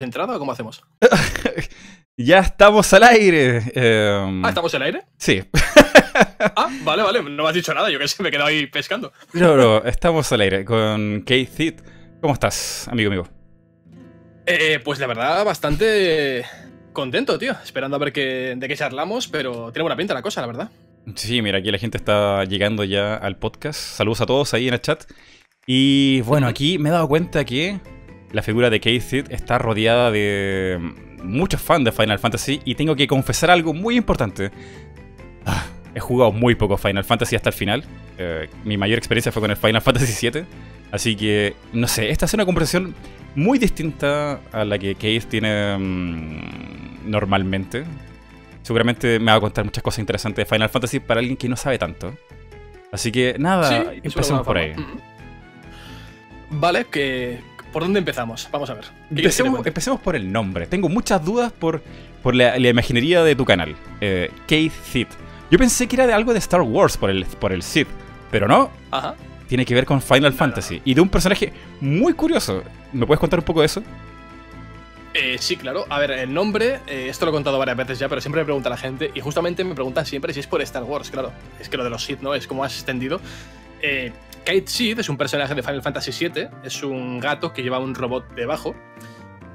entrada 0.00 0.36
o 0.36 0.38
cómo 0.38 0.52
hacemos? 0.52 0.84
ya 2.16 2.38
estamos 2.38 2.92
al 2.92 3.02
aire. 3.02 3.62
Em, 3.74 4.44
ah, 4.44 4.50
¿estamos 4.50 4.72
al 4.74 4.82
aire? 4.82 5.02
Sí. 5.16 5.42
ah, 6.56 6.68
vale, 6.84 7.02
vale. 7.02 7.22
No 7.22 7.42
me 7.42 7.48
has 7.48 7.54
dicho 7.54 7.74
nada. 7.74 7.90
Yo 7.90 7.98
que 7.98 8.06
sé, 8.06 8.22
me 8.22 8.28
he 8.28 8.32
quedado 8.32 8.48
ahí 8.48 8.66
pescando. 8.66 9.12
no, 9.32 9.56
no, 9.56 9.78
estamos 9.78 10.30
al 10.32 10.40
aire 10.42 10.64
con 10.64 11.20
Kate 11.20 11.46
Thit. 11.46 11.80
¿Cómo 12.20 12.34
estás, 12.34 12.86
amigo 12.88 13.10
mío? 13.10 13.28
Eh, 14.46 14.80
pues 14.84 14.98
la 15.00 15.06
verdad, 15.08 15.44
bastante 15.44 16.44
contento, 16.92 17.38
tío. 17.38 17.52
Esperando 17.64 17.96
a 17.96 17.98
ver 17.98 18.12
qué, 18.12 18.54
de 18.56 18.68
qué 18.68 18.76
charlamos, 18.76 19.26
pero 19.26 19.72
tiene 19.72 19.82
buena 19.82 19.96
pinta 19.96 20.14
la 20.14 20.22
cosa, 20.22 20.40
la 20.40 20.46
verdad. 20.46 20.70
Sí, 21.16 21.42
mira, 21.42 21.58
aquí 21.58 21.70
la 21.70 21.78
gente 21.78 21.98
está 21.98 22.44
llegando 22.44 22.84
ya 22.84 23.16
al 23.16 23.36
podcast. 23.36 23.80
Saludos 23.80 24.20
a 24.20 24.26
todos 24.26 24.54
ahí 24.54 24.68
en 24.68 24.74
el 24.74 24.80
chat. 24.80 25.04
Y 25.66 26.20
bueno, 26.22 26.46
aquí 26.46 26.78
me 26.78 26.88
he 26.88 26.92
dado 26.92 27.08
cuenta 27.08 27.44
que 27.44 27.80
la 28.32 28.42
figura 28.42 28.70
de 28.70 28.80
Casey 28.80 29.24
está 29.30 29.58
rodeada 29.58 30.10
de 30.10 30.78
muchos 31.22 31.60
fans 31.60 31.84
de 31.84 31.92
Final 31.92 32.18
Fantasy 32.18 32.60
y 32.64 32.74
tengo 32.74 32.94
que 32.94 33.06
confesar 33.06 33.50
algo 33.50 33.74
muy 33.74 33.96
importante. 33.96 34.50
Ah, 35.46 35.66
he 35.94 36.00
jugado 36.00 36.32
muy 36.32 36.54
poco 36.54 36.76
Final 36.76 37.04
Fantasy 37.04 37.36
hasta 37.36 37.50
el 37.50 37.54
final. 37.54 37.84
Eh, 38.18 38.48
mi 38.64 38.76
mayor 38.76 38.98
experiencia 38.98 39.32
fue 39.32 39.40
con 39.40 39.50
el 39.50 39.56
Final 39.56 39.82
Fantasy 39.82 40.30
VII. 40.30 40.44
Así 40.90 41.16
que, 41.16 41.54
no 41.72 41.86
sé, 41.86 42.10
esta 42.10 42.26
es 42.26 42.34
una 42.34 42.44
conversación 42.44 42.94
muy 43.34 43.58
distinta 43.58 44.40
a 44.52 44.64
la 44.64 44.78
que 44.78 44.94
Case 44.94 45.22
tiene 45.28 45.76
mm, 45.78 47.10
normalmente. 47.10 47.84
Seguramente 48.62 49.18
me 49.18 49.32
va 49.32 49.38
a 49.38 49.40
contar 49.40 49.64
muchas 49.64 49.82
cosas 49.82 50.00
interesantes 50.00 50.46
de 50.46 50.54
Final 50.54 50.68
Fantasy 50.68 51.00
para 51.00 51.20
alguien 51.20 51.36
que 51.36 51.48
no 51.48 51.56
sabe 51.56 51.78
tanto. 51.78 52.14
Así 52.92 53.12
que 53.12 53.36
nada, 53.38 53.92
empecemos 54.02 54.46
por 54.46 54.58
ahí. 54.58 54.74
Vale, 56.50 56.86
que 56.86 57.40
¿por 57.72 57.82
dónde 57.82 57.98
empezamos? 57.98 58.48
Vamos 58.50 58.70
a 58.70 58.74
ver. 58.74 58.84
Empecemos, 59.10 60.00
por 60.00 60.16
el 60.16 60.30
nombre. 60.30 60.66
Tengo 60.66 60.88
muchas 60.88 61.24
dudas 61.24 61.52
por, 61.52 61.82
por 62.22 62.34
la, 62.34 62.56
imaginería 62.58 63.22
de 63.22 63.34
tu 63.34 63.44
canal. 63.44 63.76
Eh, 64.00 64.30
Kate 64.42 64.72
Sith. 64.84 65.08
Yo 65.50 65.58
pensé 65.58 65.86
que 65.86 65.96
era 65.96 66.06
de 66.06 66.12
algo 66.12 66.32
de 66.32 66.38
Star 66.38 66.62
Wars 66.62 66.96
por 66.96 67.10
el, 67.10 67.24
por 67.24 67.52
el 67.52 67.62
Sith, 67.62 67.88
pero 68.30 68.46
no. 68.46 68.70
Ajá. 68.90 69.14
Tiene 69.48 69.64
que 69.64 69.74
ver 69.74 69.86
con 69.86 70.02
Final 70.02 70.34
Fantasy 70.34 70.82
y 70.84 70.92
de 70.92 71.00
un 71.00 71.08
personaje 71.08 71.52
muy 71.80 72.12
curioso. 72.12 72.62
¿Me 72.92 73.06
puedes 73.06 73.18
contar 73.18 73.38
un 73.38 73.44
poco 73.44 73.60
de 73.60 73.66
eso? 73.66 73.82
Eh, 75.14 75.36
sí, 75.40 75.56
claro. 75.56 75.86
A 75.88 75.98
ver, 75.98 76.10
el 76.12 76.32
nombre, 76.32 76.80
eh, 76.86 77.06
esto 77.08 77.24
lo 77.24 77.32
he 77.32 77.34
contado 77.34 77.58
varias 77.58 77.76
veces 77.76 77.98
ya, 77.98 78.08
pero 78.08 78.20
siempre 78.20 78.42
me 78.42 78.44
pregunta 78.44 78.68
la 78.68 78.76
gente, 78.76 79.10
y 79.14 79.20
justamente 79.20 79.64
me 79.64 79.74
preguntan 79.74 80.06
siempre 80.06 80.32
si 80.32 80.40
es 80.40 80.46
por 80.46 80.60
Star 80.62 80.84
Wars, 80.84 81.10
claro. 81.10 81.32
Es 81.58 81.68
que 81.68 81.76
lo 81.76 81.84
de 81.84 81.90
los 81.90 82.04
Sith, 82.04 82.20
¿no? 82.20 82.34
Es 82.34 82.46
como 82.46 82.62
has 82.62 82.74
extendido. 82.74 83.20
Eh, 83.80 84.12
Kate 84.48 84.66
Sith 84.66 84.98
es 84.98 85.10
un 85.10 85.18
personaje 85.18 85.54
de 85.54 85.62
Final 85.62 85.82
Fantasy 85.82 86.26
VII, 86.26 86.48
es 86.64 86.82
un 86.82 87.20
gato 87.20 87.52
que 87.52 87.62
lleva 87.62 87.78
un 87.80 87.94
robot 87.94 88.34
debajo, 88.34 88.74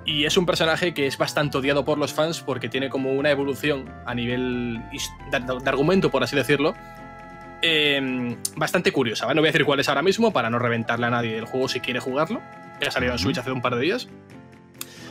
y 0.05 0.25
es 0.25 0.37
un 0.37 0.45
personaje 0.45 0.93
que 0.93 1.07
es 1.07 1.17
bastante 1.17 1.57
odiado 1.57 1.83
por 1.83 1.97
los 1.97 2.13
fans 2.13 2.41
porque 2.41 2.69
tiene 2.69 2.91
como 2.91 3.11
una 3.11 3.31
evolución 3.31 3.91
a 4.05 4.13
nivel 4.13 4.79
de 5.31 5.69
argumento, 5.69 6.11
por 6.11 6.21
así 6.21 6.35
decirlo, 6.35 6.75
bastante 8.55 8.91
curiosa. 8.91 9.25
No 9.33 9.41
voy 9.41 9.47
a 9.47 9.51
decir 9.51 9.65
cuál 9.65 9.79
es 9.79 9.89
ahora 9.89 10.03
mismo 10.03 10.31
para 10.31 10.51
no 10.51 10.59
reventarle 10.59 11.07
a 11.07 11.09
nadie 11.09 11.39
el 11.39 11.45
juego 11.45 11.67
si 11.67 11.79
quiere 11.79 11.99
jugarlo, 11.99 12.39
ha 12.85 12.91
salido 12.91 13.13
en 13.13 13.17
Switch 13.17 13.39
hace 13.39 13.51
un 13.51 13.63
par 13.63 13.73
de 13.73 13.81
días. 13.81 14.07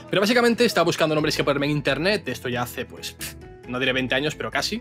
Pero 0.08 0.20
básicamente 0.20 0.64
estaba 0.64 0.84
buscando 0.84 1.16
nombres 1.16 1.36
que 1.36 1.42
ponerme 1.42 1.66
en 1.66 1.72
internet, 1.72 2.28
esto 2.28 2.48
ya 2.48 2.62
hace, 2.62 2.84
pues, 2.84 3.16
no 3.66 3.80
diré 3.80 3.92
20 3.92 4.14
años, 4.14 4.36
pero 4.36 4.52
casi. 4.52 4.80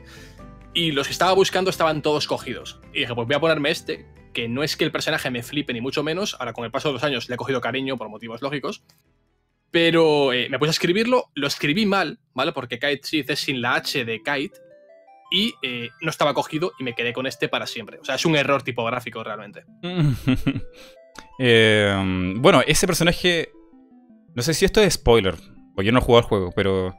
Y 0.76 0.92
los 0.92 1.08
que 1.08 1.14
estaba 1.14 1.34
buscando 1.34 1.72
estaban 1.72 2.04
todos 2.04 2.28
cogidos. 2.28 2.80
Y 2.94 3.00
dije, 3.00 3.16
pues 3.16 3.28
voy 3.28 3.36
a 3.36 3.40
ponerme 3.40 3.72
este, 3.72 4.06
que 4.34 4.48
no 4.48 4.64
es 4.64 4.76
que 4.78 4.84
el 4.84 4.92
personaje 4.92 5.30
me 5.30 5.44
flipe 5.44 5.74
ni 5.74 5.82
mucho 5.82 6.04
menos, 6.04 6.36
ahora 6.40 6.54
con 6.54 6.66
el 6.66 6.72
paso 6.72 6.90
de 6.90 6.94
los 6.94 7.04
años 7.04 7.30
le 7.30 7.36
he 7.36 7.38
cogido 7.38 7.62
cariño 7.62 7.98
por 7.98 8.10
motivos 8.10 8.42
lógicos. 8.42 8.84
Pero 9.72 10.34
eh, 10.34 10.50
me 10.50 10.60
puse 10.60 10.70
a 10.70 10.72
escribirlo, 10.72 11.32
lo 11.34 11.48
escribí 11.48 11.86
mal, 11.86 12.20
¿vale? 12.34 12.52
Porque 12.52 12.78
Kite 12.78 13.02
Sith 13.04 13.30
es 13.30 13.40
sin 13.40 13.62
la 13.62 13.76
H 13.76 14.04
de 14.04 14.18
Kite 14.22 14.60
y 15.32 15.54
eh, 15.62 15.90
no 16.02 16.10
estaba 16.10 16.34
cogido 16.34 16.74
y 16.78 16.84
me 16.84 16.94
quedé 16.94 17.14
con 17.14 17.26
este 17.26 17.48
para 17.48 17.66
siempre. 17.66 18.00
O 18.00 18.06
sea, 18.06 18.16
es 18.16 18.26
un 18.26 18.36
error 18.36 18.64
tipográfico 18.64 19.24
realmente. 19.24 19.64
Eh, 21.44 21.94
bueno, 22.38 22.62
ese 22.66 22.86
personaje 22.88 23.50
no 24.34 24.42
sé 24.44 24.54
si 24.54 24.66
esto 24.66 24.82
es 24.82 24.94
spoiler, 24.94 25.36
porque 25.76 25.88
yo 25.88 25.92
no 25.92 26.00
he 26.00 26.02
jugado 26.02 26.24
al 26.24 26.30
juego, 26.30 26.52
pero 26.56 26.96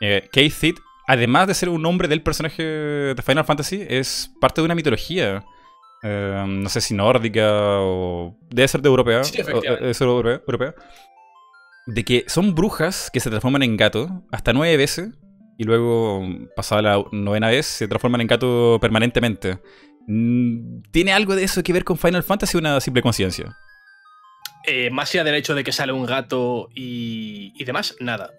eh, 0.00 0.28
Kate 0.32 0.74
además 1.06 1.46
de 1.46 1.54
ser 1.54 1.68
un 1.68 1.82
nombre 1.82 2.08
del 2.08 2.22
personaje 2.22 2.62
de 2.62 3.22
Final 3.22 3.44
Fantasy, 3.44 3.86
es 3.88 4.32
parte 4.40 4.60
de 4.60 4.64
una 4.64 4.74
mitología. 4.74 5.44
Eh, 6.02 6.44
no 6.46 6.68
sé 6.68 6.80
si 6.80 6.94
nórdica 6.94 7.80
o. 7.80 8.36
Debe 8.50 8.68
ser 8.68 8.82
de 8.82 8.88
europea. 8.88 9.24
Sí, 9.24 9.42
debe 9.42 9.94
ser 9.94 10.06
europea, 10.06 10.74
De 11.86 12.04
que 12.04 12.24
son 12.28 12.54
brujas 12.54 13.10
que 13.12 13.20
se 13.20 13.30
transforman 13.30 13.62
en 13.62 13.76
gato 13.76 14.22
hasta 14.30 14.52
nueve 14.52 14.76
veces. 14.76 15.10
Y 15.58 15.64
luego, 15.64 16.22
pasada 16.54 16.82
la 16.82 17.04
novena 17.12 17.48
vez, 17.48 17.66
se 17.66 17.88
transforman 17.88 18.20
en 18.20 18.26
gato 18.26 18.78
permanentemente. 18.80 19.58
Mm, 20.06 20.82
¿Tiene 20.90 21.12
algo 21.12 21.34
de 21.34 21.44
eso 21.44 21.62
que 21.62 21.72
ver 21.72 21.84
con 21.84 21.96
Final 21.96 22.22
Fantasy 22.22 22.58
o 22.58 22.60
una 22.60 22.78
simple 22.80 23.02
conciencia? 23.02 23.56
Eh, 24.66 24.90
más 24.90 25.14
allá 25.14 25.24
del 25.24 25.36
hecho 25.36 25.54
de 25.54 25.64
que 25.64 25.72
sale 25.72 25.92
un 25.92 26.04
gato 26.04 26.68
y, 26.74 27.64
demás, 27.64 27.96
nada. 28.00 28.32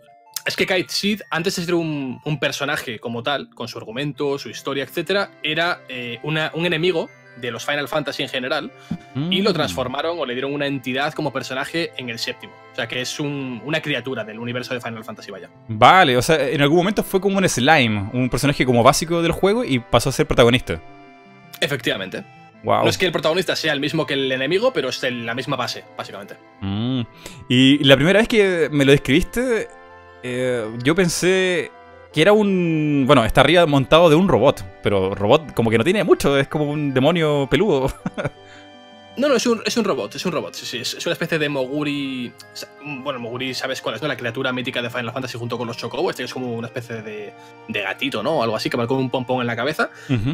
Es 0.45 0.55
que 0.55 0.67
Kite 0.67 0.89
Seed, 0.89 1.21
antes 1.31 1.55
de 1.55 1.65
ser 1.65 1.73
un, 1.73 2.21
personaje 2.39 2.99
como 2.99 3.23
tal, 3.23 3.49
con 3.49 3.67
su 3.67 3.77
argumento, 3.77 4.37
su 4.37 4.49
historia, 4.49 4.83
etc., 4.83 5.29
era 5.41 5.81
eh, 5.89 6.19
un 6.23 6.65
enemigo 6.65 7.09
de 7.39 7.51
los 7.51 7.65
Final 7.65 7.87
Fantasy 7.87 8.23
en 8.23 8.29
general 8.29 8.71
y 9.15 9.41
lo 9.41 9.51
mm. 9.51 9.53
transformaron 9.53 10.19
o 10.19 10.25
le 10.25 10.33
dieron 10.33 10.53
una 10.53 10.67
entidad 10.67 11.13
como 11.13 11.31
personaje 11.31 11.91
en 11.97 12.09
el 12.09 12.19
séptimo. 12.19 12.53
O 12.71 12.75
sea, 12.75 12.87
que 12.87 13.01
es 13.01 13.19
una 13.19 13.81
criatura 13.81 14.23
del 14.23 14.39
universo 14.39 14.73
de 14.73 14.81
Final 14.81 15.03
Fantasy, 15.03 15.31
vaya. 15.31 15.49
Vale, 15.67 16.17
o 16.17 16.21
sea, 16.21 16.47
en 16.47 16.61
algún 16.61 16.77
momento 16.77 17.03
fue 17.03 17.19
como 17.19 17.37
un 17.37 17.47
slime, 17.47 18.09
un 18.13 18.29
personaje 18.29 18.65
como 18.65 18.83
básico 18.83 19.21
del 19.21 19.31
juego 19.31 19.63
y 19.63 19.79
pasó 19.79 20.09
a 20.09 20.11
ser 20.11 20.27
protagonista. 20.27 20.79
Efectivamente. 21.59 22.23
No 22.63 22.89
es 22.89 22.97
que 22.97 23.05
el 23.05 23.11
protagonista 23.11 23.55
sea 23.55 23.73
el 23.73 23.79
mismo 23.79 24.05
que 24.05 24.15
el 24.15 24.31
enemigo, 24.31 24.73
pero 24.73 24.89
es 24.89 25.01
la 25.03 25.33
misma 25.33 25.55
base, 25.55 25.83
básicamente. 25.97 26.35
Mm. 26.61 27.01
Y 27.47 27.83
la 27.83 27.95
primera 27.95 28.19
vez 28.19 28.27
que 28.27 28.67
me 28.71 28.83
lo 28.83 28.91
describiste, 28.91 29.69
eh, 30.23 30.65
yo 30.83 30.95
pensé 30.95 31.71
que 32.17 32.23
era 32.23 32.33
un... 32.33 33.03
Bueno, 33.05 33.23
está 33.25 33.41
arriba 33.41 33.67
montado 33.67 34.09
de 34.09 34.15
un 34.15 34.27
robot, 34.27 34.65
pero 34.81 35.13
robot 35.13 35.53
como 35.53 35.69
que 35.69 35.77
no 35.77 35.83
tiene 35.83 36.03
mucho, 36.03 36.35
es 36.39 36.47
como 36.47 36.67
un 36.67 36.91
demonio 36.91 37.47
peludo. 37.47 37.93
No, 39.17 39.27
no, 39.27 39.35
es 39.35 39.47
un, 39.47 39.63
es 39.65 39.75
un 39.75 39.83
robot, 39.83 40.13
es 40.13 40.23
un 40.27 40.31
robot, 40.31 40.53
sí, 40.53 40.63
sí. 40.63 40.77
Es 40.77 41.03
una 41.07 41.13
especie 41.13 41.39
de 41.39 41.49
Moguri. 41.49 42.31
Bueno, 43.01 43.19
Moguri, 43.19 43.55
¿sabes 43.55 43.81
cuál 43.81 43.95
es? 43.95 44.01
¿no? 44.03 44.07
La 44.07 44.15
criatura 44.15 44.53
mítica 44.53 44.79
de 44.79 44.91
Final 44.91 45.11
Fantasy 45.11 45.39
junto 45.39 45.57
con 45.57 45.65
los 45.65 45.75
Chocobo. 45.75 46.11
Este 46.11 46.23
es 46.23 46.31
como 46.31 46.53
una 46.53 46.67
especie 46.67 47.01
de, 47.01 47.33
de 47.67 47.81
gatito, 47.81 48.21
¿no? 48.21 48.43
Algo 48.43 48.55
así, 48.55 48.69
que 48.69 48.77
va 48.77 48.85
con 48.85 48.99
un 48.99 49.09
pompón 49.09 49.41
en 49.41 49.47
la 49.47 49.55
cabeza. 49.55 49.89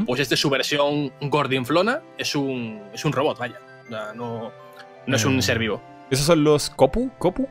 Pues 0.05 0.19
este 0.19 0.35
es 0.35 0.41
su 0.41 0.49
versión 0.49 1.13
Gordinflona. 1.21 2.01
Es 2.17 2.35
un, 2.35 2.81
es 2.93 3.05
un 3.05 3.13
robot, 3.13 3.39
vaya. 3.39 3.57
No, 3.89 4.51
no 5.07 5.15
es 5.15 5.23
un 5.23 5.37
mm. 5.37 5.41
ser 5.41 5.59
vivo. 5.59 5.81
¿Esos 6.11 6.25
son 6.25 6.43
los 6.43 6.69
Kopu? 6.69 7.09
¿Kopu? 7.17 7.47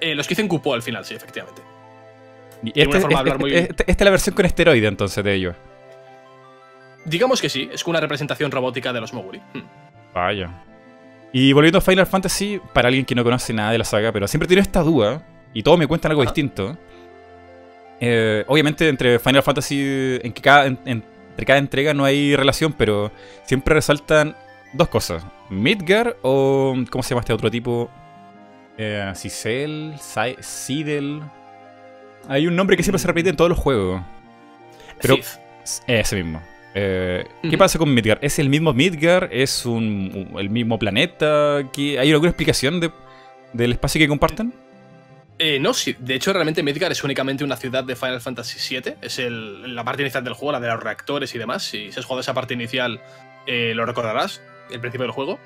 Eh, 0.00 0.16
los 0.16 0.26
que 0.26 0.32
dicen 0.32 0.48
Cupo 0.48 0.74
al 0.74 0.82
final, 0.82 1.04
sí, 1.04 1.14
efectivamente. 1.14 1.62
Y 2.62 2.80
este, 2.80 2.98
este, 2.98 3.84
esta 3.86 3.86
es 3.86 4.00
la 4.00 4.10
versión 4.10 4.34
con 4.34 4.46
esteroide 4.46 4.86
entonces 4.86 5.22
de 5.22 5.34
ellos. 5.34 5.56
Digamos 7.04 7.40
que 7.40 7.48
sí, 7.48 7.68
es 7.72 7.86
una 7.86 8.00
representación 8.00 8.50
robótica 8.50 8.92
de 8.92 9.00
los 9.00 9.12
Moguri. 9.12 9.40
Hmm. 9.54 9.62
Vaya. 10.14 10.64
Y 11.32 11.52
volviendo 11.52 11.78
a 11.78 11.80
Final 11.80 12.06
Fantasy, 12.06 12.60
para 12.72 12.88
alguien 12.88 13.04
que 13.04 13.14
no 13.14 13.22
conoce 13.22 13.52
nada 13.52 13.70
de 13.70 13.78
la 13.78 13.84
saga, 13.84 14.12
pero 14.12 14.26
siempre 14.26 14.48
tiene 14.48 14.62
esta 14.62 14.82
duda, 14.82 15.22
y 15.52 15.62
todos 15.62 15.78
me 15.78 15.86
cuentan 15.86 16.10
algo 16.10 16.22
distinto. 16.22 16.76
Eh, 18.00 18.44
obviamente 18.46 18.88
entre 18.88 19.18
Final 19.18 19.42
Fantasy, 19.42 20.18
en 20.22 20.32
que 20.32 20.42
cada, 20.42 20.66
entre 20.66 21.46
cada 21.46 21.58
entrega 21.58 21.94
no 21.94 22.04
hay 22.04 22.34
relación, 22.34 22.72
pero 22.72 23.12
siempre 23.44 23.74
resaltan 23.74 24.34
dos 24.72 24.88
cosas. 24.88 25.24
Midgar 25.50 26.16
o... 26.22 26.74
¿Cómo 26.90 27.02
se 27.02 27.10
llama 27.10 27.20
este 27.20 27.32
otro 27.32 27.50
tipo? 27.50 27.90
Eh, 28.76 29.12
Sidel... 29.14 31.22
Hay 32.26 32.46
un 32.46 32.56
nombre 32.56 32.76
que 32.76 32.82
siempre 32.82 32.98
se 32.98 33.06
repite 33.06 33.30
en 33.30 33.36
todos 33.36 33.50
los 33.50 33.58
juegos. 33.58 34.02
Pero... 35.00 35.18
Ese 35.86 36.16
mismo. 36.16 36.42
Eh, 36.74 37.26
¿Qué 37.42 37.58
pasa 37.58 37.78
con 37.78 37.92
Midgar? 37.92 38.18
¿Es 38.22 38.38
el 38.38 38.48
mismo 38.48 38.72
Midgar? 38.72 39.28
¿Es 39.32 39.66
un, 39.66 40.34
el 40.38 40.50
mismo 40.50 40.78
planeta? 40.78 41.56
¿Hay 41.56 42.12
alguna 42.12 42.30
explicación 42.30 42.80
del 43.52 43.72
espacio 43.72 43.98
que 43.98 44.08
comparten? 44.08 44.52
Eh, 45.38 45.58
no, 45.60 45.72
sí. 45.72 45.94
De 45.98 46.14
hecho, 46.14 46.32
realmente 46.32 46.62
Midgar 46.62 46.90
es 46.90 47.02
únicamente 47.04 47.44
una 47.44 47.56
ciudad 47.56 47.84
de 47.84 47.96
Final 47.96 48.20
Fantasy 48.20 48.80
VII. 48.80 48.94
Es 49.02 49.18
la 49.20 49.84
parte 49.84 50.02
inicial 50.02 50.24
del 50.24 50.34
juego, 50.34 50.52
la 50.52 50.60
de 50.60 50.68
los 50.68 50.82
reactores 50.82 51.34
y 51.34 51.38
demás. 51.38 51.62
Si 51.62 51.88
has 51.88 52.04
jugado 52.04 52.20
esa 52.20 52.34
parte 52.34 52.54
inicial, 52.54 53.00
eh, 53.46 53.72
lo 53.74 53.86
recordarás, 53.86 54.42
el 54.70 54.80
principio 54.80 55.04
del 55.04 55.12
juego. 55.12 55.38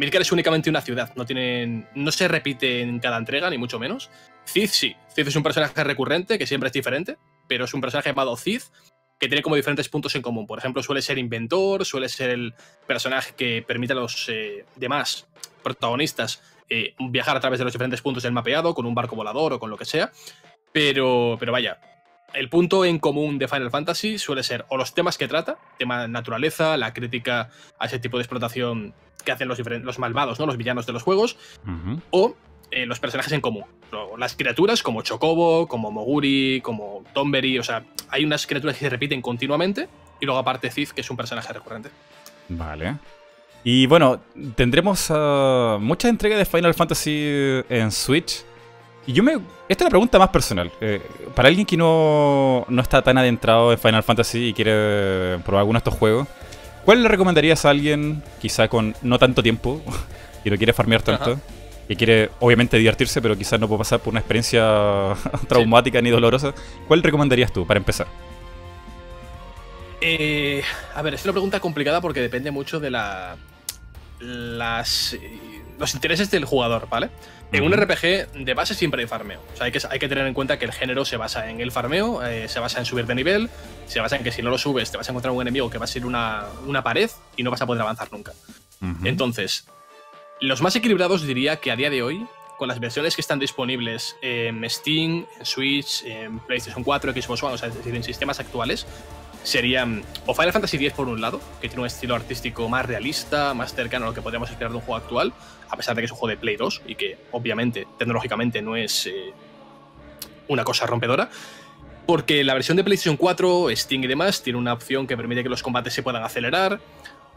Midgar 0.00 0.22
es 0.22 0.32
únicamente 0.32 0.70
una 0.70 0.80
ciudad. 0.80 1.12
No, 1.14 1.26
tienen, 1.26 1.86
no 1.94 2.10
se 2.10 2.26
repite 2.26 2.80
en 2.80 3.00
cada 3.00 3.18
entrega, 3.18 3.50
ni 3.50 3.58
mucho 3.58 3.78
menos. 3.78 4.08
Cid 4.46 4.70
sí. 4.70 4.96
Cid 5.14 5.28
es 5.28 5.36
un 5.36 5.42
personaje 5.42 5.84
recurrente 5.84 6.38
que 6.38 6.46
siempre 6.46 6.68
es 6.68 6.72
diferente, 6.72 7.18
pero 7.46 7.66
es 7.66 7.74
un 7.74 7.82
personaje 7.82 8.08
llamado 8.08 8.34
Cid 8.34 8.62
que 9.18 9.28
tiene 9.28 9.42
como 9.42 9.56
diferentes 9.56 9.90
puntos 9.90 10.14
en 10.14 10.22
común. 10.22 10.46
Por 10.46 10.58
ejemplo, 10.58 10.82
suele 10.82 11.02
ser 11.02 11.18
inventor, 11.18 11.84
suele 11.84 12.08
ser 12.08 12.30
el 12.30 12.54
personaje 12.86 13.34
que 13.36 13.62
permite 13.68 13.92
a 13.92 13.96
los 13.96 14.26
eh, 14.30 14.64
demás 14.76 15.28
protagonistas 15.62 16.40
eh, 16.70 16.94
viajar 16.98 17.36
a 17.36 17.40
través 17.40 17.58
de 17.58 17.64
los 17.64 17.74
diferentes 17.74 18.00
puntos 18.00 18.22
del 18.22 18.32
mapeado 18.32 18.72
con 18.72 18.86
un 18.86 18.94
barco 18.94 19.16
volador 19.16 19.52
o 19.52 19.60
con 19.60 19.68
lo 19.68 19.76
que 19.76 19.84
sea. 19.84 20.10
Pero, 20.72 21.36
pero 21.38 21.52
vaya, 21.52 21.78
el 22.34 22.48
punto 22.48 22.84
en 22.84 22.98
común 22.98 23.38
de 23.38 23.48
Final 23.48 23.70
Fantasy 23.70 24.18
suele 24.18 24.42
ser 24.42 24.64
o 24.68 24.76
los 24.76 24.94
temas 24.94 25.18
que 25.18 25.28
trata, 25.28 25.58
tema 25.78 26.02
de 26.02 26.08
naturaleza, 26.08 26.76
la 26.76 26.92
crítica 26.92 27.50
a 27.78 27.86
ese 27.86 27.98
tipo 27.98 28.16
de 28.16 28.22
explotación 28.22 28.94
que 29.24 29.32
hacen 29.32 29.48
los, 29.48 29.58
los 29.58 29.98
malvados, 29.98 30.38
¿no? 30.38 30.46
los 30.46 30.56
villanos 30.56 30.86
de 30.86 30.92
los 30.92 31.02
juegos, 31.02 31.36
o 32.10 32.34
eh, 32.70 32.86
los 32.86 33.00
personajes 33.00 33.32
en 33.32 33.40
común. 33.40 33.64
Las 34.18 34.34
criaturas 34.34 34.82
como 34.82 35.02
Chocobo, 35.02 35.66
como 35.66 35.90
Moguri, 35.90 36.60
como 36.62 37.04
Tomberry, 37.12 37.58
o 37.58 37.62
sea, 37.62 37.84
hay 38.08 38.24
unas 38.24 38.46
criaturas 38.46 38.76
que 38.76 38.84
se 38.84 38.90
repiten 38.90 39.20
continuamente, 39.20 39.88
y 40.20 40.26
luego 40.26 40.38
aparte 40.38 40.70
Cid, 40.70 40.88
que 40.90 41.00
es 41.00 41.10
un 41.10 41.16
personaje 41.16 41.52
recurrente. 41.52 41.90
Vale. 42.48 42.96
Y 43.62 43.86
bueno, 43.86 44.20
tendremos 44.54 45.10
uh, 45.10 45.78
muchas 45.80 46.10
entregas 46.10 46.38
de 46.38 46.44
Final 46.44 46.74
Fantasy 46.74 47.62
en 47.68 47.90
Switch. 47.90 48.42
Y 49.06 49.12
yo 49.12 49.22
me. 49.22 49.38
Esta 49.70 49.84
es 49.84 49.86
la 49.86 49.90
pregunta 49.90 50.18
más 50.18 50.30
personal. 50.30 50.72
Eh, 50.80 51.00
para 51.32 51.46
alguien 51.46 51.64
que 51.64 51.76
no, 51.76 52.66
no 52.68 52.82
está 52.82 53.02
tan 53.02 53.16
adentrado 53.18 53.70
en 53.70 53.78
Final 53.78 54.02
Fantasy 54.02 54.48
y 54.48 54.52
quiere 54.52 55.38
probar 55.44 55.60
alguno 55.60 55.76
de 55.76 55.78
estos 55.78 55.94
juegos, 55.94 56.26
¿cuál 56.84 57.04
le 57.04 57.08
recomendarías 57.08 57.64
a 57.64 57.70
alguien, 57.70 58.20
quizá 58.42 58.66
con 58.66 58.96
no 59.02 59.16
tanto 59.20 59.44
tiempo, 59.44 59.80
y 60.44 60.50
no 60.50 60.56
quiere 60.56 60.72
farmear 60.72 61.02
tanto, 61.02 61.38
que 61.86 61.94
quiere 61.94 62.30
obviamente 62.40 62.78
divertirse, 62.78 63.22
pero 63.22 63.38
quizás 63.38 63.60
no 63.60 63.68
puede 63.68 63.78
pasar 63.78 64.00
por 64.00 64.10
una 64.10 64.18
experiencia 64.18 65.14
traumática 65.48 66.02
ni 66.02 66.10
dolorosa? 66.10 66.52
¿Cuál 66.88 67.04
recomendarías 67.04 67.52
tú 67.52 67.64
para 67.64 67.78
empezar? 67.78 68.08
Eh, 70.00 70.64
a 70.96 71.00
ver, 71.00 71.14
es 71.14 71.22
una 71.22 71.32
pregunta 71.32 71.60
complicada 71.60 72.00
porque 72.00 72.20
depende 72.20 72.50
mucho 72.50 72.80
de 72.80 72.90
la. 72.90 73.36
Las, 74.18 75.16
los 75.78 75.94
intereses 75.94 76.30
del 76.30 76.44
jugador, 76.44 76.88
¿vale? 76.90 77.08
En 77.52 77.64
un 77.64 77.72
RPG 77.72 78.32
de 78.44 78.54
base 78.54 78.74
siempre 78.74 79.02
hay 79.02 79.08
farmeo. 79.08 79.40
O 79.52 79.56
sea, 79.56 79.66
hay 79.66 79.72
que, 79.72 79.80
hay 79.90 79.98
que 79.98 80.08
tener 80.08 80.26
en 80.26 80.34
cuenta 80.34 80.58
que 80.58 80.64
el 80.64 80.72
género 80.72 81.04
se 81.04 81.16
basa 81.16 81.50
en 81.50 81.60
el 81.60 81.72
farmeo, 81.72 82.24
eh, 82.24 82.48
se 82.48 82.60
basa 82.60 82.78
en 82.78 82.84
subir 82.84 83.06
de 83.06 83.14
nivel, 83.14 83.50
se 83.86 84.00
basa 84.00 84.16
en 84.16 84.22
que 84.22 84.30
si 84.30 84.40
no 84.40 84.50
lo 84.50 84.58
subes 84.58 84.90
te 84.90 84.96
vas 84.96 85.08
a 85.08 85.12
encontrar 85.12 85.32
un 85.32 85.42
enemigo 85.42 85.68
que 85.68 85.78
va 85.78 85.84
a 85.84 85.88
ser 85.88 86.06
una, 86.06 86.44
una 86.66 86.82
pared 86.82 87.10
y 87.36 87.42
no 87.42 87.50
vas 87.50 87.60
a 87.62 87.66
poder 87.66 87.82
avanzar 87.82 88.12
nunca. 88.12 88.32
Entonces, 89.04 89.66
los 90.40 90.62
más 90.62 90.74
equilibrados 90.74 91.26
diría 91.26 91.56
que 91.56 91.70
a 91.70 91.76
día 91.76 91.90
de 91.90 92.02
hoy, 92.02 92.26
con 92.56 92.68
las 92.68 92.80
versiones 92.80 93.14
que 93.14 93.20
están 93.20 93.38
disponibles 93.38 94.16
en 94.22 94.68
Steam, 94.70 95.26
en 95.38 95.46
Switch, 95.46 96.02
en 96.04 96.38
PlayStation 96.40 96.82
4, 96.82 97.12
Xbox 97.12 97.42
One, 97.42 97.54
o 97.54 97.58
sea, 97.58 97.68
es 97.68 97.74
decir, 97.74 97.94
en 97.94 98.02
sistemas 98.02 98.40
actuales, 98.40 98.86
serían 99.42 100.02
o 100.26 100.34
Final 100.34 100.52
Fantasy 100.52 100.76
X 100.76 100.92
por 100.92 101.08
un 101.08 101.20
lado, 101.20 101.40
que 101.60 101.68
tiene 101.68 101.82
un 101.82 101.86
estilo 101.86 102.14
artístico 102.14 102.68
más 102.68 102.86
realista, 102.86 103.54
más 103.54 103.74
cercano 103.74 104.06
a 104.06 104.08
lo 104.08 104.14
que 104.14 104.22
podríamos 104.22 104.50
esperar 104.50 104.70
de 104.70 104.76
un 104.76 104.82
juego 104.82 104.96
actual, 104.96 105.32
a 105.68 105.76
pesar 105.76 105.94
de 105.94 106.02
que 106.02 106.06
es 106.06 106.10
un 106.10 106.18
juego 106.18 106.30
de 106.30 106.36
Play 106.36 106.56
2 106.56 106.82
y 106.86 106.94
que 106.94 107.18
obviamente 107.32 107.86
tecnológicamente 107.98 108.60
no 108.62 108.76
es 108.76 109.06
eh, 109.06 109.32
una 110.48 110.64
cosa 110.64 110.86
rompedora. 110.86 111.30
Porque 112.06 112.42
la 112.42 112.54
versión 112.54 112.76
de 112.76 112.82
PlayStation 112.82 113.16
4, 113.16 113.68
Steam 113.76 114.02
y 114.04 114.06
demás 114.08 114.42
tiene 114.42 114.58
una 114.58 114.72
opción 114.72 115.06
que 115.06 115.16
permite 115.16 115.42
que 115.42 115.48
los 115.48 115.62
combates 115.62 115.92
se 115.94 116.02
puedan 116.02 116.24
acelerar 116.24 116.80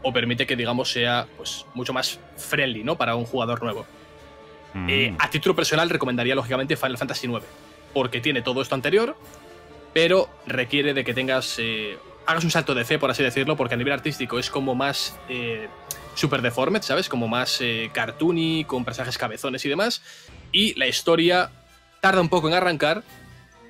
o 0.02 0.12
permite 0.12 0.46
que, 0.46 0.56
digamos, 0.56 0.90
sea 0.90 1.26
pues, 1.36 1.64
mucho 1.74 1.92
más 1.92 2.18
friendly 2.36 2.82
¿no? 2.82 2.96
para 2.96 3.14
un 3.14 3.24
jugador 3.24 3.62
nuevo. 3.62 3.86
Mm. 4.74 4.90
Eh, 4.90 5.16
a 5.18 5.30
título 5.30 5.54
personal 5.54 5.88
recomendaría 5.88 6.34
lógicamente 6.34 6.76
Final 6.76 6.98
Fantasy 6.98 7.28
IX, 7.28 7.44
porque 7.92 8.20
tiene 8.20 8.42
todo 8.42 8.60
esto 8.60 8.74
anterior, 8.74 9.16
pero 9.94 10.28
requiere 10.46 10.92
de 10.92 11.04
que 11.04 11.14
tengas. 11.14 11.56
Eh, 11.58 11.96
hagas 12.26 12.44
un 12.44 12.50
salto 12.50 12.74
de 12.74 12.84
fe, 12.84 12.98
por 12.98 13.10
así 13.10 13.22
decirlo, 13.22 13.56
porque 13.56 13.74
a 13.74 13.76
nivel 13.78 13.94
artístico 13.94 14.38
es 14.38 14.50
como 14.50 14.74
más. 14.74 15.18
Eh, 15.30 15.68
super 16.16 16.42
deformed, 16.42 16.82
¿sabes? 16.82 17.08
Como 17.08 17.26
más 17.26 17.60
eh, 17.60 17.90
cartoony, 17.92 18.64
con 18.66 18.84
personajes 18.84 19.16
cabezones 19.16 19.64
y 19.64 19.68
demás. 19.68 20.02
Y 20.52 20.74
la 20.78 20.86
historia 20.86 21.50
tarda 22.00 22.20
un 22.20 22.28
poco 22.28 22.48
en 22.48 22.54
arrancar, 22.54 23.02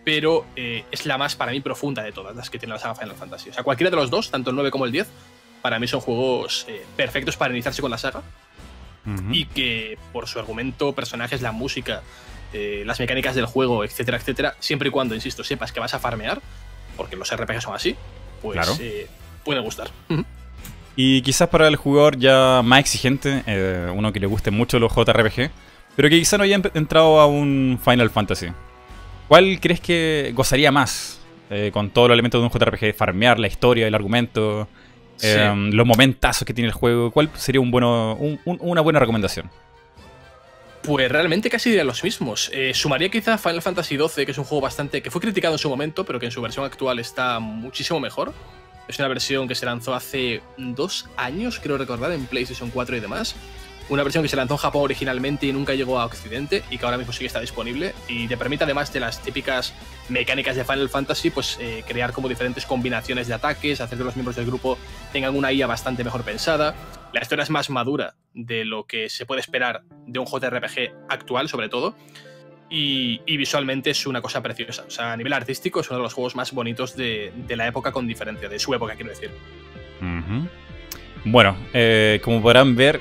pero 0.05 0.45
es 0.57 1.07
la 1.07 1.17
más 1.17 1.37
para 1.37 1.53
mí 1.53 1.61
profunda 1.61 2.03
de 2.03 2.13
todas 2.13 2.37
las 2.37 2.51
que 2.51 2.59
tiene 2.59 2.75
la 2.75 2.81
saga 2.81 2.97
Final 2.97 3.17
Fantasy. 3.17 3.49
O 3.49 3.55
sea, 3.55 3.63
cualquiera 3.63 3.91
de 3.91 3.97
los 3.97 4.11
dos, 4.11 4.31
tanto 4.31 4.51
el 4.51 4.57
9 4.57 4.71
como 4.71 4.85
el 4.85 4.93
10, 4.93 5.09
para 5.63 5.79
mí 5.79 5.87
son 5.87 6.01
juegos 6.01 6.67
perfectos 6.97 7.39
para 7.39 7.55
iniciarse 7.55 7.81
con 7.81 7.91
la 7.91 7.97
saga. 7.97 8.23
Y 9.31 9.47
que 9.47 9.97
por 10.13 10.29
su 10.29 10.39
argumento, 10.39 10.93
personajes, 10.95 11.41
la 11.41 11.53
música, 11.53 12.03
eh, 12.57 12.85
las 12.87 13.01
mecánicas 13.01 13.35
del 13.35 13.47
juego, 13.47 13.83
etcétera, 13.83 14.17
etcétera, 14.17 14.55
siempre 14.61 14.89
y 14.89 14.93
cuando, 14.93 15.17
insisto, 15.17 15.43
sepas 15.43 15.73
que 15.73 15.81
vas 15.81 15.93
a 15.93 15.99
farmear, 15.99 16.41
porque 16.97 17.17
los 17.17 17.29
RPG 17.35 17.61
son 17.61 17.75
así, 17.75 17.97
pues 18.41 18.79
eh, 18.81 19.09
puede 19.45 19.59
gustar. 19.59 19.89
Y 20.95 21.23
quizás 21.23 21.49
para 21.49 21.67
el 21.67 21.75
jugador 21.75 22.17
ya 22.17 22.63
más 22.63 22.79
exigente, 22.79 23.43
eh, 23.49 23.91
uno 23.93 24.13
que 24.13 24.21
le 24.21 24.29
guste 24.29 24.53
mucho 24.53 24.79
los 24.79 24.95
JRPG, 24.95 25.51
pero 25.97 26.09
que 26.09 26.17
quizás 26.17 26.39
no 26.39 26.45
haya 26.45 26.61
entrado 26.75 27.19
a 27.19 27.27
un 27.27 27.81
Final 27.85 28.11
Fantasy. 28.11 28.47
¿Cuál 29.27 29.59
crees 29.61 29.81
que 29.81 30.31
gozaría 30.33 30.71
más 30.71 31.21
con 31.73 31.91
todos 31.91 32.09
los 32.09 32.15
elementos 32.15 32.41
de 32.41 32.47
un 32.47 32.53
JRPG? 32.53 32.95
Farmear, 32.95 33.41
la 33.41 33.49
historia, 33.49 33.89
el 33.89 33.95
argumento, 33.97 34.69
los 35.21 35.87
momentazos 35.87 36.47
que 36.47 36.55
tiene 36.55 36.69
el 36.69 36.75
juego. 36.75 37.11
¿Cuál 37.11 37.31
sería 37.35 37.61
un 37.61 37.73
bueno, 37.73 38.17
una 38.45 38.81
buena 38.81 39.01
recomendación? 39.01 39.51
Pues 40.85 41.11
realmente 41.11 41.49
casi 41.49 41.71
diría 41.71 41.83
los 41.83 42.05
mismos. 42.05 42.51
Eh, 42.53 42.75
sumaría 42.75 43.09
quizá 43.09 43.39
Final 43.39 43.63
Fantasy 43.63 43.97
XII, 43.97 44.27
que 44.27 44.33
es 44.33 44.39
un 44.39 44.45
juego 44.45 44.61
bastante. 44.61 45.01
que 45.01 45.11
fue 45.11 45.19
criticado 45.19 45.55
en 45.55 45.59
su 45.59 45.71
momento, 45.71 46.05
pero 46.05 46.21
que 46.21 46.27
en 46.27 46.33
su 46.33 46.43
versión 46.43 46.67
actual 46.67 46.99
está 46.99 47.39
muchísimo 47.39 48.01
mejor. 48.01 48.35
Es 48.87 48.99
una 48.99 49.09
versión 49.09 49.49
que 49.49 49.55
se 49.55 49.65
lanzó 49.65 49.95
hace 49.95 50.43
dos 50.59 51.09
años, 51.17 51.59
creo 51.59 51.79
recordar, 51.79 52.13
en 52.13 52.27
PlayStation 52.27 52.69
4 52.69 52.99
y 52.99 53.01
demás. 53.01 53.35
Una 53.89 54.03
versión 54.03 54.23
que 54.23 54.29
se 54.29 54.37
lanzó 54.37 54.55
en 54.55 54.59
Japón 54.59 54.83
originalmente 54.83 55.47
y 55.47 55.55
nunca 55.55 55.73
llegó 55.73 55.99
a 55.99 56.05
Occidente 56.05 56.63
y 56.71 56.77
que 56.77 56.85
ahora 56.85 56.99
mismo 56.99 57.15
sí 57.15 57.21
que 57.21 57.27
está 57.27 57.41
disponible. 57.41 57.95
Y 58.07 58.29
te 58.29 58.37
permite, 58.37 58.65
además 58.65 58.93
de 58.93 59.01
las 59.01 59.23
típicas 59.23 59.73
mecánicas 60.11 60.55
de 60.55 60.65
Final 60.65 60.91
Fantasy, 60.91 61.31
pues 61.31 61.57
eh, 61.63 61.83
crear 61.89 62.13
como 62.13 62.29
diferentes 62.29 62.67
combinaciones 62.67 63.27
de 63.27 63.33
ataques, 63.33 63.81
hacer 63.81 63.97
que 63.97 64.05
los 64.05 64.17
miembros 64.17 64.37
del 64.37 64.45
grupo 64.45 64.77
tengan 65.15 65.35
una 65.35 65.51
IA 65.51 65.67
bastante 65.67 66.05
mejor 66.05 66.25
pensada 66.25 66.75
la 67.15 67.21
historia 67.21 67.45
es 67.45 67.51
más 67.51 67.71
madura 67.71 68.17
de 68.35 68.65
lo 68.65 68.87
que 68.87 69.09
se 69.09 69.25
puede 69.25 69.41
esperar 69.41 69.85
de 70.07 70.19
un 70.19 70.27
JRPG 70.27 71.07
actual, 71.09 71.49
sobre 71.49 71.69
todo. 71.69 71.95
Y, 72.69 73.21
visualmente 73.37 73.91
es 73.91 74.05
una 74.07 74.21
cosa 74.21 74.43
preciosa. 74.43 74.85
O 74.89 74.91
sea, 74.91 75.13
a 75.13 75.17
nivel 75.17 75.33
artístico 75.33 75.79
es 75.79 75.89
uno 75.91 75.99
de 75.99 76.03
los 76.03 76.13
juegos 76.13 76.35
más 76.35 76.51
bonitos 76.51 76.97
de, 76.97 77.33
la 77.51 77.69
época, 77.69 77.93
con 77.93 78.09
diferencia, 78.09 78.49
de 78.49 78.59
su 78.59 78.75
época, 78.75 78.97
quiero 78.97 79.11
decir. 79.11 79.31
Bueno, 81.25 81.57
eh, 81.73 82.21
como 82.25 82.43
podrán 82.43 82.75
ver, 82.75 83.01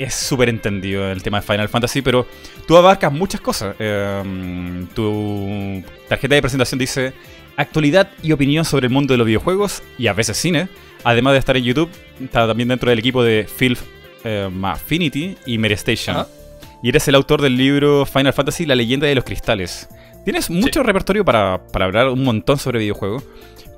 es 0.00 0.14
súper 0.14 0.48
entendido 0.48 1.08
el 1.08 1.22
tema 1.22 1.40
de 1.40 1.46
Final 1.46 1.68
Fantasy, 1.68 2.02
pero 2.02 2.26
tú 2.66 2.76
abarcas 2.76 3.12
muchas 3.12 3.40
cosas. 3.40 3.76
Em, 3.78 4.88
tu 4.88 5.84
tarjeta 6.08 6.34
de 6.34 6.42
presentación 6.42 6.80
dice 6.80 7.12
actualidad 7.56 8.10
y 8.20 8.32
opinión 8.32 8.64
sobre 8.64 8.88
el 8.88 8.92
mundo 8.92 9.14
de 9.14 9.18
los 9.18 9.26
videojuegos 9.28 9.84
y 9.96 10.08
a 10.08 10.12
veces 10.12 10.36
cine. 10.36 10.68
Además 11.04 11.32
de 11.34 11.38
estar 11.38 11.56
en 11.56 11.64
YouTube, 11.64 11.90
está 12.22 12.46
también 12.46 12.68
dentro 12.68 12.90
del 12.90 12.98
equipo 12.98 13.22
de 13.22 13.46
Phil 13.58 13.78
eh, 14.24 14.50
Affinity 14.62 15.36
y 15.46 15.58
Merestation. 15.58 16.26
Y 16.82 16.90
eres 16.90 17.08
el 17.08 17.14
autor 17.14 17.42
del 17.42 17.56
libro 17.56 18.06
Final 18.06 18.32
Fantasy 18.32 18.66
La 18.66 18.74
leyenda 18.74 19.06
de 19.06 19.14
los 19.14 19.24
cristales. 19.24 19.88
Tienes 20.24 20.50
mucho 20.50 20.82
repertorio 20.82 21.24
para, 21.24 21.60
hablar 21.72 22.08
un 22.08 22.22
montón 22.22 22.58
sobre 22.58 22.78
videojuegos. 22.78 23.24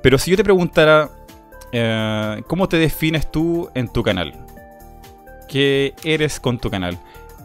Pero 0.01 0.17
si 0.17 0.31
yo 0.31 0.37
te 0.37 0.43
preguntara, 0.43 1.09
eh, 1.71 2.41
¿cómo 2.47 2.67
te 2.67 2.77
defines 2.77 3.31
tú 3.31 3.69
en 3.73 3.87
tu 3.87 4.03
canal? 4.03 4.33
¿Qué 5.47 5.93
eres 6.03 6.39
con 6.39 6.59
tu 6.59 6.69
canal? 6.69 6.97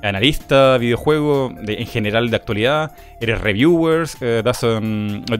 ¿Analista, 0.02 0.76
videojuego, 0.78 1.54
en 1.66 1.86
general 1.86 2.30
de 2.30 2.36
actualidad? 2.36 2.92
¿Eres 3.20 3.40
reviewers? 3.40 4.16
Eh, 4.20 4.42
das, 4.44 4.64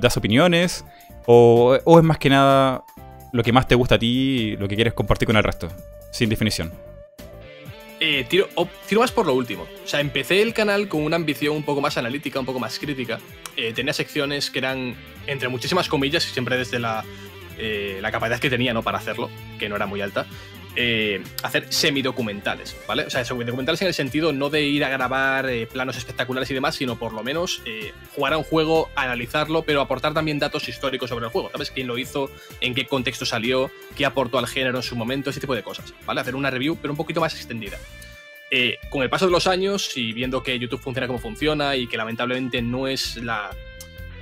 das, 0.01 0.17
opiniones? 0.17 0.85
O, 1.27 1.77
¿O 1.85 1.99
es 1.99 2.05
más 2.05 2.19
que 2.19 2.31
nada 2.31 2.85
lo 3.37 3.43
que 3.43 3.53
más 3.53 3.69
te 3.69 3.75
gusta 3.75 3.97
a 3.97 3.99
ti 3.99 4.07
y 4.07 4.57
lo 4.57 4.67
que 4.67 4.75
quieres 4.75 4.95
compartir 4.95 5.27
con 5.27 5.37
el 5.37 5.45
resto, 5.45 5.69
sin 6.11 6.31
definición. 6.31 6.73
Eh, 8.01 8.27
tiro, 8.29 8.49
más 8.99 9.13
por 9.13 9.27
lo 9.27 9.35
último. 9.35 9.67
O 9.85 9.87
sea, 9.87 10.01
empecé 10.01 10.41
el 10.41 10.55
canal 10.55 10.89
con 10.89 11.03
una 11.03 11.17
ambición 11.17 11.55
un 11.55 11.63
poco 11.63 11.81
más 11.83 11.99
analítica, 11.99 12.41
un 12.41 12.47
poco 12.47 12.59
más 12.59 12.79
crítica. 12.79 13.19
Eh, 13.57 13.73
tenía 13.75 13.93
secciones 13.93 14.51
que 14.51 14.59
eran, 14.59 14.97
entre 15.27 15.49
muchísimas 15.49 15.89
comillas, 15.89 16.23
siempre 16.23 16.57
desde 16.57 16.79
la, 16.79 17.05
eh, 17.59 17.99
la 18.01 18.11
capacidad 18.11 18.41
que 18.41 18.51
tenía 18.51 18.73
¿no? 18.73 18.83
para 18.83 18.99
hacerlo, 18.99 19.31
que 19.59 19.69
no 19.69 19.77
era 19.77 19.87
muy 19.87 20.01
alta, 20.01 20.27
eh, 20.79 21.23
hacer 21.43 21.73
semidocumentales, 21.73 22.77
¿vale? 22.87 23.05
O 23.05 23.11
sea, 23.11 23.25
semidocumentales 23.25 23.81
en 23.81 23.89
el 23.89 23.95
sentido 23.95 24.35
no 24.35 24.51
de 24.51 24.63
ir 24.63 24.85
a 24.85 24.91
grabar 24.91 25.49
eh, 25.49 25.67
planos 25.67 25.97
espectaculares 25.97 26.51
y 26.51 26.55
demás, 26.55 26.75
sino 26.75 26.99
por 26.99 27.15
lo 27.15 27.23
menos 27.23 27.63
eh, 27.65 27.93
jugar 28.15 28.35
a 28.35 28.39
un 28.39 28.45
juego, 28.45 28.91
analizarlo, 28.95 29.63
pero 29.63 29.81
aportar 29.81 30.13
también 30.13 30.39
datos 30.39 30.69
históricos 30.69 31.09
sobre 31.09 31.25
el 31.25 31.31
juego, 31.31 31.51
¿sabes? 31.51 31.71
¿Quién 31.71 31.87
lo 31.87 31.97
hizo? 31.97 32.31
¿En 32.61 32.75
qué 32.75 32.87
contexto 32.87 33.25
salió? 33.25 33.71
¿Qué 33.97 34.05
aportó 34.05 34.39
al 34.39 34.47
género 34.47 34.77
en 34.77 34.83
su 34.83 34.97
momento? 34.97 35.31
Ese 35.31 35.41
tipo 35.41 35.55
de 35.55 35.63
cosas, 35.63 35.95
¿vale? 36.05 36.21
Hacer 36.21 36.35
una 36.35 36.51
review, 36.51 36.77
pero 36.77 36.93
un 36.93 36.99
poquito 36.99 37.23
más 37.23 37.35
extendida. 37.35 37.79
con 38.91 39.03
el 39.03 39.09
paso 39.09 39.25
de 39.25 39.33
los 39.33 39.47
años 39.47 39.97
y 39.97 40.13
viendo 40.13 40.43
que 40.43 40.59
YouTube 40.59 40.81
funciona 40.81 41.07
como 41.07 41.19
funciona 41.19 41.75
y 41.75 41.87
que 41.87 41.97
lamentablemente 41.97 42.61
no 42.61 42.87
es 42.87 43.17
la, 43.17 43.51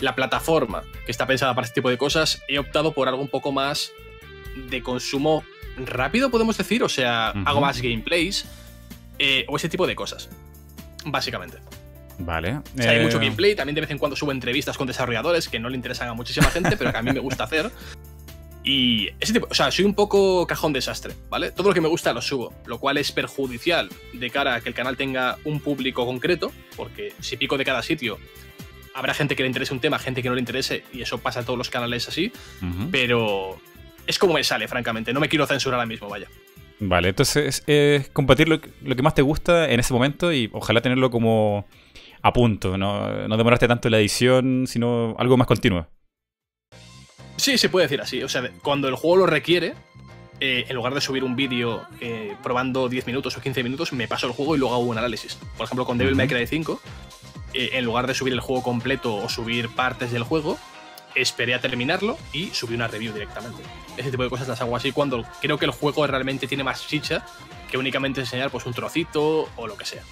la 0.00 0.14
plataforma 0.14 0.84
que 1.04 1.10
está 1.10 1.26
pensada 1.26 1.52
para 1.54 1.66
este 1.66 1.74
tipo 1.74 1.90
de 1.90 1.98
cosas, 1.98 2.42
he 2.46 2.60
optado 2.60 2.92
por 2.92 3.08
algo 3.08 3.20
un 3.20 3.28
poco 3.28 3.50
más 3.50 3.92
de 4.54 4.82
consumo 4.82 5.44
rápido, 5.76 6.30
podemos 6.30 6.56
decir, 6.56 6.82
o 6.82 6.88
sea, 6.88 7.30
hago 7.30 7.60
más 7.60 7.80
gameplays 7.80 8.44
eh, 9.18 9.44
o 9.48 9.56
ese 9.56 9.68
tipo 9.68 9.86
de 9.86 9.94
cosas. 9.94 10.28
básicamente. 11.06 11.58
Vale. 12.18 12.58
O 12.58 12.62
sea, 12.82 12.92
hay 12.92 13.02
mucho 13.02 13.16
Eh, 13.20 13.24
gameplay, 13.24 13.54
también 13.56 13.74
de 13.74 13.80
vez 13.80 13.90
en 13.90 13.98
cuando 13.98 14.14
subo 14.16 14.30
entrevistas 14.32 14.76
con 14.78 14.86
desarrolladores 14.86 15.48
que 15.48 15.58
no 15.58 15.68
le 15.68 15.76
interesan 15.76 16.08
a 16.08 16.14
muchísima 16.14 16.48
gente, 16.48 16.76
pero 16.76 16.92
que 16.92 16.98
a 16.98 17.02
mí 17.02 17.12
me 17.12 17.18
gusta 17.20 17.44
hacer. 17.44 17.70
Y 18.62 19.08
ese 19.20 19.34
tipo, 19.34 19.46
o 19.50 19.54
sea, 19.54 19.70
soy 19.70 19.84
un 19.84 19.94
poco 19.94 20.46
cajón 20.46 20.72
desastre, 20.72 21.14
¿vale? 21.28 21.50
Todo 21.50 21.68
lo 21.68 21.74
que 21.74 21.82
me 21.82 21.88
gusta 21.88 22.12
lo 22.14 22.22
subo, 22.22 22.54
lo 22.64 22.78
cual 22.78 22.96
es 22.96 23.12
perjudicial 23.12 23.90
de 24.14 24.30
cara 24.30 24.54
a 24.54 24.60
que 24.62 24.70
el 24.70 24.74
canal 24.74 24.96
tenga 24.96 25.36
un 25.44 25.60
público 25.60 26.06
concreto, 26.06 26.50
porque 26.74 27.12
si 27.20 27.36
pico 27.36 27.58
de 27.58 27.64
cada 27.66 27.82
sitio, 27.82 28.18
habrá 28.94 29.12
gente 29.12 29.36
que 29.36 29.42
le 29.42 29.48
interese 29.48 29.74
un 29.74 29.80
tema, 29.80 29.98
gente 29.98 30.22
que 30.22 30.30
no 30.30 30.34
le 30.34 30.40
interese, 30.40 30.84
y 30.94 31.02
eso 31.02 31.18
pasa 31.18 31.40
a 31.40 31.42
todos 31.44 31.58
los 31.58 31.68
canales 31.68 32.08
así, 32.08 32.32
pero 32.90 33.60
es 34.06 34.18
como 34.18 34.34
me 34.34 34.44
sale, 34.44 34.68
francamente. 34.68 35.12
No 35.12 35.20
me 35.20 35.28
quiero 35.28 35.46
censurar 35.46 35.78
ahora 35.80 35.86
mismo, 35.86 36.08
vaya. 36.08 36.28
Vale, 36.80 37.10
entonces 37.10 37.62
es 37.66 38.08
compartir 38.10 38.48
lo, 38.48 38.60
que- 38.60 38.70
lo 38.82 38.96
que 38.96 39.02
más 39.02 39.14
te 39.14 39.22
gusta 39.22 39.70
en 39.70 39.80
ese 39.80 39.94
momento 39.94 40.32
y 40.32 40.50
ojalá 40.52 40.80
tenerlo 40.80 41.10
como 41.10 41.66
a 42.22 42.32
punto, 42.32 42.76
no, 42.78 43.28
no 43.28 43.36
demorarte 43.36 43.68
tanto 43.68 43.88
en 43.88 43.92
la 43.92 43.98
edición, 43.98 44.64
sino 44.66 45.14
algo 45.18 45.36
más 45.36 45.46
continuo. 45.46 45.86
Sí, 47.36 47.58
se 47.58 47.68
puede 47.68 47.86
decir 47.86 48.00
así. 48.00 48.22
O 48.22 48.28
sea, 48.28 48.50
cuando 48.62 48.88
el 48.88 48.94
juego 48.94 49.16
lo 49.18 49.26
requiere, 49.26 49.74
eh, 50.40 50.64
en 50.68 50.76
lugar 50.76 50.94
de 50.94 51.00
subir 51.00 51.24
un 51.24 51.36
vídeo 51.36 51.82
eh, 52.00 52.34
probando 52.42 52.88
10 52.88 53.06
minutos 53.06 53.36
o 53.36 53.40
15 53.40 53.62
minutos, 53.62 53.92
me 53.92 54.08
paso 54.08 54.26
el 54.26 54.32
juego 54.32 54.54
y 54.54 54.58
luego 54.58 54.74
hago 54.74 54.84
un 54.84 54.98
análisis. 54.98 55.36
Por 55.56 55.64
ejemplo, 55.66 55.84
con 55.84 55.98
Devil 55.98 56.14
May. 56.16 56.28
Cry 56.28 56.46
5, 56.46 56.80
eh, 57.54 57.70
en 57.74 57.84
lugar 57.84 58.06
de 58.06 58.14
subir 58.14 58.32
el 58.32 58.40
juego 58.40 58.62
completo 58.62 59.14
o 59.16 59.28
subir 59.28 59.68
partes 59.68 60.12
del 60.12 60.22
juego, 60.22 60.58
esperé 61.14 61.54
a 61.54 61.60
terminarlo 61.60 62.18
y 62.32 62.46
subí 62.48 62.74
una 62.74 62.88
review 62.88 63.12
directamente. 63.12 63.62
Ese 63.96 64.10
tipo 64.10 64.22
de 64.22 64.30
cosas 64.30 64.48
las 64.48 64.60
hago 64.60 64.76
así 64.76 64.92
cuando 64.92 65.24
creo 65.40 65.58
que 65.58 65.64
el 65.66 65.70
juego 65.70 66.06
realmente 66.06 66.46
tiene 66.46 66.64
más 66.64 66.86
chicha 66.86 67.24
que 67.70 67.78
únicamente 67.78 68.20
enseñar 68.20 68.50
pues, 68.50 68.66
un 68.66 68.74
trocito 68.74 69.48
o 69.56 69.66
lo 69.66 69.76
que 69.76 69.84
sea. 69.84 70.02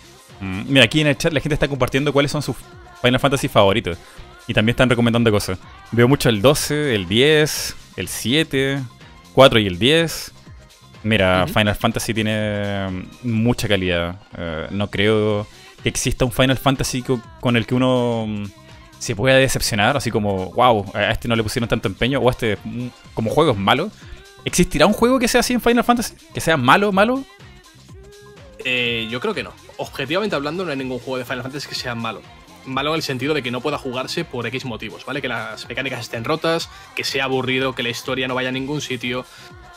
Mm, 0.40 0.62
Mira, 0.68 0.84
aquí 0.84 1.00
en 1.00 1.06
el 1.08 1.16
chat 1.18 1.32
la 1.32 1.40
gente 1.40 1.54
está 1.54 1.68
compartiendo 1.68 2.12
cuáles 2.12 2.30
son 2.30 2.42
sus 2.42 2.56
Final 3.00 3.18
Fantasy 3.20 3.48
favoritos. 3.48 3.98
Y 4.48 4.54
también 4.54 4.74
están 4.74 4.90
recomendando 4.90 5.30
cosas. 5.30 5.58
Veo 5.92 6.08
mucho 6.08 6.28
el 6.28 6.42
12, 6.42 6.94
el 6.96 7.06
10, 7.08 7.76
el 7.96 8.08
7, 8.08 8.80
4 9.34 9.58
y 9.60 9.66
el 9.66 9.78
10. 9.78 10.32
Mira. 11.04 11.46
Final 11.46 11.74
Fantasy 11.74 12.14
tiene 12.14 12.88
mm, 12.88 13.02
mucha 13.42 13.68
calidad. 13.68 14.20
Eh, 14.36 14.66
no 14.70 14.88
creo 14.90 15.46
que 15.82 15.88
exista 15.88 16.24
un 16.24 16.32
Final 16.32 16.58
Fantasy 16.58 17.02
co- 17.02 17.20
con 17.40 17.56
el 17.56 17.66
que 17.66 17.74
uno 17.74 18.26
mm, 18.28 18.44
se 19.02 19.16
pueda 19.16 19.36
decepcionar, 19.36 19.96
así 19.96 20.12
como, 20.12 20.52
wow, 20.52 20.86
a 20.94 21.10
este 21.10 21.26
no 21.26 21.34
le 21.34 21.42
pusieron 21.42 21.68
tanto 21.68 21.88
empeño, 21.88 22.20
o 22.20 22.28
a 22.28 22.30
este 22.30 22.56
mm, 22.62 22.86
como 23.14 23.30
juego 23.30 23.50
es 23.50 23.58
malo. 23.58 23.90
¿Existirá 24.44 24.86
un 24.86 24.92
juego 24.92 25.18
que 25.18 25.26
sea 25.26 25.40
así 25.40 25.52
en 25.52 25.60
Final 25.60 25.82
Fantasy? 25.82 26.14
¿Que 26.32 26.40
sea 26.40 26.56
malo, 26.56 26.92
malo? 26.92 27.24
Eh, 28.64 29.08
yo 29.10 29.18
creo 29.18 29.34
que 29.34 29.42
no. 29.42 29.52
Objetivamente 29.76 30.36
hablando, 30.36 30.64
no 30.64 30.70
hay 30.70 30.76
ningún 30.76 31.00
juego 31.00 31.18
de 31.18 31.24
Final 31.24 31.42
Fantasy 31.42 31.66
que 31.68 31.74
sea 31.74 31.96
malo. 31.96 32.22
Malo 32.64 32.90
en 32.90 32.96
el 32.96 33.02
sentido 33.02 33.34
de 33.34 33.42
que 33.42 33.50
no 33.50 33.60
pueda 33.60 33.76
jugarse 33.76 34.24
por 34.24 34.46
X 34.46 34.64
motivos, 34.64 35.04
¿vale? 35.04 35.20
Que 35.20 35.26
las 35.26 35.68
mecánicas 35.68 35.98
estén 35.98 36.22
rotas, 36.22 36.70
que 36.94 37.02
sea 37.02 37.24
aburrido, 37.24 37.74
que 37.74 37.82
la 37.82 37.88
historia 37.88 38.28
no 38.28 38.36
vaya 38.36 38.50
a 38.50 38.52
ningún 38.52 38.80
sitio. 38.80 39.26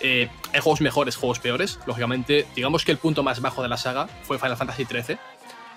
Eh, 0.01 0.29
hay 0.53 0.60
juegos 0.60 0.82
mejores, 0.82 1.15
juegos 1.15 1.39
peores. 1.39 1.79
Lógicamente, 1.88 2.46
digamos 2.55 2.86
que 2.86 2.91
el 2.91 3.00
punto 3.00 3.24
más 3.24 3.41
bajo 3.41 3.63
de 3.63 3.70
la 3.70 3.77
saga 3.77 4.08
fue 4.22 4.38
Final 4.38 4.58
Fantasy 4.58 4.86
XIII, 4.86 5.17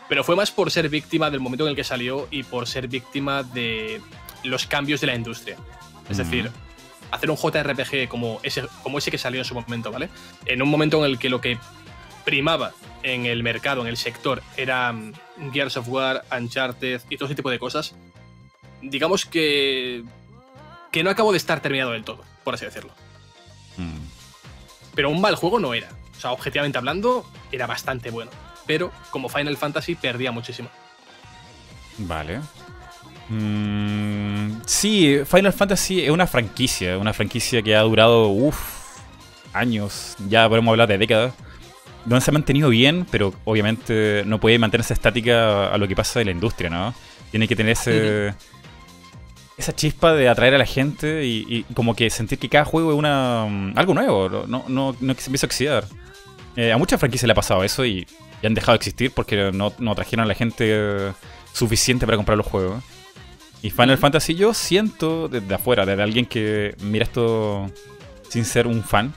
pero 0.08 0.24
fue 0.24 0.36
más 0.36 0.50
por 0.50 0.70
ser 0.70 0.88
víctima 0.88 1.30
del 1.30 1.40
momento 1.40 1.64
en 1.64 1.70
el 1.70 1.76
que 1.76 1.84
salió 1.84 2.28
y 2.30 2.42
por 2.42 2.66
ser 2.66 2.88
víctima 2.88 3.42
de 3.42 4.00
los 4.44 4.66
cambios 4.66 5.00
de 5.00 5.06
la 5.08 5.14
industria. 5.14 5.56
Es 6.08 6.16
Mm. 6.18 6.22
decir, 6.22 6.50
hacer 7.10 7.30
un 7.30 7.36
JRPG 7.36 8.08
como 8.08 8.40
ese, 8.42 8.64
como 8.82 8.98
ese 8.98 9.10
que 9.10 9.18
salió 9.18 9.40
en 9.40 9.44
su 9.44 9.54
momento, 9.54 9.90
¿vale? 9.92 10.08
En 10.46 10.62
un 10.62 10.68
momento 10.68 10.98
en 11.04 11.10
el 11.10 11.18
que 11.18 11.28
lo 11.28 11.40
que 11.40 11.58
primaba 12.24 12.72
en 13.02 13.26
el 13.26 13.42
mercado, 13.42 13.82
en 13.82 13.86
el 13.88 13.96
sector, 13.96 14.42
era 14.56 14.92
mm, 14.92 15.12
Gears 15.52 15.76
of 15.76 15.88
War, 15.88 16.24
Uncharted 16.36 17.00
y 17.08 17.16
todo 17.16 17.26
ese 17.26 17.34
tipo 17.36 17.50
de 17.50 17.58
cosas, 17.58 17.94
digamos 18.82 19.24
que, 19.24 20.04
que 20.92 21.02
no 21.02 21.10
acabó 21.10 21.32
de 21.32 21.38
estar 21.38 21.60
terminado 21.60 21.92
del 21.92 22.04
todo, 22.04 22.24
por 22.44 22.54
así 22.54 22.64
decirlo. 22.64 22.92
Mm. 23.76 23.98
Pero 24.94 25.10
un 25.10 25.20
mal 25.20 25.36
juego 25.36 25.60
no 25.60 25.74
era. 25.74 25.88
O 26.16 26.20
sea, 26.20 26.32
objetivamente 26.32 26.76
hablando, 26.78 27.24
era 27.52 27.66
bastante 27.66 28.10
bueno. 28.10 28.30
Pero 28.68 28.92
como 29.10 29.28
Final 29.28 29.56
Fantasy 29.56 29.96
perdía 29.96 30.30
muchísimo. 30.30 30.68
Vale. 31.98 32.40
Mm, 33.28 34.60
sí, 34.64 35.20
Final 35.26 35.52
Fantasy 35.52 36.04
es 36.04 36.10
una 36.10 36.26
franquicia, 36.26 36.96
una 36.98 37.12
franquicia 37.12 37.62
que 37.62 37.75
ha 37.75 37.80
durado 37.80 38.28
uf, 38.28 38.58
años, 39.52 40.16
ya 40.28 40.48
podemos 40.48 40.70
hablar 40.72 40.88
de 40.88 40.98
décadas, 40.98 41.34
donde 42.04 42.25
se 42.25 42.30
ha 42.30 42.32
mantenido 42.32 42.68
bien, 42.68 43.06
pero 43.10 43.34
obviamente 43.44 44.22
no 44.25 44.38
puede 44.38 44.58
mantenerse 44.58 44.94
estática 44.94 45.68
a 45.68 45.78
lo 45.78 45.88
que 45.88 45.96
pasa 45.96 46.20
en 46.20 46.26
la 46.26 46.32
industria, 46.32 46.70
¿no? 46.70 46.94
Tiene 47.30 47.48
que 47.48 47.56
tener 47.56 47.72
ese, 47.72 48.34
esa 49.58 49.75
chispa 49.75 50.14
de 50.14 50.28
atraer 50.28 50.54
a 50.54 50.58
la 50.58 50.66
gente 50.66 51.25
y, 51.26 51.44
y 51.48 51.62
como 51.75 51.94
que 51.94 52.08
sentir 52.10 52.38
que 52.38 52.48
cada 52.48 52.64
juego 52.64 52.92
es 52.92 52.98
una 52.98 53.46
mm, 53.48 53.72
algo 53.76 53.94
nuevo, 53.94 54.46
no, 54.46 54.64
no, 54.68 54.94
no 55.00 55.14
que 55.14 55.20
se 55.20 55.28
empiece 55.28 55.46
a 55.46 55.48
oxidar. 55.48 55.84
Eh, 56.56 56.72
a 56.72 56.78
muchas 56.78 56.98
franquicias 56.98 57.26
le 57.26 57.32
ha 57.32 57.37
pasado 57.37 57.62
eso 57.62 57.84
y, 57.84 58.06
y 58.42 58.47
han 58.47 58.54
dejado 58.54 58.73
de 58.73 58.76
existir 58.76 59.11
porque 59.12 59.50
no, 59.52 59.73
no 59.78 59.95
trajeron 59.95 60.25
a 60.25 60.28
la 60.28 60.35
gente 60.35 60.64
eh, 60.68 61.12
suficiente 61.52 62.07
para 62.07 62.16
comprar 62.16 62.37
los 62.38 62.47
juegos. 62.47 62.83
Y 63.62 63.71
Final 63.71 63.99
Fantasy 63.99 64.35
yo 64.37 64.54
siento 64.54 65.28
desde 65.28 65.52
afuera, 65.54 65.85
desde 65.85 66.02
alguien 66.02 66.26
que 66.26 66.76
mira 66.80 67.04
esto 67.04 67.66
sin 68.28 68.45
ser 68.45 68.66
un 68.68 68.85
fan, 68.85 69.12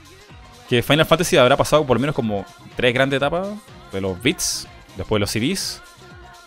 que 0.68 0.82
Final 0.82 1.06
Fantasy 1.06 1.36
habrá 1.36 1.56
pasado 1.56 1.86
por 1.86 1.96
lo 1.96 2.00
menos 2.00 2.16
como 2.16 2.44
tres 2.76 2.92
grandes 2.92 3.18
etapas 3.18 3.48
de 3.92 4.00
los 4.00 4.20
bits, 4.20 4.66
después 4.96 5.16
de 5.16 5.20
los 5.20 5.30
CDs 5.30 5.80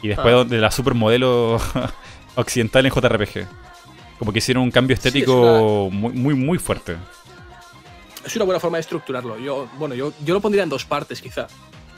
y 0.02 0.10
después 0.10 0.36
Ah. 0.36 0.44
de 0.44 0.58
la 0.58 0.72
supermodelo 0.72 1.58
occidental 2.36 2.86
en 2.86 2.92
JRPG. 2.92 3.48
Como 4.20 4.32
que 4.34 4.40
hicieron 4.40 4.64
un 4.64 4.72
cambio 4.72 4.96
Sí, 4.96 5.02
es 5.02 5.06
estético 5.06 5.90
muy, 5.92 6.14
muy, 6.14 6.34
muy 6.34 6.58
fuerte. 6.58 6.98
Es 8.26 8.36
una 8.36 8.46
buena 8.46 8.60
forma 8.60 8.78
de 8.78 8.82
estructurarlo. 8.82 9.38
Yo, 9.38 9.68
bueno, 9.78 9.94
yo, 9.96 10.12
yo 10.24 10.34
lo 10.34 10.42
pondría 10.42 10.64
en 10.64 10.70
dos 10.70 10.84
partes, 10.86 11.22
quizá. 11.22 11.48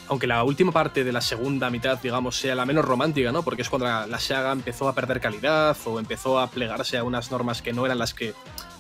Aunque 0.09 0.27
la 0.27 0.43
última 0.43 0.71
parte 0.71 1.03
de 1.03 1.11
la 1.11 1.21
segunda 1.21 1.69
mitad, 1.69 1.99
digamos, 2.01 2.37
sea 2.37 2.55
la 2.55 2.65
menos 2.65 2.85
romántica, 2.85 3.31
¿no? 3.31 3.43
Porque 3.43 3.61
es 3.61 3.69
cuando 3.69 3.85
la, 3.87 4.07
la 4.07 4.19
saga 4.19 4.51
empezó 4.51 4.87
a 4.87 4.95
perder 4.95 5.19
calidad 5.19 5.75
o 5.85 5.99
empezó 5.99 6.39
a 6.39 6.49
plegarse 6.49 6.97
a 6.97 7.03
unas 7.03 7.29
normas 7.31 7.61
que 7.61 7.73
no 7.73 7.85
eran 7.85 7.97
las 7.97 8.13
que 8.13 8.33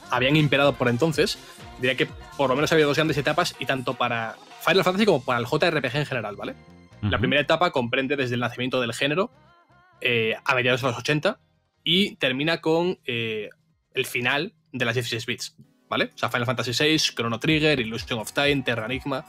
habían 0.09 0.35
imperado 0.35 0.73
por 0.73 0.87
entonces. 0.87 1.37
Diría 1.79 1.95
que 1.95 2.07
por 2.37 2.49
lo 2.49 2.55
menos 2.55 2.71
había 2.71 2.85
dos 2.85 2.97
grandes 2.97 3.17
etapas 3.17 3.55
y 3.59 3.65
tanto 3.65 3.95
para 3.95 4.35
Final 4.65 4.83
Fantasy 4.83 5.05
como 5.05 5.23
para 5.23 5.39
el 5.39 5.45
JRPG 5.45 5.95
en 5.97 6.05
general, 6.05 6.35
¿vale? 6.35 6.55
La 7.01 7.19
primera 7.19 7.41
etapa 7.41 7.71
comprende 7.71 8.15
desde 8.15 8.33
el 8.33 8.41
nacimiento 8.41 8.81
del 8.81 8.93
género 8.93 9.31
eh, 10.01 10.35
a 10.43 10.55
mediados 10.55 10.81
de 10.81 10.87
los 10.87 10.97
80 10.97 11.39
y 11.83 12.15
termina 12.15 12.59
con 12.59 12.99
eh, 13.05 13.49
el 13.93 14.05
final 14.05 14.53
de 14.71 14.85
las 14.85 14.95
16 14.95 15.25
bits, 15.25 15.55
¿vale? 15.89 16.11
O 16.15 16.17
sea, 16.17 16.29
Final 16.29 16.45
Fantasy 16.45 16.71
VI, 16.71 16.97
Chrono 17.15 17.39
Trigger, 17.39 17.79
Illusion 17.79 18.19
of 18.19 18.33
Time, 18.33 18.63
Terra 18.63 18.85
Enigma, 18.85 19.25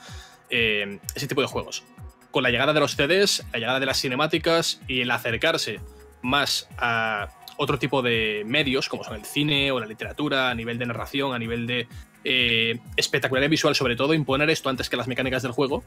eh, 0.50 0.99
ese 1.14 1.26
tipo 1.26 1.40
de 1.40 1.47
juegos. 1.47 1.85
Con 2.31 2.43
la 2.43 2.50
llegada 2.50 2.73
de 2.73 2.81
los 2.81 2.97
CDs, 2.97 3.45
la 3.52 3.59
llegada 3.59 3.81
de 3.81 3.87
las 3.87 4.00
cinemáticas 4.00 4.81
y 4.87 5.00
el 5.00 5.11
acercarse 5.11 5.81
más 6.23 6.69
a 6.78 7.28
otro 7.57 7.78
tipo 7.78 8.02
de 8.02 8.45
medios, 8.47 8.88
como 8.88 9.05
son 9.05 9.17
el 9.17 9.25
cine 9.25 9.73
o 9.73 9.81
la 9.81 9.87
literatura, 9.87 10.50
a 10.50 10.55
nivel 10.55 10.78
de 10.78 10.87
narración, 10.87 11.35
a 11.35 11.38
nivel 11.38 11.67
de 11.67 11.88
eh, 12.25 12.78
espectacularidad 12.97 13.50
visual, 13.50 13.75
sobre 13.75 13.97
todo, 13.97 14.14
imponer 14.14 14.50
esto 14.50 14.69
antes 14.69 14.88
que 14.88 14.97
las 14.97 15.09
mecánicas 15.09 15.43
del 15.43 15.52
juego, 15.52 15.83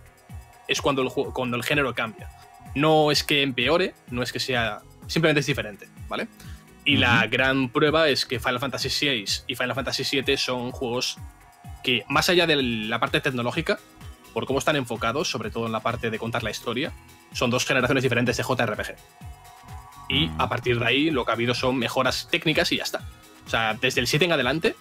es 0.68 0.82
cuando 0.82 1.02
el, 1.02 1.10
juego, 1.10 1.34
cuando 1.34 1.58
el 1.58 1.64
género 1.64 1.94
cambia. 1.94 2.30
No 2.76 3.12
es 3.12 3.24
que 3.24 3.42
empeore, 3.42 3.94
no 4.10 4.22
es 4.24 4.32
que 4.32 4.40
sea. 4.40 4.82
Simplemente 5.08 5.42
es 5.42 5.46
diferente, 5.46 5.88
¿vale? 6.08 6.28
Y 6.84 6.98
la 6.98 7.28
gran 7.28 7.70
prueba 7.70 8.10
es 8.10 8.26
que 8.26 8.40
Final 8.40 8.60
Fantasy 8.60 8.90
VI 8.90 9.26
y 9.48 9.56
Final 9.56 9.76
Fantasy 9.76 10.22
VII 10.22 10.38
son 10.38 10.72
juegos 10.72 11.18
que, 11.84 12.04
más 12.10 12.30
allá 12.30 12.48
de 12.48 12.62
la 12.62 13.00
parte 13.00 13.22
tecnológica, 13.22 13.80
por 14.34 14.46
cómo 14.46 14.60
están 14.60 14.76
enfocados, 14.76 15.30
sobre 15.30 15.52
todo 15.52 15.66
en 15.66 15.72
la 15.72 15.80
parte 15.82 16.10
de 16.10 16.18
contar 16.20 16.44
la 16.44 16.52
historia, 16.52 16.92
son 17.34 17.50
dos 17.50 17.66
generaciones 17.66 18.04
diferentes 18.04 18.38
de 18.38 18.44
JRPG. 18.44 18.96
Y 20.10 20.28
Mm. 20.28 20.42
a 20.42 20.50
partir 20.50 20.80
de 20.80 20.86
ahí 20.86 21.10
lo 21.12 21.24
que 21.26 21.32
ha 21.32 21.36
habido 21.36 21.54
son 21.54 21.78
mejoras 21.78 22.28
técnicas 22.30 22.72
y 22.72 22.78
ya 22.78 22.84
está. 22.84 23.02
O 23.46 23.50
sea, 23.50 23.74
desde 23.76 24.02
el 24.02 24.08
7 24.08 24.26
en 24.26 24.32
adelante 24.34 24.76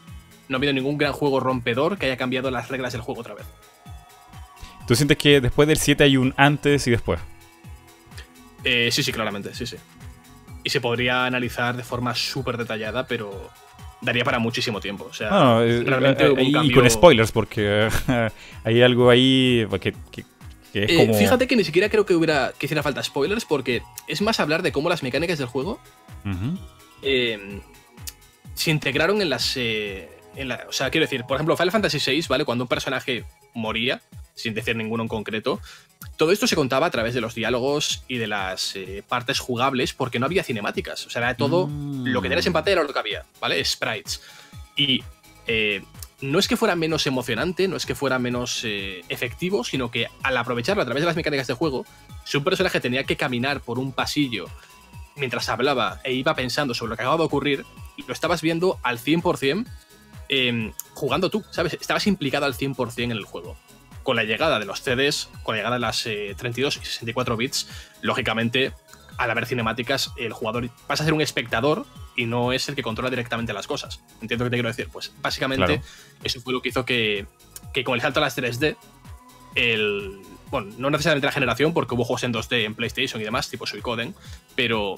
no 0.48 0.56
ha 0.56 0.58
habido 0.58 0.72
ningún 0.72 0.98
gran 0.98 1.12
juego 1.12 1.38
rompedor 1.40 1.98
que 1.98 2.06
haya 2.06 2.16
cambiado 2.16 2.50
las 2.50 2.68
reglas 2.68 2.92
del 2.92 3.02
juego 3.02 3.20
otra 3.20 3.34
vez. 3.34 3.46
¿Tú 4.86 4.96
sientes 4.96 5.16
que 5.18 5.40
después 5.40 5.68
del 5.68 5.78
7 5.78 6.02
hay 6.04 6.16
un 6.16 6.34
antes 6.36 6.86
y 6.86 6.90
después? 6.90 7.20
Eh, 8.64 8.88
sí, 8.92 9.02
sí, 9.02 9.12
claramente, 9.12 9.54
sí, 9.54 9.66
sí. 9.66 9.76
Y 10.64 10.70
se 10.70 10.80
podría 10.80 11.24
analizar 11.24 11.76
de 11.76 11.84
forma 11.84 12.14
súper 12.14 12.56
detallada, 12.58 13.06
pero 13.06 13.50
daría 14.00 14.24
para 14.24 14.38
muchísimo 14.38 14.80
tiempo. 14.80 15.06
O 15.10 15.12
sea, 15.12 15.30
No, 15.30 15.62
eh, 15.62 15.82
realmente 15.84 16.26
eh, 16.26 16.34
y 16.42 16.72
con 16.72 16.88
spoilers, 16.90 17.32
porque 17.32 17.88
hay 18.64 18.82
algo 18.82 19.10
ahí 19.10 19.66
que, 19.80 19.92
que- 20.10 20.24
que 20.72 20.84
es 20.84 20.90
Eh, 20.92 20.96
como... 20.96 21.14
Fíjate 21.14 21.46
que 21.48 21.56
ni 21.56 21.64
siquiera 21.64 21.88
creo 21.88 22.06
que 22.06 22.14
hubiera 22.14 22.52
que 22.58 22.66
hiciera 22.66 22.82
falta 22.82 23.02
spoilers, 23.02 23.44
porque 23.44 23.82
es 24.06 24.22
más 24.22 24.38
hablar 24.40 24.62
de 24.62 24.70
cómo 24.72 24.88
las 24.88 25.02
mecánicas 25.02 25.38
del 25.38 25.48
juego 25.48 25.80
eh, 27.02 27.60
se 28.54 28.70
integraron 28.70 29.20
en 29.22 29.30
las. 29.30 29.56
eh, 29.56 30.08
en 30.36 30.48
la- 30.48 30.64
o 30.68 30.72
sea, 30.72 30.90
quiero 30.90 31.06
decir, 31.06 31.24
por 31.24 31.36
ejemplo, 31.36 31.56
Final 31.56 31.72
Fantasy 31.72 31.98
VI, 31.98 32.24
¿vale? 32.28 32.44
Cuando 32.44 32.64
un 32.64 32.68
personaje 32.68 33.24
moría, 33.54 34.00
sin 34.34 34.54
decir 34.54 34.76
ninguno 34.76 35.02
en 35.02 35.08
concreto, 35.08 35.60
todo 36.20 36.32
esto 36.32 36.46
se 36.46 36.54
contaba 36.54 36.84
a 36.84 36.90
través 36.90 37.14
de 37.14 37.22
los 37.22 37.34
diálogos 37.34 38.04
y 38.06 38.18
de 38.18 38.26
las 38.26 38.76
eh, 38.76 39.02
partes 39.08 39.38
jugables 39.38 39.94
porque 39.94 40.18
no 40.18 40.26
había 40.26 40.44
cinemáticas. 40.44 41.06
O 41.06 41.08
sea, 41.08 41.22
era 41.22 41.34
todo 41.34 41.66
Mm. 41.66 42.08
lo 42.08 42.20
que 42.20 42.28
tenías 42.28 42.44
en 42.44 42.52
pantalla 42.52 42.74
era 42.74 42.82
lo 42.82 42.92
que 42.92 42.98
había, 42.98 43.24
¿vale? 43.40 43.64
Sprites. 43.64 44.20
Y 44.76 45.02
eh, 45.46 45.82
no 46.20 46.38
es 46.38 46.46
que 46.46 46.58
fuera 46.58 46.76
menos 46.76 47.06
emocionante, 47.06 47.68
no 47.68 47.76
es 47.78 47.86
que 47.86 47.94
fuera 47.94 48.18
menos 48.18 48.60
eh, 48.64 49.02
efectivo, 49.08 49.64
sino 49.64 49.90
que 49.90 50.08
al 50.22 50.36
aprovecharlo 50.36 50.82
a 50.82 50.84
través 50.84 51.00
de 51.00 51.06
las 51.06 51.16
mecánicas 51.16 51.46
de 51.46 51.54
juego, 51.54 51.86
si 52.26 52.36
un 52.36 52.44
personaje 52.44 52.80
tenía 52.80 53.04
que 53.04 53.16
caminar 53.16 53.62
por 53.62 53.78
un 53.78 53.90
pasillo 53.90 54.44
mientras 55.16 55.48
hablaba 55.48 56.02
e 56.04 56.12
iba 56.12 56.34
pensando 56.34 56.74
sobre 56.74 56.90
lo 56.90 56.96
que 56.96 57.02
acaba 57.02 57.16
de 57.16 57.22
ocurrir, 57.22 57.64
lo 58.06 58.12
estabas 58.12 58.42
viendo 58.42 58.78
al 58.82 58.98
100% 58.98 59.64
eh, 60.28 60.70
jugando 60.92 61.30
tú, 61.30 61.42
¿sabes? 61.50 61.78
Estabas 61.80 62.06
implicado 62.06 62.44
al 62.44 62.52
100% 62.54 63.04
en 63.04 63.10
el 63.12 63.24
juego. 63.24 63.56
Con 64.02 64.16
la 64.16 64.24
llegada 64.24 64.58
de 64.58 64.64
los 64.64 64.80
CDs, 64.82 65.28
con 65.42 65.54
la 65.54 65.58
llegada 65.60 65.76
de 65.76 65.80
las 65.80 66.06
eh, 66.06 66.34
32 66.36 66.76
y 66.76 66.84
64 66.84 67.36
bits, 67.36 67.68
lógicamente, 68.02 68.72
al 69.18 69.30
haber 69.30 69.46
cinemáticas, 69.46 70.10
el 70.16 70.32
jugador 70.32 70.70
pasa 70.86 71.02
a 71.02 71.06
ser 71.06 71.12
un 71.14 71.20
espectador 71.20 71.84
y 72.16 72.24
no 72.26 72.52
es 72.52 72.68
el 72.68 72.74
que 72.74 72.82
controla 72.82 73.10
directamente 73.10 73.52
las 73.52 73.66
cosas. 73.66 74.00
¿Entiendo 74.22 74.44
qué 74.44 74.50
te 74.50 74.56
quiero 74.56 74.68
decir? 74.68 74.88
Pues 74.90 75.12
básicamente 75.20 75.64
Claro. 75.66 75.82
eso 76.24 76.40
fue 76.40 76.52
lo 76.52 76.62
que 76.62 76.70
hizo 76.70 76.84
que, 76.84 77.26
que 77.72 77.84
con 77.84 77.94
el 77.94 78.00
salto 78.00 78.20
a 78.20 78.22
las 78.22 78.36
3D, 78.36 78.76
el. 79.54 80.20
Bueno, 80.50 80.72
no 80.78 80.90
necesariamente 80.90 81.26
la 81.26 81.32
generación, 81.32 81.72
porque 81.72 81.94
hubo 81.94 82.04
juegos 82.04 82.24
en 82.24 82.32
2D 82.32 82.64
en 82.64 82.74
PlayStation 82.74 83.20
y 83.20 83.24
demás, 83.24 83.48
tipo 83.48 83.66
Suicoden, 83.66 84.16
pero 84.56 84.96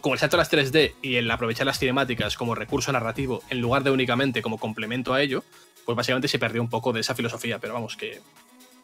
con 0.00 0.12
el 0.12 0.18
salto 0.18 0.36
a 0.36 0.38
las 0.38 0.50
3D 0.50 0.94
y 1.02 1.16
el 1.16 1.30
aprovechar 1.30 1.66
las 1.66 1.78
cinemáticas 1.78 2.36
como 2.36 2.54
recurso 2.54 2.92
narrativo 2.92 3.42
en 3.50 3.60
lugar 3.60 3.82
de 3.82 3.90
únicamente 3.90 4.42
como 4.42 4.58
complemento 4.58 5.14
a 5.14 5.22
ello, 5.22 5.44
pues 5.84 5.96
básicamente 5.96 6.28
se 6.28 6.38
perdió 6.38 6.60
un 6.60 6.68
poco 6.68 6.92
de 6.92 7.00
esa 7.00 7.14
filosofía, 7.14 7.58
pero 7.58 7.74
vamos, 7.74 7.96
que 7.96 8.20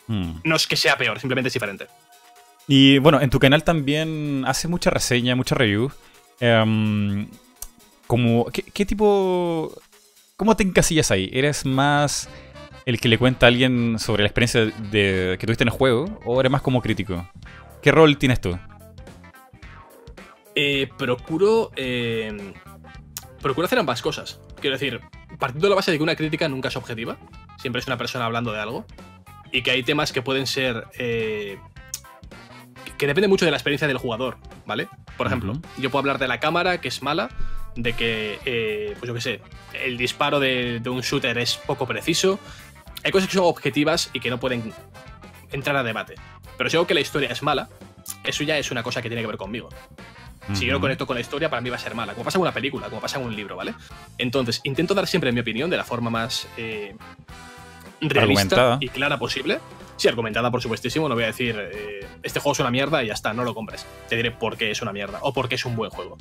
Mm. 0.07 0.41
no 0.45 0.57
es 0.57 0.67
que 0.67 0.77
sea 0.77 0.97
peor, 0.97 1.19
simplemente 1.19 1.49
es 1.49 1.55
diferente. 1.55 1.87
Y 2.67 2.99
bueno, 2.99 3.21
en 3.21 3.31
tu 3.31 3.39
canal 3.39 3.65
también 3.65 4.45
hace 4.47 4.69
mucha 4.69 4.91
reseña, 4.91 5.35
mucha 5.35 5.55
review. 5.55 5.91
Em, 6.41 7.27
como, 8.07 8.47
¿qué, 8.47 8.63
qué 8.63 8.85
tipo... 8.87 9.73
¿Cómo 10.37 10.57
te 10.57 10.63
encasillas 10.63 11.11
ahí? 11.11 11.31
¿Eres 11.33 11.65
más 11.65 12.29
el 12.87 13.01
que 13.01 13.09
le 13.09 13.19
cuenta 13.19 13.47
a 13.47 13.49
alguien 13.49 13.99
sobre 13.99 14.23
la 14.25 14.29
experiencia 14.29 14.65
de, 14.91 15.37
que 15.39 15.47
tuviste 15.47 15.65
en 15.65 15.69
el 15.69 15.75
juego? 15.75 16.21
¿O 16.25 16.41
eres 16.41 16.51
más 16.51 16.61
como 16.63 16.83
crítico? 16.83 17.27
¿Qué 17.83 17.93
rol 17.93 18.19
tienes 18.19 18.41
tú? 18.41 18.59
Eh, 20.55 20.89
procuro. 20.97 21.71
eh, 21.77 22.53
procuro 23.43 23.67
hacer 23.67 23.79
ambas 23.79 24.01
cosas. 24.03 24.41
Quiero 24.61 24.77
decir, 24.77 25.01
partiendo 25.39 25.67
de 25.67 25.71
la 25.71 25.77
base 25.77 25.91
de 25.91 25.97
que 25.99 26.03
una 26.03 26.17
crítica 26.17 26.49
nunca 26.49 26.69
es 26.69 26.77
objetiva, 26.77 27.19
siempre 27.59 27.81
es 27.81 27.87
una 27.87 27.99
persona 27.99 28.25
hablando 28.25 28.53
de 28.53 28.61
algo, 28.61 28.87
y 29.53 29.63
que 29.63 29.71
hay 29.73 29.83
temas 29.83 30.13
que 30.13 30.23
pueden 30.23 30.47
ser. 30.47 30.87
eh, 30.99 31.59
que- 32.99 33.07
depende 33.07 33.29
mucho 33.29 33.45
de 33.45 33.51
la 33.51 33.57
experiencia 33.59 33.87
del 33.89 33.99
jugador, 33.99 34.39
¿vale? 34.67 34.89
Por 35.19 35.27
ejemplo, 35.27 35.53
yo 35.79 35.91
puedo 35.91 36.01
hablar 36.01 36.19
de 36.19 36.29
la 36.29 36.41
cámara, 36.41 36.81
que 36.81 36.89
es 36.89 37.03
mala, 37.03 37.29
de 37.77 37.93
que, 37.93 38.39
eh, 38.47 38.95
pues 38.99 39.09
yo 39.09 39.15
qué 39.15 39.21
sé, 39.21 39.41
el 39.85 39.97
disparo 39.99 40.39
de, 40.41 40.79
de 40.81 40.89
un 40.91 41.01
shooter 41.03 41.37
es 41.39 41.57
poco 41.57 41.87
preciso. 41.87 42.39
Hay 43.03 43.11
cosas 43.13 43.29
que 43.29 43.35
son 43.35 43.45
objetivas 43.45 44.09
y 44.15 44.21
que 44.21 44.31
no 44.31 44.39
pueden 44.41 44.73
entrar 45.53 45.77
a 45.77 45.83
debate. 45.83 46.15
Pero 46.57 46.71
si 46.71 46.77
digo 46.77 46.87
que 46.87 46.95
la 46.95 47.01
historia 47.01 47.29
es 47.31 47.43
mala, 47.43 47.69
eso 48.23 48.43
ya 48.45 48.57
es 48.59 48.71
una 48.71 48.83
cosa 48.83 49.03
que 49.03 49.09
tiene 49.09 49.23
que 49.23 49.27
ver 49.29 49.37
conmigo. 49.37 49.69
Si 50.53 50.67
yo 50.67 50.73
no 50.73 50.81
conecto 50.81 51.07
con 51.07 51.15
la 51.15 51.21
historia, 51.21 51.49
para 51.49 51.63
mí 51.63 51.71
va 51.71 51.77
a 51.77 51.79
ser 51.79 51.95
mala. 51.95 52.13
Como 52.13 52.25
pasa 52.25 52.39
en 52.39 52.43
una 52.43 52.53
película, 52.53 52.89
como 52.89 53.01
pasa 53.01 53.19
en 53.19 53.27
un 53.27 53.35
libro, 53.35 53.57
¿vale? 53.57 53.75
Entonces, 54.19 54.61
intento 54.65 54.95
dar 54.95 55.07
siempre 55.07 55.33
mi 55.33 55.41
opinión 55.41 55.71
de 55.71 55.77
la 55.77 55.85
forma 55.85 56.11
más 56.11 56.47
eh, 56.57 56.97
realista 58.01 58.79
y 58.81 58.89
clara 58.89 59.19
posible. 59.19 59.59
Sí, 59.97 60.09
argumentada, 60.09 60.51
por 60.51 60.61
supuestísimo. 60.61 61.09
No 61.09 61.15
voy 61.15 61.25
a 61.25 61.29
decir, 61.29 61.57
eh, 61.59 62.07
este 62.23 62.41
juego 62.41 62.53
es 62.53 62.61
una 62.61 62.71
mierda 62.71 63.03
y 63.05 63.09
ya 63.09 63.15
está, 63.15 63.33
no 63.33 63.45
lo 63.45 63.55
compres. 63.55 63.87
Te 64.09 64.17
diré 64.17 64.31
por 64.33 64.57
qué 64.57 64.71
es 64.71 64.83
una 64.83 64.93
mierda 64.93 65.19
o 65.23 65.33
por 65.33 65.49
qué 65.49 65.55
es 65.55 65.65
un 65.65 65.77
buen 65.77 65.91
juego. 65.91 66.19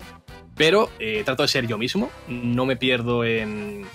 Pero 0.56 0.90
eh, 1.00 1.24
trato 1.26 1.42
de 1.42 1.48
ser 1.48 1.66
yo 1.66 1.78
mismo, 1.78 2.12
no 2.28 2.66
me 2.66 2.76
pierdo 2.76 3.26
en, 3.26 3.88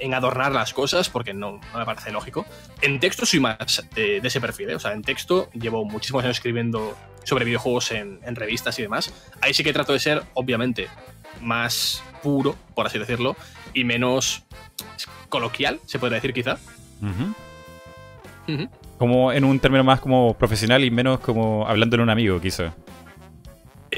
en 0.00 0.14
adornar 0.14 0.52
las 0.52 0.72
cosas 0.72 1.08
porque 1.08 1.34
no, 1.34 1.60
no 1.72 1.78
me 1.78 1.84
parece 1.84 2.10
lógico. 2.10 2.46
En 2.80 3.00
texto 3.00 3.26
soy 3.26 3.40
más 3.40 3.84
de, 3.94 4.20
de 4.20 4.28
ese 4.28 4.40
perfil, 4.40 4.70
¿eh? 4.70 4.74
o 4.74 4.80
sea, 4.80 4.92
en 4.92 5.02
texto 5.02 5.50
llevo 5.52 5.84
muchísimos 5.84 6.24
años 6.24 6.36
escribiendo 6.36 6.96
sobre 7.24 7.44
videojuegos 7.44 7.92
en, 7.92 8.20
en 8.24 8.36
revistas 8.36 8.78
y 8.78 8.82
demás. 8.82 9.12
Ahí 9.40 9.54
sí 9.54 9.62
que 9.62 9.72
trato 9.72 9.92
de 9.92 9.98
ser, 9.98 10.22
obviamente, 10.34 10.88
más 11.40 12.02
puro, 12.22 12.56
por 12.74 12.86
así 12.86 12.98
decirlo, 12.98 13.36
y 13.74 13.84
menos 13.84 14.44
coloquial, 15.28 15.80
se 15.86 15.98
podría 15.98 16.16
decir 16.16 16.32
quizá. 16.32 16.58
Como 18.98 19.32
en 19.32 19.44
un 19.44 19.60
término 19.60 19.84
más 19.84 20.00
como 20.00 20.34
profesional 20.34 20.84
y 20.84 20.90
menos 20.90 21.20
como 21.20 21.66
hablándole 21.68 22.02
a 22.02 22.04
un 22.04 22.10
amigo, 22.10 22.40
quizá. 22.40 22.74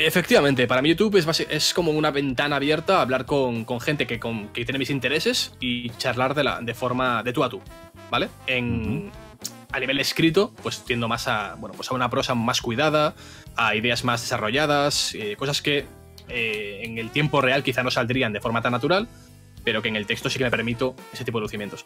Efectivamente, 0.06 0.66
para 0.66 0.80
mí 0.82 0.88
YouTube 0.88 1.16
es, 1.16 1.26
basi- 1.26 1.46
es 1.50 1.74
como 1.74 1.90
una 1.92 2.10
ventana 2.10 2.56
abierta 2.56 2.98
a 2.98 3.02
hablar 3.02 3.26
con, 3.26 3.64
con 3.64 3.80
gente 3.80 4.06
que, 4.06 4.18
con- 4.18 4.48
que 4.48 4.64
tiene 4.64 4.78
mis 4.78 4.90
intereses 4.90 5.52
y 5.60 5.90
charlar 5.90 6.34
de, 6.34 6.44
la, 6.44 6.60
de 6.60 6.74
forma 6.74 7.22
de 7.22 7.32
tú 7.32 7.44
a 7.44 7.48
tú, 7.50 7.60
¿vale? 8.10 8.28
En, 8.46 9.10
A 9.72 9.78
nivel 9.78 10.00
escrito, 10.00 10.52
pues 10.62 10.84
tiendo 10.84 11.06
más 11.06 11.28
a, 11.28 11.54
bueno, 11.58 11.74
pues 11.76 11.90
a 11.90 11.94
una 11.94 12.08
prosa 12.10 12.34
más 12.34 12.60
cuidada, 12.60 13.14
a 13.56 13.74
ideas 13.76 14.02
más 14.04 14.20
desarrolladas, 14.22 15.14
eh, 15.14 15.36
cosas 15.36 15.60
que 15.62 15.84
eh, 16.28 16.80
en 16.82 16.98
el 16.98 17.10
tiempo 17.10 17.40
real 17.40 17.62
quizá 17.62 17.82
no 17.82 17.90
saldrían 17.90 18.32
de 18.32 18.40
forma 18.40 18.62
tan 18.62 18.72
natural, 18.72 19.06
pero 19.64 19.82
que 19.82 19.88
en 19.88 19.96
el 19.96 20.06
texto 20.06 20.30
sí 20.30 20.38
que 20.38 20.44
me 20.44 20.50
permito 20.50 20.96
ese 21.12 21.24
tipo 21.24 21.38
de 21.38 21.42
lucimientos. 21.42 21.84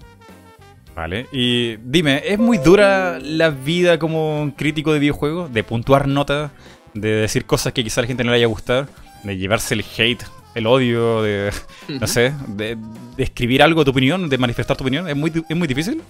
Vale. 0.94 1.26
Y 1.32 1.76
dime, 1.78 2.22
¿es 2.24 2.38
muy 2.38 2.58
dura 2.58 3.18
la 3.20 3.50
vida 3.50 3.98
como 3.98 4.52
crítico 4.56 4.92
de 4.92 5.00
videojuegos? 5.00 5.52
De 5.52 5.64
puntuar 5.64 6.06
notas, 6.06 6.52
de 6.94 7.08
decir 7.08 7.44
cosas 7.44 7.72
que 7.72 7.84
quizá 7.84 8.00
a 8.00 8.02
la 8.02 8.08
gente 8.08 8.24
no 8.24 8.30
le 8.30 8.38
haya 8.38 8.46
gustado, 8.46 8.86
de 9.22 9.36
llevarse 9.36 9.74
el 9.74 9.84
hate, 9.96 10.24
el 10.54 10.66
odio, 10.66 11.22
de, 11.22 11.52
no 11.88 12.06
sé, 12.06 12.32
de, 12.48 12.76
de 13.16 13.22
escribir 13.22 13.62
algo, 13.62 13.84
tu 13.84 13.90
opinión, 13.90 14.28
de 14.28 14.38
manifestar 14.38 14.76
tu 14.76 14.84
opinión. 14.84 15.08
¿Es 15.08 15.16
muy, 15.16 15.32
es 15.48 15.56
muy 15.56 15.68
difícil? 15.68 16.02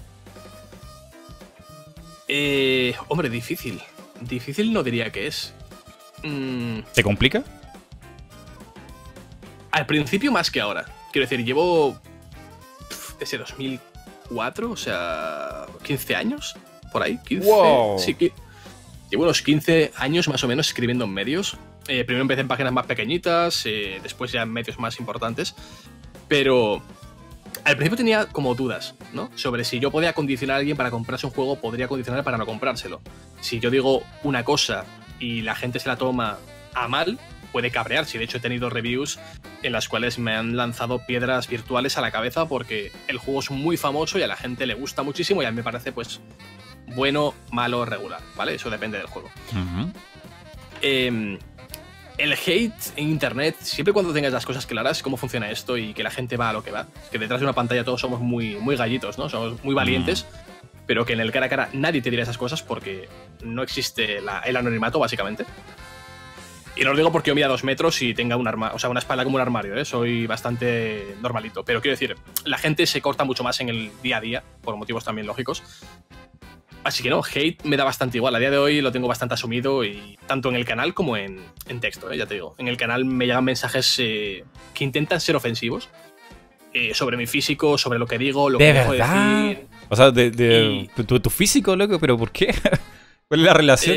Eh, 2.29 2.95
hombre, 3.09 3.29
difícil. 3.29 3.81
Difícil 4.21 4.73
no 4.73 4.83
diría 4.83 5.11
que 5.11 5.27
es. 5.27 5.53
Mm, 6.23 6.81
¿Te 6.95 7.03
complica? 7.03 7.43
al 9.75 9.87
principio 9.87 10.31
más 10.31 10.53
que 10.53 10.61
ahora. 10.61 10.85
Quiero 11.13 11.29
decir, 11.29 11.45
llevo 11.45 11.99
pf, 12.89 13.15
desde 13.19 13.39
2004, 13.39 14.71
o 14.71 14.77
sea, 14.77 15.67
15 15.83 16.15
años, 16.15 16.57
por 16.93 17.03
ahí. 17.03 17.19
15, 17.27 17.45
Wow. 17.49 17.99
Sí, 17.99 18.17
llevo 19.15 19.23
unos 19.23 19.43
15 19.43 19.93
años 19.97 20.27
más 20.27 20.43
o 20.43 20.49
menos 20.49 20.67
escribiendo 20.67 21.05
en 21.05 21.13
medios. 21.13 21.57
Eh, 21.87 22.03
primero 22.03 22.23
empecé 22.23 22.41
en 22.41 22.49
páginas 22.49 22.73
más 22.73 22.87
pequeñitas, 22.87 23.65
eh, 23.65 24.01
después 24.03 24.33
ya 24.33 24.43
en 24.43 24.53
medios 24.53 24.77
más 24.81 24.99
importantes. 24.99 25.55
Pero 26.27 26.83
al 27.65 27.77
principio 27.77 27.97
tenía 27.97 28.27
como 28.27 28.57
dudas, 28.57 28.97
¿no? 29.13 29.31
Sobre 29.37 29.63
si 29.63 29.79
yo 29.79 29.93
podía 29.93 30.15
condicionar 30.15 30.57
a 30.57 30.59
alguien 30.59 30.77
para 30.77 30.91
comprarse 30.91 31.27
un 31.27 31.33
juego, 31.33 31.61
podría 31.61 31.87
condicionar 31.87 32.25
para 32.25 32.39
no 32.39 32.45
comprárselo. 32.45 33.01
Si 33.41 33.61
yo 33.61 33.71
digo 33.71 34.03
una 34.25 34.43
cosa 34.43 34.85
y 35.21 35.43
la 35.43 35.55
gente 35.55 35.79
se 35.79 35.89
la 35.89 35.97
toma 35.97 36.39
a 36.75 36.89
mal, 36.89 37.21
puede 37.53 37.71
cabrear. 37.71 38.07
Si 38.07 38.19
de 38.19 38.25
hecho 38.25 38.39
he 38.39 38.41
tenido 38.41 38.69
reviews 38.69 39.21
en 39.63 39.71
las 39.71 39.89
cuales 39.89 40.19
me 40.19 40.35
han 40.35 40.57
lanzado 40.57 41.07
piedras 41.07 41.47
virtuales 41.47 41.97
a 41.99 42.01
la 42.01 42.11
cabeza 42.11 42.49
porque 42.49 42.91
el 43.07 43.19
juego 43.19 43.39
es 43.39 43.53
muy 43.53 43.77
famoso 43.77 44.19
y 44.19 44.23
a 44.23 44.27
la 44.27 44.37
gente 44.37 44.67
le 44.67 44.75
gusta 44.75 45.05
muchísimo 45.05 45.41
y 45.41 45.47
a 45.47 45.53
mí 45.53 45.59
me 45.59 45.63
parece 45.63 45.93
pues 45.93 46.21
bueno, 46.89 47.35
malo, 47.51 47.85
regular, 47.85 48.21
¿vale? 48.37 48.55
Eso 48.55 48.71
depende 48.71 48.99
del 48.99 49.07
juego. 49.07 49.31
Eh, 50.83 51.39
el 52.19 52.33
hate 52.33 52.73
en 52.97 53.09
internet, 53.09 53.57
siempre 53.61 53.93
cuando 53.93 54.13
tengas 54.13 54.33
las 54.33 54.47
cosas 54.47 54.67
claras, 54.67 55.03
cómo 55.03 55.17
funciona 55.17 55.51
esto 55.51 55.77
y 55.77 55.95
que 55.95 56.03
la 56.03 56.11
gente 56.11 56.37
va 56.37 56.51
a 56.51 56.53
lo 56.53 56.63
que 56.63 56.71
va. 56.71 56.87
Que 57.11 57.19
detrás 57.19 57.41
de 57.41 57.47
una 57.47 57.55
pantalla 57.55 57.85
todos 57.85 58.01
somos 58.01 58.21
muy, 58.21 58.57
muy 58.57 58.77
gallitos, 58.77 59.19
¿no? 59.19 59.29
Somos 59.29 59.63
muy 59.65 59.75
valientes, 59.75 60.27
pero 60.87 61.05
que 61.05 61.15
en 61.15 61.21
el 61.21 61.33
cara 61.33 61.47
a 61.47 61.49
cara 61.49 61.69
nadie 61.73 62.03
te 62.03 62.11
dirá 62.11 62.23
esas 62.23 62.39
cosas 62.39 62.63
porque 62.63 63.09
no 63.43 63.63
existe 63.63 64.21
la- 64.21 64.41
el 64.41 64.57
anonimato, 64.57 64.99
básicamente. 65.01 65.45
Y 66.77 66.83
no 66.83 66.91
lo 66.91 66.97
digo 66.97 67.11
porque 67.13 67.31
yo 67.31 67.35
mida 67.37 67.47
dos 67.49 67.63
metros 67.65 68.03
y 68.03 68.15
tenga 68.15 68.37
un 68.37 68.47
arma, 68.49 68.73
o 68.75 68.79
sea, 68.81 68.91
una 68.91 68.99
espalda 68.99 69.23
como 69.25 69.37
un 69.37 69.41
armario, 69.43 69.77
¿eh? 69.77 69.85
soy 69.85 70.27
bastante 70.27 71.17
normalito. 71.23 71.65
Pero 71.65 71.81
quiero 71.81 71.93
decir, 71.95 72.17
la 72.45 72.59
gente 72.59 72.87
se 72.87 73.01
corta 73.01 73.25
mucho 73.25 73.43
más 73.45 73.61
en 73.61 73.69
el 73.69 73.91
día 74.03 74.17
a 74.19 74.21
día, 74.21 74.43
por 74.63 74.77
motivos 74.77 75.05
también 75.05 75.27
lógicos. 75.27 75.63
Así 76.85 77.03
que 77.03 77.09
no, 77.11 77.23
hate 77.25 77.65
me 77.65 77.77
da 77.79 77.85
bastante 77.85 78.19
igual. 78.19 78.35
A 78.35 78.39
día 78.39 78.51
de 78.51 78.59
hoy 78.59 78.81
lo 78.83 78.93
tengo 78.93 79.09
bastante 79.09 79.35
asumido 79.35 79.85
y 79.85 80.19
tanto 80.27 80.51
en 80.51 80.57
el 80.57 80.65
canal 80.67 80.93
como 80.93 81.17
en, 81.17 81.41
en 81.67 81.81
texto, 81.81 82.11
¿eh? 82.13 82.19
ya 82.19 82.27
te 82.27 82.35
digo. 82.35 82.55
En 82.59 82.69
el 82.69 82.77
canal 82.77 83.05
me 83.07 83.27
llegan 83.27 83.45
mensajes 83.45 83.97
eh, 83.99 84.45
que 84.75 84.85
intentan 84.85 85.21
ser 85.21 85.35
ofensivos 85.35 85.89
eh, 86.75 86.93
sobre 86.95 87.17
mi 87.17 87.27
físico, 87.27 87.79
sobre 87.79 87.99
lo 87.99 88.07
que 88.07 88.19
digo, 88.19 88.51
lo 88.51 88.59
¿De 88.59 88.67
que 88.67 88.73
dejo 88.75 88.93
de 88.93 88.99
decir. 88.99 89.67
O 89.89 89.97
sea, 89.97 90.11
de, 90.11 90.31
de- 90.31 90.89
Y- 90.95 91.03
tu, 91.05 91.21
tu- 91.21 91.31
físico, 91.31 91.75
loco, 91.75 91.99
pero 91.99 92.19
¿por 92.19 92.31
qué? 92.31 92.47
¿Cuál 93.29 93.41
es 93.41 93.47
la 93.47 93.55
relación? 93.55 93.97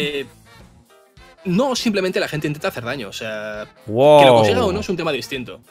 No, 1.44 1.76
simplemente 1.76 2.20
la 2.20 2.28
gente 2.28 2.48
intenta 2.48 2.70
hacer 2.70 2.84
daño. 2.84 3.10
O 3.10 3.14
sea, 3.14 3.66
wow. 3.86 4.20
que 4.20 4.26
lo 4.26 4.36
consiga 4.36 4.66
o 4.66 4.72
no 4.72 4.80
es 4.80 4.90
un 4.90 4.98
tema 4.98 5.12
distinto. 5.12 5.62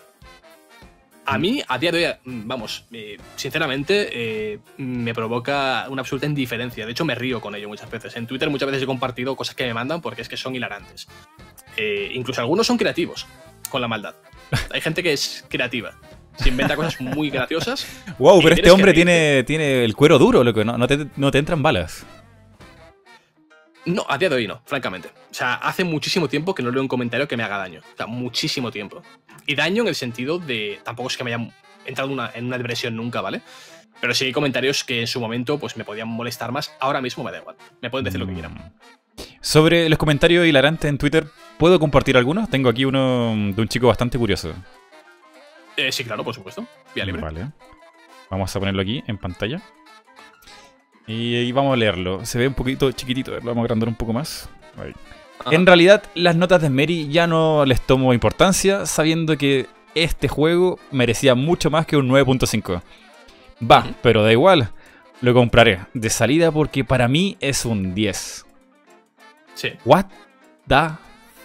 A 1.26 1.38
mí, 1.38 1.60
a 1.66 1.78
día 1.78 1.90
de 1.90 2.06
hoy, 2.06 2.14
mm, 2.24 2.46
vamos, 2.46 2.84
eh, 2.92 3.18
sinceramente, 3.34 4.08
eh, 4.12 4.58
me 4.76 5.12
provoca 5.12 5.86
una 5.90 6.02
absoluta 6.02 6.26
indiferencia. 6.26 6.86
De 6.86 6.92
hecho, 6.92 7.04
me 7.04 7.16
río 7.16 7.40
con 7.40 7.54
ello 7.56 7.68
muchas 7.68 7.90
veces. 7.90 8.14
En 8.16 8.28
Twitter 8.28 8.48
muchas 8.48 8.66
veces 8.66 8.84
he 8.84 8.86
compartido 8.86 9.34
cosas 9.34 9.56
que 9.56 9.66
me 9.66 9.74
mandan 9.74 10.00
porque 10.00 10.22
es 10.22 10.28
que 10.28 10.36
son 10.36 10.54
hilarantes. 10.54 11.08
Eh, 11.76 12.12
incluso 12.14 12.40
algunos 12.40 12.66
son 12.66 12.78
creativos 12.78 13.26
con 13.68 13.80
la 13.80 13.88
maldad. 13.88 14.14
Hay 14.72 14.80
gente 14.80 15.02
que 15.02 15.12
es 15.12 15.44
creativa. 15.48 15.98
Se 16.36 16.48
inventa 16.48 16.76
cosas 16.76 17.00
muy 17.00 17.30
graciosas. 17.30 17.86
Wow, 18.18 18.40
pero 18.42 18.54
este 18.54 18.70
hombre 18.70 18.92
tiene, 18.92 19.42
tiene 19.44 19.84
el 19.84 19.96
cuero 19.96 20.18
duro, 20.18 20.44
loco. 20.44 20.64
No, 20.64 20.78
no, 20.78 20.86
te, 20.86 21.06
no 21.16 21.30
te 21.32 21.38
entran 21.38 21.62
balas. 21.62 22.06
No, 23.86 24.04
a 24.08 24.18
día 24.18 24.28
de 24.28 24.36
hoy 24.36 24.46
no, 24.48 24.60
francamente. 24.66 25.08
O 25.30 25.34
sea, 25.34 25.54
hace 25.54 25.84
muchísimo 25.84 26.28
tiempo 26.28 26.54
que 26.54 26.62
no 26.62 26.70
leo 26.70 26.82
un 26.82 26.88
comentario 26.88 27.26
que 27.28 27.36
me 27.36 27.42
haga 27.44 27.56
daño. 27.58 27.80
O 27.92 27.96
sea, 27.96 28.06
muchísimo 28.06 28.70
tiempo. 28.70 29.02
Y 29.46 29.54
daño 29.54 29.82
en 29.82 29.88
el 29.88 29.94
sentido 29.94 30.38
de. 30.38 30.80
Tampoco 30.84 31.08
es 31.08 31.16
que 31.16 31.24
me 31.24 31.32
haya 31.32 31.48
entrado 31.84 32.10
una- 32.12 32.30
en 32.34 32.46
una 32.46 32.58
depresión 32.58 32.96
nunca, 32.96 33.20
¿vale? 33.20 33.42
Pero 34.00 34.12
sí 34.12 34.26
hay 34.26 34.32
comentarios 34.32 34.84
que 34.84 35.00
en 35.00 35.06
su 35.06 35.20
momento 35.20 35.58
pues 35.58 35.76
me 35.76 35.84
podían 35.84 36.08
molestar 36.08 36.52
más. 36.52 36.74
Ahora 36.80 37.00
mismo 37.00 37.22
me 37.24 37.30
da 37.32 37.38
igual. 37.38 37.56
Me 37.80 37.88
pueden 37.88 38.04
decir 38.04 38.20
lo 38.20 38.26
que 38.26 38.34
quieran. 38.34 38.52
Mm. 38.54 39.22
Sobre 39.40 39.88
los 39.88 39.98
comentarios 39.98 40.46
hilarantes 40.46 40.88
en 40.88 40.98
Twitter, 40.98 41.26
¿puedo 41.56 41.78
compartir 41.78 42.16
algunos? 42.16 42.50
Tengo 42.50 42.68
aquí 42.68 42.84
uno 42.84 43.30
de 43.54 43.62
un 43.62 43.68
chico 43.68 43.86
bastante 43.86 44.18
curioso. 44.18 44.52
Eh, 45.76 45.92
sí, 45.92 46.04
claro, 46.04 46.24
por 46.24 46.34
supuesto. 46.34 46.66
Vía 46.94 47.04
libre. 47.04 47.22
Vale. 47.22 47.50
Vamos 48.30 48.54
a 48.54 48.58
ponerlo 48.58 48.82
aquí 48.82 49.02
en 49.06 49.16
pantalla. 49.18 49.62
Y 51.06 51.36
ahí 51.36 51.52
vamos 51.52 51.72
a 51.72 51.76
leerlo. 51.76 52.24
Se 52.24 52.38
ve 52.38 52.48
un 52.48 52.54
poquito 52.54 52.90
chiquitito, 52.92 53.30
lo 53.32 53.40
vamos 53.40 53.58
a 53.58 53.62
agrandar 53.62 53.88
un 53.88 53.94
poco 53.94 54.12
más. 54.12 54.48
Ahí. 54.76 54.92
En 55.52 55.66
realidad, 55.66 56.02
las 56.14 56.34
notas 56.34 56.62
de 56.62 56.70
Mary 56.70 57.08
ya 57.08 57.26
no 57.26 57.64
les 57.64 57.80
tomo 57.80 58.12
importancia, 58.12 58.86
sabiendo 58.86 59.36
que 59.36 59.66
este 59.94 60.28
juego 60.28 60.78
merecía 60.90 61.34
mucho 61.34 61.70
más 61.70 61.86
que 61.86 61.96
un 61.96 62.08
9.5. 62.08 62.82
Va, 63.70 63.86
pero 64.02 64.22
da 64.22 64.32
igual. 64.32 64.70
Lo 65.20 65.32
compraré 65.32 65.80
de 65.94 66.10
salida 66.10 66.50
porque 66.50 66.84
para 66.84 67.08
mí 67.08 67.36
es 67.40 67.64
un 67.64 67.94
10. 67.94 68.44
Sí. 69.54 69.70
What 69.84 70.06
the 70.68 70.88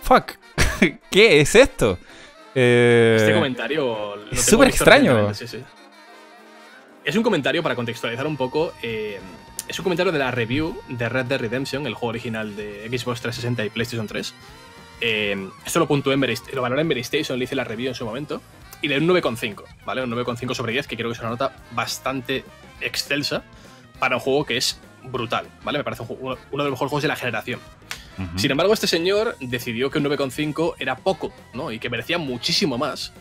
fuck? 0.02 0.32
¿Qué 1.12 1.40
es 1.40 1.56
esto? 1.56 1.98
Eh, 2.56 3.16
Este 3.20 3.34
comentario. 3.34 4.16
lo 4.18 4.32
es 4.32 4.44
súper 4.44 4.68
extraño. 4.70 5.28
recientemente, 5.28 5.48
sí, 5.48 5.58
sí. 5.60 5.64
Es 7.06 7.16
un 7.16 7.24
comentario 7.24 7.64
para 7.64 7.76
contextualizar 7.76 8.28
un 8.28 8.36
poco. 8.36 8.74
eh, 8.82 9.20
es 9.68 9.80
un 9.80 9.84
comentario 9.84 10.12
de 10.12 10.20
la 10.20 10.32
review 10.32 10.80
de 10.90 11.08
Red 11.10 11.26
Dead 11.26 11.40
Redemption, 11.40 11.86
el 11.88 11.94
juego 11.94 12.10
original 12.10 12.56
de 12.56 12.88
Xbox 12.90 13.22
360 13.22 13.66
y 13.66 13.70
PlayStation 13.70 14.08
3. 14.08 14.34
Eh, 15.02 15.50
esto 15.66 15.80
lo 15.80 15.88
puntué 15.88 16.14
en 16.14 16.22
lo 16.54 16.62
valoré 16.62 16.82
en 16.82 16.88
Mary 16.88 17.02
Station, 17.02 17.38
le 17.40 17.46
hice 17.46 17.56
la 17.56 17.64
review 17.64 17.90
en 17.90 17.96
su 17.96 18.06
momento. 18.06 18.42
Y 18.82 18.88
le 18.88 19.00
di 19.00 19.06
un 19.06 19.16
9,5, 19.16 19.64
¿vale? 19.86 20.04
Un 20.04 20.10
9,5 20.12 20.54
sobre 20.56 20.74
10, 20.74 20.88
que 20.88 20.96
creo 20.98 21.10
que 21.10 21.14
es 21.14 21.20
una 21.20 21.30
nota 21.30 21.56
bastante 21.72 22.44
excelsa 22.82 23.44
para 24.00 24.16
un 24.16 24.22
juego 24.22 24.44
que 24.46 24.58
es 24.58 24.80
brutal, 25.04 25.46
¿vale? 25.64 25.78
Me 25.78 25.84
parece 25.84 26.02
un 26.02 26.08
juego- 26.08 26.38
uno 26.52 26.64
de 26.64 26.70
los 26.70 26.72
mejores 26.72 26.90
juegos 26.90 27.02
de 27.04 27.08
la 27.08 27.16
generación. 27.16 27.60
Sin 28.36 28.52
embargo, 28.52 28.74
este 28.74 28.86
señor 28.88 29.36
decidió 29.40 29.90
que 29.90 29.98
un 29.98 30.04
9,5 30.04 30.76
era 30.78 30.96
poco, 30.96 31.34
¿no? 31.54 31.72
Y 31.72 31.80
que 31.80 31.90
merecía 31.90 32.18
muchísimo 32.20 32.78
más. 32.78 33.14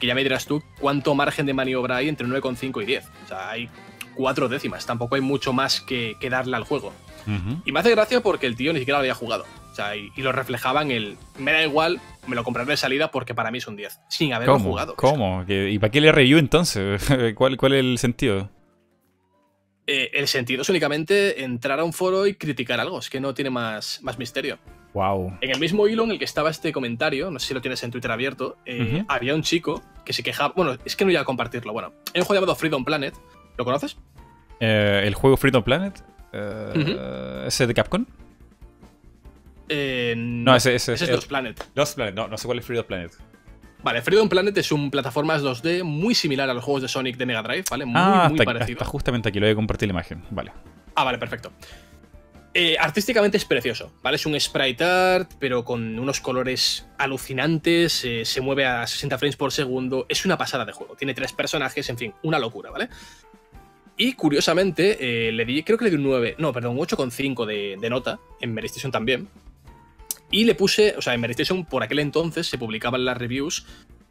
Que 0.00 0.08
ya 0.08 0.14
me 0.14 0.22
dirás 0.24 0.44
tú 0.46 0.62
cuánto 0.80 1.14
margen 1.14 1.46
de 1.46 1.54
maniobra 1.54 1.96
hay 1.96 2.08
entre 2.08 2.26
un 2.26 2.32
9,5 2.32 2.82
y 2.82 2.86
10. 2.86 3.04
O 3.24 3.28
sea, 3.28 3.50
hay 3.50 3.68
cuatro 4.14 4.48
décimas. 4.48 4.86
Tampoco 4.86 5.14
hay 5.16 5.20
mucho 5.20 5.52
más 5.52 5.80
que, 5.80 6.16
que 6.20 6.30
darle 6.30 6.56
al 6.56 6.64
juego. 6.64 6.92
Y 7.64 7.72
me 7.72 7.80
hace 7.80 7.90
gracia 7.90 8.20
porque 8.20 8.46
el 8.46 8.54
tío 8.54 8.72
ni 8.74 8.80
siquiera 8.80 8.98
lo 8.98 9.00
había 9.00 9.14
jugado. 9.14 9.44
O 9.72 9.74
sea, 9.74 9.96
y, 9.96 10.12
y 10.14 10.20
lo 10.22 10.30
reflejaba 10.30 10.82
en 10.82 10.90
el. 10.90 11.16
Me 11.38 11.52
da 11.52 11.62
igual, 11.62 12.00
me 12.26 12.36
lo 12.36 12.44
compraré 12.44 12.68
de 12.70 12.76
salida 12.76 13.10
porque 13.10 13.34
para 13.34 13.50
mí 13.50 13.58
es 13.58 13.66
un 13.66 13.76
10. 13.76 13.98
Sin 14.10 14.32
haberlo 14.34 14.54
¿Cómo? 14.54 14.70
jugado. 14.70 14.94
¿Cómo? 14.94 15.44
¿Qué- 15.46 15.70
¿Y 15.70 15.78
para 15.78 15.90
qué 15.90 16.00
le 16.02 16.12
review 16.12 16.38
entonces? 16.38 17.02
¿Cuál, 17.34 17.56
¿Cuál 17.56 17.72
es 17.72 17.80
el 17.80 17.98
sentido? 17.98 18.50
Eh, 19.86 20.10
el 20.14 20.28
sentido 20.28 20.62
es 20.62 20.68
únicamente 20.70 21.44
entrar 21.44 21.78
a 21.78 21.84
un 21.84 21.92
foro 21.92 22.26
y 22.26 22.34
criticar 22.34 22.80
algo. 22.80 22.98
Es 22.98 23.10
que 23.10 23.20
no 23.20 23.34
tiene 23.34 23.50
más, 23.50 24.00
más 24.02 24.18
misterio. 24.18 24.58
Wow. 24.94 25.36
En 25.40 25.50
el 25.50 25.58
mismo 25.58 25.86
hilo 25.88 26.04
en 26.04 26.12
el 26.12 26.18
que 26.18 26.24
estaba 26.24 26.50
este 26.50 26.72
comentario, 26.72 27.30
no 27.30 27.38
sé 27.38 27.48
si 27.48 27.54
lo 27.54 27.60
tienes 27.60 27.82
en 27.82 27.90
Twitter 27.90 28.10
abierto, 28.10 28.56
eh, 28.64 29.04
había 29.08 29.34
un 29.34 29.42
chico 29.42 29.82
que 30.04 30.12
se 30.12 30.22
quejaba. 30.22 30.54
Bueno, 30.56 30.76
es 30.84 30.94
que 30.96 31.04
no 31.04 31.10
iba 31.10 31.20
a 31.20 31.24
compartirlo. 31.24 31.72
Bueno, 31.72 31.92
hay 32.14 32.20
un 32.20 32.26
juego 32.26 32.40
llamado 32.40 32.54
Freedom 32.56 32.84
Planet. 32.84 33.14
¿Lo 33.56 33.64
conoces? 33.64 33.96
Eh, 34.60 35.02
¿El 35.04 35.14
juego 35.14 35.36
Freedom 35.36 35.62
Planet? 35.62 36.02
Eh, 36.32 37.44
¿Ese 37.46 37.66
de 37.66 37.74
Capcom? 37.74 38.04
Eh, 39.68 40.14
No, 40.16 40.54
ese, 40.54 40.74
ese, 40.74 40.94
ese 40.94 41.04
es 41.04 41.10
Lost 41.10 41.28
Planet. 41.28 41.64
Lost 41.74 41.94
Planet. 41.96 42.14
No, 42.14 42.28
no 42.28 42.36
sé 42.36 42.46
cuál 42.46 42.58
es 42.58 42.64
Freedom 42.64 42.84
Planet. 42.86 43.12
Vale, 43.82 44.00
Freedom 44.02 44.28
Planet 44.28 44.56
es 44.56 44.72
un 44.72 44.90
plataformas 44.90 45.42
2D 45.42 45.84
muy 45.84 46.14
similar 46.14 46.48
a 46.48 46.54
los 46.54 46.64
juegos 46.64 46.82
de 46.82 46.88
Sonic 46.88 47.16
de 47.16 47.26
Mega 47.26 47.42
Drive, 47.42 47.64
¿vale? 47.70 47.84
Muy, 47.84 47.94
ah, 47.96 48.28
muy 48.30 48.44
parecido. 48.44 48.84
justamente 48.84 49.28
aquí. 49.28 49.38
Lo 49.40 49.46
voy 49.46 49.52
a 49.52 49.56
compartir 49.56 49.88
la 49.88 49.92
imagen. 49.92 50.22
Vale. 50.30 50.52
Ah, 50.94 51.04
vale, 51.04 51.18
perfecto. 51.18 51.52
Eh, 52.56 52.76
artísticamente 52.78 53.36
es 53.36 53.44
precioso, 53.44 53.92
¿vale? 54.00 54.14
Es 54.14 54.24
un 54.26 54.38
sprite 54.38 54.84
art, 54.84 55.32
pero 55.40 55.64
con 55.64 55.98
unos 55.98 56.20
colores 56.20 56.86
alucinantes, 56.98 58.04
eh, 58.04 58.24
se 58.24 58.40
mueve 58.40 58.64
a 58.64 58.86
60 58.86 59.18
frames 59.18 59.36
por 59.36 59.50
segundo, 59.50 60.06
es 60.08 60.24
una 60.24 60.38
pasada 60.38 60.64
de 60.64 60.70
juego, 60.70 60.94
tiene 60.94 61.14
tres 61.14 61.32
personajes, 61.32 61.88
en 61.90 61.98
fin, 61.98 62.14
una 62.22 62.38
locura, 62.38 62.70
¿vale? 62.70 62.88
Y 63.96 64.14
curiosamente, 64.14 65.28
eh, 65.28 65.32
le 65.32 65.44
di, 65.44 65.62
creo 65.62 65.78
que 65.78 65.84
le 65.84 65.90
di 65.90 65.96
un 65.96 66.02
9, 66.02 66.36
no, 66.38 66.52
perdón, 66.52 66.76
un 66.76 66.84
8,5 66.84 67.46
de, 67.46 67.76
de 67.80 67.90
nota, 67.90 68.18
en 68.40 68.52
Meristation 68.52 68.90
también. 68.90 69.28
Y 70.30 70.44
le 70.44 70.54
puse, 70.54 70.94
o 70.96 71.02
sea, 71.02 71.14
en 71.14 71.20
Meristation 71.20 71.64
por 71.64 71.82
aquel 71.82 72.00
entonces 72.00 72.48
se 72.48 72.58
publicaban 72.58 73.04
las 73.04 73.16
reviews 73.16 73.66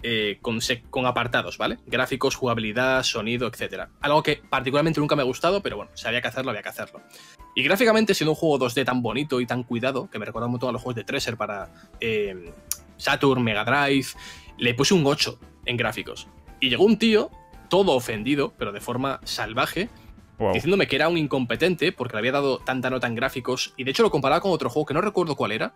eh, 0.05 0.37
con, 0.41 0.59
con 0.89 1.05
apartados, 1.05 1.57
¿vale? 1.57 1.77
Gráficos, 1.85 2.35
jugabilidad, 2.35 3.03
sonido, 3.03 3.47
etc. 3.47 3.87
Algo 4.01 4.21
que 4.21 4.41
particularmente 4.49 4.99
nunca 4.99 5.15
me 5.15 5.21
ha 5.21 5.25
gustado, 5.25 5.61
pero 5.61 5.77
bueno, 5.77 5.91
si 5.95 6.05
había 6.05 6.21
que 6.21 6.27
hacerlo, 6.27 6.51
había 6.51 6.61
que 6.61 6.67
hacerlo. 6.67 7.01
Y 7.55 7.63
gráficamente, 7.63 8.13
siendo 8.13 8.31
un 8.31 8.35
juego 8.35 8.59
2D 8.59 8.83
tan 8.83 9.01
bonito 9.01 9.39
y 9.39 9.45
tan 9.45 9.63
cuidado, 9.63 10.09
que 10.09 10.19
me 10.19 10.25
recuerda 10.25 10.47
un 10.47 10.51
montón 10.51 10.67
a 10.67 10.71
los 10.73 10.81
juegos 10.81 10.95
de 10.95 11.05
Treasure 11.05 11.37
para 11.37 11.69
eh, 12.01 12.51
Saturn, 12.97 13.41
Mega 13.41 13.63
Drive, 13.63 14.07
le 14.57 14.73
puse 14.73 14.93
un 14.93 15.05
8 15.05 15.39
en 15.67 15.77
gráficos. 15.77 16.27
Y 16.59 16.69
llegó 16.69 16.83
un 16.83 16.97
tío, 16.97 17.31
todo 17.69 17.93
ofendido, 17.93 18.53
pero 18.57 18.71
de 18.71 18.81
forma 18.81 19.19
salvaje, 19.23 19.89
Wow. 20.39 20.53
diciéndome 20.53 20.87
que 20.87 20.95
era 20.95 21.09
un 21.09 21.17
incompetente 21.17 21.91
porque 21.91 22.15
le 22.15 22.19
había 22.19 22.31
dado 22.31 22.57
tanta 22.57 22.89
nota 22.89 23.05
en 23.07 23.13
gráficos. 23.15 23.73
Y 23.77 23.83
de 23.83 23.91
hecho 23.91 24.01
lo 24.01 24.09
comparaba 24.09 24.41
con 24.41 24.51
otro 24.51 24.69
juego 24.69 24.85
que 24.87 24.93
no 24.95 25.01
recuerdo 25.01 25.35
cuál 25.35 25.51
era. 25.51 25.75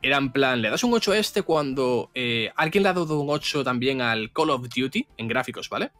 Era 0.00 0.16
en 0.18 0.30
plan, 0.30 0.62
le 0.62 0.70
das 0.70 0.84
un 0.84 0.92
8 0.92 1.12
a 1.12 1.18
este 1.18 1.42
cuando 1.42 2.10
eh, 2.14 2.52
alguien 2.56 2.82
le 2.84 2.90
ha 2.90 2.92
dado 2.92 3.18
un 3.20 3.28
8 3.28 3.64
también 3.64 4.00
al 4.00 4.32
Call 4.32 4.50
of 4.50 4.68
Duty 4.68 5.06
en 5.16 5.28
gráficos, 5.28 5.68
¿vale? 5.68 5.90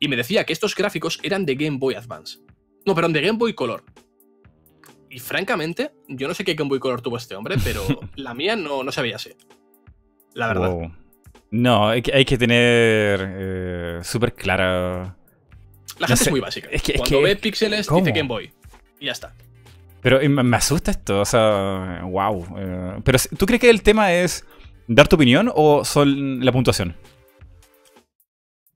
Y 0.00 0.08
me 0.08 0.16
decía 0.16 0.44
que 0.44 0.52
estos 0.52 0.74
gráficos 0.74 1.18
eran 1.22 1.44
de 1.44 1.56
Game 1.56 1.78
Boy 1.78 1.94
Advance. 1.94 2.38
No, 2.86 2.94
perdón, 2.94 3.12
de 3.12 3.20
Game 3.20 3.38
Boy 3.38 3.52
Color. 3.54 3.84
Y 5.10 5.18
francamente, 5.18 5.92
yo 6.06 6.28
no 6.28 6.34
sé 6.34 6.44
qué 6.44 6.54
Game 6.54 6.68
Boy 6.68 6.78
Color 6.78 7.02
tuvo 7.02 7.16
este 7.16 7.34
hombre, 7.34 7.56
pero 7.62 7.82
la 8.16 8.34
mía 8.34 8.56
no, 8.56 8.82
no 8.82 8.92
se 8.92 9.02
veía 9.02 9.16
así. 9.16 9.30
La 10.34 10.46
verdad. 10.46 10.70
Wow. 10.70 10.92
No, 11.50 11.88
hay 11.88 12.02
que, 12.02 12.14
hay 12.14 12.24
que 12.24 12.36
tener 12.38 13.20
eh, 13.26 14.00
súper 14.02 14.34
clara. 14.34 15.16
La 15.98 16.00
No 16.00 16.06
gente 16.08 16.16
sé, 16.16 16.24
es 16.24 16.30
muy 16.30 16.40
básica. 16.40 16.68
es 16.70 16.82
que- 16.82 16.92
es 16.92 16.98
Cuando 16.98 17.18
que- 17.18 17.24
ve 17.24 17.36
píxeles, 17.36 17.88
dice 17.88 18.10
Game 18.12 18.28
Boy. 18.28 18.52
Y 19.00 19.06
ya 19.06 19.12
está. 19.12 19.34
Pero 20.02 20.20
eh, 20.20 20.28
me 20.28 20.42
me 20.42 20.56
asusta 20.56 20.90
esto, 20.92 21.20
o 21.20 21.24
sea, 21.24 22.02
wow. 22.04 22.46
eh, 22.56 23.00
pero 23.04 23.18
¿tú 23.36 23.46
crees 23.46 23.60
que 23.60 23.70
el 23.70 23.82
tema 23.82 24.12
es 24.12 24.44
dar 24.86 25.08
tu 25.08 25.16
opinión 25.16 25.50
o 25.54 25.84
son 25.84 26.44
la 26.44 26.52
puntuación? 26.52 26.94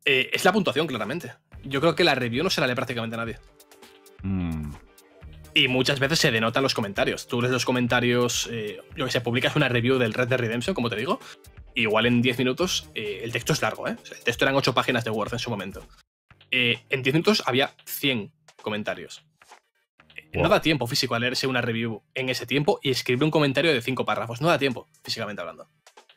Eh, 0.04 0.30
es 0.32 0.44
la 0.44 0.52
puntuación, 0.52 0.86
claramente. 0.86 1.32
Yo 1.64 1.80
creo 1.80 1.94
que 1.94 2.02
la 2.04 2.14
review 2.14 2.42
no 2.42 2.50
se 2.50 2.60
la 2.60 2.66
lee 2.66 2.74
prácticamente 2.74 3.14
a 3.14 3.18
nadie. 3.18 3.38
Mm, 4.22 4.72
Y 5.54 5.68
muchas 5.68 6.00
veces 6.00 6.18
se 6.18 6.30
denotan 6.32 6.62
los 6.62 6.72
comentarios. 6.74 7.26
Tú 7.28 7.40
lees 7.42 7.52
los 7.52 7.64
comentarios, 7.66 8.48
eh, 8.50 8.80
yo 8.96 9.04
que 9.04 9.10
sé, 9.12 9.20
publicas 9.20 9.54
una 9.54 9.68
review 9.68 9.98
del 9.98 10.14
Red 10.14 10.28
Dead 10.28 10.40
Redemption, 10.40 10.74
como 10.74 10.88
te 10.88 10.96
digo. 10.96 11.20
Igual 11.74 12.06
en 12.06 12.22
10 12.22 12.38
minutos, 12.38 12.90
eh, 12.94 13.20
el 13.22 13.32
texto 13.32 13.52
es 13.52 13.62
largo, 13.62 13.88
¿eh? 13.88 13.96
O 14.00 14.06
sea, 14.06 14.16
el 14.16 14.24
texto 14.24 14.44
eran 14.44 14.54
8 14.56 14.74
páginas 14.74 15.04
de 15.04 15.10
Word 15.10 15.32
en 15.32 15.38
su 15.38 15.50
momento. 15.50 15.86
Eh, 16.50 16.80
en 16.90 17.02
10 17.02 17.14
minutos 17.14 17.42
había 17.46 17.74
100 17.86 18.32
comentarios. 18.62 19.24
Eh, 20.16 20.28
Wow. 20.34 20.44
No 20.44 20.48
da 20.48 20.62
tiempo 20.62 20.86
físico 20.86 21.14
a 21.14 21.18
leerse 21.18 21.46
una 21.46 21.60
review 21.60 22.02
en 22.14 22.30
ese 22.30 22.46
tiempo 22.46 22.80
y 22.82 22.90
escribir 22.90 23.24
un 23.24 23.30
comentario 23.30 23.72
de 23.72 23.82
5 23.82 24.04
párrafos. 24.04 24.40
No 24.40 24.48
da 24.48 24.58
tiempo, 24.58 24.88
físicamente 25.02 25.40
hablando. 25.42 25.68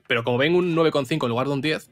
Pero 0.08 0.24
como 0.24 0.38
ven 0.38 0.56
un 0.56 0.76
9,5 0.76 1.24
en 1.24 1.30
lugar 1.30 1.48
de 1.48 1.54
un 1.54 1.62
10, 1.62 1.92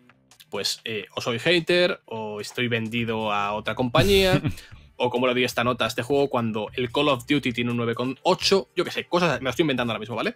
pues 0.49 0.81
eh, 0.85 1.05
o 1.15 1.21
soy 1.21 1.39
hater, 1.39 2.01
o 2.05 2.39
estoy 2.39 2.67
vendido 2.67 3.31
a 3.31 3.53
otra 3.53 3.75
compañía, 3.75 4.41
o 4.97 5.09
como 5.09 5.27
le 5.27 5.33
di 5.33 5.43
esta 5.43 5.63
nota 5.63 5.85
a 5.85 5.87
este 5.87 6.03
juego 6.03 6.29
cuando 6.29 6.69
el 6.73 6.91
Call 6.91 7.09
of 7.09 7.25
Duty 7.25 7.51
tiene 7.51 7.71
un 7.71 7.77
9,8, 7.79 8.67
yo 8.75 8.85
qué 8.85 8.91
sé, 8.91 9.05
cosas, 9.05 9.39
me 9.41 9.45
lo 9.45 9.49
estoy 9.49 9.63
inventando 9.63 9.91
ahora 9.91 9.99
mismo, 9.99 10.15
¿vale? 10.15 10.35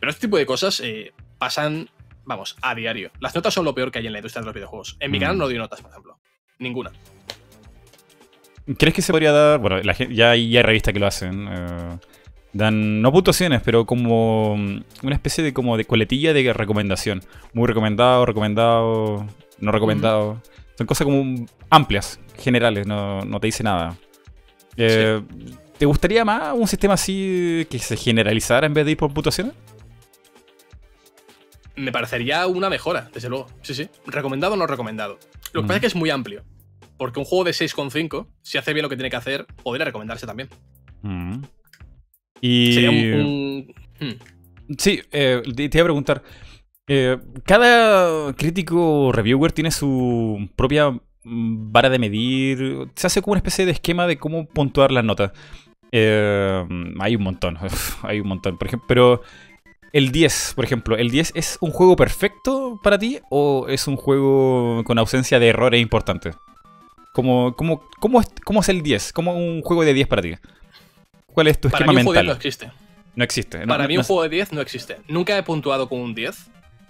Pero 0.00 0.10
este 0.10 0.22
tipo 0.22 0.36
de 0.36 0.46
cosas 0.46 0.80
eh, 0.80 1.12
pasan, 1.38 1.88
vamos, 2.24 2.56
a 2.62 2.74
diario. 2.74 3.10
Las 3.20 3.34
notas 3.34 3.52
son 3.54 3.64
lo 3.64 3.74
peor 3.74 3.90
que 3.90 3.98
hay 3.98 4.06
en 4.06 4.12
la 4.12 4.18
industria 4.18 4.40
de 4.42 4.46
los 4.46 4.54
videojuegos. 4.54 4.96
En 5.00 5.10
mi 5.10 5.18
Mm. 5.18 5.20
canal 5.20 5.38
no 5.38 5.44
doy 5.46 5.58
notas, 5.58 5.80
por 5.80 5.90
ejemplo. 5.90 6.18
Ninguna. 6.58 6.92
¿Crees 8.78 8.94
que 8.94 9.02
se 9.02 9.12
podría 9.12 9.32
dar, 9.32 9.58
bueno, 9.58 9.80
la 9.82 9.92
ya, 9.94 10.30
hay, 10.30 10.48
ya 10.50 10.60
hay 10.60 10.62
revistas 10.62 10.94
que 10.94 11.00
lo 11.00 11.06
hacen, 11.06 11.48
eh, 11.50 11.98
dan, 12.52 13.02
no 13.02 13.10
puntuaciones, 13.10 13.60
pero 13.64 13.84
como 13.86 14.56
mm, 14.56 14.84
una 15.02 15.14
especie 15.14 15.42
de 15.42 15.52
como 15.52 15.76
de 15.76 15.84
coletilla 15.84 16.32
de 16.32 16.52
recomendación. 16.52 17.22
Muy 17.54 17.66
recomendado, 17.66 18.24
recomendado, 18.24 19.26
no 19.58 19.72
recomendado. 19.72 20.40
Son 20.78 20.86
cosas 20.86 21.04
como 21.04 21.44
amplias, 21.70 22.20
generales, 22.38 22.86
no, 22.86 23.22
no 23.22 23.40
te 23.40 23.48
dice 23.48 23.64
nada. 23.64 23.96
Eh, 24.76 25.20
¿Te 25.76 25.84
gustaría 25.86 26.24
más 26.24 26.54
un 26.54 26.68
sistema 26.68 26.94
así 26.94 27.66
que 27.68 27.78
se 27.80 27.96
generalizara 27.96 28.66
en 28.66 28.74
vez 28.74 28.84
de 28.84 28.92
ir 28.92 28.96
por 28.96 29.12
puntuaciones? 29.12 29.54
Me 31.76 31.92
parecería 31.92 32.46
una 32.46 32.68
mejora, 32.68 33.10
desde 33.14 33.28
luego. 33.28 33.46
Sí, 33.62 33.74
sí. 33.74 33.88
¿Recomendado 34.06 34.54
o 34.54 34.56
no 34.56 34.66
recomendado? 34.66 35.18
Lo 35.52 35.62
que 35.62 35.68
pasa 35.68 35.76
es 35.76 35.80
que 35.80 35.86
es 35.88 35.94
muy 35.96 36.10
amplio. 36.10 36.44
Porque 36.98 37.18
un 37.18 37.24
juego 37.24 37.44
de 37.44 37.52
6,5, 37.52 38.26
si 38.42 38.58
hace 38.58 38.72
bien 38.74 38.82
lo 38.82 38.88
que 38.88 38.96
tiene 38.96 39.10
que 39.10 39.16
hacer, 39.16 39.46
podría 39.62 39.84
recomendarse 39.86 40.26
también. 40.26 40.48
Mm. 41.02 41.42
Y. 42.40 42.72
Sería 42.74 42.90
un. 42.90 43.74
hmm. 44.00 44.74
Sí, 44.78 45.00
eh, 45.10 45.42
te 45.56 45.68
te 45.68 45.78
iba 45.78 45.82
a 45.82 45.86
preguntar. 45.86 46.22
eh, 46.88 47.18
cada 47.44 48.32
crítico 48.34 49.10
reviewer 49.12 49.52
tiene 49.52 49.70
su 49.70 50.48
propia 50.56 50.90
mm, 50.90 51.72
vara 51.72 51.88
de 51.90 51.98
medir. 51.98 52.88
Se 52.94 53.06
hace 53.06 53.22
como 53.22 53.32
una 53.32 53.38
especie 53.38 53.66
de 53.66 53.72
esquema 53.72 54.06
de 54.06 54.18
cómo 54.18 54.46
puntuar 54.46 54.92
las 54.92 55.04
notas. 55.04 55.32
Eh, 55.92 56.64
hay 57.00 57.16
un 57.16 57.22
montón, 57.22 57.58
hay 58.02 58.20
un 58.20 58.28
montón. 58.28 58.58
Por 58.58 58.68
ejemplo, 58.68 58.86
pero 58.88 59.22
el 59.92 60.10
10, 60.12 60.52
por 60.54 60.64
ejemplo, 60.64 60.96
¿el 60.96 61.10
10 61.10 61.32
es 61.34 61.58
un 61.60 61.70
juego 61.70 61.96
perfecto 61.96 62.80
para 62.82 62.98
ti 62.98 63.20
o 63.30 63.66
es 63.68 63.86
un 63.86 63.96
juego 63.96 64.82
con 64.84 64.98
ausencia 64.98 65.38
de 65.38 65.48
errores 65.48 65.80
importantes? 65.82 66.34
¿Cómo, 67.12 67.54
cómo, 67.56 67.82
cómo, 68.00 68.20
es, 68.20 68.28
cómo 68.44 68.60
es 68.60 68.68
el 68.70 68.82
10? 68.82 69.12
¿Cómo 69.12 69.34
un 69.36 69.60
juego 69.62 69.84
de 69.84 69.92
10 69.92 70.08
para 70.08 70.22
ti? 70.22 70.34
¿Cuál 71.26 71.48
es 71.48 71.60
tu 71.60 71.68
Para 71.68 71.84
esquema 71.84 71.92
mí 71.92 71.98
un 72.00 72.04
juego 72.06 72.12
de 72.14 72.22
10 72.22 72.26
no 72.26 72.32
mental? 72.32 72.36
existe. 72.46 72.72
No 73.14 73.24
existe. 73.24 73.58
no- 73.60 73.66
Para 73.66 73.86
mí 73.86 73.94
no 73.94 74.00
un 74.00 74.06
juego 74.06 74.22
de 74.22 74.28
10 74.30 74.52
no 74.52 74.60
existe. 74.62 74.96
Nunca 75.08 75.36
he 75.36 75.42
puntuado 75.42 75.88
con 75.88 76.00
un 76.00 76.14
10. 76.14 76.46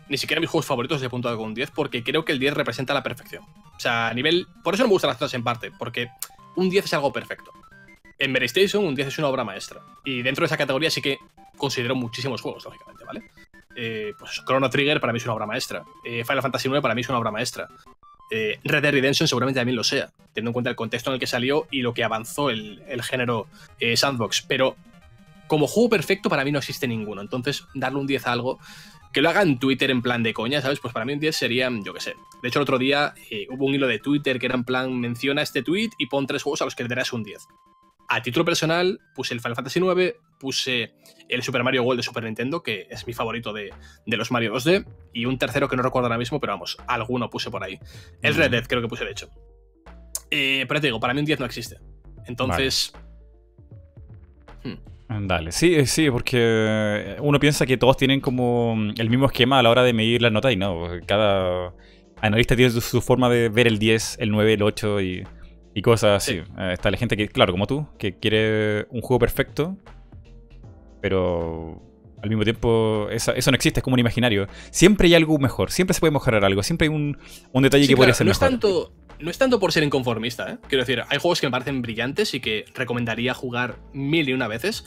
Ni 0.08 0.18
siquiera 0.18 0.40
mis 0.40 0.50
juegos 0.50 0.66
favoritos 0.66 1.02
he 1.02 1.08
puntuado 1.08 1.36
con 1.38 1.46
un 1.46 1.54
10 1.54 1.70
porque 1.72 2.04
creo 2.04 2.24
que 2.24 2.32
el 2.32 2.38
10 2.38 2.54
representa 2.54 2.94
la 2.94 3.02
perfección. 3.02 3.42
O 3.76 3.80
sea, 3.80 4.08
a 4.08 4.14
nivel... 4.14 4.46
Por 4.62 4.74
eso 4.74 4.82
no 4.84 4.88
me 4.88 4.92
gustan 4.92 5.08
las 5.08 5.20
notas 5.20 5.34
en 5.34 5.42
parte, 5.42 5.72
porque 5.76 6.08
un 6.54 6.70
10 6.70 6.84
es 6.84 6.94
algo 6.94 7.12
perfecto. 7.12 7.50
En 8.18 8.30
Mary 8.30 8.46
Station 8.46 8.84
un 8.84 8.94
10 8.94 9.08
es 9.08 9.18
una 9.18 9.26
obra 9.28 9.42
maestra. 9.42 9.80
Y 10.04 10.22
dentro 10.22 10.42
de 10.42 10.46
esa 10.46 10.56
categoría 10.56 10.90
sí 10.90 11.02
que 11.02 11.18
considero 11.56 11.94
muchísimos 11.94 12.40
juegos, 12.40 12.64
lógicamente, 12.64 13.04
¿vale? 13.04 13.22
Eh, 13.74 14.12
pues 14.18 14.42
Chrono 14.46 14.68
Trigger 14.68 15.00
para 15.00 15.12
mí 15.12 15.18
es 15.18 15.24
una 15.24 15.34
obra 15.34 15.46
maestra. 15.46 15.84
Eh, 16.04 16.24
Final 16.24 16.42
Fantasy 16.42 16.68
IX 16.68 16.80
para 16.80 16.94
mí 16.94 17.00
es 17.00 17.08
una 17.08 17.18
obra 17.18 17.30
maestra. 17.30 17.68
Eh, 18.30 18.58
Red 18.64 18.82
Dead 18.82 18.92
Redemption 18.92 19.28
seguramente 19.28 19.60
también 19.60 19.76
lo 19.76 19.84
sea, 19.84 20.10
teniendo 20.32 20.50
en 20.50 20.52
cuenta 20.54 20.70
el 20.70 20.76
contexto 20.76 21.10
en 21.10 21.14
el 21.14 21.20
que 21.20 21.26
salió 21.26 21.66
y 21.70 21.82
lo 21.82 21.92
que 21.92 22.04
avanzó 22.04 22.50
el, 22.50 22.82
el 22.88 23.02
género 23.02 23.46
eh, 23.78 23.96
sandbox. 23.96 24.42
Pero 24.48 24.76
como 25.46 25.66
juego 25.66 25.90
perfecto 25.90 26.30
para 26.30 26.44
mí 26.44 26.52
no 26.52 26.58
existe 26.58 26.88
ninguno. 26.88 27.20
Entonces, 27.20 27.64
darle 27.74 27.98
un 27.98 28.06
10 28.06 28.26
a 28.26 28.32
algo, 28.32 28.58
que 29.12 29.20
lo 29.20 29.28
haga 29.28 29.42
en 29.42 29.58
Twitter 29.58 29.90
en 29.90 30.00
plan 30.00 30.22
de 30.22 30.32
coña, 30.32 30.62
¿sabes? 30.62 30.80
Pues 30.80 30.94
para 30.94 31.04
mí 31.04 31.12
un 31.12 31.20
10 31.20 31.36
sería, 31.36 31.70
yo 31.84 31.92
qué 31.92 32.00
sé. 32.00 32.14
De 32.42 32.48
hecho, 32.48 32.58
el 32.58 32.62
otro 32.62 32.78
día 32.78 33.14
hubo 33.50 33.66
un 33.66 33.74
hilo 33.74 33.86
de 33.86 33.98
Twitter 33.98 34.38
que 34.38 34.46
era 34.46 34.54
en 34.54 34.64
plan, 34.64 34.98
menciona 34.98 35.42
este 35.42 35.62
tweet 35.62 35.90
y 35.98 36.06
pon 36.06 36.26
tres 36.26 36.42
juegos 36.42 36.62
a 36.62 36.64
los 36.64 36.74
que 36.74 36.82
le 36.84 36.88
darás 36.88 37.12
un 37.12 37.22
10. 37.22 37.46
A 38.08 38.22
título 38.22 38.44
personal, 38.44 39.00
puse 39.14 39.34
el 39.34 39.40
Final 39.40 39.56
Fantasy 39.56 39.80
IX, 39.80 40.14
puse 40.42 40.92
el 41.28 41.42
Super 41.44 41.62
Mario 41.62 41.85
World 41.85 42.00
de 42.00 42.02
Super 42.02 42.24
Nintendo, 42.24 42.64
que 42.64 42.88
es 42.90 43.07
mi 43.07 43.12
favorito 43.12 43.52
de, 43.52 43.70
de 44.05 44.16
los 44.16 44.33
Mario 44.33 44.52
2D, 44.52 44.85
y 45.12 45.26
un 45.26 45.38
tercero 45.38 45.68
que 45.68 45.76
no 45.76 45.83
recuerdo 45.85 46.07
ahora 46.07 46.18
mismo, 46.18 46.40
pero 46.40 46.55
vamos, 46.55 46.76
alguno 46.88 47.31
puse 47.31 47.48
por 47.48 47.62
ahí. 47.62 47.78
El 48.20 48.35
Red 48.35 48.50
Dead 48.50 48.66
creo 48.66 48.83
que 48.83 48.88
puse, 48.88 49.05
de 49.05 49.12
hecho. 49.12 49.31
Eh, 50.33 50.64
pero 50.66 50.81
te 50.81 50.88
digo, 50.88 50.98
para 50.98 51.14
mí 51.14 51.20
un 51.20 51.26
10 51.26 51.38
no 51.38 51.46
existe. 51.46 51.78
Entonces, 52.26 52.92
Dale, 55.20 55.52
sí, 55.52 55.74
eh, 55.74 55.87
sí, 55.87 56.11
porque 56.11 57.16
uno 57.20 57.38
piensa 57.38 57.66
que 57.66 57.76
todos 57.76 57.96
tienen 57.96 58.20
como 58.20 58.74
el 58.96 59.11
mismo 59.11 59.26
esquema 59.26 59.59
a 59.59 59.62
la 59.62 59.70
hora 59.70 59.83
de 59.83 59.92
medir 59.92 60.22
las 60.22 60.33
notas 60.33 60.52
y 60.52 60.57
no, 60.57 60.88
cada 61.07 61.74
analista 62.20 62.57
tiene 62.57 62.70
su, 62.70 63.00
forma 63.02 63.28
de 63.28 63.48
ver 63.48 63.66
el 63.66 63.78
10, 63.78 64.18
el 64.20 64.31
9, 64.31 64.55
el 64.55 64.62
8 64.62 65.00
y, 65.02 65.26
y 65.74 65.83
cosas 65.83 66.22
así. 66.22 66.40
Sí. 66.40 66.52
Eh, 66.59 66.70
está 66.72 66.90
la 66.90 66.96
gente 66.96 67.16
que, 67.16 67.28
claro, 67.28 67.52
como 67.52 67.66
tú, 67.66 67.87
que 67.98 68.18
quiere 68.18 68.87
un 68.90 69.02
juego 69.02 69.18
perfecto, 69.18 69.76
pero 71.02 71.82
al 72.22 72.28
mismo 72.30 72.44
tiempo 72.44 73.08
eso 73.10 73.32
no 73.32 73.54
existe, 73.54 73.80
es 73.80 73.84
como 73.84 73.94
un 73.94 74.00
imaginario. 74.00 74.46
Siempre 74.70 75.08
hay 75.08 75.14
algo 75.14 75.38
mejor, 75.38 75.70
siempre 75.70 75.92
se 75.92 76.00
puede 76.00 76.12
mejorar 76.12 76.44
algo, 76.44 76.62
siempre 76.62 76.86
hay 76.86 76.94
un, 76.94 77.18
un 77.50 77.62
detalle 77.62 77.84
Sí, 77.84 77.88
que 77.88 77.96
podría 77.96 78.14
claro, 78.14 78.18
ser 78.18 78.26
no 78.26 78.30
mejor. 78.30 78.44
Es 78.44 78.50
tanto, 78.50 78.92
no 79.18 79.30
es 79.30 79.38
tanto 79.38 79.58
por 79.58 79.72
ser 79.72 79.82
inconformista, 79.82 80.52
¿eh? 80.52 80.58
Quiero 80.68 80.84
decir, 80.84 81.02
hay 81.08 81.18
juegos 81.18 81.40
que 81.40 81.48
me 81.48 81.50
parecen 81.50 81.82
brillantes 81.82 82.32
y 82.34 82.40
que 82.40 82.64
recomendaría 82.74 83.34
jugar 83.34 83.78
mil 83.92 84.28
y 84.28 84.32
una 84.32 84.48
veces. 84.48 84.84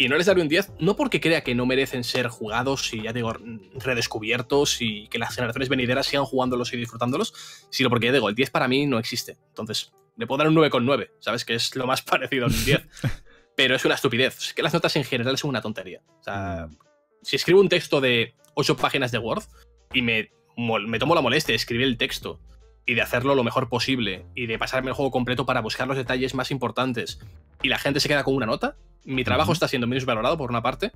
Y 0.00 0.08
no 0.08 0.16
les 0.16 0.26
daré 0.26 0.40
un 0.40 0.48
10, 0.48 0.74
no 0.78 0.94
porque 0.94 1.20
crea 1.20 1.42
que 1.42 1.56
no 1.56 1.66
merecen 1.66 2.04
ser 2.04 2.28
jugados 2.28 2.94
y, 2.94 3.02
ya 3.02 3.12
digo, 3.12 3.34
redescubiertos 3.74 4.80
y 4.80 5.08
que 5.08 5.18
las 5.18 5.34
generaciones 5.34 5.68
venideras 5.68 6.06
sigan 6.06 6.24
jugándolos 6.24 6.72
y 6.72 6.76
disfrutándolos, 6.76 7.34
sino 7.68 7.90
porque, 7.90 8.06
ya 8.06 8.12
digo, 8.12 8.28
el 8.28 8.36
10 8.36 8.50
para 8.50 8.68
mí 8.68 8.86
no 8.86 9.00
existe. 9.00 9.36
Entonces, 9.48 9.92
le 10.16 10.26
puedo 10.28 10.38
dar 10.38 10.48
un 10.48 10.54
9,9, 10.54 11.10
¿sabes? 11.18 11.44
Que 11.44 11.54
es 11.54 11.74
lo 11.74 11.86
más 11.86 12.02
parecido 12.02 12.44
a 12.44 12.48
un 12.48 12.64
10. 12.64 12.80
Pero 13.58 13.74
es 13.74 13.84
una 13.84 13.96
estupidez. 13.96 14.38
Es 14.38 14.54
que 14.54 14.62
las 14.62 14.72
notas 14.72 14.94
en 14.94 15.02
general 15.02 15.36
son 15.36 15.50
una 15.50 15.60
tontería. 15.60 16.00
O 16.20 16.22
sea, 16.22 16.68
si 17.22 17.34
escribo 17.34 17.60
un 17.60 17.68
texto 17.68 18.00
de 18.00 18.36
8 18.54 18.76
páginas 18.76 19.10
de 19.10 19.18
Word 19.18 19.42
y 19.92 20.00
me, 20.00 20.30
me 20.56 20.98
tomo 21.00 21.16
la 21.16 21.22
molestia 21.22 21.54
de 21.54 21.56
escribir 21.56 21.88
el 21.88 21.96
texto 21.96 22.38
y 22.86 22.94
de 22.94 23.02
hacerlo 23.02 23.34
lo 23.34 23.42
mejor 23.42 23.68
posible 23.68 24.26
y 24.36 24.46
de 24.46 24.60
pasarme 24.60 24.90
el 24.90 24.94
juego 24.94 25.10
completo 25.10 25.44
para 25.44 25.60
buscar 25.60 25.88
los 25.88 25.96
detalles 25.96 26.36
más 26.36 26.52
importantes 26.52 27.18
y 27.60 27.68
la 27.68 27.80
gente 27.80 27.98
se 27.98 28.06
queda 28.06 28.22
con 28.22 28.36
una 28.36 28.46
nota, 28.46 28.76
mi 29.04 29.24
trabajo 29.24 29.52
está 29.52 29.66
siendo 29.66 29.88
menos 29.88 30.04
valorado 30.04 30.38
por 30.38 30.50
una 30.50 30.62
parte 30.62 30.92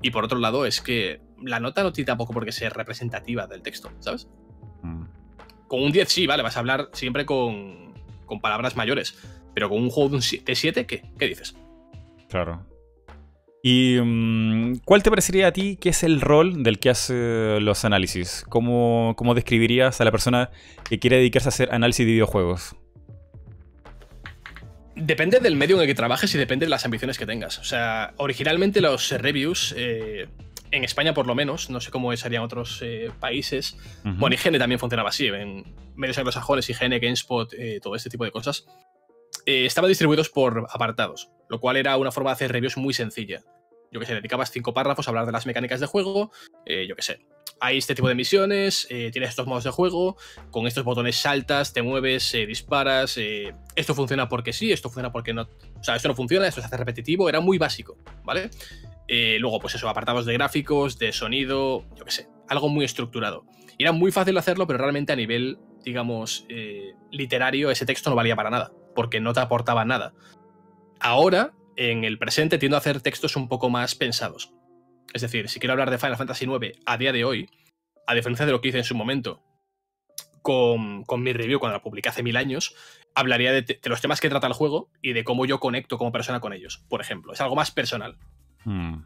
y 0.00 0.12
por 0.12 0.24
otro 0.24 0.38
lado 0.38 0.66
es 0.66 0.80
que 0.80 1.20
la 1.42 1.58
nota 1.58 1.82
no 1.82 1.92
tiene 1.92 2.06
tampoco 2.06 2.32
por 2.32 2.44
qué 2.44 2.52
ser 2.52 2.74
representativa 2.74 3.48
del 3.48 3.62
texto, 3.62 3.90
¿sabes? 3.98 4.28
Mm. 4.82 5.02
Con 5.66 5.82
un 5.82 5.90
10 5.90 6.08
sí, 6.08 6.28
vale, 6.28 6.44
vas 6.44 6.56
a 6.56 6.60
hablar 6.60 6.90
siempre 6.92 7.26
con, 7.26 7.92
con 8.24 8.40
palabras 8.40 8.76
mayores, 8.76 9.18
pero 9.52 9.68
con 9.68 9.82
un 9.82 9.90
juego 9.90 10.10
de 10.10 10.16
un 10.16 10.22
7, 10.22 10.86
¿qué? 10.86 11.02
¿Qué 11.18 11.26
dices? 11.26 11.56
Claro. 12.34 12.66
¿Y 13.62 13.96
mm, 14.02 14.78
cuál 14.84 15.04
te 15.04 15.10
parecería 15.10 15.46
a 15.46 15.52
ti 15.52 15.76
que 15.76 15.90
es 15.90 16.02
el 16.02 16.20
rol 16.20 16.64
del 16.64 16.80
que 16.80 16.90
hace 16.90 17.60
los 17.60 17.84
análisis? 17.84 18.44
¿Cómo, 18.48 19.14
cómo 19.16 19.36
describirías 19.36 20.00
a 20.00 20.04
la 20.04 20.10
persona 20.10 20.50
que 20.82 20.98
quiere 20.98 21.18
dedicarse 21.18 21.46
a 21.46 21.50
hacer 21.50 21.72
análisis 21.72 22.04
de 22.04 22.10
videojuegos? 22.10 22.74
Depende 24.96 25.38
del 25.38 25.54
medio 25.54 25.76
en 25.76 25.82
el 25.82 25.86
que 25.86 25.94
trabajes 25.94 26.34
y 26.34 26.38
depende 26.38 26.66
de 26.66 26.70
las 26.70 26.84
ambiciones 26.84 27.18
que 27.18 27.26
tengas. 27.26 27.60
O 27.60 27.64
sea, 27.64 28.14
originalmente 28.16 28.80
los 28.80 29.12
reviews, 29.12 29.72
eh, 29.78 30.26
en 30.72 30.82
España 30.82 31.14
por 31.14 31.28
lo 31.28 31.36
menos, 31.36 31.70
no 31.70 31.80
sé 31.80 31.92
cómo 31.92 32.16
serían 32.16 32.42
otros 32.42 32.80
eh, 32.82 33.12
países, 33.20 33.76
Ujú. 34.04 34.14
bueno, 34.16 34.34
IGN 34.34 34.58
también 34.58 34.80
funcionaba 34.80 35.10
así, 35.10 35.28
en 35.28 35.72
medios 35.94 36.18
anglosajones, 36.18 36.68
IGN, 36.68 36.98
GameSpot, 37.00 37.52
eh, 37.52 37.78
todo 37.80 37.94
este 37.94 38.10
tipo 38.10 38.24
de 38.24 38.32
cosas, 38.32 38.66
eh, 39.46 39.66
estaban 39.66 39.88
distribuidos 39.88 40.30
por 40.30 40.66
apartados, 40.70 41.30
lo 41.48 41.60
cual 41.60 41.76
era 41.76 41.96
una 41.96 42.10
forma 42.10 42.30
de 42.30 42.34
hacer 42.34 42.52
reviews 42.52 42.76
muy 42.76 42.94
sencilla. 42.94 43.42
Yo 43.92 44.00
que 44.00 44.06
sé, 44.06 44.14
dedicabas 44.14 44.50
cinco 44.50 44.74
párrafos 44.74 45.06
a 45.06 45.10
hablar 45.10 45.26
de 45.26 45.32
las 45.32 45.46
mecánicas 45.46 45.80
de 45.80 45.86
juego, 45.86 46.32
eh, 46.66 46.86
yo 46.88 46.96
que 46.96 47.02
sé. 47.02 47.20
Hay 47.60 47.78
este 47.78 47.94
tipo 47.94 48.08
de 48.08 48.16
misiones, 48.16 48.88
eh, 48.90 49.10
tienes 49.12 49.30
estos 49.30 49.46
modos 49.46 49.62
de 49.62 49.70
juego, 49.70 50.16
con 50.50 50.66
estos 50.66 50.82
botones 50.82 51.16
saltas, 51.16 51.72
te 51.72 51.82
mueves, 51.82 52.32
disparas, 52.48 53.16
esto 53.76 53.94
funciona 53.94 54.28
porque 54.28 54.52
sí, 54.52 54.72
esto 54.72 54.88
funciona 54.88 55.12
porque 55.12 55.32
no. 55.32 55.42
O 55.42 55.84
sea, 55.84 55.94
esto 55.94 56.08
no 56.08 56.16
funciona, 56.16 56.48
esto 56.48 56.60
se 56.60 56.66
hace 56.66 56.76
repetitivo, 56.76 57.28
era 57.28 57.38
muy 57.38 57.56
básico, 57.58 57.96
¿vale? 58.24 58.50
Luego, 59.38 59.60
pues 59.60 59.76
eso, 59.76 59.88
apartados 59.88 60.26
de 60.26 60.32
gráficos, 60.32 60.98
de 60.98 61.12
sonido, 61.12 61.84
yo 61.94 62.04
qué 62.04 62.10
sé, 62.10 62.28
algo 62.48 62.68
muy 62.68 62.84
estructurado. 62.84 63.44
Y 63.78 63.84
era 63.84 63.92
muy 63.92 64.10
fácil 64.10 64.36
hacerlo, 64.36 64.66
pero 64.66 64.80
realmente 64.80 65.12
a 65.12 65.16
nivel, 65.16 65.58
digamos, 65.84 66.46
literario, 67.12 67.70
ese 67.70 67.86
texto 67.86 68.10
no 68.10 68.16
valía 68.16 68.34
para 68.34 68.50
nada, 68.50 68.72
porque 68.94 69.20
no 69.20 69.32
te 69.32 69.40
aportaba 69.40 69.84
nada. 69.84 70.14
Ahora, 71.00 71.52
en 71.76 72.04
el 72.04 72.18
presente, 72.18 72.58
tiendo 72.58 72.76
a 72.76 72.78
hacer 72.78 73.00
textos 73.00 73.36
un 73.36 73.48
poco 73.48 73.70
más 73.70 73.94
pensados. 73.94 74.52
Es 75.12 75.22
decir, 75.22 75.48
si 75.48 75.60
quiero 75.60 75.72
hablar 75.72 75.90
de 75.90 75.98
Final 75.98 76.16
Fantasy 76.16 76.46
IX 76.46 76.78
a 76.86 76.96
día 76.96 77.12
de 77.12 77.24
hoy, 77.24 77.48
a 78.06 78.14
diferencia 78.14 78.46
de 78.46 78.52
lo 78.52 78.60
que 78.60 78.68
hice 78.68 78.78
en 78.78 78.84
su 78.84 78.94
momento 78.94 79.42
con, 80.42 81.04
con 81.04 81.22
mi 81.22 81.32
review 81.32 81.58
cuando 81.58 81.78
la 81.78 81.82
publiqué 81.82 82.08
hace 82.08 82.22
mil 82.22 82.36
años, 82.36 82.74
hablaría 83.14 83.52
de, 83.52 83.80
los 83.84 84.00
temas 84.00 84.20
que 84.20 84.28
trata 84.28 84.46
el 84.46 84.52
juego 84.52 84.90
y 85.00 85.12
de 85.12 85.24
cómo 85.24 85.46
yo 85.46 85.60
conecto 85.60 85.98
como 85.98 86.12
persona 86.12 86.40
con 86.40 86.52
ellos, 86.52 86.84
por 86.88 87.00
ejemplo. 87.00 87.32
Es 87.32 87.40
algo 87.40 87.56
más 87.56 87.70
personal. 87.70 88.16
Mm. 88.64 88.96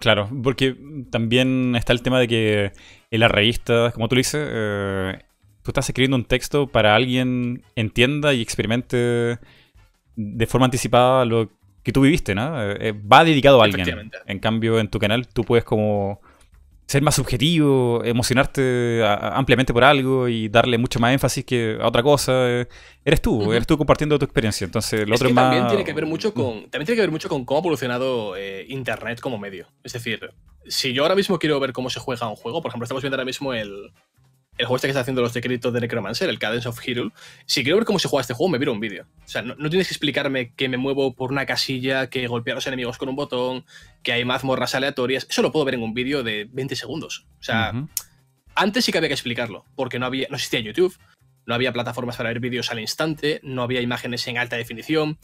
Claro, 0.00 0.28
porque 0.42 0.76
también 1.10 1.74
está 1.74 1.92
el 1.92 2.02
tema 2.02 2.20
de 2.20 2.28
que 2.28 2.72
en 3.10 3.20
las 3.20 3.30
revistas, 3.30 3.94
como 3.94 4.08
tú 4.08 4.16
lo 4.16 4.20
dices, 4.20 4.46
eh, 4.50 5.24
tú 5.68 5.72
estás 5.72 5.88
escribiendo 5.88 6.16
un 6.16 6.24
texto 6.24 6.66
para 6.66 6.94
alguien 6.96 7.62
entienda 7.76 8.32
y 8.32 8.40
experimente 8.40 9.38
de 10.16 10.46
forma 10.46 10.64
anticipada 10.64 11.24
lo 11.24 11.50
que 11.82 11.92
tú 11.92 12.00
viviste, 12.00 12.34
¿no? 12.34 12.60
Eh, 12.62 12.76
eh, 12.80 12.92
va 12.92 13.24
dedicado 13.24 13.60
a 13.60 13.64
alguien. 13.64 14.10
En 14.26 14.38
cambio, 14.40 14.78
en 14.80 14.88
tu 14.88 14.98
canal 14.98 15.28
tú 15.28 15.44
puedes 15.44 15.64
como 15.64 16.20
ser 16.86 17.02
más 17.02 17.16
subjetivo, 17.16 18.02
emocionarte 18.02 19.02
a- 19.04 19.12
a- 19.14 19.36
ampliamente 19.38 19.74
por 19.74 19.84
algo 19.84 20.26
y 20.26 20.48
darle 20.48 20.78
mucho 20.78 20.98
más 20.98 21.12
énfasis 21.12 21.44
que 21.44 21.76
a 21.80 21.86
otra 21.86 22.02
cosa. 22.02 22.32
Eh, 22.50 22.66
Eres 23.04 23.22
tú, 23.22 23.52
eres 23.52 23.66
tú 23.66 23.76
compartiendo 23.78 24.18
tu 24.18 24.24
experiencia. 24.26 24.64
Entonces, 24.66 25.06
lo 25.08 25.14
es 25.14 25.20
otro 25.20 25.28
que 25.28 25.32
es 25.32 25.34
más... 25.34 25.44
también 25.44 25.68
tiene 25.68 25.84
que 25.84 25.92
ver 25.94 26.06
mucho 26.06 26.32
con 26.34 26.62
también 26.70 26.84
tiene 26.86 26.96
que 26.96 27.00
ver 27.02 27.10
mucho 27.10 27.28
con 27.28 27.44
cómo 27.44 27.58
ha 27.58 27.62
evolucionado 27.62 28.36
eh, 28.36 28.64
internet 28.68 29.20
como 29.20 29.38
medio 29.38 29.66
es 29.82 29.92
decir 29.94 30.30
si 30.66 30.92
yo 30.92 31.02
ahora 31.04 31.14
mismo 31.14 31.38
quiero 31.38 31.58
ver 31.60 31.72
cómo 31.72 31.88
se 31.88 32.00
juega 32.00 32.28
un 32.28 32.36
juego 32.36 32.60
por 32.60 32.68
ejemplo 32.70 32.84
estamos 32.84 33.02
viendo 33.02 33.14
ahora 33.16 33.24
mismo 33.24 33.54
el 33.54 33.92
el 34.58 34.66
juego 34.66 34.76
este 34.76 34.88
que 34.88 34.90
está 34.90 35.00
haciendo 35.00 35.22
los 35.22 35.32
decretos 35.32 35.72
de 35.72 35.80
Necromancer, 35.80 36.28
el 36.28 36.38
Cadence 36.38 36.68
of 36.68 36.80
Hero, 36.84 37.12
si 37.46 37.62
quiero 37.62 37.76
ver 37.76 37.86
cómo 37.86 38.00
se 38.00 38.08
juega 38.08 38.22
este 38.22 38.34
juego, 38.34 38.50
me 38.50 38.58
miro 38.58 38.72
un 38.72 38.80
vídeo. 38.80 39.06
O 39.24 39.28
sea, 39.28 39.40
no, 39.42 39.54
tienes 39.70 39.86
que 39.86 39.94
explicarme 39.94 40.52
que 40.54 40.68
me 40.68 40.76
muevo 40.76 41.14
por 41.14 41.30
una 41.30 41.46
casilla, 41.46 42.10
que 42.10 42.26
golpea 42.26 42.54
a 42.54 42.56
los 42.56 42.66
enemigos 42.66 42.98
con 42.98 43.08
un 43.08 43.16
botón, 43.16 43.64
que 44.02 44.12
hay 44.12 44.24
mazmorras 44.24 44.74
aleatorias. 44.74 45.26
Eso 45.30 45.42
lo 45.42 45.52
puedo 45.52 45.64
ver 45.64 45.74
en 45.74 45.82
un 45.82 45.94
vídeo 45.94 46.24
de 46.24 46.48
20 46.50 46.74
segundos. 46.74 47.26
O 47.38 47.42
sea, 47.42 47.72
antes 48.56 48.84
sí 48.84 48.90
que 48.90 48.98
había 48.98 49.08
que 49.08 49.14
explicarlo, 49.14 49.64
porque 49.76 50.00
no, 50.00 50.06
había, 50.06 50.26
no 50.28 50.36
existía 50.36 50.60
YouTube, 50.60 50.98
no 51.46 51.54
había 51.54 51.72
plataformas 51.72 52.16
para 52.16 52.30
ver 52.30 52.40
vídeos 52.40 52.70
al 52.72 52.80
instante, 52.80 53.40
no 53.44 53.62
había 53.62 53.80
imágenes 53.80 54.26
en 54.26 54.38
alta 54.38 54.56
definición. 54.56 55.18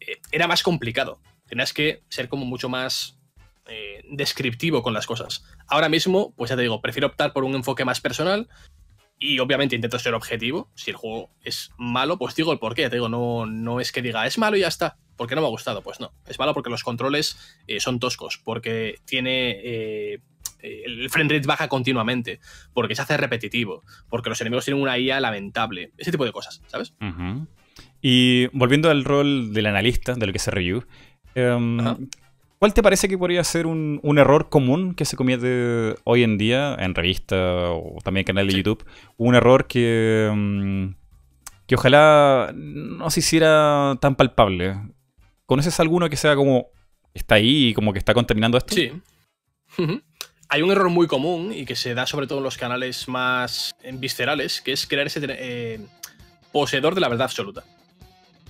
Eh, 0.00 0.16
era 0.32 0.48
más 0.48 0.62
complicado. 0.62 1.20
Tenías 1.46 1.74
que 1.74 2.02
ser 2.08 2.28
como 2.28 2.46
mucho 2.46 2.70
más 2.70 3.18
eh, 3.66 4.02
descriptivo 4.10 4.82
con 4.82 4.92
las 4.94 5.06
cosas. 5.06 5.44
Ahora 5.66 5.88
mismo, 5.88 6.34
pues 6.36 6.50
ya 6.50 6.56
te 6.56 6.62
digo, 6.62 6.80
prefiero 6.80 7.08
optar 7.08 7.32
por 7.32 7.44
un 7.44 7.54
enfoque 7.54 7.84
más 7.84 8.00
personal 8.00 8.48
y 9.18 9.38
obviamente 9.38 9.74
intento 9.74 9.98
ser 9.98 10.14
objetivo. 10.14 10.70
Si 10.74 10.90
el 10.90 10.96
juego 10.96 11.30
es 11.42 11.70
malo, 11.78 12.18
pues 12.18 12.34
digo 12.34 12.52
el 12.52 12.58
porqué. 12.58 12.82
Ya 12.82 12.90
te 12.90 12.96
digo, 12.96 13.08
no, 13.08 13.46
no 13.46 13.80
es 13.80 13.92
que 13.92 14.02
diga 14.02 14.26
es 14.26 14.38
malo 14.38 14.56
y 14.56 14.60
ya 14.60 14.68
está. 14.68 14.98
porque 15.16 15.34
no 15.34 15.40
me 15.40 15.46
ha 15.46 15.50
gustado? 15.50 15.82
Pues 15.82 16.00
no. 16.00 16.12
Es 16.26 16.38
malo 16.38 16.52
porque 16.54 16.70
los 16.70 16.82
controles 16.82 17.38
eh, 17.66 17.80
son 17.80 18.00
toscos, 18.00 18.40
porque 18.44 18.96
tiene. 19.06 19.60
Eh, 19.62 20.20
el 20.64 21.10
frame 21.10 21.34
rate 21.34 21.46
baja 21.46 21.68
continuamente, 21.68 22.40
porque 22.72 22.94
se 22.94 23.02
hace 23.02 23.16
repetitivo, 23.18 23.84
porque 24.08 24.30
los 24.30 24.40
enemigos 24.40 24.64
tienen 24.64 24.82
una 24.82 24.98
IA 24.98 25.20
lamentable, 25.20 25.92
ese 25.98 26.10
tipo 26.10 26.24
de 26.24 26.32
cosas, 26.32 26.62
¿sabes? 26.68 26.94
Y 28.00 28.46
volviendo 28.46 28.90
al 28.90 29.04
rol 29.04 29.52
del 29.52 29.66
analista, 29.66 30.14
de 30.14 30.26
lo 30.26 30.32
que 30.32 30.38
se 30.38 30.50
review, 30.50 30.86
em, 31.34 32.08
¿Cuál 32.58 32.72
te 32.72 32.82
parece 32.82 33.08
que 33.08 33.18
podría 33.18 33.44
ser 33.44 33.66
un, 33.66 34.00
error 34.18 34.48
común 34.48 34.94
que 34.94 35.04
se 35.04 35.16
comete 35.16 35.96
hoy 36.04 36.22
en 36.22 36.38
día 36.38 36.76
en 36.78 36.94
revista 36.94 37.36
o 37.70 37.98
también 38.02 38.22
en 38.22 38.26
canal 38.26 38.46
de 38.46 38.54
YouTube? 38.54 38.84
Un 39.16 39.34
error 39.34 39.66
que, 39.66 40.30
mm, 40.32 40.94
que 41.66 41.74
ojalá 41.74 42.52
no 42.54 43.10
se 43.10 43.20
hiciera 43.20 43.98
tan 44.00 44.14
palpable. 44.14 44.76
¿Conoces 45.46 45.78
alguno 45.80 46.08
que 46.08 46.16
sea 46.16 46.36
como 46.36 46.68
está 47.12 47.34
ahí 47.36 47.68
y 47.68 47.74
como 47.74 47.92
que 47.92 47.98
está 47.98 48.14
contaminando 48.14 48.56
esto? 48.56 48.74
Sí. 48.74 48.92
Hay 50.48 50.62
un 50.62 50.70
error 50.70 50.88
muy 50.88 51.06
común 51.06 51.52
y 51.52 51.64
que 51.64 51.74
se 51.74 51.94
da 51.94 52.06
sobre 52.06 52.26
todo 52.26 52.38
en 52.38 52.44
los 52.44 52.56
canales 52.56 53.08
más 53.08 53.74
viscerales, 53.94 54.60
que 54.60 54.72
es 54.72 54.86
creerse 54.86 55.20
eh, 55.22 55.80
poseedor 56.52 56.94
de 56.94 57.00
la 57.00 57.08
verdad 57.08 57.24
absoluta. 57.24 57.64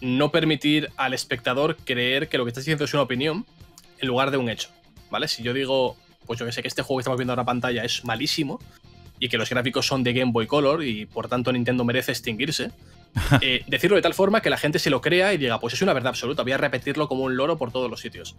No 0.00 0.30
permitir 0.30 0.90
al 0.96 1.14
espectador 1.14 1.76
creer 1.76 2.28
que 2.28 2.36
lo 2.36 2.44
que 2.44 2.50
estás 2.50 2.64
diciendo 2.64 2.84
es 2.84 2.92
una 2.92 3.02
opinión 3.02 3.46
en 3.98 4.09
lugar 4.09 4.30
de 4.30 4.37
un 4.37 4.48
hecho, 4.48 4.68
¿vale? 5.11 5.28
Si 5.28 5.42
yo 5.42 5.52
digo, 5.52 5.96
pues 6.26 6.38
yo 6.38 6.46
que 6.46 6.52
sé 6.52 6.62
que 6.62 6.68
este 6.68 6.83
juego 6.83 6.98
que 6.98 7.02
estamos 7.02 7.18
viendo 7.18 7.33
en 7.33 7.38
la 7.38 7.44
pantalla 7.44 7.85
es 7.85 8.04
malísimo 8.04 8.61
y 9.18 9.28
que 9.28 9.38
los 9.38 9.48
gráficos 9.48 9.87
son 9.87 10.02
de 10.02 10.12
Game 10.12 10.33
Boy 10.33 10.46
Color 10.46 10.85
y 10.85 11.07
por 11.07 11.28
tanto 11.28 11.52
Nintendo 11.52 11.85
merece 11.85 12.12
extinguirse, 12.12 12.70
eh, 13.40 13.64
decirlo 13.66 13.96
de 13.96 14.02
tal 14.02 14.14
forma 14.14 14.40
que 14.40 14.50
la 14.50 14.57
gente 14.57 14.78
se 14.78 14.90
lo 14.90 15.00
crea 15.00 15.33
y 15.33 15.38
diga, 15.38 15.61
pues 15.61 15.74
es 15.74 15.83
una 15.83 15.92
verdad 15.92 16.11
absoluta, 16.11 16.42
voy 16.42 16.52
a 16.52 16.59
repetirlo 16.59 17.09
como 17.09 17.24
un 17.24 17.37
loro 17.37 17.57
por 17.57 17.72
todos 17.72 17.90
los 17.90 18.00
sitios. 18.00 18.35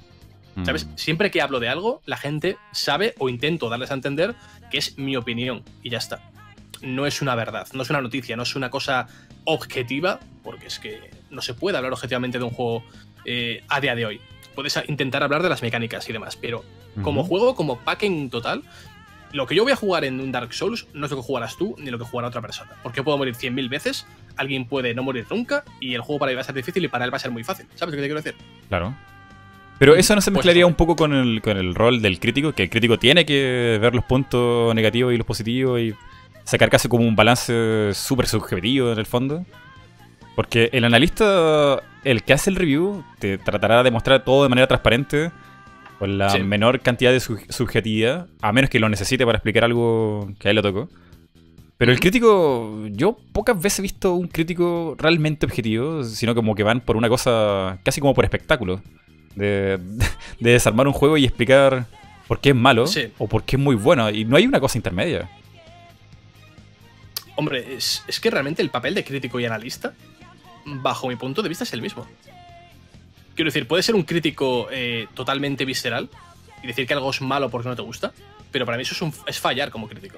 ¿Sabes? 0.64 0.86
Mm. 0.86 0.98
Siempre 0.98 1.32
que 1.32 1.42
hablo 1.42 1.60
de 1.60 1.68
algo, 1.68 2.02
la 2.06 2.16
gente 2.16 2.58
sabe 2.72 3.14
o 3.18 3.28
intento 3.28 3.68
darles 3.68 3.92
a 3.92 3.94
entender 3.94 4.36
que 4.72 4.78
es 4.78 4.98
mi 4.98 5.18
opinión 5.18 5.64
y 5.84 5.90
ya 5.90 5.98
está. 5.98 6.22
No 6.82 7.06
es 7.06 7.22
una 7.22 7.36
verdad, 7.36 7.68
no 7.74 7.82
es 7.82 7.90
una 7.90 8.00
noticia, 8.00 8.38
no 8.38 8.44
es 8.44 8.56
una 8.56 8.70
cosa 8.70 9.08
objetiva, 9.44 10.22
porque 10.44 10.68
es 10.68 10.80
que 10.80 11.12
no 11.30 11.42
se 11.42 11.54
puede 11.56 11.76
hablar 11.76 11.92
objetivamente 11.92 12.38
de 12.38 12.46
un 12.46 12.52
juego 12.52 12.86
eh, 13.26 13.64
a 13.68 13.82
día 13.82 13.96
de 13.96 14.06
hoy 14.06 14.22
puedes 14.56 14.80
intentar 14.88 15.22
hablar 15.24 15.44
de 15.44 15.50
las 15.50 15.62
mecánicas 15.62 16.10
y 16.10 16.14
demás, 16.14 16.36
pero 16.36 16.64
como 17.02 17.24
juego, 17.24 17.56
como 17.56 17.78
packing 17.80 18.30
total, 18.30 18.64
lo 19.32 19.46
que 19.46 19.56
yo 19.56 19.64
voy 19.64 19.74
a 19.74 19.76
jugar 19.76 20.06
en 20.06 20.20
un 20.22 20.32
Dark 20.32 20.54
Souls 20.54 20.88
no 20.94 21.06
es 21.06 21.12
lo 21.12 21.18
que 21.18 21.24
jugarás 21.24 21.58
tú 21.58 21.76
ni 21.78 21.92
lo 21.92 21.98
que 21.98 22.06
jugará 22.06 22.30
otra 22.30 22.42
persona. 22.42 22.72
Porque 22.82 23.04
puedo 23.04 23.18
morir 23.18 23.36
100.000 23.36 23.70
veces, 23.70 24.08
alguien 24.38 24.66
puede 24.66 24.94
no 24.94 25.04
morir 25.04 25.26
nunca 25.30 25.64
y 25.80 25.94
el 25.94 26.02
juego 26.02 26.20
para 26.20 26.32
él 26.32 26.38
va 26.38 26.42
a 26.42 26.46
ser 26.46 26.56
difícil 26.56 26.84
y 26.86 26.88
para 26.88 27.06
él 27.06 27.14
va 27.14 27.18
a 27.18 27.20
ser 27.20 27.32
muy 27.32 27.44
fácil. 27.44 27.68
¿Sabes 27.76 27.92
lo 27.94 27.98
que 27.98 28.02
te 28.02 28.08
quiero 28.08 28.22
decir? 28.22 28.36
Claro. 28.70 28.96
Pero 29.78 29.96
eso 29.96 30.16
no 30.16 30.22
se 30.22 30.32
pues 30.32 30.38
mezclaría 30.38 30.66
un 30.66 30.76
poco 30.76 30.96
con 30.96 31.14
el, 31.14 31.42
con 31.42 31.58
el 31.58 31.76
rol 31.76 32.02
del 32.02 32.20
crítico, 32.20 32.54
que 32.54 32.64
el 32.64 32.70
crítico 32.70 32.98
tiene 32.98 33.26
que 33.26 33.78
ver 33.82 33.94
los 33.94 34.06
puntos 34.06 34.74
negativos 34.74 35.14
y 35.14 35.18
los 35.18 35.28
positivos 35.28 35.82
y 35.82 35.94
sacar 36.46 36.70
casi 36.70 36.88
como 36.88 37.06
un 37.06 37.16
balance 37.16 37.94
súper 37.94 38.28
subjetivo 38.28 38.94
en 38.94 39.00
el 39.00 39.06
fondo. 39.06 39.46
Porque 40.36 40.70
el 40.72 40.86
analista, 40.86 41.82
el 42.06 42.24
que 42.24 42.34
hace 42.34 42.52
el 42.52 42.56
review, 42.56 43.04
te 43.20 43.38
tratará 43.38 43.84
de 43.84 43.92
mostrar 43.92 44.24
todo 44.24 44.44
de 44.44 44.50
manera 44.50 44.68
transparente, 44.68 45.32
con 46.00 46.18
la 46.18 46.38
menor 46.38 46.80
cantidad 46.82 47.12
de 47.12 47.20
subjetividad, 47.20 48.28
a 48.42 48.54
menos 48.54 48.70
que 48.70 48.80
lo 48.80 48.88
necesite 48.88 49.26
para 49.26 49.38
explicar 49.38 49.64
algo 49.64 50.32
que 50.40 50.48
a 50.48 50.52
él 50.52 50.56
le 50.56 50.62
tocó. 50.62 50.88
Pero 51.78 51.92
el 51.92 52.00
crítico, 52.00 52.86
yo 52.92 53.18
pocas 53.34 53.60
veces 53.60 53.80
he 53.80 53.82
visto 53.82 54.14
un 54.14 54.28
crítico 54.28 54.96
realmente 55.00 55.46
objetivo, 55.46 56.04
sino 56.04 56.36
como 56.36 56.54
que 56.56 56.64
van 56.64 56.80
por 56.80 56.96
una 56.96 57.10
cosa 57.10 57.80
casi 57.84 58.00
como 58.00 58.14
por 58.14 58.24
espectáculo. 58.24 58.82
De, 59.36 59.80
desarmar 60.40 60.88
un 60.88 60.94
juego 60.94 61.18
y 61.18 61.26
explicar 61.26 61.86
por 62.28 62.40
qué 62.40 62.50
es 62.50 62.56
malo 62.56 62.86
o 63.18 63.28
por 63.28 63.44
qué 63.44 63.56
es 63.56 63.62
muy 63.62 63.76
bueno. 63.76 64.10
Y 64.12 64.26
no 64.26 64.38
hay 64.38 64.46
una 64.46 64.60
cosa 64.60 64.78
intermedia. 64.78 65.30
Hombre, 67.36 67.76
es, 67.76 68.04
es 68.08 68.20
que 68.20 68.30
realmente 68.30 68.62
el 68.62 68.70
papel 68.70 68.94
de 68.94 69.04
crítico 69.04 69.40
y 69.40 69.46
analista 69.46 69.94
bajo 70.66 71.08
mi 71.08 71.16
punto 71.16 71.42
de 71.42 71.50
vista, 71.50 71.64
es 71.64 71.74
el 71.74 71.82
mismo. 71.82 72.06
Quiero 73.36 73.50
decir, 73.50 73.68
puede 73.68 73.84
ser 73.84 73.96
un 73.96 74.04
crítico 74.04 74.68
eh, 74.72 75.08
totalmente 75.14 75.66
visceral 75.66 76.10
y 76.64 76.68
decir 76.68 76.88
que 76.88 76.94
algo 76.94 77.10
es 77.10 77.22
malo 77.22 77.50
porque 77.50 77.70
no 77.70 77.76
te 77.76 77.82
gusta, 77.82 78.14
pero 78.52 78.66
para 78.66 78.78
mí 78.78 78.84
eso 78.84 79.12
es, 79.28 79.40
fallar 79.40 79.72
como 79.72 79.88
crítico. 79.88 80.18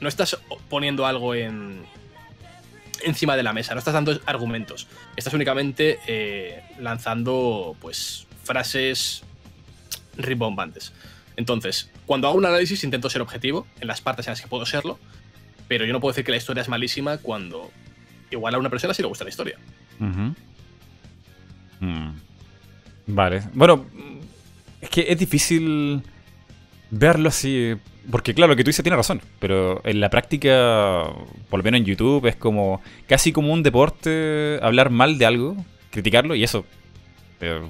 No 0.00 0.08
estás 0.08 0.38
poniendo 0.68 1.06
algo 1.06 1.34
en, 1.34 1.82
encima 3.02 3.36
de 3.36 3.42
la 3.42 3.52
mesa, 3.52 3.74
no 3.74 3.78
estás 3.78 3.94
dando 3.94 4.20
argumentos. 4.26 4.86
Estás 5.16 5.32
únicamente 5.32 5.98
eh, 6.06 6.62
lanzando, 6.78 7.74
pues, 7.80 8.26
frases 8.44 9.22
rimbombantes. 10.18 10.92
Entonces, 11.36 11.90
cuando 12.06 12.28
hago 12.28 12.36
un 12.36 12.46
análisis 12.46 12.84
intento 12.84 13.10
ser 13.10 13.22
objetivo 13.22 13.66
en 13.80 13.88
las 13.88 14.00
partes 14.00 14.26
en 14.26 14.32
las 14.32 14.40
que 14.40 14.48
puedo 14.48 14.66
serlo, 14.66 14.98
pero 15.68 15.84
yo 15.84 15.92
no 15.92 16.00
puedo 16.00 16.12
decir 16.12 16.24
que 16.24 16.30
la 16.30 16.38
historia 16.38 16.62
es 16.62 16.68
malísima 16.68 17.18
cuando 17.18 17.70
igual 18.30 18.54
a 18.54 18.58
una 18.58 18.70
persona 18.70 18.94
sí 18.94 19.02
le 19.02 19.08
gusta 19.08 19.24
la 19.24 19.30
historia. 19.30 19.58
Mm. 21.80 22.10
Vale. 23.06 23.42
Bueno, 23.54 23.86
es 24.80 24.90
que 24.90 25.06
es 25.08 25.18
difícil 25.18 26.02
verlo 26.90 27.28
así. 27.28 27.74
Porque 28.10 28.34
claro, 28.34 28.52
lo 28.52 28.56
que 28.56 28.62
tú 28.62 28.68
dices 28.68 28.84
tiene 28.84 28.96
razón, 28.96 29.20
pero 29.40 29.80
en 29.84 30.00
la 30.00 30.10
práctica, 30.10 31.10
por 31.50 31.58
lo 31.58 31.64
menos 31.64 31.80
en 31.80 31.86
YouTube, 31.86 32.26
es 32.26 32.36
como 32.36 32.80
casi 33.08 33.32
como 33.32 33.52
un 33.52 33.64
deporte 33.64 34.60
hablar 34.62 34.90
mal 34.90 35.18
de 35.18 35.26
algo, 35.26 35.56
criticarlo, 35.90 36.36
y 36.36 36.44
eso. 36.44 36.64
Pero, 37.40 37.68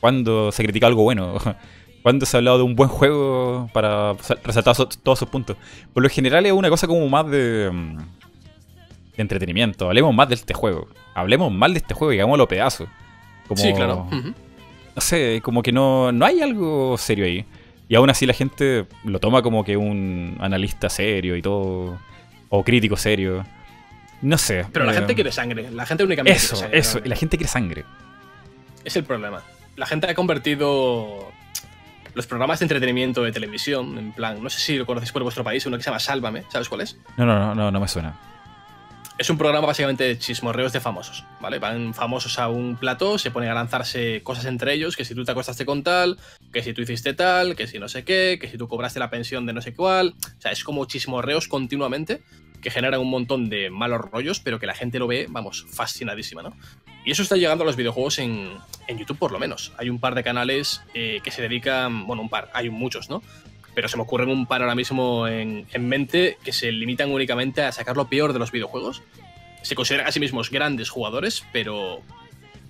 ¿Cuándo 0.00 0.52
se 0.52 0.62
critica 0.62 0.86
algo 0.86 1.02
bueno? 1.02 1.38
¿Cuándo 2.02 2.26
se 2.26 2.36
ha 2.36 2.38
hablado 2.38 2.58
de 2.58 2.64
un 2.64 2.76
buen 2.76 2.88
juego 2.88 3.68
para 3.72 4.12
resaltar 4.44 4.76
todos 5.02 5.18
sus 5.18 5.28
puntos? 5.28 5.56
Por 5.92 6.02
lo 6.02 6.08
general 6.08 6.46
es 6.46 6.52
una 6.52 6.68
cosa 6.68 6.86
como 6.86 7.08
más 7.08 7.28
de 7.28 7.70
mm, 7.72 7.98
de 9.16 9.22
entretenimiento. 9.22 9.86
Hablemos 9.86 10.14
más 10.14 10.28
de 10.28 10.34
este 10.34 10.54
juego. 10.54 10.88
Hablemos 11.14 11.52
mal 11.52 11.72
de 11.72 11.78
este 11.78 11.94
juego 11.94 12.12
y 12.12 12.18
hagámoslo 12.18 12.46
pedazo. 12.48 12.86
Como, 13.48 13.60
sí, 13.60 13.72
claro. 13.72 14.08
No 14.10 15.02
sé, 15.02 15.40
como 15.42 15.62
que 15.62 15.72
no, 15.72 16.12
no 16.12 16.24
hay 16.24 16.40
algo 16.40 16.96
serio 16.98 17.24
ahí. 17.24 17.44
Y 17.88 17.94
aún 17.94 18.10
así 18.10 18.26
la 18.26 18.32
gente 18.32 18.86
lo 19.04 19.20
toma 19.20 19.42
como 19.42 19.64
que 19.64 19.76
un 19.76 20.36
analista 20.40 20.88
serio 20.88 21.36
y 21.36 21.42
todo. 21.42 21.98
O 22.48 22.64
crítico 22.64 22.96
serio. 22.96 23.44
No 24.22 24.38
sé. 24.38 24.66
Pero 24.72 24.84
la 24.84 24.92
gente 24.92 25.14
quiere 25.14 25.32
sangre. 25.32 25.70
La 25.70 25.86
gente 25.86 26.04
únicamente 26.04 26.36
eso, 26.36 26.56
quiere 26.56 26.78
Eso, 26.78 27.00
y 27.04 27.08
la 27.08 27.16
gente 27.16 27.36
quiere 27.36 27.50
sangre. 27.50 27.84
Es 28.84 28.96
el 28.96 29.04
problema. 29.04 29.42
La 29.76 29.86
gente 29.86 30.08
ha 30.10 30.14
convertido 30.14 31.30
los 32.14 32.26
programas 32.26 32.60
de 32.60 32.64
entretenimiento 32.64 33.22
de 33.22 33.30
televisión, 33.30 33.98
en 33.98 34.12
plan, 34.12 34.42
no 34.42 34.48
sé 34.48 34.58
si 34.58 34.78
lo 34.78 34.86
conocéis 34.86 35.12
por 35.12 35.22
vuestro 35.22 35.44
país, 35.44 35.66
uno 35.66 35.76
que 35.76 35.82
se 35.82 35.90
llama 35.90 35.98
Sálvame, 35.98 36.44
¿sabes 36.48 36.66
cuál 36.66 36.80
es? 36.80 36.96
No, 37.18 37.26
no, 37.26 37.38
no, 37.38 37.54
no, 37.54 37.70
no 37.70 37.78
me 37.78 37.86
suena. 37.86 38.18
Es 39.18 39.30
un 39.30 39.38
programa 39.38 39.66
básicamente 39.66 40.04
de 40.04 40.18
chismorreos 40.18 40.74
de 40.74 40.80
famosos, 40.80 41.24
¿vale? 41.40 41.58
Van 41.58 41.94
famosos 41.94 42.38
a 42.38 42.48
un 42.48 42.76
plató, 42.76 43.16
se 43.16 43.30
ponen 43.30 43.48
a 43.48 43.54
lanzarse 43.54 44.22
cosas 44.22 44.44
entre 44.44 44.74
ellos, 44.74 44.94
que 44.94 45.06
si 45.06 45.14
tú 45.14 45.24
te 45.24 45.32
acostaste 45.32 45.64
con 45.64 45.82
tal, 45.82 46.18
que 46.52 46.62
si 46.62 46.74
tú 46.74 46.82
hiciste 46.82 47.14
tal, 47.14 47.56
que 47.56 47.66
si 47.66 47.78
no 47.78 47.88
sé 47.88 48.04
qué, 48.04 48.36
que 48.38 48.48
si 48.50 48.58
tú 48.58 48.68
cobraste 48.68 48.98
la 48.98 49.08
pensión 49.08 49.46
de 49.46 49.54
no 49.54 49.62
sé 49.62 49.74
cuál. 49.74 50.14
O 50.36 50.40
sea, 50.40 50.52
es 50.52 50.62
como 50.64 50.84
chismorreos 50.84 51.48
continuamente 51.48 52.22
que 52.60 52.70
generan 52.70 53.00
un 53.00 53.08
montón 53.08 53.48
de 53.48 53.70
malos 53.70 54.02
rollos, 54.02 54.40
pero 54.40 54.58
que 54.58 54.66
la 54.66 54.74
gente 54.74 54.98
lo 54.98 55.06
ve, 55.06 55.26
vamos, 55.30 55.64
fascinadísima, 55.70 56.42
¿no? 56.42 56.54
Y 57.06 57.12
eso 57.12 57.22
está 57.22 57.36
llegando 57.36 57.64
a 57.64 57.66
los 57.66 57.76
videojuegos 57.76 58.18
en, 58.18 58.50
YouTube 58.98 59.18
por 59.18 59.32
lo 59.32 59.38
menos. 59.38 59.72
Hay 59.78 59.88
un 59.88 59.98
par 59.98 60.14
de 60.14 60.24
canales 60.24 60.82
eh, 60.92 61.20
que 61.24 61.30
se 61.30 61.40
dedican, 61.40 62.06
bueno, 62.06 62.20
un 62.20 62.28
par, 62.28 62.50
hay 62.52 62.68
muchos, 62.68 63.08
¿no? 63.08 63.22
Pero 63.76 63.88
se 63.88 63.98
me 63.98 64.04
ocurren 64.04 64.30
un 64.30 64.46
par 64.46 64.62
ahora 64.62 64.74
mismo 64.74 65.28
en, 65.28 65.66
mente 65.80 66.38
que 66.42 66.50
se 66.54 66.72
limitan 66.72 67.12
únicamente 67.12 67.60
a 67.60 67.70
sacar 67.72 67.94
lo 67.94 68.08
peor 68.08 68.32
de 68.32 68.38
los 68.38 68.50
videojuegos. 68.50 69.02
Se 69.60 69.74
consideran 69.74 70.06
a 70.06 70.12
sí 70.12 70.18
mismos 70.18 70.50
grandes 70.50 70.88
jugadores, 70.88 71.44
pero 71.52 72.00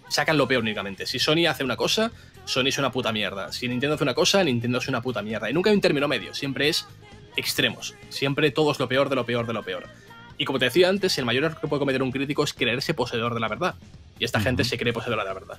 sacan 0.09 0.37
lo 0.37 0.49
peor 0.49 0.65
únicamente. 0.65 1.07
Si 1.07 1.21
Sony 1.21 1.47
hace 1.49 1.63
una 1.63 1.77
cosa, 1.77 2.11
Sony 2.45 2.67
es 2.67 2.79
una 2.79 2.91
puta 2.91 3.13
mierda. 3.13 3.53
Si 3.53 3.69
Nintendo 3.69 3.95
hace 3.95 4.03
una 4.03 4.15
cosa, 4.15 4.43
Nintendo 4.43 4.79
es 4.79 4.89
una 4.89 5.01
puta 5.01 5.23
mierda. 5.23 5.49
Y 5.49 5.53
nunca 5.53 5.71
hay 5.71 5.77
un 5.77 5.81
término 5.81 6.09
medio, 6.09 6.35
siempre 6.35 6.69
es 6.69 6.89
extremos. 7.37 7.95
Siempre 8.09 8.51
todo 8.51 8.73
es 8.73 8.81
lo 8.81 8.89
peor 8.89 9.09
de 9.09 9.15
lo 9.15 9.25
peor 9.25 9.47
de 9.47 9.53
lo 9.53 9.63
peor. 9.63 9.87
Y 10.39 10.45
como 10.45 10.59
te 10.59 10.65
decía 10.65 10.89
antes, 10.89 11.17
el 11.19 11.25
mayor 11.25 11.45
error 11.45 11.61
que 11.61 11.69
puede 11.69 11.79
cometer 11.79 12.03
un 12.03 12.11
crítico 12.11 12.43
es 12.43 12.53
creerse 12.53 12.95
poseedor 12.95 13.33
de 13.33 13.39
la 13.39 13.47
verdad. 13.47 13.77
Y 14.19 14.25
esta 14.25 14.41
gente 14.41 14.65
se 14.65 14.77
cree 14.77 14.93
poseedora 14.93 15.23
de 15.23 15.29
la 15.29 15.35
verdad. 15.35 15.59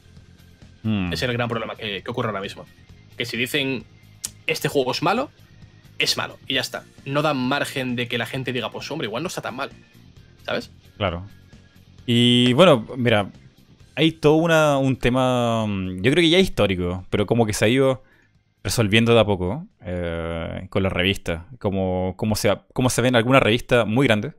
Mm. 0.83 1.13
Ese 1.13 1.23
es 1.23 1.29
el 1.29 1.37
gran 1.37 1.47
problema 1.47 1.77
que, 1.77 2.03
que 2.03 2.11
ocurre 2.11 2.27
ahora 2.27 2.41
mismo. 2.41 2.65
Que 3.17 3.23
si 3.23 3.37
dicen, 3.37 3.85
este 4.47 4.67
juego 4.67 4.91
es 4.91 5.01
malo, 5.03 5.29
es 5.99 6.17
malo. 6.17 6.37
Y 6.47 6.55
ya 6.55 6.61
está. 6.61 6.83
No 7.05 7.21
dan 7.21 7.37
margen 7.37 7.95
de 7.95 8.07
que 8.07 8.17
la 8.17 8.25
gente 8.25 8.53
diga, 8.53 8.71
pues 8.71 8.89
hombre, 8.91 9.07
igual 9.07 9.23
no 9.23 9.27
está 9.27 9.41
tan 9.41 9.55
mal. 9.55 9.69
¿Sabes? 10.43 10.71
Claro. 10.97 11.25
Y 12.05 12.53
bueno, 12.53 12.87
mira, 12.97 13.29
hay 13.95 14.11
todo 14.13 14.35
una, 14.35 14.77
un 14.77 14.95
tema, 14.95 15.65
mm, 15.67 16.01
yo 16.01 16.11
creo 16.11 16.21
que 16.21 16.29
ya 16.29 16.39
histórico, 16.39 17.05
pero 17.09 17.25
como 17.25 17.45
que 17.45 17.53
se 17.53 17.65
ha 17.65 17.67
ido 17.67 18.03
resolviendo 18.63 19.13
de 19.13 19.19
a 19.19 19.25
poco 19.25 19.67
eh, 19.81 20.67
con 20.69 20.83
las 20.83 20.91
revistas. 20.93 21.43
Como, 21.59 22.13
como, 22.17 22.35
se, 22.35 22.53
como 22.73 22.89
se 22.89 23.01
ven 23.01 23.15
algunas 23.15 23.43
revistas 23.43 23.85
muy 23.85 24.07
grandes. 24.07 24.33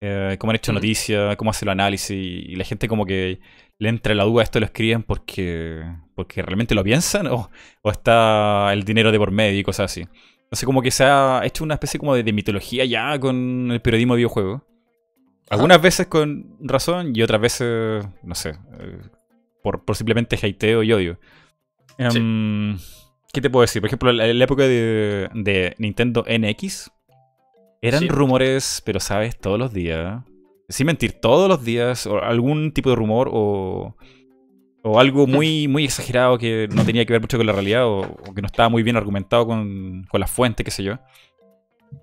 Eh, 0.00 0.36
cómo 0.38 0.50
han 0.52 0.56
hecho 0.56 0.72
Mm. 0.72 0.76
noticias, 0.76 1.36
cómo 1.36 1.50
hacen 1.50 1.68
el 1.68 1.72
análisis. 1.72 2.10
Y 2.16 2.54
la 2.56 2.64
gente 2.64 2.88
como 2.88 3.04
que 3.04 3.40
le 3.78 3.88
entra 3.88 4.14
la 4.14 4.24
duda, 4.24 4.42
esto 4.42 4.58
lo 4.60 4.66
escriben 4.66 5.02
porque, 5.02 5.84
porque 6.14 6.42
realmente 6.42 6.74
lo 6.74 6.82
piensan 6.84 7.26
o, 7.28 7.50
o 7.82 7.90
está 7.90 8.72
el 8.72 8.84
dinero 8.84 9.12
de 9.12 9.18
por 9.18 9.30
medio 9.30 9.58
y 9.58 9.62
cosas 9.62 9.90
así. 9.92 10.06
Entonces 10.42 10.64
como 10.66 10.82
que 10.82 10.90
se 10.90 11.04
ha 11.04 11.42
hecho 11.44 11.62
una 11.62 11.74
especie 11.74 12.00
como 12.00 12.14
de, 12.14 12.22
de 12.22 12.32
mitología 12.32 12.84
ya 12.84 13.18
con 13.20 13.70
el 13.70 13.80
periodismo 13.80 14.14
de 14.14 14.18
videojuegos. 14.18 14.62
Algunas 15.50 15.80
veces 15.80 16.06
con 16.08 16.56
razón 16.60 17.12
y 17.14 17.22
otras 17.22 17.40
veces, 17.40 18.04
no 18.22 18.34
sé, 18.34 18.50
eh, 18.80 18.98
por, 19.62 19.84
por 19.84 19.96
simplemente 19.96 20.36
hateo 20.42 20.82
y 20.82 20.92
odio. 20.92 21.18
Em, 21.98 22.78
¿Qué 23.32 23.40
te 23.40 23.48
puedo 23.50 23.62
decir? 23.62 23.80
Por 23.82 23.88
ejemplo, 23.88 24.10
en 24.10 24.16
la, 24.18 24.26
en 24.26 24.38
la 24.38 24.44
época 24.44 24.62
de, 24.64 25.28
de 25.34 25.74
Nintendo 25.78 26.24
NX, 26.28 26.90
eran 27.82 28.00
Sí. 28.00 28.08
rumores, 28.08 28.82
pero 28.84 29.00
sabes, 29.00 29.38
todos 29.38 29.58
los 29.58 29.72
días. 29.72 30.22
Sin 30.68 30.86
mentir, 30.86 31.12
todos 31.12 31.48
los 31.48 31.64
días, 31.64 32.06
o 32.06 32.22
algún 32.22 32.72
tipo 32.72 32.90
de 32.90 32.96
rumor 32.96 33.30
o, 33.32 33.96
o 34.82 35.00
algo 35.00 35.26
muy, 35.26 35.66
muy 35.66 35.84
exagerado 35.84 36.36
que 36.38 36.68
no 36.70 36.84
tenía 36.84 37.06
que 37.06 37.12
ver 37.12 37.22
mucho 37.22 37.38
con 37.38 37.46
la 37.46 37.52
realidad 37.52 37.86
o, 37.86 38.00
o 38.00 38.34
que 38.34 38.42
no 38.42 38.46
estaba 38.46 38.68
muy 38.68 38.82
bien 38.82 38.96
argumentado 38.96 39.46
con, 39.46 40.04
con 40.10 40.20
las 40.20 40.30
fuentes, 40.30 40.64
qué 40.64 40.70
sé 40.70 40.82
yo. 40.82 40.98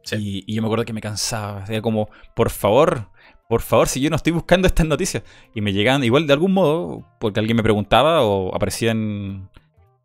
Sí. 0.04 0.16
Y, 0.48 0.52
y 0.52 0.56
yo 0.56 0.62
me 0.62 0.68
acuerdo 0.68 0.86
que 0.86 0.94
me 0.94 1.02
cansaba. 1.02 1.64
Era 1.68 1.82
como, 1.82 2.10
por 2.36 2.50
favor, 2.50 3.10
por 3.48 3.62
favor, 3.62 3.88
si 3.88 4.02
yo 4.02 4.10
no 4.10 4.16
estoy 4.16 4.34
buscando 4.34 4.68
estas 4.68 4.88
noticias. 4.88 5.24
Y 5.54 5.62
me 5.62 5.72
llegaban, 5.72 6.04
igual 6.04 6.26
de 6.26 6.34
algún 6.34 6.54
modo, 6.54 7.06
porque 7.20 7.40
alguien 7.40 7.58
me 7.58 7.64
preguntaba 7.64 8.24
o 8.24 8.54
aparecía 8.56 8.92
en, 8.92 9.48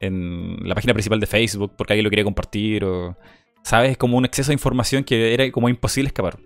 en 0.00 0.56
la 0.68 0.74
página 0.74 0.92
principal 0.92 1.20
de 1.20 1.26
Facebook 1.26 1.72
porque 1.76 1.94
alguien 1.94 2.04
lo 2.04 2.11
quería 2.11 2.24
compartir 2.24 2.84
o... 2.84 3.16
¿Sabes? 3.62 3.98
Como 3.98 4.16
un 4.16 4.24
exceso 4.24 4.48
de 4.48 4.54
información 4.54 5.04
que 5.04 5.34
era 5.34 5.50
como 5.52 5.68
imposible 5.68 6.08
escapar. 6.08 6.38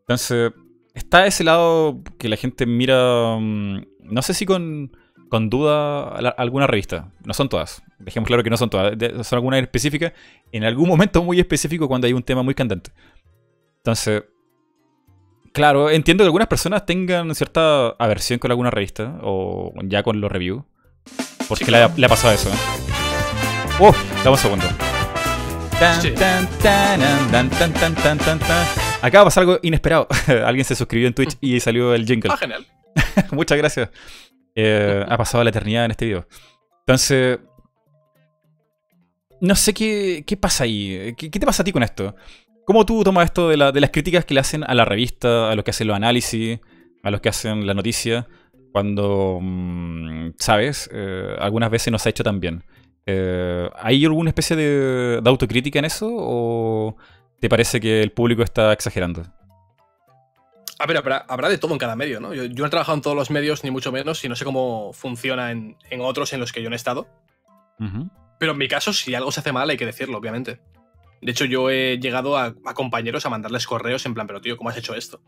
Entonces, 0.00 0.52
está 0.96 1.26
ese 1.26 1.44
lado 1.44 2.02
que 2.18 2.28
la 2.28 2.36
gente 2.36 2.66
mira, 2.66 3.36
mm, 3.38 3.80
no 4.02 4.22
sé 4.22 4.34
si 4.34 4.46
con, 4.46 4.96
con 5.28 5.48
duda 5.50 6.20
la- 6.20 6.30
alguna 6.30 6.66
revista. 6.66 7.12
No 7.24 7.34
son 7.34 7.48
todas. 7.48 7.82
Dejemos 7.98 8.26
claro 8.26 8.42
que 8.42 8.50
no 8.50 8.56
son 8.56 8.70
todas. 8.70 8.94
Son 9.26 9.36
algunas 9.36 9.60
específicas. 9.62 10.12
En 10.52 10.64
algún 10.64 10.88
momento 10.88 11.22
muy 11.22 11.38
específico 11.38 11.86
cuando 11.88 12.06
hay 12.06 12.12
un 12.12 12.22
tema 12.22 12.42
muy 12.42 12.54
candente. 12.54 12.90
Entonces, 13.78 14.24
claro, 15.52 15.90
entiendo 15.90 16.22
que 16.24 16.26
algunas 16.26 16.48
personas 16.48 16.84
tengan 16.86 17.34
cierta 17.34 17.88
aversión 17.98 18.38
con 18.38 18.50
alguna 18.50 18.70
revista 18.70 19.18
o 19.22 19.72
ya 19.84 20.02
con 20.02 20.20
los 20.20 20.30
reviews. 20.30 20.62
Porque 21.48 21.70
le, 21.70 21.78
ha- 21.82 22.08
pasado 22.08 22.34
eso. 22.34 22.48
¿eh? 22.50 22.52
¡Oh! 23.80 23.94
Dame 24.18 24.30
un 24.30 24.38
segundo. 24.38 24.66
Tan, 25.78 26.00
tan, 26.14 26.48
tan, 27.30 27.50
tan, 27.50 27.72
tan, 27.74 27.94
tan, 27.94 28.18
tan, 28.18 28.38
tan. 28.38 28.66
Acaba 29.02 29.24
de 29.24 29.26
pasar 29.26 29.42
algo 29.42 29.58
inesperado. 29.62 30.08
Alguien 30.44 30.64
se 30.64 30.74
suscribió 30.74 31.06
en 31.08 31.14
Twitch 31.14 31.36
y 31.40 31.60
salió 31.60 31.94
el 31.94 32.06
jingle. 32.06 32.30
Ah, 32.32 32.36
genial. 32.36 32.66
Muchas 33.32 33.58
gracias. 33.58 33.90
Eh, 34.54 35.04
ha 35.06 35.16
pasado 35.16 35.44
la 35.44 35.50
eternidad 35.50 35.84
en 35.84 35.90
este 35.90 36.06
video. 36.06 36.26
Entonces, 36.80 37.38
no 39.40 39.54
sé 39.54 39.74
qué, 39.74 40.24
qué 40.26 40.36
pasa 40.36 40.64
ahí. 40.64 41.14
¿Qué, 41.16 41.30
qué 41.30 41.38
te 41.38 41.46
pasa 41.46 41.62
a 41.62 41.64
ti 41.64 41.72
con 41.72 41.82
esto? 41.82 42.14
¿Cómo 42.64 42.84
tú 42.84 43.04
tomas 43.04 43.26
esto 43.26 43.48
de, 43.48 43.56
la- 43.56 43.70
de 43.70 43.80
las 43.80 43.90
críticas 43.90 44.24
que 44.24 44.34
le 44.34 44.40
hacen 44.40 44.64
a 44.64 44.74
la 44.74 44.84
revista, 44.84 45.50
a 45.50 45.54
los 45.54 45.64
que 45.64 45.70
hacen 45.70 45.86
los 45.86 45.96
análisis, 45.96 46.58
a 47.02 47.10
los 47.10 47.20
que 47.20 47.28
hacen 47.28 47.66
la 47.66 47.74
noticia, 47.74 48.26
cuando, 48.72 49.38
mm, 49.40 50.30
sabes, 50.38 50.90
Eh, 50.92 51.36
algunas 51.38 51.70
veces 51.70 51.92
no 51.92 51.98
se 51.98 52.08
ha 52.08 52.10
hecho 52.10 52.24
tan 52.24 52.40
bien? 52.40 52.64
Eh, 53.04 53.68
¿Hay 53.80 54.04
alguna 54.04 54.30
especie 54.30 54.56
de, 54.56 55.20
de 55.22 55.30
autocrítica 55.30 55.78
en 55.78 55.84
eso 55.84 56.08
o 56.10 56.96
te 57.40 57.48
parece 57.48 57.80
que 57.80 58.02
el 58.02 58.12
público 58.12 58.42
está 58.42 58.72
exagerando? 58.72 59.24
A 60.78 60.86
ver, 60.86 60.98
habrá, 60.98 61.24
habrá 61.28 61.48
de 61.48 61.58
todo 61.58 61.72
en 61.72 61.78
cada 61.78 61.96
medio, 61.96 62.20
¿no? 62.20 62.34
Yo, 62.34 62.44
yo 62.44 62.56
no 62.58 62.66
he 62.66 62.70
trabajado 62.70 62.96
en 62.96 63.02
todos 63.02 63.16
los 63.16 63.30
medios, 63.30 63.64
ni 63.64 63.70
mucho 63.70 63.92
menos, 63.92 64.22
y 64.24 64.28
no 64.28 64.36
sé 64.36 64.44
cómo 64.44 64.92
funciona 64.92 65.50
en, 65.50 65.76
en 65.90 66.00
otros 66.02 66.32
en 66.32 66.40
los 66.40 66.52
que 66.52 66.62
yo 66.62 66.68
no 66.68 66.74
he 66.74 66.76
estado. 66.76 67.08
Pero 68.38 68.52
en 68.52 68.58
mi 68.58 68.68
caso, 68.68 68.92
si 68.92 69.14
algo 69.14 69.32
se 69.32 69.40
hace 69.40 69.52
mal, 69.52 69.70
hay 69.70 69.76
que 69.76 69.86
decirlo, 69.86 70.18
obviamente. 70.18 70.60
De 71.22 71.32
hecho, 71.32 71.46
yo 71.46 71.70
he 71.70 71.98
llegado 71.98 72.36
a, 72.36 72.54
a 72.64 72.74
compañeros 72.74 73.24
a 73.24 73.30
mandarles 73.30 73.66
correos 73.66 74.04
en 74.04 74.12
plan, 74.12 74.26
pero 74.26 74.42
tío, 74.42 74.56
¿cómo 74.58 74.68
has 74.68 74.76
hecho 74.76 74.94
esto? 74.94 75.22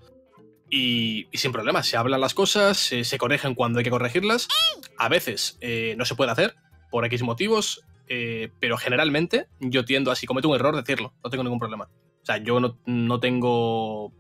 Y, 0.71 1.29
y 1.33 1.39
sin 1.39 1.51
problema, 1.51 1.83
se 1.83 1.97
hablan 1.97 2.21
las 2.21 2.35
cosas, 2.35 2.77
se, 2.77 3.05
se 3.05 3.17
corrigen 3.17 3.55
cuando 3.55 3.79
hay 3.79 3.85
que 3.85 3.91
corregirlas. 3.91 4.49
A 4.99 5.09
veces 5.09 5.57
eh, 5.63 5.95
no 5.97 6.05
se 6.05 6.15
puede 6.15 6.31
hacer, 6.31 6.57
por 6.91 7.07
X 7.07 7.23
motivos, 7.23 7.87
eh, 8.09 8.51
pero 8.59 8.77
generalmente 8.77 9.47
yo 9.61 9.85
tiendo 9.85 10.11
a, 10.11 10.17
si 10.17 10.27
cometo 10.27 10.49
un 10.49 10.55
error, 10.55 10.75
decirlo, 10.75 11.15
no 11.23 11.31
tengo 11.31 11.45
ningún 11.45 11.59
problema. 11.59 11.85
O 11.85 12.25
sea, 12.25 12.39
yo 12.39 12.61
no, 12.61 12.79
no 12.87 13.21
tengo. 13.21 14.13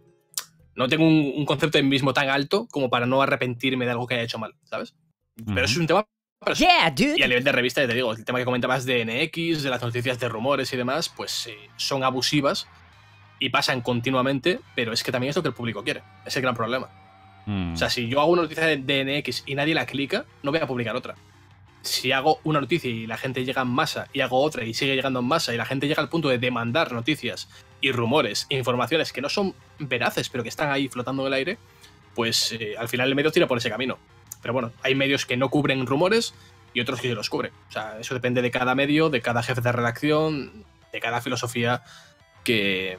No 0.75 0.89
tengo 0.89 1.05
un, 1.07 1.33
un 1.37 1.45
concepto 1.45 1.79
de 1.79 1.83
mí 1.83 1.91
mismo 1.91 2.13
tan 2.13 2.29
alto 2.29 2.69
como 2.71 2.89
para 2.89 3.05
no 3.05 3.21
arrepentirme 3.21 3.85
de 3.85 3.91
algo 3.91 4.07
que 4.07 4.15
haya 4.15 4.23
hecho 4.23 4.39
mal, 4.39 4.55
¿sabes? 4.65 4.95
Pero 5.37 5.53
Ujú. 5.53 5.61
eso 5.61 5.73
es 5.73 5.79
un 5.79 5.87
tema. 5.87 6.07
Yeah, 6.57 6.91
dude. 6.91 7.17
Y 7.17 7.23
a 7.23 7.29
nivel 7.29 7.43
de 7.43 7.51
revista, 7.51 7.81
ya 7.81 7.89
te 7.89 7.95
digo, 7.95 8.13
el 8.13 8.25
tema 8.25 8.39
que 8.39 8.45
comentabas 8.45 8.85
de 8.85 9.05
NX, 9.05 9.63
de 9.65 9.71
las 9.71 9.83
noticias 9.83 10.21
de 10.21 10.29
rumores 10.29 10.73
y 10.73 10.77
demás, 10.77 11.09
pues 11.09 11.49
eh, 11.49 11.57
son 11.77 12.05
abusivas 12.05 12.69
y 13.41 13.51
pasan 13.51 13.81
continuamente, 13.81 14.61
pero 14.77 14.93
es 14.93 15.03
que 15.03 15.11
también 15.11 15.31
es 15.31 15.37
lo 15.37 15.43
que 15.43 15.49
el 15.49 15.55
público 15.55 15.83
quiere. 15.83 16.03
Es 16.25 16.37
el 16.37 16.43
gran 16.43 16.55
problema. 16.55 16.89
Mm. 17.47 17.73
O 17.73 17.77
sea, 17.77 17.91
si 17.91 18.09
yo 18.09 18.21
hago 18.21 18.31
una 18.31 18.43
noticia 18.43 18.67
de, 18.67 18.77
de 18.77 19.21
NX 19.21 19.45
y 19.47 19.57
nadie 19.57 19.75
la 19.75 19.85
clica, 19.85 20.27
no 20.43 20.53
voy 20.53 20.61
a 20.61 20.67
publicar 20.67 20.95
otra. 20.95 21.17
Si 21.83 22.13
hago 22.13 22.41
una 22.45 22.61
noticia 22.61 22.91
y 22.91 23.07
la 23.07 23.17
gente 23.17 23.45
llega 23.45 23.63
en 23.63 23.69
masa 23.69 24.09
y 24.13 24.21
hago 24.21 24.41
otra 24.41 24.65
y 24.65 24.75
sigue 24.75 24.95
llegando 24.95 25.21
en 25.21 25.27
masa 25.27 25.55
y 25.55 25.57
la 25.57 25.65
gente 25.65 25.87
llega 25.87 26.03
al 26.03 26.09
punto 26.09 26.29
de 26.29 26.39
demandar 26.39 26.93
noticias 26.93 27.49
y 27.81 27.93
rumores, 27.93 28.47
e 28.51 28.57
informaciones 28.57 29.13
que 29.13 29.21
no 29.21 29.29
son 29.29 29.55
veraces, 29.79 30.29
pero 30.29 30.43
que 30.43 30.49
están 30.49 30.71
ahí 30.71 30.89
flotando 30.89 31.23
en 31.23 31.29
el 31.29 31.33
aire, 31.35 31.59
pues 32.15 32.53
eh, 32.53 32.75
al 32.77 32.89
final 32.89 33.09
el 33.09 33.15
medio 33.15 33.31
tira 33.31 33.47
por 33.47 33.59
ese 33.59 33.71
camino. 33.71 33.99
Pero 34.43 34.53
bueno, 34.55 34.73
hay 34.83 34.95
medios 34.95 35.27
que 35.27 35.37
no 35.37 35.49
cubren 35.49 35.87
rumores 35.87 36.35
y 36.75 36.81
otros 36.81 37.01
que 37.01 37.09
sí 37.09 37.15
los 37.15 37.31
cubren. 37.31 37.53
O 37.69 37.73
sea, 37.73 37.99
eso 38.01 38.15
depende 38.15 38.43
de 38.43 38.51
cada 38.51 38.75
medio, 38.75 39.11
de 39.11 39.21
cada 39.21 39.43
jefe 39.43 39.61
de 39.61 39.73
redacción, 39.73 40.65
de 40.93 41.01
cada 41.01 41.21
filosofía 41.21 41.83
que, 42.45 42.99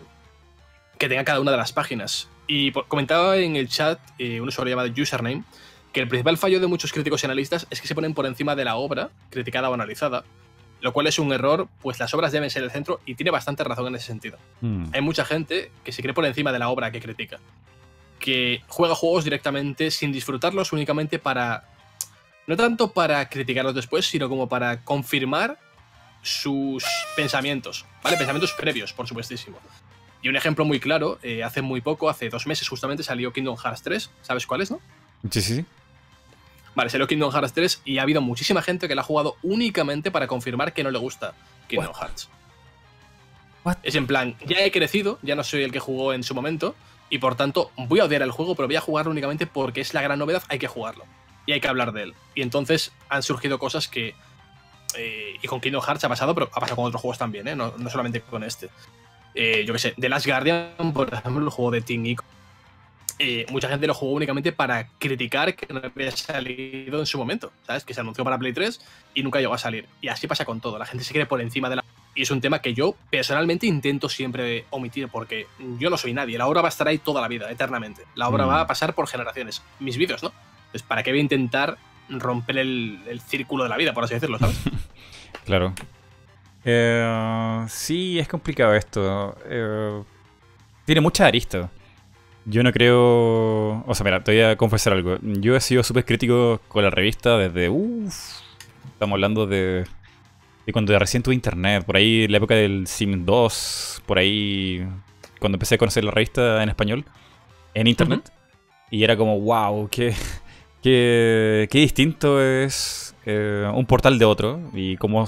que 0.97 1.09
tenga 1.09 1.23
cada 1.23 1.39
una 1.39 1.51
de 1.51 1.57
las 1.57 1.73
páginas. 1.73 2.29
Y 2.47 2.71
comentaba 2.71 3.37
en 3.37 3.55
el 3.55 3.69
chat 3.69 3.99
eh, 4.17 4.41
un 4.41 4.47
usuario 4.47 4.75
llamado 4.75 4.93
Username 5.01 5.43
que 5.91 6.01
el 6.01 6.07
principal 6.07 6.37
fallo 6.37 6.59
de 6.59 6.67
muchos 6.67 6.91
críticos 6.91 7.23
y 7.23 7.25
analistas 7.25 7.67
es 7.69 7.81
que 7.81 7.87
se 7.87 7.95
ponen 7.95 8.13
por 8.13 8.25
encima 8.25 8.55
de 8.55 8.65
la 8.65 8.75
obra 8.75 9.09
criticada 9.29 9.69
o 9.69 9.73
analizada, 9.73 10.23
lo 10.81 10.93
cual 10.93 11.07
es 11.07 11.19
un 11.19 11.33
error, 11.33 11.67
pues 11.81 11.99
las 11.99 12.13
obras 12.13 12.31
deben 12.31 12.49
ser 12.49 12.63
el 12.63 12.71
centro 12.71 13.01
y 13.05 13.15
tiene 13.15 13.31
bastante 13.31 13.63
razón 13.63 13.87
en 13.87 13.95
ese 13.95 14.07
sentido. 14.07 14.37
Mm. 14.61 14.85
Hay 14.93 15.01
mucha 15.01 15.25
gente 15.25 15.71
que 15.83 15.91
se 15.91 16.01
cree 16.01 16.13
por 16.13 16.25
encima 16.25 16.51
de 16.51 16.59
la 16.59 16.69
obra 16.69 16.91
que 16.91 17.01
critica, 17.01 17.39
que 18.19 18.61
juega 18.67 18.95
juegos 18.95 19.23
directamente 19.23 19.91
sin 19.91 20.11
disfrutarlos 20.11 20.71
únicamente 20.73 21.19
para, 21.19 21.65
no 22.47 22.55
tanto 22.55 22.91
para 22.91 23.27
criticarlos 23.27 23.75
después, 23.75 24.05
sino 24.05 24.29
como 24.29 24.47
para 24.47 24.83
confirmar 24.83 25.57
sus 26.21 26.83
pensamientos, 27.15 27.85
¿vale? 28.03 28.17
Pensamientos 28.17 28.53
previos, 28.53 28.93
por 28.93 29.07
supuestísimo. 29.07 29.57
Y 30.21 30.27
un 30.27 30.35
ejemplo 30.35 30.65
muy 30.65 30.79
claro, 30.79 31.17
eh, 31.23 31.43
hace 31.43 31.61
muy 31.61 31.79
poco, 31.79 32.09
hace 32.09 32.29
dos 32.29 32.45
meses 32.45 32.67
justamente, 32.67 33.03
salió 33.03 33.31
Kingdom 33.31 33.55
Hearts 33.55 33.81
3, 33.83 34.09
¿sabes 34.21 34.45
cuál 34.45 34.61
es, 34.61 34.69
no? 34.69 34.81
Sí, 35.29 35.41
sí, 35.41 35.55
sí. 35.55 35.65
Vale, 36.79 36.89
salió 36.89 37.07
Kingdom 37.07 37.29
Hearts 37.29 37.51
3 37.51 37.81
y 37.83 37.97
ha 37.97 38.03
habido 38.03 38.21
muchísima 38.21 38.61
gente 38.61 38.87
que 38.87 38.95
la 38.95 39.01
ha 39.01 39.03
jugado 39.03 39.35
únicamente 39.43 40.11
para 40.11 40.27
confirmar 40.27 40.71
que 40.71 40.81
no 40.81 40.91
le 40.91 40.97
gusta 40.97 41.33
Kingdom 41.67 41.93
Hearts. 41.93 42.29
What? 43.65 43.79
Es 43.83 43.95
en 43.95 44.07
plan, 44.07 44.37
ya 44.45 44.59
he 44.61 44.71
crecido, 44.71 45.19
ya 45.21 45.35
no 45.35 45.43
soy 45.43 45.63
el 45.63 45.73
que 45.73 45.81
jugó 45.81 46.13
en 46.13 46.23
su 46.23 46.33
momento, 46.33 46.75
y 47.09 47.17
por 47.17 47.35
tanto 47.35 47.71
voy 47.75 47.99
a 47.99 48.05
odiar 48.05 48.21
el 48.21 48.31
juego, 48.31 48.55
pero 48.55 48.69
voy 48.69 48.77
a 48.77 48.79
jugarlo 48.79 49.11
únicamente 49.11 49.45
porque 49.45 49.81
es 49.81 49.93
la 49.93 50.01
gran 50.01 50.19
novedad, 50.19 50.41
hay 50.47 50.57
que 50.57 50.67
jugarlo. 50.67 51.03
Y 51.45 51.51
hay 51.51 51.59
que 51.59 51.67
hablar 51.67 51.91
de 51.91 52.03
él. 52.03 52.13
Y 52.33 52.43
entonces 52.43 52.93
han 53.09 53.23
surgido 53.23 53.59
cosas 53.59 53.89
que... 53.89 54.15
eh, 54.95 55.35
y 55.41 55.47
con 55.49 55.59
Kingdom 55.59 55.81
Hearts 55.81 56.05
ha 56.05 56.07
pasado, 56.07 56.33
pero 56.33 56.49
ha 56.53 56.61
pasado 56.61 56.77
con 56.77 56.85
otros 56.85 57.01
juegos 57.01 57.17
también, 57.17 57.45
¿eh? 57.49 57.57
no, 57.57 57.73
no 57.77 57.89
solamente 57.89 58.21
con 58.21 58.45
este. 58.45 58.69
Eh, 59.35 59.65
yo 59.67 59.73
qué 59.73 59.79
sé, 59.79 59.95
The 59.99 60.07
Last 60.07 60.25
Guardian, 60.25 60.93
por 60.93 61.13
ejemplo, 61.13 61.43
el 61.43 61.49
juego 61.49 61.71
de 61.71 61.81
Team 61.81 62.05
Ico, 62.05 62.23
eh, 63.19 63.45
mucha 63.49 63.67
gente 63.69 63.85
lo 63.85 63.93
jugó 63.93 64.13
únicamente 64.13 64.51
para 64.53 64.87
criticar 64.97 65.53
que 65.55 65.71
no 65.73 65.81
había 65.83 66.11
salido 66.11 66.99
en 66.99 67.05
su 67.05 67.17
momento, 67.17 67.51
¿sabes? 67.67 67.83
Que 67.83 67.93
se 67.93 67.99
anunció 68.01 68.23
para 68.23 68.37
Play 68.37 68.53
3 68.53 68.79
y 69.13 69.23
nunca 69.23 69.39
llegó 69.39 69.53
a 69.53 69.57
salir. 69.57 69.85
Y 70.01 70.07
así 70.07 70.25
pasa 70.27 70.45
con 70.45 70.61
todo. 70.61 70.77
La 70.79 70.85
gente 70.85 71.03
se 71.03 71.13
cree 71.13 71.25
por 71.25 71.41
encima 71.41 71.69
de 71.69 71.75
la 71.77 71.83
Y 72.15 72.23
es 72.23 72.31
un 72.31 72.41
tema 72.41 72.59
que 72.61 72.73
yo 72.73 72.95
personalmente 73.11 73.67
intento 73.67 74.09
siempre 74.09 74.65
omitir 74.71 75.07
porque 75.09 75.47
yo 75.77 75.89
no 75.89 75.97
soy 75.97 76.13
nadie. 76.13 76.37
La 76.37 76.47
obra 76.47 76.61
va 76.61 76.67
a 76.67 76.69
estar 76.69 76.87
ahí 76.87 76.97
toda 76.97 77.21
la 77.21 77.27
vida, 77.27 77.51
eternamente. 77.51 78.03
La 78.15 78.27
obra 78.29 78.45
Mm. 78.45 78.49
va 78.49 78.61
a 78.61 78.67
pasar 78.67 78.95
por 78.95 79.07
generaciones. 79.07 79.61
Mis 79.79 79.95
vídeos, 79.97 80.23
¿no? 80.23 80.31
Entonces, 80.67 80.83
¿para 80.83 81.03
qué 81.03 81.11
voy 81.11 81.19
a 81.19 81.23
intentar 81.23 81.77
romper 82.09 82.57
el, 82.57 82.99
el 83.07 83.21
círculo 83.21 83.63
de 83.63 83.69
la 83.69 83.77
vida, 83.77 83.93
por 83.93 84.03
así 84.05 84.13
decirlo, 84.15 84.39
¿sabes? 84.39 84.57
Claro. 85.45 85.73
Eh, 86.65 87.65
sí, 87.69 88.19
es 88.19 88.27
complicado 88.27 88.73
esto. 88.75 89.35
Eh, 89.45 90.03
tiene 90.85 91.01
muchas 91.01 91.27
aristas. 91.27 91.69
Yo 92.45 92.63
no 92.63 92.71
creo... 92.71 93.83
O 93.85 93.93
sea, 93.93 94.03
mira, 94.03 94.23
te 94.23 94.31
voy 94.31 94.41
a 94.41 94.55
confesar 94.55 94.93
algo. 94.93 95.17
Yo 95.21 95.55
he 95.55 95.61
sido 95.61 95.83
súper 95.83 96.05
crítico 96.05 96.59
con 96.67 96.83
la 96.83 96.89
revista 96.89 97.37
desde... 97.37 97.69
Uff. 97.69 98.39
Estamos 98.93 99.15
hablando 99.15 99.45
de... 99.45 99.85
De 100.65 100.73
cuando 100.73 100.97
recién 100.97 101.23
tuve 101.23 101.35
internet. 101.35 101.83
Por 101.85 101.97
ahí, 101.97 102.27
la 102.27 102.37
época 102.37 102.55
del 102.55 102.87
Sim 102.87 103.25
2. 103.25 104.03
Por 104.05 104.17
ahí... 104.17 104.87
Cuando 105.39 105.55
empecé 105.55 105.75
a 105.75 105.77
conocer 105.77 106.03
la 106.03 106.11
revista 106.11 106.63
en 106.63 106.69
español. 106.69 107.05
En 107.73 107.87
internet. 107.87 108.31
Y 108.89 109.03
era 109.03 109.15
como, 109.15 109.39
wow, 109.39 109.87
qué... 109.89 110.13
Qué, 110.81 111.67
qué 111.69 111.79
distinto 111.79 112.41
es 112.41 113.13
eh, 113.25 113.69
un 113.75 113.85
portal 113.85 114.17
de 114.17 114.23
otro. 114.23 114.61
Y 114.73 114.95
cómo 114.95 115.25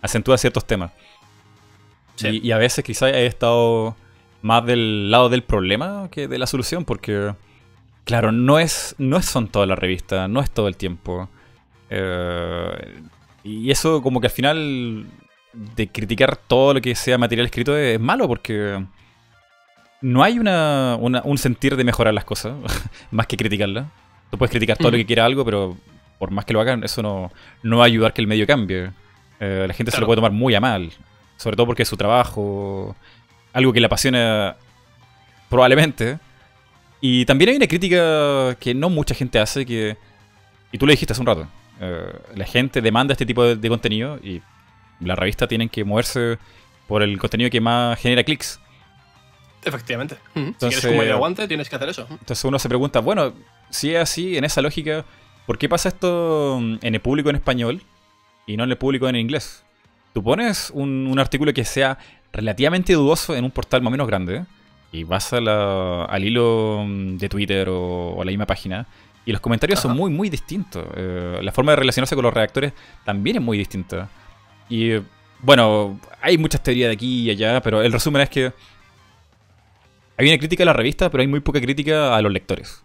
acentúa 0.00 0.38
ciertos 0.38 0.64
temas. 0.64 0.92
Sí. 2.14 2.28
Y, 2.28 2.48
y 2.48 2.52
a 2.52 2.58
veces 2.58 2.84
quizás 2.84 3.12
he 3.12 3.26
estado 3.26 3.96
más 4.42 4.64
del 4.66 5.10
lado 5.10 5.28
del 5.28 5.42
problema 5.42 6.08
que 6.10 6.28
de 6.28 6.38
la 6.38 6.46
solución, 6.46 6.84
porque, 6.84 7.34
claro, 8.04 8.32
no 8.32 8.58
es 8.58 8.94
no 8.98 9.16
es- 9.16 9.26
son 9.26 9.48
todas 9.48 9.68
las 9.68 9.78
revistas, 9.78 10.28
no 10.30 10.40
es 10.40 10.50
todo 10.50 10.68
el 10.68 10.76
tiempo. 10.76 11.28
Eh, 11.90 12.94
y 13.44 13.70
eso 13.70 14.02
como 14.02 14.20
que 14.20 14.26
al 14.28 14.32
final 14.32 15.06
de 15.52 15.88
criticar 15.88 16.36
todo 16.36 16.74
lo 16.74 16.80
que 16.80 16.94
sea 16.94 17.16
material 17.18 17.46
escrito 17.46 17.76
es, 17.76 17.98
malo, 18.00 18.28
porque 18.28 18.84
no 20.02 20.22
hay 20.22 20.38
una, 20.38 20.96
una- 21.00 21.22
un 21.24 21.38
sentir 21.38 21.76
de 21.76 21.84
mejorar 21.84 22.12
las 22.14 22.24
cosas, 22.24 22.54
más 23.10 23.26
que 23.26 23.36
criticarlas. 23.36 23.86
Tú 24.30 24.38
puedes 24.38 24.50
criticar 24.50 24.76
todo 24.76 24.90
lo 24.90 24.96
Mm. 24.96 25.00
que 25.00 25.06
quiera 25.06 25.24
algo, 25.24 25.44
pero 25.44 25.76
por 26.18 26.30
más 26.30 26.44
que 26.44 26.52
lo 26.52 26.60
hagan, 26.60 26.82
eso 26.84 27.02
no, 27.02 27.30
no 27.62 27.78
va 27.78 27.84
a 27.84 27.86
ayudar 27.86 28.12
que 28.12 28.20
el 28.20 28.26
medio 28.26 28.46
cambie. 28.46 28.90
Eh, 29.40 29.64
la 29.68 29.74
gente 29.74 29.92
se 29.92 30.00
lo 30.00 30.06
puede 30.06 30.16
tomar 30.16 30.32
muy 30.32 30.54
a 30.54 30.60
mal. 30.60 30.90
Sobre 31.36 31.56
todo 31.56 31.66
porque 31.66 31.82
es 31.82 31.88
su 31.88 31.96
trabajo, 31.96 32.96
algo 33.56 33.72
que 33.72 33.80
le 33.80 33.86
apasiona 33.86 34.56
probablemente. 35.48 36.18
Y 37.00 37.24
también 37.24 37.50
hay 37.50 37.56
una 37.56 37.66
crítica 37.66 38.54
que 38.60 38.74
no 38.74 38.90
mucha 38.90 39.14
gente 39.14 39.38
hace, 39.38 39.64
que, 39.64 39.96
y 40.72 40.78
tú 40.78 40.86
lo 40.86 40.90
dijiste 40.92 41.12
hace 41.12 41.20
un 41.22 41.26
rato, 41.26 41.48
eh, 41.80 42.12
la 42.34 42.44
gente 42.44 42.80
demanda 42.80 43.12
este 43.12 43.26
tipo 43.26 43.44
de, 43.44 43.56
de 43.56 43.68
contenido 43.68 44.18
y 44.22 44.42
la 45.00 45.14
revista 45.14 45.46
tienen 45.46 45.68
que 45.68 45.84
moverse 45.84 46.38
por 46.86 47.02
el 47.02 47.18
contenido 47.18 47.50
que 47.50 47.60
más 47.60 47.98
genera 47.98 48.22
clics. 48.24 48.60
Efectivamente. 49.64 50.16
Entonces- 50.34 50.56
si 50.58 50.80
quieres 50.80 50.86
como 50.86 50.98
medio 51.00 51.14
aguante, 51.14 51.48
tienes 51.48 51.68
que 51.68 51.76
hacer 51.76 51.88
eso. 51.88 52.06
Entonces 52.10 52.44
uno 52.44 52.58
se 52.58 52.68
pregunta, 52.68 53.00
bueno, 53.00 53.32
si 53.70 53.94
es 53.94 54.00
así, 54.02 54.36
en 54.36 54.44
esa 54.44 54.60
lógica, 54.62 55.04
¿por 55.46 55.58
qué 55.58 55.68
pasa 55.68 55.88
esto 55.88 56.58
en 56.58 56.94
el 56.94 57.00
público 57.00 57.30
en 57.30 57.36
español 57.36 57.82
y 58.46 58.56
no 58.56 58.64
en 58.64 58.70
el 58.70 58.78
público 58.78 59.08
en 59.08 59.16
inglés? 59.16 59.64
Tú 60.14 60.22
pones 60.22 60.70
un, 60.72 61.06
un 61.10 61.18
artículo 61.18 61.52
que 61.52 61.64
sea 61.64 61.98
relativamente 62.36 62.92
dudoso 62.92 63.34
en 63.34 63.44
un 63.44 63.50
portal 63.50 63.80
más 63.82 63.88
o 63.88 63.92
menos 63.92 64.06
grande 64.06 64.44
y 64.92 65.04
vas 65.04 65.32
a 65.32 65.40
la- 65.40 66.04
al 66.04 66.24
hilo 66.24 66.84
mm, 66.86 67.16
de 67.16 67.28
Twitter 67.28 67.68
o, 67.68 68.10
o 68.10 68.22
a 68.22 68.24
la 68.24 68.30
misma 68.30 68.46
página 68.46 68.86
y 69.24 69.32
los 69.32 69.40
comentarios 69.40 69.80
son 69.80 69.96
muy, 69.96 70.10
muy 70.10 70.28
distintos. 70.30 70.86
Eh, 70.94 71.40
la 71.42 71.50
forma 71.50 71.72
de 71.72 71.76
relacionarse 71.76 72.14
con 72.14 72.22
los 72.24 72.32
redactores 72.32 72.72
también 73.04 73.36
es 73.36 73.42
muy 73.42 73.58
distinta. 73.58 74.08
Y 74.68 74.92
bueno, 75.40 75.98
hay 76.22 76.38
muchas 76.38 76.62
teorías 76.62 76.88
de 76.90 76.94
aquí 76.94 77.22
y 77.22 77.30
allá, 77.30 77.60
pero 77.60 77.82
el 77.82 77.90
resumen 77.92 78.22
es 78.22 78.30
que 78.30 78.52
hay 80.16 80.28
una 80.28 80.38
crítica 80.38 80.62
a 80.62 80.66
la 80.66 80.72
revista, 80.72 81.10
pero 81.10 81.22
hay 81.22 81.26
muy 81.26 81.40
poca 81.40 81.60
crítica 81.60 82.16
a 82.16 82.22
los 82.22 82.32
lectores. 82.32 82.84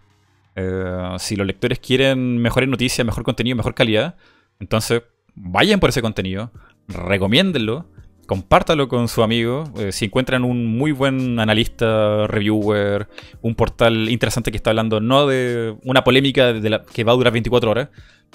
Eh, 0.56 1.16
si 1.20 1.36
los 1.36 1.46
lectores 1.48 1.80
quieren 1.80 2.38
mejores 2.40 2.68
noticias, 2.68 3.06
mejor 3.06 3.24
contenido, 3.24 3.56
mejor 3.56 3.74
calidad, 3.76 4.16
entonces 4.60 5.04
vayan 5.36 5.80
por 5.80 5.90
ese 5.92 6.02
contenido, 6.02 6.52
recomiéndenlo, 6.88 7.86
compártalo 8.32 8.88
con 8.88 9.10
su 9.10 9.24
amigo. 9.24 9.66
Eh, 9.76 9.92
si 9.92 10.06
encuentran 10.06 10.46
un 10.46 10.66
muy 10.66 10.94
buen 10.94 11.38
analista, 11.38 12.28
reviewer, 12.28 13.10
un 13.42 13.56
portal 13.56 14.08
interesante 14.08 14.52
que 14.52 14.56
está 14.56 14.70
hablando 14.70 15.02
no 15.02 15.28
de 15.28 15.76
una 15.84 16.02
polémica 16.06 16.54
de 16.54 16.70
la, 16.70 16.82
que 16.86 17.04
va 17.04 17.12
a 17.12 17.16
durar 17.16 17.34
24 17.34 17.70
horas, 17.70 17.90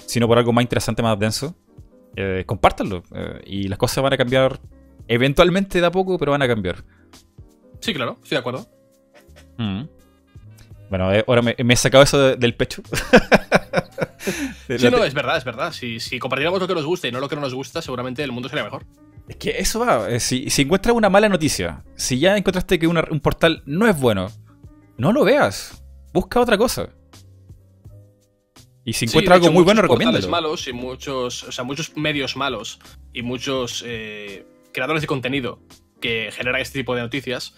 sino 0.05 0.27
por 0.27 0.37
algo 0.37 0.53
más 0.53 0.61
interesante, 0.61 1.01
más 1.01 1.17
denso, 1.17 1.57
eh, 2.15 2.43
compártanlo. 2.45 3.01
Eh, 3.15 3.41
y 3.47 3.67
las 3.69 3.79
cosas 3.79 4.03
van 4.03 4.13
a 4.13 4.17
cambiar 4.17 4.59
eventualmente 5.07 5.81
de 5.81 5.87
a 5.87 5.91
poco, 5.91 6.19
pero 6.19 6.31
van 6.31 6.43
a 6.43 6.47
cambiar. 6.47 6.83
Sí, 7.79 7.91
claro, 7.91 8.19
estoy 8.21 8.35
de 8.35 8.39
acuerdo. 8.39 8.67
Mm. 9.57 9.81
Bueno, 10.91 11.11
eh, 11.11 11.25
ahora 11.27 11.41
me, 11.41 11.55
me 11.63 11.73
he 11.73 11.77
sacado 11.77 12.03
eso 12.03 12.19
de- 12.19 12.35
del 12.35 12.53
pecho. 12.53 12.83
Sí, 14.67 14.89
no, 14.91 15.01
es 15.05 15.13
verdad, 15.13 15.37
es 15.37 15.45
verdad. 15.45 15.71
Si, 15.71 16.01
si 16.01 16.19
compartiéramos 16.19 16.59
lo 16.59 16.67
que 16.67 16.73
nos 16.73 16.85
gusta 16.85 17.07
y 17.07 17.11
no 17.13 17.21
lo 17.21 17.29
que 17.29 17.35
no 17.35 17.41
nos 17.41 17.53
gusta, 17.53 17.81
seguramente 17.81 18.21
el 18.23 18.33
mundo 18.33 18.49
sería 18.49 18.65
mejor. 18.65 18.83
Es 19.27 19.35
que 19.35 19.49
eso 19.59 19.79
va. 19.79 20.09
eh, 20.09 20.19
si, 20.19 20.49
si 20.49 20.61
encuentras 20.63 20.95
una 20.95 21.09
mala 21.09 21.27
noticia, 21.29 21.83
si 21.95 22.17
ya 22.19 22.37
encontraste 22.37 22.79
que 22.79 22.87
una- 22.87 23.05
un 23.11 23.19
portal 23.19 23.61
no 23.65 23.87
es 23.87 23.99
bueno, 23.99 24.27
no 24.97 25.11
lo 25.11 25.23
veas. 25.25 25.83
Busca 26.13 26.39
otra 26.39 26.57
cosa. 26.57 26.89
Y 28.85 28.93
si 28.93 29.05
encuentras 29.05 29.35
algo 29.35 29.47
hecho, 29.47 29.53
muy 29.53 29.63
bueno, 29.63 29.81
recomiéndalo. 29.81 30.29
malos 30.29 30.67
y 30.69 30.73
muchos, 30.73 31.43
o 31.43 31.51
sea, 31.51 31.65
muchos 31.65 31.95
medios 31.97 32.37
malos 32.37 32.79
y 33.11 33.21
muchos 33.21 33.83
eh, 33.85 34.45
creadores 34.71 35.01
de 35.01 35.07
contenido 35.07 35.59
que 35.99 36.29
generan 36.31 36.61
este 36.61 36.79
tipo 36.79 36.95
de 36.95 37.01
noticias 37.01 37.53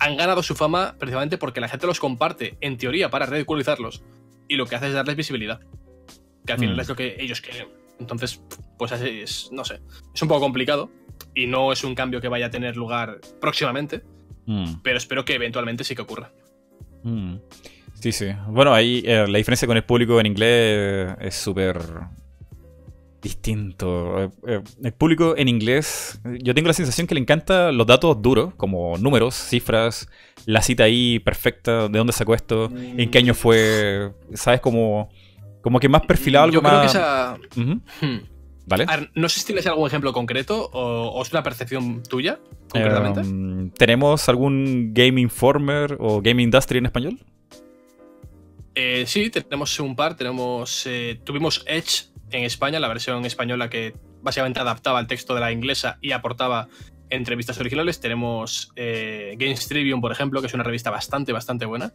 han 0.00 0.16
ganado 0.18 0.42
su 0.42 0.54
fama 0.54 0.94
precisamente 0.98 1.38
porque 1.38 1.60
la 1.60 1.68
gente 1.68 1.86
los 1.86 2.00
comparte, 2.00 2.58
en 2.60 2.76
teoría, 2.76 3.08
para 3.08 3.24
ridiculizarlos. 3.24 4.02
Y 4.46 4.56
lo 4.56 4.66
que 4.66 4.76
hace 4.76 4.88
es 4.88 4.92
darles 4.92 5.16
visibilidad. 5.16 5.60
Que 6.44 6.52
al 6.52 6.58
final 6.58 6.76
Mm. 6.76 6.80
es 6.80 6.88
lo 6.88 6.96
que 6.96 7.16
ellos 7.18 7.40
quieren. 7.40 7.68
Entonces, 7.98 8.40
pues 8.78 8.92
así 8.92 9.20
es, 9.20 9.50
no 9.52 9.64
sé. 9.64 9.80
Es 10.14 10.22
un 10.22 10.28
poco 10.28 10.40
complicado 10.40 10.90
y 11.34 11.46
no 11.46 11.72
es 11.72 11.84
un 11.84 11.94
cambio 11.94 12.20
que 12.20 12.28
vaya 12.28 12.46
a 12.46 12.50
tener 12.50 12.76
lugar 12.76 13.20
próximamente, 13.40 14.02
Mm, 14.48 14.80
pero 14.82 14.96
espero 14.96 15.26
que 15.26 15.34
eventualmente 15.34 15.84
sí 15.84 15.94
que 15.94 16.02
ocurra. 16.02 16.32
mm. 17.04 17.34
Sí, 18.00 18.12
sí. 18.12 18.28
Bueno, 18.46 18.72
ahí 18.72 19.02
eh, 19.04 19.26
la 19.28 19.38
diferencia 19.38 19.66
con 19.66 19.76
el 19.76 19.82
público 19.84 20.20
en 20.20 20.26
inglés 20.26 21.16
es 21.20 21.34
súper 21.34 21.78
distinto. 23.20 24.22
Eh, 24.22 24.30
eh, 24.46 24.60
el 24.84 24.92
público 24.92 25.34
en 25.36 25.48
inglés, 25.48 26.20
eh, 26.24 26.38
yo 26.42 26.54
tengo 26.54 26.68
la 26.68 26.74
sensación 26.74 27.06
que 27.06 27.14
le 27.14 27.20
encanta 27.20 27.72
los 27.72 27.86
datos 27.86 28.22
duros, 28.22 28.54
como 28.54 28.96
números, 28.98 29.34
cifras, 29.34 30.08
la 30.46 30.62
cita 30.62 30.84
ahí 30.84 31.18
perfecta, 31.18 31.88
de 31.88 31.98
dónde 31.98 32.12
sacó 32.12 32.34
esto, 32.34 32.70
en 32.74 33.10
qué 33.10 33.18
año 33.18 33.34
fue, 33.34 34.12
¿sabes? 34.34 34.60
Como, 34.60 35.10
como 35.62 35.80
que 35.80 35.88
más 35.88 36.02
perfilado 36.02 36.44
algo 36.44 36.54
Yo 36.54 36.62
creo 36.62 36.72
más... 36.74 36.82
que 36.92 36.98
esa. 36.98 37.36
Ujú, 37.56 37.80
Hmm. 38.00 38.18
¿Vale? 38.66 38.84
A 38.86 38.96
ver, 38.98 39.10
no 39.14 39.30
sé 39.30 39.40
si 39.40 39.46
tienes 39.46 39.66
algún 39.66 39.86
ejemplo 39.86 40.12
concreto 40.12 40.68
o, 40.74 41.08
o 41.08 41.22
es 41.22 41.32
una 41.32 41.42
percepción 41.42 42.02
tuya, 42.02 42.38
concretamente. 42.68 43.20
Em, 43.20 43.70
¿Tenemos 43.70 44.28
algún 44.28 44.92
Game 44.92 45.18
Informer 45.22 45.96
o 45.98 46.20
Game 46.20 46.42
Industry 46.42 46.76
en 46.78 46.84
español? 46.84 47.18
Eh, 48.74 49.04
sí, 49.06 49.30
tenemos 49.30 49.80
un 49.80 49.96
par. 49.96 50.16
Tenemos, 50.16 50.86
eh, 50.86 51.18
tuvimos 51.24 51.64
Edge 51.66 52.10
en 52.30 52.44
España, 52.44 52.78
la 52.78 52.88
versión 52.88 53.24
española 53.24 53.70
que 53.70 53.94
básicamente 54.22 54.60
adaptaba 54.60 55.00
el 55.00 55.06
texto 55.06 55.34
de 55.34 55.40
la 55.40 55.50
inglesa 55.50 55.98
y 56.02 56.12
aportaba 56.12 56.68
entrevistas 57.08 57.58
originales. 57.58 58.00
Tenemos 58.00 58.70
eh, 58.76 59.34
Games 59.38 59.66
Tribune, 59.66 60.02
por 60.02 60.12
ejemplo, 60.12 60.40
que 60.42 60.46
es 60.46 60.54
una 60.54 60.62
revista 60.64 60.90
bastante, 60.90 61.32
bastante 61.32 61.64
buena. 61.64 61.92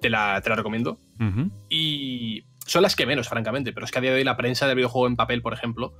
Te 0.00 0.10
la, 0.10 0.40
te 0.42 0.50
la 0.50 0.56
recomiendo. 0.56 0.98
Y 1.68 2.42
son 2.68 2.82
las 2.82 2.94
que 2.94 3.06
menos, 3.06 3.28
francamente, 3.28 3.72
pero 3.72 3.84
es 3.84 3.90
que 3.92 3.98
a 3.98 4.02
día 4.02 4.10
de 4.12 4.18
hoy 4.18 4.24
la 4.24 4.36
prensa 4.36 4.66
del 4.66 4.76
videojuego 4.76 5.06
en 5.08 5.16
papel, 5.16 5.42
por 5.42 5.52
ejemplo, 5.54 5.94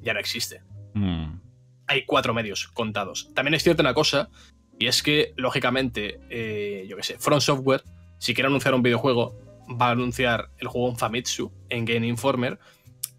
ya 0.00 0.14
no 0.14 0.20
existe. 0.20 0.62
Mm. 0.94 1.40
hay 1.88 2.04
cuatro 2.06 2.32
medios 2.34 2.68
contados. 2.68 3.30
También 3.34 3.54
es 3.54 3.62
cierta 3.62 3.82
una 3.82 3.92
cosa, 3.94 4.30
y 4.78 4.86
es 4.86 5.02
que, 5.02 5.32
lógicamente, 5.36 6.20
eh, 6.30 6.86
yo 6.88 6.96
qué 6.96 7.02
sé, 7.02 7.18
Front 7.18 7.42
Software, 7.42 7.82
si 8.18 8.32
quiere 8.34 8.46
anunciar 8.48 8.72
un 8.74 8.82
videojuego, 8.82 9.34
va 9.80 9.88
a 9.88 9.90
anunciar 9.90 10.48
el 10.58 10.68
juego 10.68 10.88
en 10.90 10.96
Famitsu, 10.96 11.52
en 11.68 11.84
Game 11.84 12.06
Informer, 12.06 12.58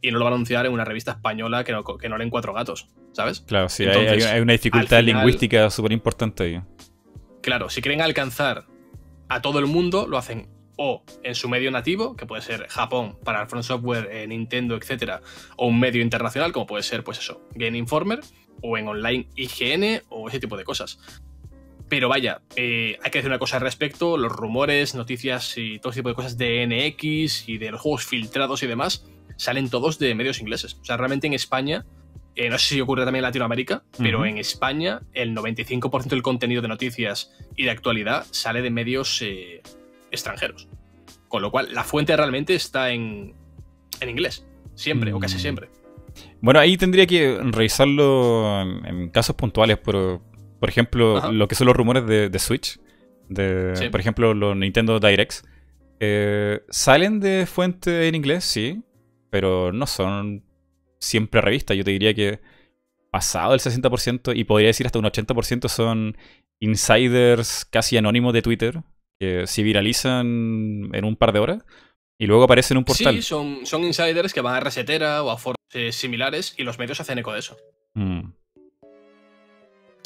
y 0.02 0.12
no 0.12 0.18
lo 0.20 0.26
va 0.26 0.32
a 0.32 0.34
anunciar 0.34 0.66
en 0.66 0.72
una 0.74 0.86
revista 0.86 1.12
española 1.12 1.64
que 1.64 1.72
no, 1.72 1.84
que 1.84 2.10
no 2.10 2.18
leen 2.18 2.30
cuatro 2.30 2.54
gatos, 2.54 2.88
¿sabes? 3.12 3.42
Claro, 3.42 3.70
sí, 3.70 3.84
hay- 3.84 3.90
Entonces, 3.90 4.26
hay, 4.26 4.36
hay 4.36 4.42
una 4.42 4.54
dificultad 4.54 5.00
final- 5.00 5.06
lingüística 5.06 5.70
súper 5.70 5.92
importante 5.92 6.44
ahí. 6.44 6.62
Claro, 7.42 7.70
si 7.70 7.82
quieren 7.82 8.02
alcanzar 8.02 8.66
a 9.30 9.42
todo 9.42 9.60
el 9.60 9.68
mundo, 9.68 10.08
lo 10.08 10.18
hacen 10.18 10.48
o 10.78 11.04
en 11.24 11.36
su 11.36 11.50
medio 11.50 11.72
nativo, 11.72 12.16
que 12.16 12.26
puede 12.26 12.42
ser 12.42 12.68
Japón 12.68 13.18
para 13.24 13.42
el 13.42 13.48
Front 13.48 13.66
Software, 13.66 14.10
eh, 14.12 14.28
Nintendo, 14.28 14.76
etcétera, 14.76 15.22
o 15.58 15.68
un 15.68 15.80
medio 15.80 16.02
internacional, 16.02 16.52
como 16.52 16.66
puede 16.66 16.84
ser, 16.84 17.04
pues 17.04 17.20
eso, 17.20 17.42
Game 17.56 17.78
Informer, 17.78 18.20
o 18.62 18.78
en 18.78 18.88
online 18.88 19.28
IGN, 19.36 20.04
o 20.10 20.30
ese 20.30 20.40
tipo 20.40 20.58
de 20.58 20.64
cosas. 20.64 21.00
Pero 21.90 22.10
vaya, 22.10 22.42
eh, 22.56 22.98
hay 23.04 23.12
que 23.12 23.20
decir 23.20 23.30
una 23.30 23.40
cosa 23.40 23.58
al 23.58 23.62
respecto: 23.62 24.18
los 24.18 24.32
rumores, 24.32 24.96
noticias 24.96 25.58
y 25.58 25.80
todo 25.80 25.92
ese 25.92 26.00
tipo 26.00 26.10
de 26.10 26.16
cosas 26.16 26.38
de 26.38 26.66
NX 26.66 27.50
y 27.50 27.58
de 27.58 27.72
los 27.72 27.82
juegos 27.82 28.06
filtrados 28.06 28.64
y 28.64 28.68
demás 28.68 29.06
salen 29.38 29.70
todos 29.70 30.00
de 30.00 30.16
medios 30.16 30.40
ingleses. 30.40 30.76
O 30.82 30.86
sea, 30.86 30.98
realmente 30.98 31.28
en 31.28 31.34
España 31.34 31.86
Eh, 32.36 32.50
no 32.50 32.58
sé 32.58 32.74
si 32.74 32.82
ocurre 32.82 33.04
también 33.06 33.20
en 33.24 33.30
Latinoamérica, 33.30 33.84
pero 34.00 34.26
en 34.26 34.40
España 34.40 35.02
el 35.14 35.36
95% 35.36 36.10
del 36.10 36.24
contenido 36.24 36.64
de 36.64 36.68
noticias 36.68 37.32
y 37.56 37.66
de 37.66 37.70
actualidad 37.70 38.26
sale 38.32 38.64
de 38.64 38.72
medios 38.72 39.22
extranjeros. 40.14 40.70
Con 41.28 41.42
lo 41.42 41.52
cual, 41.52 41.74
la 41.74 41.84
fuente 41.84 42.16
realmente 42.16 42.56
está 42.56 42.92
en, 42.92 43.34
en 44.00 44.10
inglés. 44.10 44.46
Siempre, 44.76 45.12
o 45.14 45.20
casi 45.20 45.36
Mm. 45.36 45.40
siempre. 45.40 45.70
Bueno, 46.42 46.60
ahí 46.60 46.78
tendría 46.78 47.06
que 47.08 47.38
revisarlo 47.42 48.62
en, 48.62 48.86
en 48.86 49.10
casos 49.10 49.36
puntuales, 49.36 49.78
pero 49.84 50.22
por 50.60 50.70
ejemplo, 50.70 51.18
Ajá. 51.18 51.32
lo 51.32 51.48
que 51.48 51.56
son 51.56 51.68
los 51.68 51.76
rumores 51.76 52.06
de, 52.08 52.30
de 52.30 52.40
Switch, 52.40 52.80
de, 53.30 53.76
Sí. 53.76 53.90
por 53.90 54.00
ejemplo, 54.00 54.34
los 54.34 54.56
Nintendo 54.56 55.00
Directs, 55.00 55.44
eh, 56.00 56.62
salen 56.70 57.20
de 57.20 57.46
fuente 57.46 58.08
en 58.08 58.16
inglés, 58.16 58.44
sí, 58.46 58.82
pero 59.30 59.72
no 59.74 59.88
son 59.88 60.44
siempre 61.00 61.42
revistas. 61.42 61.76
Yo 61.76 61.84
te 61.84 61.92
diría 61.92 62.14
que 62.14 62.40
pasado 63.12 63.54
el 63.54 63.60
60% 63.60 64.34
y 64.36 64.44
podría 64.46 64.68
decir 64.68 64.86
hasta 64.86 65.00
un 65.00 65.06
80% 65.06 65.68
son 65.68 66.18
insiders 66.60 67.66
casi 67.66 67.98
anónimos 67.98 68.34
de 68.34 68.42
Twitter 68.42 68.82
que 69.20 69.48
se 69.48 69.64
viralizan 69.64 70.90
en 70.94 71.06
un 71.06 71.16
par 71.16 71.32
de 71.34 71.40
horas 71.40 71.64
y 72.20 72.28
luego 72.28 72.44
aparecen 72.44 72.76
en 72.76 72.80
un 72.80 72.86
portal. 72.86 73.16
Sí, 73.16 73.22
son, 73.22 73.66
son 73.66 73.84
insiders 73.84 74.34
que 74.34 74.42
van 74.42 74.56
a 74.56 74.60
Resetera 74.60 75.24
o 75.24 75.32
a 75.32 75.38
foros 75.38 75.58
eh, 75.74 75.92
similares 75.92 76.54
y 76.58 76.64
los 76.64 76.78
medios 76.80 77.00
hacen 77.00 77.18
eco 77.18 77.34
de 77.34 77.40
eso. 77.40 77.58
Mm. 77.96 78.32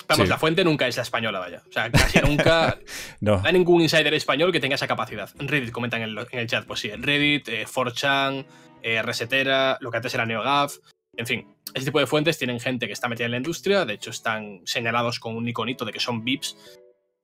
Vamos, 0.07 0.25
Sí. 0.25 0.29
la 0.29 0.37
fuente 0.37 0.63
nunca 0.63 0.87
es 0.87 0.95
la 0.95 1.03
española, 1.03 1.39
vaya. 1.39 1.63
O 1.67 1.71
sea, 1.71 1.91
casi 1.91 2.19
nunca 2.21 2.77
No. 3.19 3.37
no 3.41 3.41
hay 3.45 3.53
ningún 3.53 3.81
insider 3.81 4.13
español 4.13 4.53
que 4.53 4.59
tenga 4.61 4.75
esa 4.75 4.87
capacidad. 4.87 5.29
Reddit 5.37 5.71
comentan 5.71 6.01
en 6.01 6.09
el, 6.09 6.27
en 6.31 6.39
el 6.39 6.47
chat, 6.47 6.65
pues 6.65 6.79
sí, 6.79 6.89
Reddit, 6.91 7.49
eh, 7.49 7.65
4chan, 7.65 8.45
eh, 8.83 9.01
Resetera, 9.01 9.77
lo 9.81 9.91
que 9.91 9.97
antes 9.97 10.13
era 10.13 10.25
NeoGAF, 10.25 10.77
en 11.17 11.25
fin. 11.27 11.47
Ese 11.73 11.85
tipo 11.87 11.99
de 11.99 12.07
fuentes 12.07 12.37
tienen 12.37 12.61
gente 12.61 12.87
que 12.87 12.93
está 12.93 13.09
metida 13.09 13.25
en 13.25 13.31
la 13.31 13.37
industria, 13.37 13.83
de 13.83 13.95
hecho 13.95 14.09
están 14.11 14.61
señalados 14.63 15.19
con 15.19 15.35
un 15.35 15.45
iconito 15.47 15.83
de 15.83 15.91
que 15.91 15.99
son 15.99 16.23
VIPs 16.23 16.55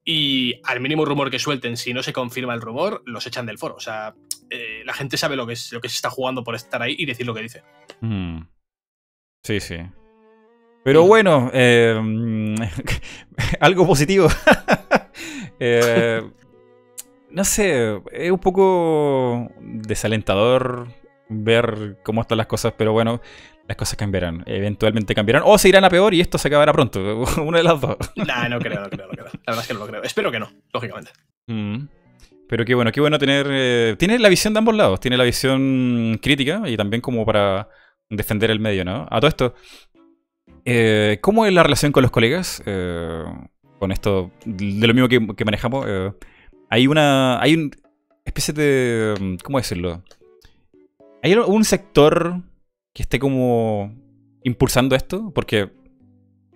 y 0.06 0.60
al 0.64 0.82
mínimo 0.82 1.06
rumor 1.06 1.32
que 1.32 1.40
suelten, 1.40 1.78
si 1.78 1.94
no 1.94 2.04
se 2.04 2.14
confirma 2.14 2.54
el 2.54 2.62
rumor, 2.62 3.02
los 3.06 3.26
echan 3.26 3.46
del 3.46 3.58
foro. 3.58 3.76
O 3.76 3.80
sea, 3.80 4.14
eh, 4.50 4.82
la 4.86 4.94
gente 4.94 5.18
sabe 5.18 5.36
lo 5.36 5.48
que, 5.48 5.54
es, 5.54 5.72
lo 5.72 5.80
que 5.80 5.90
se 5.90 5.96
está 5.96 6.10
jugando 6.10 6.44
por 6.44 6.56
estar 6.56 6.82
ahí 6.82 6.96
y 6.98 7.06
decir 7.06 7.26
lo 7.26 7.34
que 7.34 7.42
dice. 7.42 7.64
Mm. 8.02 8.42
Sí, 9.44 9.60
sí. 9.60 9.78
Pero 10.84 11.04
bueno, 11.04 11.50
eh, 11.54 12.00
algo 13.60 13.88
positivo. 13.88 14.28
Eh, 15.60 16.22
no 17.30 17.44
sé, 17.46 18.02
es 18.12 18.32
un 18.32 18.40
poco 18.40 19.50
desalentador 19.62 20.88
ver 21.30 22.00
cómo 22.04 22.22
están 22.22 22.40
las 22.40 22.48
cosas, 22.48 22.74
pero 22.76 22.92
bueno, 22.92 23.22
las 23.68 23.78
cosas 23.78 23.96
cambiarán. 23.98 24.44
Eventualmente 24.46 25.16
cambiarán 25.16 25.44
o 25.46 25.58
se 25.58 25.70
irán 25.70 25.84
a 25.86 25.90
peor 25.90 26.14
y 26.14 26.22
esto 26.22 26.38
se 26.38 26.48
acabará 26.48 26.74
pronto. 26.74 27.24
Una 27.44 27.58
de 27.60 27.64
las 27.64 27.80
dos. 27.80 27.98
Nah, 28.16 28.48
no 28.50 28.60
creo, 28.60 28.82
no 28.82 28.90
creo, 28.90 29.08
no 29.08 29.14
creo. 29.14 29.26
La 29.26 29.54
verdad 29.54 29.62
es 29.62 29.68
que 29.68 29.74
no 29.74 29.80
lo 29.80 29.88
creo. 29.88 30.04
Espero 30.04 30.32
que 30.32 30.40
no, 30.40 30.50
lógicamente. 30.74 31.12
Mm. 31.48 31.86
Pero 32.48 32.66
qué 32.66 32.76
bueno, 32.76 32.92
qué 32.92 33.00
bueno 33.02 33.18
tener. 33.18 33.48
eh, 33.50 33.96
tiene 33.98 34.20
la 34.20 34.30
visión 34.30 34.54
de 34.54 34.60
ambos 34.60 34.76
lados. 34.76 35.00
Tiene 35.00 35.18
la 35.18 35.24
visión 35.24 36.20
crítica 36.22 36.62
y 36.68 36.78
también 36.78 37.02
como 37.02 37.26
para 37.26 37.70
defender 38.10 38.52
el 38.52 38.60
medio, 38.60 38.86
¿no? 38.86 39.08
A 39.10 39.20
todo 39.20 39.28
esto, 39.30 39.56
eh, 40.66 41.18
¿cómo 41.22 41.46
es 41.46 41.54
la 41.54 41.64
relación 41.64 41.92
con 41.92 42.04
los 42.04 42.12
colegas? 42.12 42.62
Eh, 42.66 43.24
con 43.80 43.92
esto, 43.92 44.32
de 44.46 44.88
lo 44.88 44.94
mismo 44.94 45.08
que, 45.10 45.36
que 45.36 45.46
manejamos. 45.46 45.86
eh, 45.88 46.12
hay 46.70 46.88
una. 46.88 47.42
Hay 47.42 47.56
un 47.56 47.72
especie 48.26 48.54
de. 48.54 49.16
mm, 49.20 49.36
¿Cómo 49.44 49.58
decirlo? 49.58 50.04
Hay 51.22 51.34
un 51.36 51.64
sector 51.64 52.42
que 52.94 53.04
esté 53.04 53.20
como 53.20 53.94
impulsando 54.44 54.96
esto, 54.96 55.32
porque 55.34 55.70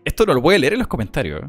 esto 0.05 0.25
no 0.25 0.33
lo 0.33 0.41
puede 0.41 0.59
leer 0.59 0.73
en 0.73 0.79
los 0.79 0.87
comentarios. 0.87 1.41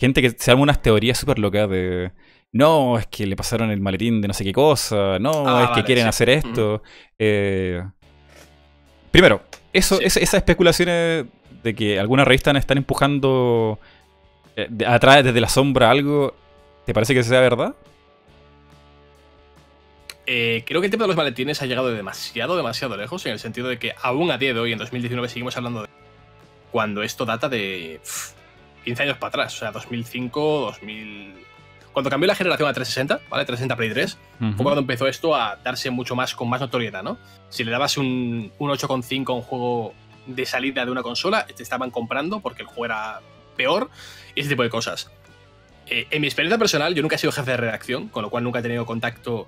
Gente 0.00 0.20
que 0.22 0.30
se 0.30 0.50
arma 0.50 0.62
unas 0.64 0.82
teorías 0.82 1.18
súper 1.18 1.38
locas 1.38 1.68
de. 1.70 2.12
No, 2.52 2.98
es 2.98 3.06
que 3.06 3.26
le 3.26 3.36
pasaron 3.36 3.70
el 3.70 3.80
maletín 3.80 4.20
de 4.20 4.28
no 4.28 4.34
sé 4.34 4.44
qué 4.44 4.52
cosa. 4.52 5.18
No, 5.18 5.44
Ah, 5.46 5.64
es 5.64 5.70
que 5.76 5.84
quieren 5.84 6.04
sí. 6.04 6.08
hacer 6.08 6.30
esto. 6.30 6.82
Eh, 7.18 7.82
primero, 9.10 9.42
eso, 9.72 9.96
Sí. 9.96 10.04
esa- 10.04 10.20
esas 10.20 10.34
especulaciones 10.38 11.26
de 11.62 11.74
que 11.74 11.98
algunas 11.98 12.26
revistas 12.26 12.54
están 12.56 12.78
empujando 12.78 13.78
eh, 14.56 14.68
de- 14.70 14.86
atrás 14.86 15.24
desde 15.24 15.40
la 15.40 15.48
sombra 15.48 15.90
algo, 15.90 16.32
¿te 16.86 16.94
parece 16.94 17.12
que 17.14 17.24
sea 17.24 17.40
verdad? 17.40 17.74
Eh, 20.26 20.64
creo 20.66 20.80
que 20.80 20.86
el 20.86 20.90
tema 20.90 21.04
de 21.04 21.08
los 21.08 21.16
maletines 21.16 21.60
ha 21.60 21.66
llegado 21.66 21.90
demasiado, 21.92 22.56
demasiado 22.56 22.96
lejos, 22.96 23.24
en 23.26 23.32
el 23.32 23.38
sentido 23.38 23.68
de 23.68 23.78
que 23.78 23.94
aún 24.02 24.30
a 24.30 24.38
día 24.38 24.54
de 24.54 24.60
hoy, 24.60 24.72
en 24.72 24.78
2019, 24.78 25.28
seguimos 25.28 25.56
hablando 25.56 25.82
de 25.82 25.88
cuando 26.72 27.02
esto 27.02 27.24
data 27.24 27.48
de 27.48 28.00
pff, 28.02 28.32
15 28.84 29.02
años 29.02 29.18
para 29.18 29.28
atrás, 29.28 29.54
o 29.56 29.58
sea, 29.58 29.72
2005, 29.72 30.60
2000... 30.60 31.34
Cuando 31.92 32.10
cambió 32.10 32.26
la 32.26 32.34
generación 32.34 32.68
a 32.68 32.72
360, 32.72 33.20
¿vale? 33.30 33.44
360 33.44 33.76
Play 33.76 33.90
3, 33.90 34.18
Ujú. 34.40 34.52
fue 34.54 34.64
cuando 34.64 34.80
empezó 34.80 35.06
esto 35.06 35.36
a 35.36 35.56
darse 35.62 35.90
mucho 35.90 36.16
más, 36.16 36.34
con 36.34 36.48
más 36.48 36.60
notoriedad, 36.60 37.04
¿no? 37.04 37.18
Si 37.50 37.62
le 37.62 37.70
dabas 37.70 37.96
un, 37.96 38.50
un 38.58 38.70
8,5 38.70 39.28
a 39.28 39.32
un 39.32 39.42
juego 39.42 39.94
de 40.26 40.44
salida 40.44 40.84
de 40.84 40.90
una 40.90 41.02
consola, 41.02 41.46
te 41.46 41.62
estaban 41.62 41.90
comprando 41.90 42.40
porque 42.40 42.62
el 42.62 42.68
juego 42.68 42.86
era 42.86 43.20
peor 43.56 43.90
y 44.34 44.40
ese 44.40 44.48
tipo 44.48 44.64
de 44.64 44.70
cosas. 44.70 45.10
Eh, 45.86 46.08
en 46.10 46.20
mi 46.20 46.26
experiencia 46.26 46.58
personal, 46.58 46.94
yo 46.94 47.02
nunca 47.02 47.14
he 47.14 47.18
sido 47.18 47.30
jefe 47.32 47.52
de 47.52 47.56
redacción, 47.58 48.08
con 48.08 48.22
lo 48.22 48.30
cual 48.30 48.42
nunca 48.42 48.58
he 48.58 48.62
tenido 48.62 48.86
contacto. 48.86 49.46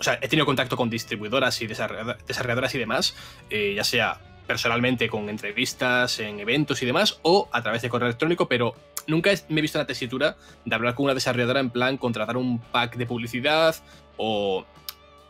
O 0.00 0.02
sea, 0.02 0.18
he 0.20 0.28
tenido 0.28 0.46
contacto 0.46 0.76
con 0.76 0.88
distribuidoras 0.90 1.60
y 1.62 1.66
desarrolla- 1.68 2.16
desarrolladoras 2.26 2.74
y 2.74 2.78
demás, 2.78 3.14
eh, 3.50 3.74
ya 3.76 3.84
sea 3.84 4.18
personalmente 4.46 5.08
con 5.08 5.28
entrevistas, 5.28 6.18
en 6.18 6.40
eventos 6.40 6.82
y 6.82 6.86
demás, 6.86 7.20
o 7.22 7.48
a 7.52 7.62
través 7.62 7.82
de 7.82 7.88
correo 7.88 8.08
electrónico, 8.08 8.48
pero 8.48 8.74
nunca 9.06 9.30
me 9.48 9.60
he 9.60 9.62
visto 9.62 9.78
en 9.78 9.82
la 9.82 9.86
tesitura 9.86 10.36
de 10.64 10.74
hablar 10.74 10.94
con 10.94 11.04
una 11.04 11.14
desarrolladora 11.14 11.60
en 11.60 11.70
plan 11.70 11.96
contratar 11.98 12.36
un 12.36 12.58
pack 12.60 12.96
de 12.96 13.06
publicidad 13.06 13.76
o. 14.16 14.64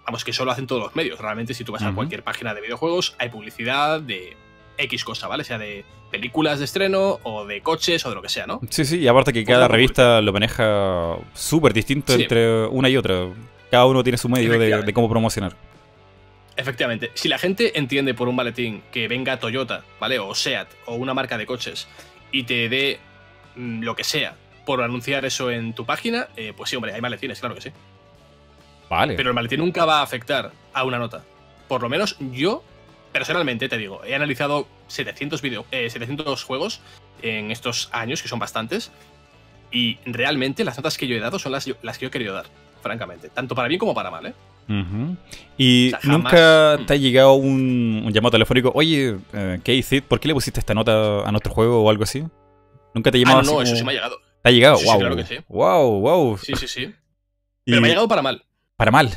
Vamos, 0.06 0.24
que 0.24 0.32
solo 0.32 0.50
hacen 0.50 0.66
todos 0.66 0.82
los 0.82 0.96
medios. 0.96 1.18
Realmente, 1.20 1.52
si 1.54 1.62
tú 1.62 1.70
vas 1.72 1.82
a 1.82 1.92
cualquier 1.92 2.24
página 2.24 2.52
de 2.54 2.60
videojuegos, 2.62 3.14
hay 3.18 3.28
publicidad 3.28 4.00
de 4.00 4.36
X 4.78 5.04
cosa, 5.04 5.28
¿vale? 5.28 5.44
Sea 5.44 5.58
de 5.58 5.84
películas 6.10 6.58
de 6.58 6.64
estreno 6.64 7.20
o 7.22 7.44
de 7.46 7.60
coches 7.60 8.04
o 8.06 8.08
de 8.08 8.14
lo 8.16 8.22
que 8.22 8.28
sea, 8.30 8.46
¿no? 8.46 8.60
Sí, 8.70 8.84
sí, 8.84 8.98
y 8.98 9.06
aparte 9.06 9.32
que 9.32 9.44
cada 9.44 9.68
revista 9.68 10.20
lo 10.20 10.32
maneja 10.32 11.16
súper 11.34 11.72
distinto 11.74 12.14
Sí. 12.16 12.22
entre 12.22 12.66
una 12.66 12.88
y 12.88 12.96
otra. 12.96 13.26
Cada 13.70 13.86
uno 13.86 14.02
tiene 14.02 14.18
su 14.18 14.28
medio 14.28 14.58
de, 14.58 14.92
cómo 14.92 15.08
promocionar. 15.08 15.54
Efectivamente, 16.56 17.10
si 17.14 17.28
la 17.28 17.38
gente 17.38 17.78
entiende 17.78 18.12
por 18.12 18.28
un 18.28 18.34
maletín 18.34 18.82
que 18.92 19.08
venga 19.08 19.38
Toyota, 19.38 19.84
¿vale? 20.00 20.18
O 20.18 20.34
Seat, 20.34 20.68
o 20.86 20.94
una 20.94 21.14
marca 21.14 21.38
de 21.38 21.46
coches, 21.46 21.86
y 22.32 22.42
te 22.42 22.68
dé 22.68 22.98
mm, 23.54 23.82
lo 23.82 23.94
que 23.94 24.04
sea 24.04 24.34
por 24.66 24.82
anunciar 24.82 25.24
eso 25.24 25.50
en 25.50 25.72
tu 25.72 25.86
página, 25.86 26.28
eh, 26.36 26.52
pues 26.56 26.70
sí, 26.70 26.76
hombre, 26.76 26.92
hay 26.92 27.00
maletines, 27.00 27.40
claro 27.40 27.54
que 27.54 27.60
sí. 27.60 27.70
Vale. 28.88 29.14
Pero 29.14 29.30
el 29.30 29.34
maletín 29.34 29.60
nunca 29.60 29.84
va 29.84 30.00
a 30.00 30.02
afectar 30.02 30.52
a 30.74 30.84
una 30.84 30.98
nota. 30.98 31.24
Por 31.68 31.82
lo 31.82 31.88
menos 31.88 32.16
yo, 32.32 32.64
personalmente, 33.12 33.68
te 33.68 33.78
digo, 33.78 34.04
he 34.04 34.14
analizado 34.14 34.66
700, 34.88 35.40
video, 35.40 35.64
eh, 35.70 35.88
700 35.88 36.42
juegos 36.42 36.80
en 37.22 37.52
estos 37.52 37.88
años, 37.92 38.20
que 38.20 38.28
son 38.28 38.40
bastantes, 38.40 38.90
y 39.70 39.98
realmente 40.04 40.64
las 40.64 40.76
notas 40.76 40.98
que 40.98 41.06
yo 41.06 41.16
he 41.16 41.20
dado 41.20 41.38
son 41.38 41.52
las, 41.52 41.68
las 41.82 41.98
que 41.98 42.04
yo 42.04 42.08
he 42.08 42.10
querido 42.10 42.34
dar, 42.34 42.46
francamente. 42.80 43.28
Tanto 43.28 43.54
para 43.54 43.68
bien 43.68 43.78
como 43.78 43.94
para 43.94 44.10
mal, 44.10 44.26
¿eh? 44.26 44.34
Y 45.58 45.88
O 45.88 45.90
sea, 45.90 45.98
jamás- 46.00 46.32
nunca 46.32 46.78
Mm. 46.80 46.86
te 46.86 46.92
ha 46.92 46.96
llegado 46.96 47.32
un, 47.34 48.02
un 48.06 48.12
llamado 48.12 48.30
telefónico, 48.32 48.70
oye, 48.74 49.16
eh, 49.32 49.58
¿qué 49.64 49.74
hiciste? 49.74 50.02
¿Por 50.06 50.20
qué 50.20 50.28
le 50.28 50.34
pusiste 50.34 50.60
esta 50.60 50.74
nota 50.74 51.26
a 51.26 51.30
nuestro 51.32 51.52
juego 51.52 51.82
o 51.82 51.90
algo 51.90 52.04
así? 52.04 52.24
¿Nunca 52.94 53.10
te 53.10 53.18
ha 53.18 53.20
Ah, 53.20 53.24
llamado 53.24 53.42
no, 53.42 53.42
así 53.42 53.52
no, 53.54 53.62
eso 53.62 53.70
como- 53.72 53.78
sí 53.78 53.84
me 53.84 53.90
ha 53.90 53.94
llegado. 53.94 54.16
¿Te 54.42 54.48
ha 54.48 54.52
llegado? 54.52 54.76
Sí, 54.76 54.82
sí, 54.84 54.88
wow. 54.90 54.98
claro 55.00 55.16
que 55.16 55.24
sí. 55.26 55.34
Wow, 55.48 56.00
wow. 56.00 56.38
Sí, 56.38 56.52
sí, 56.56 56.68
sí. 56.68 56.82
Y- 57.66 57.70
Pero 57.72 57.80
me 57.82 57.88
ha 57.88 57.90
llegado 57.90 58.08
para 58.08 58.22
mal. 58.22 58.42
Para 58.76 58.90
mal. 58.90 59.10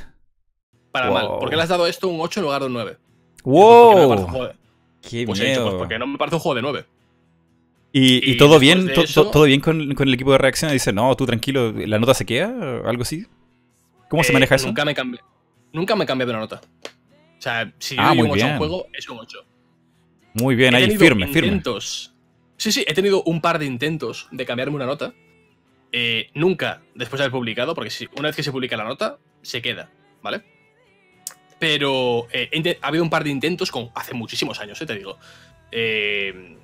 Para 0.92 1.06
Wow. 1.10 1.14
mal. 1.14 1.28
¿Por 1.40 1.50
qué 1.50 1.56
le 1.56 1.62
has 1.64 1.70
dado 1.70 1.88
esto 1.88 2.08
un 2.08 2.20
8 2.20 2.40
en 2.40 2.44
lugar 2.46 2.62
de 2.62 2.68
un 2.68 2.74
9? 2.74 2.98
Porque 3.44 3.50
no 3.50 3.96
me 3.96 4.06
¡Wow! 4.16 4.28
juego 4.28 4.48
de- 4.48 4.54
¡Qué 5.02 5.26
Pues 5.26 5.40
he 5.40 5.44
dicho, 5.46 5.60
miedo! 5.60 5.64
pues 5.72 5.76
porque 5.80 6.00
no 6.00 6.08
me 6.08 6.18
parece 6.18 6.36
un 6.36 6.42
juego 6.42 6.56
de 6.56 6.62
9. 6.62 6.86
¿Y, 7.92 8.28
y 8.28 8.32
y 8.34 8.38
todo 8.38 8.58
bien? 8.60 8.90
eso- 8.90 9.24
to- 9.26 9.32
¿Todo 9.32 9.44
bien 9.44 9.60
con, 9.62 9.94
con 9.94 10.08
el 10.08 10.14
equipo 10.14 10.32
de 10.32 10.38
reacción? 10.40 10.72
Dice, 10.72 10.92
no, 10.94 11.16
tú 11.16 11.26
tranquilo, 11.26 11.72
¿la 11.74 12.00
nota 12.00 12.14
se 12.16 12.26
queda? 12.26 12.50
¿O 12.84 12.88
¿Algo 12.88 13.04
así? 13.04 13.26
¿Cómo 14.10 14.24
se 14.24 14.32
Eh, 14.32 14.34
maneja 14.34 14.56
eso? 14.56 14.68
Nunca 14.68 14.86
me 14.86 14.94
cambié. 14.96 15.20
Nunca 15.72 15.96
me 15.96 16.04
he 16.04 16.08
cambiado 16.08 16.32
una 16.32 16.40
nota. 16.42 16.62
O 17.38 17.42
sea, 17.42 17.74
si 17.80 17.96
yo 17.96 18.02
Ah, 18.02 18.10
doy 18.10 18.18
muy 18.18 18.26
un 18.28 18.32
8 18.34 18.44
a 18.44 18.46
bien. 18.48 18.52
un 18.54 18.58
juego, 18.60 18.88
es 18.94 19.10
un 19.10 19.20
8. 19.20 19.46
Muy 20.36 20.56
bien, 20.56 20.74
he 20.74 20.78
ahí, 20.78 20.98
firme, 20.98 21.28
firme. 21.28 21.48
intentos. 21.48 22.14
Sí, 22.58 22.72
sí, 22.72 22.86
he 22.88 22.94
tenido 22.94 23.24
un 23.24 23.42
par 23.42 23.60
de 23.60 23.66
intentos 23.66 24.28
de 24.32 24.46
cambiarme 24.46 24.76
una 24.76 24.86
nota. 24.86 25.14
Eh, 25.92 26.30
nunca 26.34 26.82
después 26.96 27.20
de 27.20 27.26
haber 27.26 27.32
publicado, 27.32 27.76
porque 27.76 27.90
si, 27.92 28.08
una 28.18 28.30
vez 28.30 28.36
que 28.36 28.44
se 28.44 28.52
publica 28.52 28.76
la 28.78 28.84
nota, 28.86 29.20
se 29.42 29.62
queda, 29.62 29.92
¿vale? 30.22 30.44
Pero 31.60 32.28
eh, 32.32 32.78
ha 32.82 32.88
habido 32.88 33.04
un 33.04 33.10
par 33.10 33.24
de 33.24 33.30
intentos 33.30 33.72
con, 33.72 33.90
hace 33.96 34.14
muchísimos 34.14 34.60
años, 34.60 34.82
eh, 34.82 34.86
te 34.86 34.96
digo. 34.96 35.18
en 35.72 36.58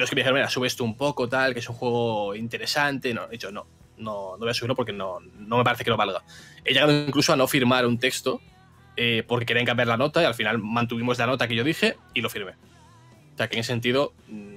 los 0.00 0.10
que 0.10 0.16
me 0.16 0.20
dijeron, 0.20 0.34
mira, 0.38 0.48
sube 0.50 0.66
esto 0.66 0.84
un 0.84 0.96
poco, 0.96 1.28
tal, 1.28 1.52
que 1.54 1.60
es 1.60 1.68
un 1.68 1.76
juego 1.76 2.34
interesante. 2.34 3.14
No, 3.14 3.26
he 3.26 3.30
dicho, 3.32 3.50
no, 3.50 3.66
no, 3.98 4.32
no 4.32 4.38
voy 4.38 4.50
a 4.50 4.54
subirlo 4.54 4.76
porque 4.76 4.92
no, 4.92 5.20
no 5.20 5.58
me 5.58 5.64
parece 5.64 5.84
que 5.84 5.90
lo 5.90 5.96
valga. 5.96 6.22
He 6.64 6.72
llegado 6.72 6.92
incluso 6.92 7.32
a 7.32 7.36
no 7.36 7.46
firmar 7.46 7.86
un 7.86 7.98
texto 7.98 8.40
eh, 8.96 9.24
porque 9.26 9.46
querían 9.46 9.66
cambiar 9.66 9.88
la 9.88 9.96
nota 9.96 10.22
y 10.22 10.24
al 10.24 10.34
final 10.34 10.58
mantuvimos 10.58 11.18
la 11.18 11.26
nota 11.26 11.46
que 11.48 11.54
yo 11.54 11.64
dije 11.64 11.96
y 12.14 12.20
lo 12.20 12.30
firmé. 12.30 12.52
O 12.52 13.36
sea 13.36 13.48
que 13.48 13.56
en 13.56 13.60
ese 13.60 13.72
sentido 13.72 14.14
mm, 14.28 14.56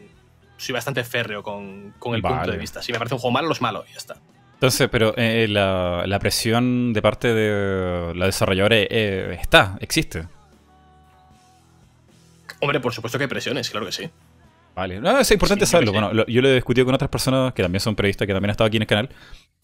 soy 0.57 0.73
bastante 0.73 1.03
férreo 1.03 1.43
con, 1.43 1.93
con 1.99 2.15
el 2.15 2.21
punto 2.21 2.51
de 2.51 2.57
vista. 2.57 2.81
Si 2.81 2.91
me 2.91 2.97
parece 2.97 3.15
un 3.15 3.21
juego 3.21 3.33
malo, 3.33 3.51
es 3.51 3.61
malo 3.61 3.83
y 3.89 3.91
ya 3.91 3.97
está. 3.97 4.17
Entonces, 4.53 4.89
pero 4.89 5.13
eh, 5.15 5.47
la, 5.47 6.03
la 6.05 6.19
presión 6.19 6.91
de 6.91 7.01
parte 7.01 7.33
de 7.33 8.13
la 8.13 8.25
desarrolladora 8.25 8.75
eh, 8.77 9.37
está, 9.41 9.77
existe. 9.79 10.27
Hombre, 12.59 12.81
por 12.81 12.93
supuesto 12.93 13.17
que 13.17 13.23
hay 13.23 13.29
presiones, 13.29 13.69
claro 13.69 13.85
que 13.85 13.93
sí. 13.93 14.09
Vale. 14.79 14.99
No, 15.01 15.19
es 15.19 15.29
importante 15.31 15.65
Sí, 15.65 15.71
saberlo. 15.71 15.91
Bueno, 15.91 16.13
lo- 16.13 16.25
yo 16.27 16.41
lo 16.41 16.47
he 16.49 16.55
discutido 16.55 16.85
con 16.85 16.95
otras 16.95 17.09
personas 17.09 17.53
que 17.53 17.61
también 17.61 17.79
son 17.81 17.95
periodistas, 17.95 18.25
que 18.25 18.33
también 18.33 18.49
han 18.49 18.51
estado 18.51 18.67
aquí 18.67 18.77
en 18.77 18.83
el 18.83 18.87
canal. 18.87 19.09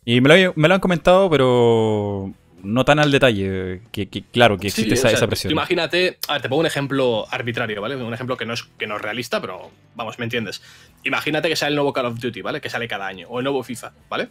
Y 0.03 0.19
me 0.21 0.27
lo, 0.29 0.35
he- 0.35 0.53
me 0.55 0.67
lo 0.67 0.73
han 0.75 0.79
comentado, 0.81 1.29
pero 1.29 2.31
no 2.61 2.83
tan 2.85 2.99
al 2.99 3.11
detalle. 3.11 3.81
Que, 3.91 4.07
que 4.09 4.23
claro, 4.23 4.57
que 4.57 4.69
Sí, 4.69 4.81
existe 4.81 4.91
o 4.91 4.93
esa, 4.95 5.07
sea, 5.09 5.17
esa 5.17 5.25
tú 5.25 5.29
presión. 5.29 5.51
Imagínate, 5.51 6.17
a 6.27 6.33
ver, 6.33 6.41
te 6.41 6.49
pongo 6.49 6.59
un 6.59 6.65
ejemplo 6.65 7.25
arbitrario, 7.31 7.81
¿vale? 7.81 7.95
Un 7.95 8.13
ejemplo 8.13 8.35
que 8.37 8.45
no 8.45 8.53
es, 8.53 8.63
que 8.77 8.87
no 8.87 8.97
es 8.97 9.01
realista, 9.01 9.39
pero 9.39 9.71
vamos, 9.95 10.19
me 10.19 10.25
entiendes. 10.25 10.61
Imagínate 11.03 11.47
que 11.47 11.55
sale 11.55 11.69
el 11.69 11.75
nuevo 11.75 11.93
Call 11.93 12.07
of 12.07 12.19
Duty, 12.19 12.41
¿vale? 12.41 12.59
Que 12.61 12.69
sale 12.69 12.87
cada 12.87 13.07
año, 13.07 13.27
o 13.29 13.39
el 13.39 13.43
nuevo 13.45 13.63
FIFA, 13.63 13.93
¿vale? 14.09 14.27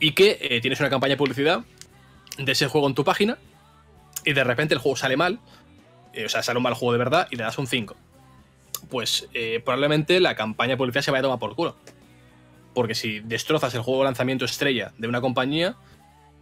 Y 0.00 0.12
que 0.12 0.38
eh, 0.40 0.60
tienes 0.60 0.78
una 0.80 0.90
campaña 0.90 1.12
de 1.14 1.16
publicidad 1.18 1.60
de 2.38 2.52
ese 2.52 2.68
juego 2.68 2.86
en 2.86 2.94
tu 2.94 3.04
página 3.04 3.36
y 4.24 4.32
de 4.32 4.44
repente 4.44 4.74
el 4.74 4.80
juego 4.80 4.96
sale 4.96 5.16
mal, 5.16 5.40
eh, 6.12 6.24
o 6.26 6.28
sea, 6.28 6.42
sale 6.42 6.56
un 6.56 6.62
mal 6.62 6.74
juego 6.74 6.92
de 6.92 6.98
verdad 6.98 7.26
y 7.30 7.36
le 7.36 7.42
das 7.42 7.58
un 7.58 7.66
5. 7.66 7.96
Pues 8.90 9.28
eh, 9.34 9.60
probablemente 9.64 10.20
la 10.20 10.34
campaña 10.34 10.70
de 10.72 10.76
publicidad 10.76 11.02
se 11.02 11.10
vaya 11.10 11.20
a 11.20 11.22
tomar 11.22 11.38
por 11.38 11.54
culo. 11.54 11.76
Porque 12.74 12.94
si 12.94 13.20
destrozas 13.20 13.74
el 13.74 13.80
juego 13.82 14.00
de 14.00 14.04
lanzamiento 14.06 14.44
estrella 14.44 14.92
de 14.98 15.08
una 15.08 15.20
compañía, 15.20 15.76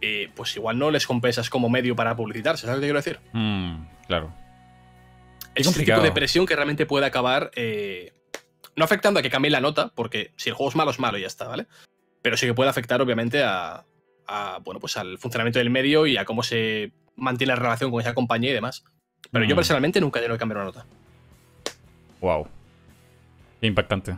eh, 0.01 0.29
pues 0.35 0.55
igual 0.55 0.77
no 0.77 0.91
les 0.91 1.07
compensas 1.07 1.49
como 1.49 1.69
medio 1.69 1.95
para 1.95 2.15
publicitarse, 2.15 2.67
¿sabes 2.67 2.77
lo 2.77 2.81
que 2.81 2.87
quiero 2.87 2.99
decir? 2.99 3.19
Mm, 3.33 3.87
claro. 4.07 4.33
Es 5.55 5.65
ese 5.65 5.83
tipo 5.83 6.01
de 6.01 6.11
presión 6.11 6.45
que 6.45 6.55
realmente 6.55 6.85
puede 6.85 7.07
acabar 7.07 7.49
eh, 7.55 8.13
no 8.75 8.85
afectando 8.85 9.19
a 9.19 9.23
que 9.23 9.31
cambie 9.31 9.49
la 9.49 9.59
nota, 9.61 9.91
porque 9.95 10.31
si 10.35 10.49
el 10.49 10.55
juego 10.55 10.69
es 10.69 10.75
malo, 10.75 10.91
es 10.91 10.99
malo 10.99 11.17
y 11.17 11.21
ya 11.21 11.27
está, 11.27 11.47
¿vale? 11.47 11.65
Pero 12.21 12.37
sí 12.37 12.45
que 12.45 12.53
puede 12.53 12.69
afectar, 12.69 13.01
obviamente, 13.01 13.41
a, 13.43 13.85
a, 14.27 14.59
bueno, 14.63 14.79
pues 14.79 14.97
al 14.97 15.17
funcionamiento 15.17 15.57
del 15.57 15.71
medio 15.71 16.05
y 16.05 16.17
a 16.17 16.25
cómo 16.25 16.43
se 16.43 16.91
mantiene 17.15 17.53
la 17.53 17.59
relación 17.59 17.89
con 17.89 18.01
esa 18.01 18.13
compañía 18.13 18.51
y 18.51 18.53
demás. 18.53 18.83
Pero 19.31 19.45
yo 19.45 19.55
Mm. 19.55 19.57
personalmente 19.57 19.99
nunca 19.99 20.19
he 20.19 20.21
tenido 20.21 20.35
que 20.35 20.39
cambiar 20.39 20.57
una 20.57 20.65
nota. 20.65 20.85
Wow. 22.21 22.47
Qué 23.61 23.67
impactante. 23.67 24.15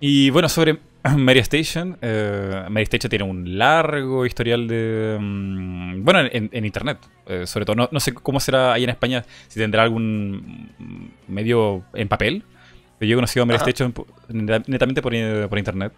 Y 0.00 0.30
bueno, 0.30 0.48
sobre 0.48 0.78
Mary 1.16 1.40
Station. 1.40 1.98
eh, 2.00 2.64
Mary 2.70 2.84
Station 2.84 3.10
tiene 3.10 3.24
un 3.24 3.58
largo 3.58 4.24
historial 4.26 4.68
de. 4.68 5.16
mm, 5.20 6.04
bueno, 6.04 6.20
en, 6.32 6.48
en 6.52 6.64
internet. 6.64 6.98
eh, 7.26 7.46
sobre 7.46 7.64
todo, 7.64 7.76
no, 7.76 7.88
no 7.90 8.00
sé 8.00 8.14
cómo 8.14 8.40
será 8.40 8.72
ahí 8.72 8.84
en 8.84 8.90
España, 8.90 9.24
si 9.48 9.58
tendrá 9.60 9.82
algún 9.82 10.70
mm, 10.78 11.32
medio 11.32 11.84
en 11.94 12.08
papel. 12.08 12.44
Pero 12.98 13.08
yo 13.08 13.14
he 13.14 13.16
conocido 13.16 13.42
a 13.44 13.46
Mary 13.46 13.56
Ajá. 13.56 13.68
Station 13.70 13.94
netamente 14.66 15.02
por, 15.02 15.14
eh, 15.14 15.46
por 15.48 15.58
internet. 15.58 15.92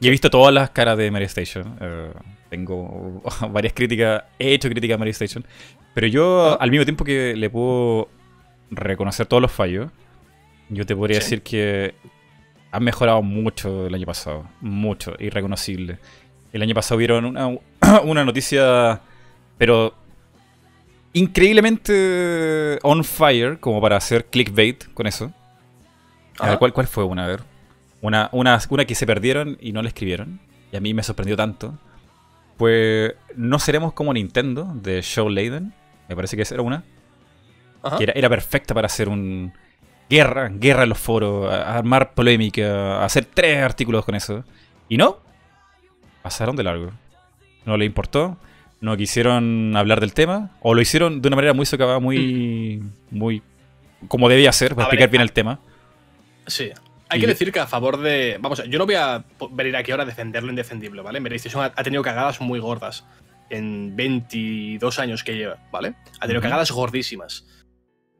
Y 0.00 0.08
he 0.08 0.10
visto 0.10 0.28
todas 0.30 0.52
las 0.52 0.70
caras 0.70 0.98
de 0.98 1.10
Mary 1.10 1.24
Station. 1.24 1.76
eh, 1.80 2.10
tengo 2.50 3.22
varias 3.50 3.72
críticas. 3.72 4.24
He 4.38 4.54
hecho 4.54 4.68
críticas 4.68 4.96
a 4.96 4.98
Mary 4.98 5.10
Station. 5.12 5.44
Pero 5.94 6.06
yo, 6.08 6.46
Ajá. 6.48 6.56
al 6.56 6.70
mismo 6.70 6.84
tiempo 6.84 7.04
que 7.04 7.34
le 7.36 7.48
puedo 7.50 8.08
reconocer 8.70 9.26
todos 9.26 9.40
los 9.40 9.52
fallos, 9.52 9.90
yo 10.68 10.84
te 10.86 10.94
podría 10.96 11.20
Sí. 11.20 11.24
decir 11.24 11.42
que 11.42 11.94
han 12.70 12.82
mejorado 12.84 13.22
mucho 13.22 13.86
el 13.86 13.94
año 13.94 14.06
pasado. 14.06 14.48
Mucho, 14.60 15.14
irreconocible. 15.18 15.98
El 16.52 16.62
año 16.62 16.74
pasado 16.74 16.98
vieron 16.98 17.24
una, 17.24 17.48
una 18.04 18.24
noticia, 18.24 19.00
pero 19.58 19.94
increíblemente 21.12 22.78
on 22.82 23.04
fire, 23.04 23.58
como 23.60 23.80
para 23.80 23.96
hacer 23.96 24.26
clickbait 24.26 24.92
con 24.94 25.06
eso. 25.06 25.32
A 26.38 26.50
ver. 26.50 26.58
¿cuál, 26.58 26.72
¿cuál 26.72 26.86
fue 26.86 27.04
una? 27.04 27.24
A 27.24 27.28
ver. 27.28 27.42
Una, 28.00 28.28
una, 28.32 28.58
una 28.68 28.84
que 28.84 28.94
se 28.94 29.06
perdieron 29.06 29.56
y 29.60 29.72
no 29.72 29.82
la 29.82 29.88
escribieron. 29.88 30.40
Y 30.72 30.76
a 30.76 30.80
mí 30.80 30.92
me 30.94 31.02
sorprendió 31.02 31.36
tanto. 31.36 31.78
Pues 32.56 33.14
no 33.36 33.58
seremos 33.58 33.92
como 33.92 34.12
Nintendo 34.12 34.70
de 34.74 35.00
Show 35.02 35.28
Leiden. 35.28 35.72
Me 36.08 36.16
parece 36.16 36.36
que 36.36 36.42
esa 36.42 36.54
era 36.54 36.62
una. 36.62 36.84
Ajá. 37.84 37.98
Que 37.98 38.04
era, 38.04 38.12
era 38.14 38.28
perfecta 38.28 38.74
para 38.74 38.86
hacer 38.86 39.08
un. 39.08 39.52
Guerra, 40.10 40.48
guerra 40.50 40.82
en 40.82 40.90
los 40.90 40.98
foros, 40.98 41.50
a- 41.52 41.62
a 41.72 41.78
armar 41.78 42.12
polémica, 42.14 42.98
a 42.98 43.04
hacer 43.04 43.24
tres 43.24 43.62
artículos 43.62 44.04
con 44.04 44.14
eso. 44.14 44.44
Y 44.88 44.96
no. 44.96 45.18
Pasaron 46.22 46.56
de 46.56 46.62
largo. 46.64 46.90
No 47.64 47.76
le 47.76 47.84
importó. 47.84 48.36
No 48.80 48.96
quisieron 48.96 49.74
hablar 49.76 50.00
del 50.00 50.12
tema. 50.12 50.50
O 50.60 50.74
lo 50.74 50.80
hicieron 50.82 51.22
de 51.22 51.28
una 51.28 51.36
manera 51.36 51.54
muy 51.54 51.66
socavada, 51.66 51.98
muy. 52.00 52.82
muy. 53.10 53.42
como 54.08 54.28
debía 54.28 54.52
ser, 54.52 54.74
para 54.74 54.86
A 54.86 54.88
ver, 54.88 54.94
explicar 54.94 55.10
bien 55.10 55.22
el 55.22 55.32
tema. 55.32 55.58
Sí. 56.46 56.70
Hay 57.08 57.18
Y- 57.18 57.20
que 57.22 57.26
decir 57.28 57.50
que 57.52 57.60
a 57.60 57.66
favor 57.66 57.96
de. 57.98 58.36
Vamos, 58.40 58.62
yo 58.68 58.78
no 58.78 58.84
voy 58.86 58.94
a 58.96 59.24
venir 59.52 59.76
aquí 59.76 59.90
ahora 59.90 60.02
a 60.02 60.06
defender 60.06 60.42
lo 60.42 60.50
indefendible, 60.50 61.00
¿vale? 61.02 61.20
Mary 61.20 61.36
Station 61.36 61.62
ha, 61.62 61.72
ha 61.74 61.82
tenido 61.82 62.02
cagadas 62.02 62.40
muy 62.42 62.58
gordas 62.60 63.04
en 63.50 63.94
22 63.96 64.98
años 64.98 65.24
que 65.24 65.34
lleva, 65.36 65.56
¿vale? 65.72 65.94
Ha 66.20 66.26
tenido 66.26 66.42
cagadas 66.42 66.70
gordísimas. 66.70 67.46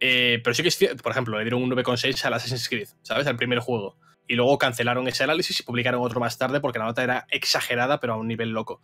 Eh, 0.06 0.42
pero 0.44 0.52
sí 0.52 0.60
que 0.60 0.68
es 0.68 0.76
cierto, 0.76 1.02
por 1.02 1.12
ejemplo, 1.12 1.38
le 1.38 1.44
dieron 1.44 1.62
un 1.62 1.70
9,6 1.70 2.26
al 2.26 2.34
Assassin's 2.34 2.68
Creed, 2.68 2.88
¿sabes? 3.00 3.26
Al 3.26 3.36
primer 3.36 3.60
juego. 3.60 3.96
Y 4.28 4.34
luego 4.34 4.58
cancelaron 4.58 5.08
ese 5.08 5.24
análisis 5.24 5.58
y 5.60 5.62
publicaron 5.62 6.02
otro 6.02 6.20
más 6.20 6.36
tarde 6.36 6.60
porque 6.60 6.78
la 6.78 6.84
nota 6.84 7.02
era 7.02 7.26
exagerada, 7.30 8.00
pero 8.00 8.12
a 8.12 8.16
un 8.18 8.28
nivel 8.28 8.50
loco. 8.50 8.82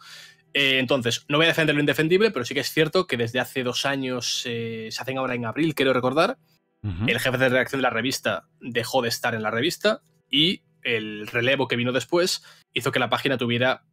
Eh, 0.55 0.79
entonces, 0.79 1.27
no 1.29 1.37
voy 1.37 1.45
a 1.45 1.51
defender 1.51 1.75
lo 1.75 1.81
indefendible, 1.83 2.31
pero 2.31 2.47
sí 2.47 2.55
que 2.55 2.61
es 2.61 2.71
cierto 2.73 3.07
que 3.07 3.19
desde 3.19 3.39
hace 3.39 3.63
dos 3.63 3.85
años, 3.85 4.45
eh, 4.47 4.89
se 4.91 5.03
hacen 5.03 5.19
ahora 5.19 5.35
en 5.35 5.45
abril, 5.45 5.75
quiero 5.75 5.93
recordar, 5.93 6.39
el 6.83 7.21
jefe 7.21 7.37
de 7.37 7.51
redacción 7.51 7.81
de 7.81 7.83
la 7.83 7.91
revista 7.91 8.49
dejó 8.59 9.03
de 9.03 9.11
estar 9.11 9.35
en 9.35 9.43
la 9.43 9.51
revista 9.51 10.01
y 10.31 10.63
el 10.83 11.27
relevo 11.27 11.69
que 11.69 11.77
vino 11.77 11.93
después 11.93 12.43
hizo 12.73 12.93
que 12.93 12.99
la 12.99 13.11
página 13.11 13.37
tuviera 13.37 13.85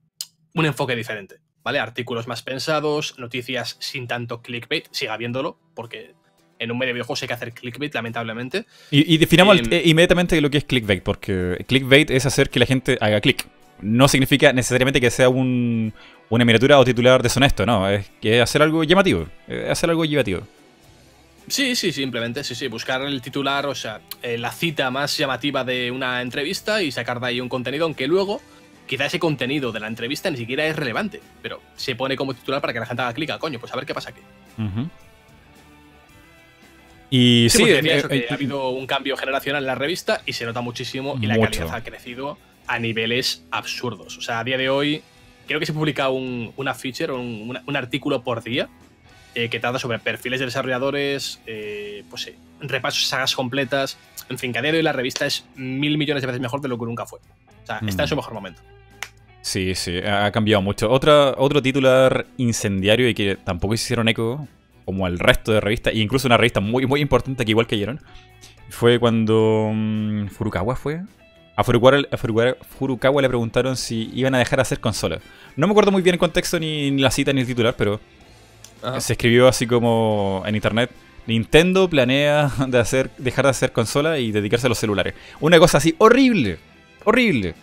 un 0.54 0.66
enfoque 0.66 0.96
diferente, 0.96 1.42
¿vale? 1.62 1.80
Artículos 1.80 2.30
más 2.30 2.42
pensados, 2.44 3.20
noticias 3.20 3.76
sin 3.82 4.08
tanto 4.08 4.42
clickbait, 4.42 4.88
siga 4.92 5.14
habiéndolo, 5.14 5.60
porque 5.76 6.16
en 6.60 6.72
un 6.72 6.78
medio 6.78 6.90
de 6.90 6.94
videojuegos 6.94 7.22
hay 7.22 7.28
que 7.28 7.34
hacer 7.34 7.54
clickbait, 7.54 7.94
lamentablemente. 7.94 8.66
Y, 8.92 9.14
y 9.14 9.18
definamos 9.18 9.60
Em, 9.60 9.66
eh, 9.72 9.82
inmediatamente 9.86 10.40
lo 10.42 10.50
que 10.50 10.58
es 10.60 10.64
clickbait, 10.64 11.04
porque 11.04 11.64
clickbait 11.68 12.10
es 12.12 12.26
hacer 12.26 12.50
que 12.50 12.60
la 12.60 12.66
gente 12.66 12.98
haga 13.02 13.22
clic. 13.22 13.46
No 13.82 14.08
significa 14.08 14.54
necesariamente 14.54 15.00
que 15.00 15.12
sea 15.12 15.30
un- 15.30 15.94
una 16.30 16.44
miniatura 16.46 16.80
o 16.80 16.84
titular 16.86 17.22
deshonesto, 17.24 17.66
no. 17.66 17.88
Es 17.90 18.10
que 18.22 18.42
hacer 18.42 18.62
algo 18.62 18.84
llamativo. 18.84 19.28
Es 19.48 19.70
hacer 19.70 19.90
algo 19.90 20.04
llamativo. 20.04 20.42
Sí, 21.48 21.76
sí, 21.78 21.94
simplemente, 21.94 22.44
sí, 22.44 22.56
sí, 22.56 22.68
buscar 22.68 23.02
el 23.04 23.22
titular, 23.22 23.66
o 23.68 23.74
sea, 23.76 24.02
eh, 24.22 24.38
la 24.38 24.52
cita 24.52 24.92
más 24.92 25.18
llamativa 25.18 25.64
de 25.64 25.92
una 25.92 26.22
entrevista 26.22 26.82
y 26.84 26.92
sacar 26.92 27.22
de 27.22 27.28
ahí 27.28 27.40
un 27.40 27.48
contenido, 27.48 27.86
aunque 27.86 28.06
luego 28.08 28.42
quizá 28.86 29.06
ese 29.06 29.18
contenido 29.20 29.72
de 29.72 29.80
la 29.80 29.88
entrevista 29.88 30.30
ni 30.30 30.36
siquiera 30.38 30.66
es 30.66 30.76
relevante, 30.76 31.22
pero 31.42 31.62
se 31.78 31.96
pone 31.96 32.18
como 32.18 32.34
titular 32.34 32.60
para 32.60 32.74
que 32.74 32.80
la 32.80 32.86
gente 32.86 33.02
haga 33.02 33.14
clic, 33.14 33.30
ah, 33.30 33.40
coño, 33.40 33.60
pues 33.60 33.72
a 33.72 33.78
ver 33.78 33.86
qué 33.86 33.94
pasa 33.94 34.10
aquí. 34.10 34.20
Ujú. 34.58 34.90
Y 37.10 37.48
Sí, 37.50 37.60
sí, 37.60 37.66
decía 37.66 37.94
eh, 37.94 37.98
eso, 38.00 38.10
que 38.10 38.18
eh, 38.18 38.26
ha 38.30 38.34
habido 38.34 38.70
un 38.70 38.86
cambio 38.86 39.16
generacional 39.16 39.64
en 39.64 39.68
la 39.68 39.76
revista 39.76 40.22
y 40.26 40.34
se 40.34 40.46
nota 40.46 40.62
muchísimo 40.62 41.18
y 41.22 41.26
la 41.28 41.40
calidad 41.40 41.74
ha 41.74 41.84
crecido 41.84 42.38
a 42.68 42.80
niveles 42.80 43.44
absurdos. 43.52 44.18
O 44.18 44.22
sea, 44.22 44.40
a 44.40 44.44
día 44.44 44.58
de 44.58 44.70
hoy 44.70 45.02
creo 45.48 45.60
que 45.60 45.66
se 45.66 45.72
publica 45.74 46.10
un, 46.10 46.52
una 46.58 46.74
feature, 46.74 47.14
un, 47.14 47.58
un 47.66 47.76
artículo 47.78 48.24
por 48.24 48.44
día 48.44 48.68
eh, 49.36 49.48
que 49.50 49.60
trata 49.60 49.80
sobre 49.80 50.00
perfiles 50.00 50.40
de 50.42 50.48
desarrolladores, 50.48 51.40
eh, 51.48 52.04
pues 52.10 52.24
sí, 52.24 52.32
repasos 52.60 53.06
sagas 53.08 53.34
completas. 53.36 53.98
En 54.30 54.38
fin, 54.38 54.52
que 54.52 54.60
a 54.60 54.62
día 54.62 54.72
de 54.74 54.80
hoy 54.80 54.84
la 54.84 54.92
revista 54.92 55.26
es 55.26 55.46
mil 55.56 55.98
millones 55.98 56.22
de 56.22 56.28
veces 56.28 56.42
mejor 56.42 56.60
de 56.60 56.68
lo 56.68 56.78
que 56.78 56.86
nunca 56.86 57.06
fue. 57.06 57.20
O 57.20 57.66
sea, 57.66 57.80
está 57.88 58.04
en 58.04 58.06
Mm. 58.08 58.10
su 58.10 58.16
mejor 58.18 58.34
momento. 58.34 58.62
Sí, 59.42 59.76
sí, 59.76 60.00
ha 60.00 60.30
cambiado 60.34 60.62
mucho. 60.62 60.92
Otra, 60.92 61.34
otro 61.38 61.62
titular 61.62 62.26
incendiario 62.36 63.08
y 63.08 63.14
que 63.14 63.38
tampoco 63.38 63.76
hicieron 63.76 64.10
eco, 64.10 64.46
como 64.88 65.06
el 65.06 65.20
resto 65.20 65.52
de 65.52 65.60
revistas, 65.60 65.94
e 65.94 65.98
incluso 66.00 66.28
una 66.28 66.38
revista 66.38 66.62
muy, 66.62 66.88
muy 66.88 67.02
importante 67.02 67.44
que 67.46 67.52
igual 67.52 67.68
cayeron, 67.68 68.00
fue 68.70 68.98
cuando 69.00 69.70
mm, 69.74 70.28
Furukawa 70.30 70.76
fue. 70.78 71.02
A 71.58 71.64
Furukawa, 71.64 71.98
a 72.12 72.18
Furukawa- 72.18 72.56
Furukawa 72.80 73.22
le 73.22 73.28
preguntaron 73.28 73.76
si 73.76 74.10
iban 74.14 74.34
a 74.34 74.40
dejar 74.40 74.58
de 74.58 74.62
hacer 74.62 74.80
consolas. 74.80 75.20
No 75.58 75.68
me 75.68 75.72
acuerdo 75.72 75.92
muy 75.92 76.02
bien 76.02 76.14
el 76.16 76.20
contexto, 76.20 76.58
ni, 76.60 76.90
ni 76.92 77.02
la 77.02 77.12
cita, 77.12 77.34
ni 77.34 77.42
el 77.42 77.48
titular, 77.48 77.76
pero 77.78 78.00
Ajá. 78.82 79.02
se 79.02 79.14
escribió 79.14 79.48
así 79.48 79.68
como 79.68 80.42
en 80.46 80.56
internet. 80.56 80.90
Nintendo 81.26 81.90
planea 81.90 82.50
de 82.68 82.80
hacer, 82.80 83.10
dejar 83.18 83.44
de 83.46 83.52
hacer 83.52 83.72
consolas 83.74 84.20
y 84.20 84.32
dedicarse 84.32 84.68
a 84.68 84.70
los 84.70 84.78
celulares. 84.78 85.14
Una 85.42 85.60
cosa 85.60 85.80
así 85.80 85.96
horrible, 85.98 86.58
horrible. 87.04 87.56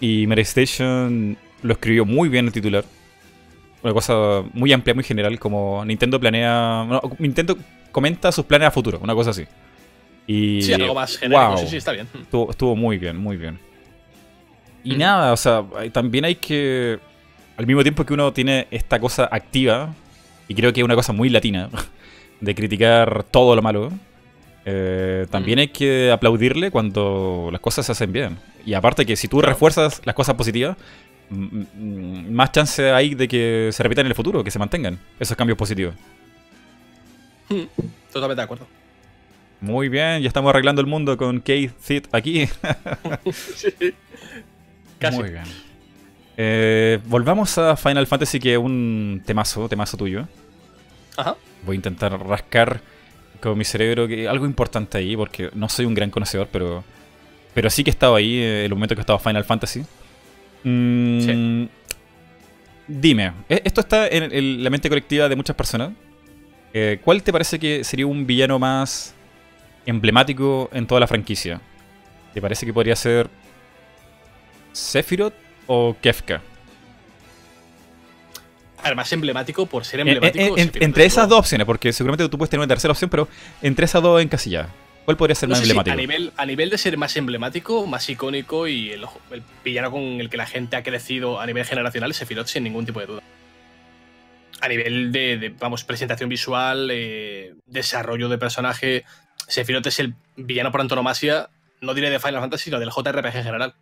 Y 0.00 0.26
Mary 0.26 0.42
Station 0.42 1.36
lo 1.62 1.72
escribió 1.72 2.04
muy 2.04 2.28
bien 2.28 2.46
el 2.46 2.52
titular. 2.52 2.84
Una 3.82 3.92
cosa 3.92 4.42
muy 4.52 4.72
amplia, 4.72 4.94
muy 4.94 5.04
general, 5.04 5.38
como 5.38 5.84
Nintendo 5.84 6.20
planea... 6.20 6.86
Nintendo 7.18 7.56
comenta 7.90 8.30
sus 8.30 8.44
planes 8.44 8.68
a 8.68 8.70
futuro, 8.70 8.98
una 9.02 9.14
cosa 9.14 9.30
así. 9.30 9.46
Y, 10.26 10.62
Sí, 10.62 10.72
algo 10.72 10.94
más 10.94 11.16
genérico. 11.16 11.48
wow, 11.48 11.58
Sí, 11.58 11.66
sí, 11.68 11.76
está 11.76 11.92
bien. 11.92 12.06
Estuvo, 12.20 12.50
estuvo 12.50 12.76
muy 12.76 12.98
bien, 12.98 13.16
muy 13.16 13.36
bien. 13.36 13.58
Y 14.84 14.90
Ujú. 14.90 15.00
nada, 15.00 15.32
o 15.32 15.36
sea, 15.36 15.64
también 15.92 16.24
hay 16.24 16.36
que... 16.36 16.98
Al 17.56 17.66
mismo 17.66 17.82
tiempo 17.82 18.04
que 18.04 18.14
uno 18.14 18.32
tiene 18.32 18.66
esta 18.70 18.98
cosa 18.98 19.28
activa, 19.30 19.94
y 20.48 20.54
creo 20.54 20.72
que 20.72 20.80
es 20.80 20.84
una 20.84 20.94
cosa 20.94 21.12
muy 21.12 21.28
latina, 21.28 21.68
de 22.40 22.54
criticar 22.54 23.24
todo 23.24 23.54
lo 23.56 23.62
malo, 23.62 23.90
eh, 24.64 25.26
también 25.30 25.58
hay 25.58 25.68
que 25.68 26.10
aplaudirle 26.12 26.70
cuando 26.70 27.48
las 27.50 27.60
cosas 27.60 27.86
se 27.86 27.92
hacen 27.92 28.12
bien. 28.12 28.38
Y 28.64 28.74
aparte 28.74 29.06
que 29.06 29.16
si 29.16 29.26
tú 29.26 29.40
refuerzas 29.40 30.02
las 30.04 30.14
cosas 30.14 30.34
positivas, 30.34 30.76
más 31.30 32.52
chance 32.52 32.90
hay 32.90 33.14
de 33.14 33.28
que 33.28 33.70
se 33.72 33.82
repitan 33.82 34.06
en 34.06 34.10
el 34.10 34.14
futuro, 34.14 34.42
que 34.42 34.50
se 34.50 34.58
mantengan 34.58 34.98
esos 35.18 35.36
cambios 35.36 35.56
positivos. 35.56 35.94
Hmm, 37.48 37.64
totalmente 38.12 38.40
de 38.40 38.44
acuerdo. 38.44 38.66
Muy 39.60 39.88
bien, 39.88 40.22
ya 40.22 40.28
estamos 40.28 40.50
arreglando 40.50 40.80
el 40.80 40.86
mundo 40.86 41.16
con 41.16 41.40
Keith 41.40 41.72
Thit 41.86 42.08
aquí. 42.12 42.46
sí. 43.32 43.94
Casi. 44.98 45.18
Muy 45.18 45.30
bien. 45.30 45.44
Eh, 46.36 46.98
volvamos 47.04 47.58
a 47.58 47.76
Final 47.76 48.06
Fantasy, 48.06 48.40
que 48.40 48.54
es 48.54 48.58
un 48.58 49.22
temazo, 49.26 49.68
temazo 49.68 49.96
tuyo. 49.96 50.26
Ajá. 51.16 51.36
Voy 51.66 51.74
a 51.74 51.76
intentar 51.76 52.18
rascar 52.26 52.80
con 53.40 53.58
mi 53.58 53.64
cerebro 53.64 54.08
que 54.08 54.28
algo 54.28 54.46
importante 54.46 54.98
ahí, 54.98 55.16
porque 55.16 55.50
no 55.54 55.68
soy 55.68 55.84
un 55.84 55.94
gran 55.94 56.10
conocedor, 56.10 56.48
pero, 56.50 56.82
pero 57.54 57.68
sí 57.68 57.84
que 57.84 57.90
he 57.90 57.92
estado 57.92 58.14
ahí 58.14 58.38
en 58.38 58.64
el 58.64 58.70
momento 58.70 58.94
que 58.94 59.02
estaba 59.02 59.18
Final 59.18 59.44
Fantasy. 59.44 59.84
Mm, 60.64 61.64
dime, 62.86 63.32
e-, 63.48 63.62
esto 63.64 63.80
está 63.80 64.06
en, 64.08 64.62
la 64.62 64.70
mente 64.70 64.88
colectiva 64.88 65.28
de 65.28 65.36
muchas 65.36 65.56
personas. 65.56 65.92
Eh, 66.72 67.00
¿Cuál 67.02 67.22
te 67.22 67.32
parece 67.32 67.58
que 67.58 67.82
sería 67.84 68.06
un 68.06 68.26
villano 68.26 68.58
más 68.58 69.14
emblemático 69.86 70.70
en 70.72 70.86
toda 70.86 71.00
la 71.00 71.06
franquicia? 71.06 71.60
¿Te 72.34 72.40
parece 72.40 72.64
que 72.64 72.72
podría 72.72 72.94
ser 72.94 73.28
Sephiroth 74.72 75.34
o 75.66 75.96
Kefka? 76.00 76.42
A 78.78 78.84
ver, 78.84 78.96
más 78.96 79.12
emblemático 79.12 79.66
por 79.66 79.84
ser 79.84 80.00
emblemático. 80.00 80.54
entre 80.56 81.04
esas 81.04 81.28
dos 81.28 81.40
opciones, 81.40 81.66
porque 81.66 81.92
seguramente 81.92 82.28
tú 82.28 82.38
puedes 82.38 82.50
tener 82.50 82.60
una 82.60 82.68
tercera 82.68 82.92
opción, 82.92 83.10
pero 83.10 83.28
entre 83.62 83.84
esas 83.84 84.02
dos 84.02 84.22
encasilladas. 84.22 84.70
¿Cuál 85.04 85.16
podría 85.16 85.34
ser 85.34 85.48
más 85.48 85.60
emblemático? 85.60 85.92
a, 85.92 85.96
nivel, 85.96 86.32
a 86.36 86.46
nivel 86.46 86.70
de 86.70 86.78
ser 86.78 86.96
más 86.96 87.16
emblemático, 87.16 87.86
más 87.86 88.08
icónico 88.08 88.68
y 88.68 88.90
el, 88.90 89.06
villano 89.64 89.90
con 89.90 90.02
el 90.02 90.30
que 90.30 90.36
la 90.36 90.46
gente 90.46 90.76
ha 90.76 90.82
crecido 90.82 91.40
a 91.40 91.46
nivel 91.46 91.64
generacional 91.64 92.10
es 92.10 92.18
Sephiroth 92.18 92.46
sin 92.46 92.64
ningún 92.64 92.86
tipo 92.86 93.00
de 93.00 93.06
duda. 93.06 93.22
A 94.60 94.68
nivel 94.68 95.10
de, 95.10 95.54
vamos, 95.58 95.84
presentación 95.84 96.28
visual, 96.28 96.90
eh, 96.92 97.54
desarrollo 97.66 98.28
de 98.28 98.38
personaje, 98.38 99.04
Sephiroth 99.48 99.86
es 99.86 100.00
el 100.00 100.14
villano 100.36 100.70
por 100.70 100.80
antonomasia, 100.80 101.48
no 101.80 101.94
diré 101.94 102.10
de 102.10 102.20
Final 102.20 102.40
Fantasy, 102.40 102.64
sino 102.64 102.78
del 102.78 102.90
JRPG 102.90 103.36
en 103.36 103.44
general. 103.44 103.74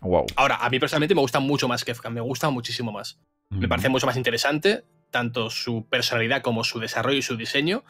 Wow. 0.00 0.26
Ahora, 0.36 0.56
a 0.56 0.70
mí 0.70 0.78
personalmente 0.78 1.14
me 1.14 1.20
gusta 1.20 1.40
mucho 1.40 1.68
más 1.68 1.84
Kefka, 1.84 2.10
me 2.10 2.20
gusta 2.20 2.50
muchísimo 2.50 2.92
más. 2.92 3.18
Me 3.50 3.68
parece 3.68 3.88
mucho 3.90 4.06
más 4.06 4.16
interesante, 4.16 4.84
tanto 5.12 5.50
su 5.50 5.86
personalidad 5.88 6.42
como 6.42 6.64
su 6.64 6.80
desarrollo 6.80 7.18
y 7.18 7.22
su 7.22 7.36
diseño. 7.36 7.84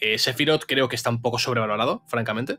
Eh, 0.00 0.16
Sephiroth 0.16 0.64
creo 0.66 0.88
que 0.88 0.96
está 0.96 1.10
un 1.10 1.20
poco 1.20 1.38
sobrevalorado, 1.38 2.02
francamente. 2.06 2.58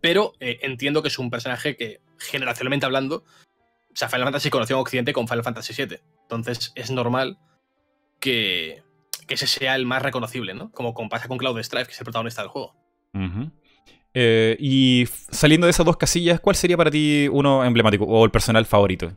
Pero 0.00 0.32
eh, 0.40 0.60
entiendo 0.62 1.02
que 1.02 1.08
es 1.08 1.18
un 1.18 1.30
personaje 1.30 1.76
que, 1.76 2.00
generacionalmente 2.18 2.86
hablando, 2.86 3.16
o 3.16 3.94
sea, 3.96 4.08
Final 4.08 4.24
Fantasy 4.24 4.48
conoció 4.48 4.76
en 4.76 4.80
Occidente 4.80 5.12
con 5.12 5.28
Final 5.28 5.44
Fantasy 5.44 5.74
VII. 5.74 5.98
Entonces 6.22 6.72
es 6.74 6.90
normal 6.90 7.38
que, 8.18 8.82
ese 9.28 9.46
sea 9.46 9.76
el 9.76 9.86
más 9.86 10.02
reconocible, 10.02 10.54
¿no? 10.54 10.70
Como, 10.72 10.94
pasa 11.08 11.28
con 11.28 11.38
Cloud 11.38 11.62
Strife, 11.62 11.86
que 11.86 11.92
es 11.92 12.00
el 12.00 12.04
protagonista 12.04 12.42
del 12.42 12.50
juego. 12.50 12.74
Eh, 14.14 14.56
y 14.58 15.04
saliendo 15.30 15.66
de 15.66 15.70
esas 15.70 15.86
dos 15.86 15.96
casillas, 15.96 16.40
¿cuál 16.40 16.56
sería 16.56 16.76
para 16.76 16.90
ti 16.90 17.28
uno 17.30 17.64
emblemático 17.64 18.04
o 18.04 18.24
el 18.24 18.30
personal 18.30 18.66
favorito? 18.66 19.12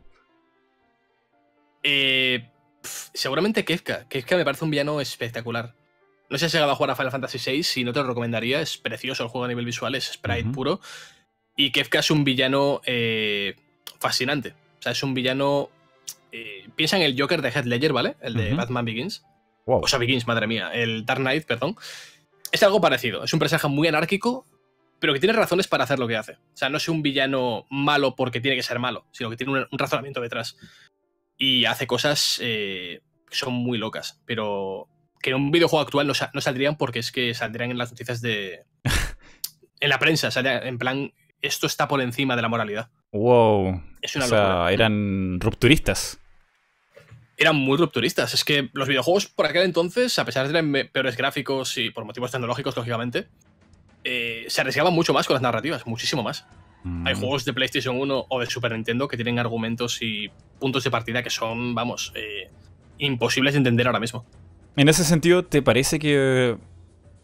Eh, 1.82 2.50
seguramente 2.86 3.64
Kefka. 3.64 4.08
Kefka 4.08 4.36
me 4.36 4.44
parece 4.44 4.64
un 4.64 4.70
villano 4.70 5.00
espectacular. 5.00 5.74
No 6.28 6.38
sé 6.38 6.40
si 6.40 6.46
has 6.46 6.52
llegado 6.54 6.72
a 6.72 6.74
jugar 6.74 6.90
a 6.90 6.96
Final 6.96 7.12
Fantasy 7.12 7.38
VI, 7.38 7.62
si 7.62 7.84
no 7.84 7.92
te 7.92 8.00
lo 8.00 8.08
recomendaría. 8.08 8.60
Es 8.60 8.78
precioso 8.78 9.22
el 9.22 9.28
juego 9.28 9.44
a 9.44 9.48
nivel 9.48 9.64
visual, 9.64 9.94
es 9.94 10.12
sprite 10.12 10.50
puro. 10.50 10.80
Y 11.56 11.70
Kefka 11.70 12.00
es 12.00 12.10
un 12.10 12.24
villano 12.24 12.80
eh, 12.84 13.56
fascinante. 13.98 14.54
O 14.78 14.82
sea, 14.82 14.92
es 14.92 15.02
un 15.02 15.14
villano. 15.14 15.70
Eh, 16.32 16.68
piensa 16.74 16.96
en 16.96 17.02
el 17.02 17.20
Joker 17.20 17.42
de 17.42 17.50
Heath 17.50 17.64
Ledger, 17.64 17.92
¿vale? 17.92 18.16
El 18.20 18.34
de 18.34 18.54
Batman 18.54 18.84
Begins. 18.84 19.24
O 19.64 19.88
sea, 19.88 19.98
Begins, 19.98 20.26
madre 20.26 20.46
mía. 20.46 20.70
El 20.72 21.04
Dark 21.04 21.20
Knight, 21.20 21.44
perdón. 21.44 21.76
Es 22.52 22.62
algo 22.62 22.80
parecido. 22.80 23.24
Es 23.24 23.32
un 23.32 23.38
personaje 23.38 23.68
muy 23.68 23.88
anárquico, 23.88 24.46
pero 24.98 25.12
que 25.12 25.20
tiene 25.20 25.32
razones 25.32 25.66
para 25.66 25.84
hacer 25.84 25.98
lo 25.98 26.06
que 26.06 26.16
hace. 26.16 26.32
O 26.32 26.56
sea, 26.56 26.68
no 26.68 26.76
es 26.76 26.88
un 26.88 27.02
villano 27.02 27.66
malo 27.70 28.14
porque 28.14 28.40
tiene 28.40 28.56
que 28.56 28.62
ser 28.62 28.78
malo, 28.78 29.06
sino 29.12 29.28
que 29.30 29.36
tiene 29.36 29.52
un, 29.52 29.66
razonamiento 29.78 30.20
detrás. 30.20 30.56
Y 31.36 31.64
hace 31.66 31.86
cosas 31.86 32.38
eh, 32.42 33.02
que 33.28 33.36
son 33.36 33.54
muy 33.54 33.78
locas, 33.78 34.20
pero 34.24 34.88
que 35.20 35.30
en 35.30 35.36
un 35.36 35.50
videojuego 35.50 35.82
actual 35.82 36.06
no, 36.06 36.14
saldrían 36.14 36.76
porque 36.76 37.00
es 37.00 37.12
que 37.12 37.34
saldrían 37.34 37.70
en 37.70 37.78
las 37.78 37.90
noticias 37.90 38.20
de... 38.20 38.64
en 39.80 39.88
la 39.88 39.98
prensa, 39.98 40.30
en 40.40 40.78
plan, 40.78 41.12
esto 41.42 41.66
está 41.66 41.88
por 41.88 42.00
encima 42.00 42.36
de 42.36 42.42
la 42.42 42.48
moralidad. 42.48 42.90
Wow. 43.12 43.82
Es 44.02 44.16
una 44.16 44.24
o 44.26 44.28
sea, 44.28 44.72
eran 44.72 45.40
rupturistas. 45.40 46.18
Eran 47.36 47.56
muy 47.56 47.76
rupturistas. 47.76 48.32
Es 48.34 48.44
que 48.44 48.70
los 48.72 48.88
videojuegos 48.88 49.26
por 49.26 49.46
aquel 49.46 49.62
entonces, 49.62 50.18
a 50.18 50.24
pesar 50.24 50.46
de 50.46 50.54
tener 50.54 50.90
peores 50.90 51.16
gráficos 51.16 51.76
y 51.76 51.90
por 51.90 52.04
motivos 52.04 52.30
tecnológicos, 52.30 52.76
lógicamente, 52.76 53.28
eh, 54.04 54.46
se 54.48 54.60
arriesgaban 54.60 54.94
mucho 54.94 55.12
más 55.12 55.26
con 55.26 55.34
las 55.34 55.42
narrativas, 55.42 55.86
muchísimo 55.86 56.22
más. 56.22 56.46
Hay 57.04 57.14
mm. 57.14 57.18
juegos 57.18 57.44
de 57.44 57.52
PlayStation 57.52 58.00
1 58.00 58.26
o 58.28 58.40
de 58.40 58.46
Super 58.46 58.72
Nintendo 58.72 59.08
que 59.08 59.16
tienen 59.16 59.38
argumentos 59.38 60.00
y 60.02 60.30
puntos 60.58 60.84
de 60.84 60.90
partida 60.90 61.22
que 61.22 61.30
son, 61.30 61.74
vamos, 61.74 62.12
eh, 62.14 62.50
imposibles 62.98 63.54
de 63.54 63.58
entender 63.58 63.86
ahora 63.86 64.00
mismo. 64.00 64.24
En 64.76 64.88
ese 64.88 65.04
sentido, 65.04 65.44
¿te 65.44 65.62
parece 65.62 65.98
que 65.98 66.56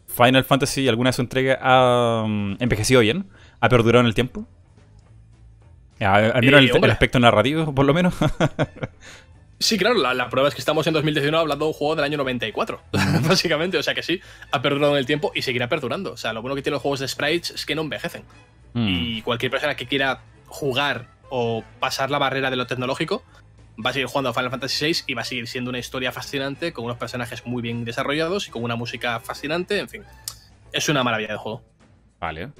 Final 0.09 0.45
Fantasy, 0.45 0.89
alguna 0.89 1.11
de 1.11 1.15
su 1.15 1.23
entrega, 1.23 1.59
ha 1.61 2.25
mm, 2.27 2.57
envejecido 2.61 3.01
bien? 3.01 3.27
¿Ha 3.61 3.69
perdurado 3.69 4.01
en 4.01 4.07
el 4.07 4.15
tiempo? 4.15 4.47
Al 6.01 6.43
menos 6.43 6.61
el, 6.61 6.91
aspecto 6.91 7.21
narrativo, 7.21 7.75
por 7.75 7.87
lo 7.87 7.95
menos. 7.95 8.15
sí, 9.63 9.79
claro, 9.79 9.95
la, 9.95 10.29
prueba 10.29 10.49
es 10.49 10.55
que 10.55 10.61
estamos 10.61 10.87
en 10.87 10.93
2019 10.93 11.41
hablando 11.41 11.65
de 11.65 11.69
un 11.69 11.73
juego 11.73 11.97
del 11.97 12.05
año 12.05 12.19
94, 12.19 12.83
básicamente. 13.27 13.79
O 13.79 13.83
sea 13.83 13.95
que 13.95 14.03
sí, 14.03 14.21
ha 14.51 14.61
perdurado 14.61 14.93
en 14.93 14.99
el 14.99 15.07
tiempo 15.07 15.33
y 15.35 15.43
seguirá 15.43 15.69
perdurando. 15.69 16.13
O 16.13 16.17
sea, 16.17 16.33
lo 16.33 16.43
bueno 16.43 16.55
que 16.55 16.63
tienen 16.63 16.75
los 16.75 16.83
juegos 16.83 17.01
de 17.01 17.09
sprites 17.09 17.51
es 17.51 17.67
que 17.67 17.75
no 17.75 17.83
envejecen. 17.83 18.23
Mm. 18.75 18.89
Y 18.89 19.23
cualquier 19.23 19.51
persona 19.51 19.75
que 19.75 19.87
quiera 19.87 20.23
jugar 20.47 21.07
o 21.31 21.65
pasar 21.81 22.11
la 22.11 22.19
barrera 22.19 22.51
de 22.51 22.57
lo 22.57 22.67
tecnológico 22.67 23.23
va 23.85 23.91
a 23.91 23.93
seguir 23.93 24.07
jugando 24.07 24.31
a 24.31 24.35
Final 24.35 24.51
Fantasy 24.51 24.87
VI 24.87 24.97
y 25.07 25.15
va 25.15 25.23
a 25.23 25.25
seguir 25.25 25.49
siendo 25.49 25.71
una 25.71 25.79
historia 25.79 26.13
fascinante, 26.13 26.73
con 26.73 26.85
unos 26.85 26.99
personajes 26.99 27.47
muy 27.47 27.63
bien 27.63 27.85
desarrollados 27.85 28.49
y 28.49 28.51
con 28.51 28.63
una 28.63 28.77
música 28.77 29.19
fascinante, 29.21 29.79
en 29.79 29.89
fin. 29.89 30.03
Es 30.73 30.89
una 30.89 31.03
maravilla 31.03 31.33
de 31.33 31.39
juego. 31.39 31.63
Vale. 32.21 32.51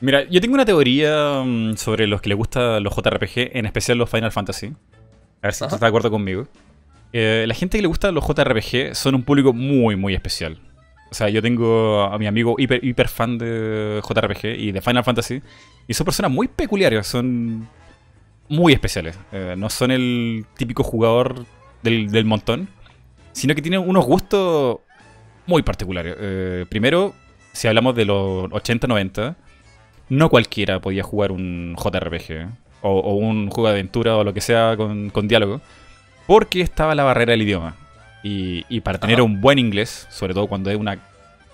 Mira, 0.00 0.24
yo 0.24 0.40
tengo 0.40 0.54
una 0.54 0.66
teoría 0.66 1.42
mm, 1.44 1.76
sobre 1.76 2.06
los 2.06 2.20
que 2.20 2.28
les 2.28 2.36
gustan 2.36 2.82
los 2.82 2.94
JRPG, 2.94 3.56
en 3.56 3.66
especial 3.66 3.98
los 3.98 4.10
Final 4.10 4.32
Fantasy. 4.32 4.72
A 5.44 5.48
ver 5.48 5.54
si 5.54 5.62
estás 5.62 5.78
de 5.78 5.86
acuerdo 5.86 6.10
conmigo. 6.10 6.48
Eh, 7.12 7.44
la 7.46 7.52
gente 7.52 7.76
que 7.76 7.82
le 7.82 7.88
gusta 7.88 8.10
los 8.10 8.26
JRPG 8.26 8.94
son 8.94 9.14
un 9.14 9.24
público 9.24 9.52
muy, 9.52 9.94
muy 9.94 10.14
especial. 10.14 10.58
O 11.10 11.14
sea, 11.14 11.28
yo 11.28 11.42
tengo 11.42 12.00
a 12.00 12.16
mi 12.16 12.26
amigo 12.26 12.54
hiper, 12.56 12.82
hiper 12.82 13.08
fan 13.08 13.36
de 13.36 14.00
JRPG 14.02 14.58
y 14.58 14.72
de 14.72 14.80
Final 14.80 15.04
Fantasy. 15.04 15.42
Y 15.86 15.92
son 15.92 16.06
personas 16.06 16.32
muy 16.32 16.48
peculiares. 16.48 17.06
Son 17.06 17.68
muy 18.48 18.72
especiales. 18.72 19.18
Eh, 19.32 19.54
no 19.58 19.68
son 19.68 19.90
el 19.90 20.46
típico 20.56 20.82
jugador 20.82 21.44
del, 21.82 22.24
montón, 22.24 22.70
sino 23.32 23.54
que 23.54 23.60
tienen 23.60 23.86
unos 23.86 24.06
gustos 24.06 24.78
muy 25.44 25.62
particulares. 25.62 26.16
Eh, 26.18 26.64
primero, 26.70 27.12
si 27.52 27.68
hablamos 27.68 27.94
de 27.94 28.06
los 28.06 28.48
80-90, 28.48 29.36
no 30.08 30.30
cualquiera 30.30 30.80
podía 30.80 31.02
jugar 31.02 31.32
un 31.32 31.76
JRPG 31.76 32.63
o, 32.84 33.14
un 33.14 33.50
juego 33.50 33.68
de 33.68 33.74
aventura 33.74 34.16
o 34.16 34.24
lo 34.24 34.34
que 34.34 34.40
sea 34.40 34.76
con, 34.76 35.28
diálogo, 35.28 35.60
porque 36.26 36.60
estaba 36.60 36.94
la 36.94 37.04
barrera 37.04 37.32
del 37.32 37.42
idioma. 37.42 37.76
Y, 38.22 38.80
para 38.80 38.98
tener 38.98 39.20
un 39.20 39.40
buen 39.40 39.58
inglés, 39.58 40.06
sobre 40.10 40.32
todo 40.32 40.46
cuando 40.46 40.70
es 40.70 40.76
una, 40.76 40.98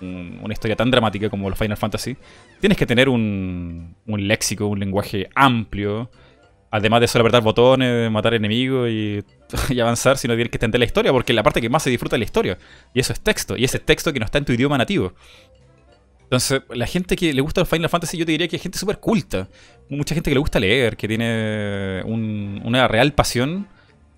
una 0.00 0.52
historia 0.52 0.76
tan 0.76 0.90
dramática 0.90 1.28
como 1.28 1.50
los 1.50 1.58
Final 1.58 1.76
Fantasy, 1.76 2.16
tienes 2.60 2.78
que 2.78 2.86
tener 2.86 3.08
un, 3.08 3.96
un 4.06 4.28
léxico, 4.28 4.66
un 4.66 4.78
lenguaje 4.78 5.28
amplio, 5.34 6.10
Además 6.72 7.00
de 7.00 7.08
solo 7.08 7.22
apretar 7.22 7.42
botones, 7.42 8.10
matar 8.12 8.34
enemigos 8.34 8.88
y, 8.90 9.24
avanzar, 9.80 10.16
sino 10.18 10.34
tienes 10.34 10.50
que 10.50 10.56
entender 10.56 10.78
la 10.78 10.84
historia, 10.84 11.12
porque 11.12 11.32
la 11.32 11.42
parte 11.42 11.60
que 11.60 11.68
más 11.68 11.82
se 11.82 11.90
disfruta 11.90 12.16
es 12.16 12.20
la 12.20 12.24
historia. 12.24 12.58
Y 12.94 13.00
eso 13.00 13.12
es 13.12 13.20
texto, 13.20 13.56
y 13.56 13.64
ese 13.64 13.78
es 13.78 13.84
texto 13.84 14.12
que 14.12 14.20
no 14.20 14.24
está 14.24 14.38
en 14.38 14.44
tu 14.44 14.52
idioma 14.52 14.78
nativo. 14.78 15.12
Entonces, 16.30 16.62
la 16.72 16.86
gente 16.86 17.16
que 17.16 17.32
le 17.34 17.40
gusta 17.40 17.60
los 17.60 17.68
Final 17.68 17.90
Fantasy, 17.90 18.16
yo 18.16 18.24
te 18.24 18.30
diría 18.30 18.46
que 18.46 18.54
es 18.54 18.62
gente 18.62 18.78
súper 18.78 19.00
culta. 19.00 19.48
Mucha 19.88 20.14
gente 20.14 20.30
que 20.30 20.36
le 20.36 20.40
gusta 20.40 20.60
leer, 20.60 20.96
que 20.96 21.08
tiene 21.08 22.04
una 22.04 22.86
real 22.86 23.12
pasión, 23.14 23.66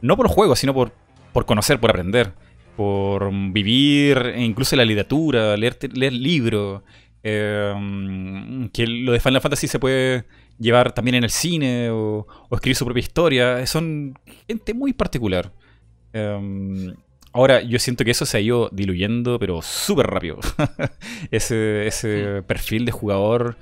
no 0.03 0.15
por 0.15 0.27
los 0.27 0.35
juegos, 0.35 0.59
sino 0.59 0.75
por, 0.75 0.93
por 1.33 1.47
conocer, 1.47 1.81
por 1.81 1.89
aprender, 1.89 2.35
por 2.77 3.31
vivir 3.51 4.19
e 4.35 4.43
incluso 4.43 4.77
la 4.77 4.85
literatura, 4.85 5.57
leer, 5.57 5.79
leer 5.95 6.13
libros. 6.13 6.83
Eh, 7.23 8.69
que 8.75 8.87
lo 8.87 9.13
de 9.13 9.21
Final 9.21 9.41
Fantasy 9.41 9.67
se 9.67 9.79
puede 9.79 10.27
llevar 10.59 10.93
también 10.93 11.15
en 11.15 11.25
el 11.25 11.31
cine 11.31 11.89
o, 11.89 12.27
escribir 12.51 12.77
su 12.77 12.85
propia 12.85 13.01
historia. 13.01 13.67
Son 13.67 14.19
gente 14.47 14.75
muy 14.75 14.93
particular. 14.93 15.51
Em, 16.13 16.95
Ahora, 17.35 17.63
yo 17.63 17.79
siento 17.79 18.05
que 18.05 18.11
eso 18.11 18.27
se 18.27 18.37
ha 18.37 18.41
ido 18.41 18.69
diluyendo, 18.73 19.39
pero 19.39 19.63
súper 19.63 20.07
rápido. 20.07 20.39
ese 21.31 21.87
ese 21.87 22.41
Mm. 22.41 22.45
perfil 22.45 22.85
de 22.85 22.93
jugador 22.93 23.57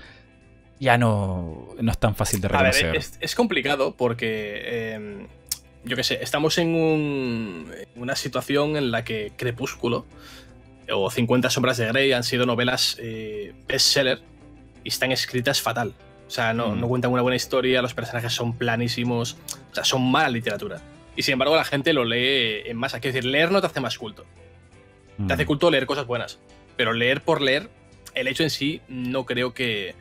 ya 0.80 0.96
no, 0.98 1.68
no 1.80 1.90
es 1.92 1.98
tan 1.98 2.14
fácil 2.14 2.40
de 2.40 2.48
A 2.48 2.62
ver, 2.62 2.72
reconocer. 2.72 2.96
es, 2.96 3.18
es 3.20 3.34
complicado 3.34 3.94
porque, 3.96 4.62
eh, 4.64 5.26
yo 5.84 5.94
qué 5.96 6.02
sé, 6.02 6.18
estamos 6.22 6.56
en 6.58 6.74
un- 6.74 7.70
una 7.96 8.16
situación 8.16 8.76
en 8.76 8.90
la 8.90 9.04
que 9.04 9.32
Crepúsculo 9.36 10.06
o 10.92 11.10
50 11.10 11.50
sombras 11.50 11.76
de 11.76 11.86
Grey 11.86 12.12
han 12.12 12.24
sido 12.24 12.46
novelas 12.46 12.96
eh, 12.98 13.52
bestseller 13.68 14.20
y 14.82 14.88
están 14.88 15.12
escritas 15.12 15.60
fatal. 15.60 15.94
O 16.26 16.30
sea, 16.30 16.54
no, 16.54 16.70
Mm. 16.74 16.80
no 16.80 16.88
cuentan 16.88 17.12
una 17.12 17.22
buena 17.22 17.36
historia, 17.36 17.82
los 17.82 17.92
personajes 17.94 18.32
son 18.32 18.56
planísimos, 18.56 19.36
o 19.70 19.74
sea, 19.74 19.84
son 19.84 20.10
mala 20.10 20.30
literatura. 20.30 20.80
Y 21.20 21.22
sin 21.22 21.32
embargo 21.34 21.54
la 21.54 21.66
gente 21.66 21.92
lo 21.92 22.06
lee 22.06 22.62
en 22.64 22.78
masa. 22.78 22.98
Quiero 22.98 23.14
decir, 23.14 23.30
leer 23.30 23.50
no 23.50 23.60
te 23.60 23.66
hace 23.66 23.78
más 23.78 23.98
culto. 23.98 24.24
Te 25.26 25.34
hace 25.34 25.44
Mm. 25.44 25.46
culto 25.46 25.70
leer 25.70 25.84
cosas 25.84 26.06
buenas. 26.06 26.38
Pero 26.78 26.94
leer 26.94 27.20
por 27.20 27.42
leer, 27.42 27.68
el 28.14 28.26
hecho 28.26 28.42
en 28.42 28.48
sí, 28.48 28.80
no 28.88 29.26
creo 29.26 29.52
que, 29.52 29.94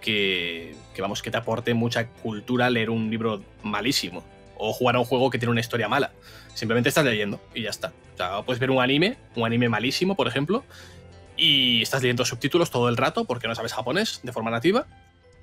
que, 0.00 0.74
que, 0.96 1.00
vamos, 1.00 1.22
que 1.22 1.30
te 1.30 1.36
aporte 1.36 1.74
mucha 1.74 2.08
cultura 2.08 2.70
leer 2.70 2.90
un 2.90 3.08
libro 3.08 3.40
malísimo. 3.62 4.24
O 4.56 4.72
jugar 4.72 4.96
a 4.96 4.98
un 4.98 5.04
juego 5.04 5.30
que 5.30 5.38
tiene 5.38 5.52
una 5.52 5.60
historia 5.60 5.86
mala. 5.86 6.10
Simplemente 6.54 6.88
estás 6.88 7.04
leyendo 7.04 7.40
y 7.54 7.62
ya 7.62 7.70
está. 7.70 7.92
O 8.14 8.16
sea, 8.16 8.42
puedes 8.42 8.58
ver 8.58 8.72
un 8.72 8.82
anime, 8.82 9.16
un 9.36 9.46
anime 9.46 9.68
malísimo, 9.68 10.16
por 10.16 10.26
ejemplo, 10.26 10.64
y 11.36 11.82
estás 11.82 12.02
leyendo 12.02 12.24
subtítulos 12.24 12.72
todo 12.72 12.88
el 12.88 12.96
rato 12.96 13.26
porque 13.26 13.46
no 13.46 13.54
sabes 13.54 13.72
japonés 13.74 14.18
de 14.24 14.32
forma 14.32 14.50
nativa, 14.50 14.88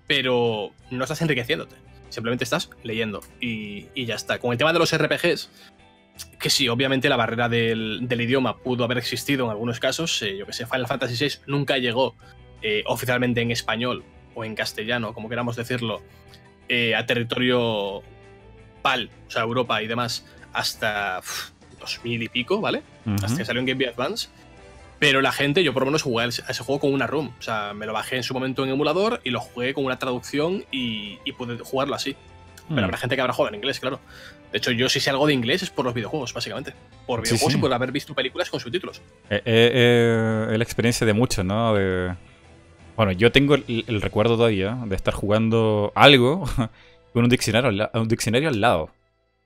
pero 0.08 0.72
no 0.92 1.04
estás 1.06 1.22
enriqueciéndote. 1.22 1.78
Simplemente 2.16 2.46
estás 2.46 2.70
leyendo 2.82 3.20
y, 3.42 3.88
y 3.94 4.06
ya 4.06 4.16
está. 4.16 4.40
Con 4.40 4.54
el 4.54 4.58
tema 4.58 4.72
de 4.72 4.80
los 4.80 4.98
RPGs, 4.98 5.50
que 6.40 6.50
sí, 6.50 6.70
obviamente 6.70 7.10
la 7.10 7.18
barrera 7.18 7.50
del, 7.50 8.00
del 8.04 8.22
idioma 8.22 8.58
pudo 8.58 8.86
haber 8.86 8.98
existido 8.98 9.44
en 9.44 9.52
algunos 9.52 9.82
casos. 9.82 10.22
eh, 10.22 10.38
yo 10.38 10.46
que 10.46 10.54
sé, 10.54 10.66
Final 10.66 10.88
Fantasy 10.88 11.26
VI 11.26 11.36
nunca 11.48 11.78
llegó 11.78 12.16
eh, 12.62 12.84
oficialmente 12.88 13.42
en 13.42 13.52
español 13.52 14.06
o 14.34 14.46
en 14.46 14.56
castellano, 14.56 15.14
como 15.14 15.28
queramos 15.28 15.58
decirlo, 15.58 16.02
eh, 16.70 16.96
a 16.96 17.06
territorio 17.06 18.02
PAL, 18.82 19.10
o 19.28 19.32
sea, 19.32 19.42
Europa 19.42 19.84
y 19.84 19.88
demás, 19.88 20.26
hasta 20.54 21.20
uf, 21.20 21.52
2000 21.82 22.24
y 22.24 22.30
pico, 22.30 22.62
¿vale? 22.62 22.82
Hasta 23.22 23.38
que 23.38 23.46
salió 23.46 23.60
en 23.60 23.66
Game 23.68 23.84
Boy 23.84 23.94
Advance. 23.94 24.30
Pero 25.00 25.22
la 25.22 25.32
gente, 25.32 25.64
yo 25.64 25.74
por 25.74 25.82
lo 25.84 25.88
menos 25.88 26.04
jugué 26.04 26.24
a 26.26 26.28
ese 26.28 26.64
juego 26.64 26.80
con 26.80 26.94
una 26.94 27.06
ROM. 27.06 27.32
O 27.38 27.42
sea, 27.42 27.74
me 27.74 27.86
lo 27.86 27.94
bajé 27.94 28.16
en 28.16 28.24
su 28.24 28.34
momento 28.34 28.64
en 28.64 28.70
emulador 28.72 29.20
y 29.24 29.30
lo 29.30 29.42
jugué 29.42 29.74
con 29.74 29.86
una 29.86 30.00
traducción 30.00 30.64
y, 30.72 31.20
y 31.26 31.32
pude 31.34 31.58
jugarlo 31.60 31.96
así. 31.96 32.16
Pero 32.70 32.82
Mm. 32.82 32.86
habrá 32.86 32.98
gente 32.98 33.16
que 33.16 33.22
habrá 33.22 33.34
jugado 33.34 33.54
en 33.54 33.60
inglés, 33.60 33.80
claro. 33.80 34.00
De 34.52 34.58
hecho, 34.58 34.72
yo 34.72 34.88
si 34.90 35.00
sé 35.00 35.10
algo 35.10 35.28
de 35.28 35.34
inglés 35.34 35.62
es 35.64 35.70
por 35.70 35.86
los 35.86 35.94
videojuegos, 35.94 36.34
básicamente. 36.34 36.74
Por 37.06 37.22
videojuegos 37.22 37.52
sí. 37.54 37.60
y 37.60 37.62
por 37.62 37.74
haber 37.74 37.92
visto 37.92 38.14
películas 38.16 38.50
con 38.50 38.60
subtítulos. 38.60 39.02
Eh, 39.30 39.42
eh, 39.46 39.72
eh, 39.74 40.48
es 40.52 40.58
la 40.58 40.64
experiencia 40.64 41.06
de 41.06 41.14
muchos, 41.14 41.44
¿no? 41.46 41.74
De... 41.76 42.16
Bueno, 42.96 43.12
yo 43.12 43.32
tengo 43.32 43.56
el, 43.56 43.84
el 43.88 44.02
recuerdo 44.02 44.38
todavía 44.38 44.78
de 44.86 44.96
estar 44.96 45.14
jugando 45.14 45.92
algo 45.94 46.46
con 47.14 47.24
un 47.26 47.30
diccionario, 47.30 47.90
un 47.94 48.08
diccionario 48.08 48.50
al 48.50 48.62
lado. 48.62 48.90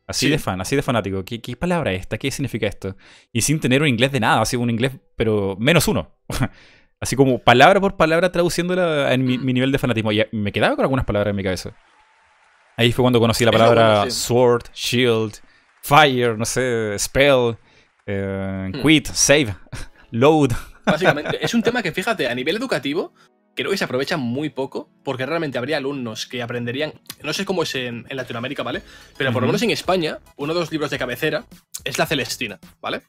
Así 0.09 0.25
Sí. 0.25 0.31
de 0.31 0.39
fan, 0.39 0.59
así 0.59 0.75
de 0.75 0.81
fanático. 0.81 1.23
¿Qué, 1.23 1.39
qué 1.39 1.55
palabra 1.55 1.91
es 1.93 2.01
esta? 2.01 2.17
¿Qué 2.17 2.31
significa 2.31 2.65
esto? 2.65 2.97
Y 3.31 3.41
sin 3.41 3.59
tener 3.59 3.81
un 3.83 3.87
inglés 3.87 4.11
de 4.11 4.19
nada, 4.19 4.41
así 4.41 4.57
un 4.57 4.69
inglés, 4.71 4.93
pero 5.15 5.55
menos 5.59 5.87
uno. 5.87 6.15
así 6.99 7.15
como 7.15 7.37
palabra 7.39 7.79
por 7.79 7.95
palabra 7.95 8.31
traduciéndola 8.31 9.13
en 9.13 9.23
mi, 9.23 9.37
mi 9.37 9.53
nivel 9.53 9.71
de 9.71 9.77
fanatismo. 9.77 10.11
Y 10.11 10.25
me 10.31 10.51
quedaba 10.51 10.75
con 10.75 10.83
algunas 10.83 11.05
palabras 11.05 11.29
en 11.31 11.35
mi 11.35 11.43
cabeza. 11.43 11.75
Ahí 12.75 12.91
fue 12.91 13.03
cuando 13.03 13.19
conocí 13.19 13.45
la 13.45 13.51
palabra 13.51 14.05
sí. 14.05 14.11
sword, 14.11 14.63
shield, 14.73 15.33
fire, 15.83 16.37
no 16.37 16.45
sé, 16.45 16.95
spell, 16.97 17.55
eh, 18.07 18.71
Hmm. 18.73 18.81
quit, 18.81 19.07
save, 19.07 19.53
load. 20.11 20.49
Básicamente, 20.85 21.37
es 21.45 21.53
un 21.53 21.61
tema 21.61 21.83
que, 21.83 21.91
fíjate, 21.91 22.27
a 22.27 22.33
nivel 22.33 22.55
educativo, 22.55 23.13
creo 23.59 23.71
que 23.71 23.77
se 23.77 23.83
aprovecha 23.83 24.15
muy 24.15 24.49
poco, 24.49 24.89
porque 25.03 25.25
realmente 25.25 25.57
habría 25.57 25.77
alumnos 25.77 26.25
que 26.25 26.41
aprenderían, 26.41 26.93
no 27.21 27.33
sé 27.33 27.43
cómo 27.43 27.63
es 27.63 27.75
en, 27.75 28.05
en 28.07 28.17
Latinoamérica, 28.17 28.63
¿vale? 28.63 28.81
Pero 29.17 29.33
por 29.33 29.41
lo 29.41 29.47
menos 29.47 29.61
en 29.61 29.71
España, 29.71 30.19
uno 30.37 30.53
de 30.53 30.61
los 30.61 30.71
libros 30.71 30.89
de 30.89 30.97
cabecera 30.97 31.45
es 31.83 31.97
La 31.97 32.05
Celestina, 32.05 32.57
¿vale? 32.81 33.01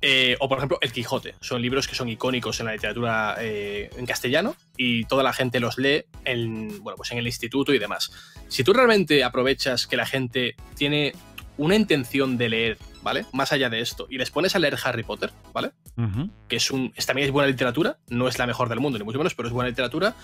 Eh, 0.00 0.36
o 0.40 0.48
por 0.48 0.58
ejemplo, 0.58 0.78
El 0.80 0.92
Quijote. 0.92 1.34
Son 1.40 1.60
libros 1.60 1.88
que 1.88 1.94
son 1.94 2.08
icónicos 2.08 2.60
en 2.60 2.66
la 2.66 2.72
literatura 2.72 3.36
eh, 3.40 3.90
en 3.96 4.06
castellano 4.06 4.56
y 4.76 5.04
toda 5.06 5.22
la 5.22 5.32
gente 5.32 5.58
los 5.58 5.78
lee 5.78 6.04
en, 6.24 6.82
bueno, 6.82 6.96
pues 6.96 7.10
en 7.12 7.18
el 7.18 7.26
instituto 7.26 7.72
y 7.72 7.78
demás. 7.78 8.12
Si 8.48 8.62
tú 8.62 8.72
realmente 8.72 9.24
aprovechas 9.24 9.86
que 9.86 9.96
la 9.96 10.06
gente 10.06 10.54
tiene 10.76 11.14
una 11.56 11.74
intención 11.74 12.38
de 12.38 12.48
leer, 12.48 12.78
¿vale? 13.02 13.26
Más 13.32 13.52
allá 13.52 13.68
de 13.70 13.80
esto, 13.80 14.06
y 14.10 14.18
les 14.18 14.30
pones 14.30 14.54
a 14.54 14.58
leer 14.58 14.76
Harry 14.84 15.02
Potter, 15.02 15.32
¿vale? 15.52 15.72
Que 16.48 16.56
es 16.56 16.70
un, 16.70 16.92
es- 16.96 17.06
también 17.06 17.26
es 17.26 17.32
buena 17.32 17.48
literatura, 17.48 17.98
no 18.08 18.28
es 18.28 18.38
la 18.38 18.46
mejor 18.46 18.68
del 18.68 18.80
mundo, 18.80 18.98
ni 18.98 19.04
mucho 19.04 19.18
menos, 19.18 19.34
pero 19.34 19.48
es 19.48 19.54
buena 19.54 19.68
literatura. 19.70 20.14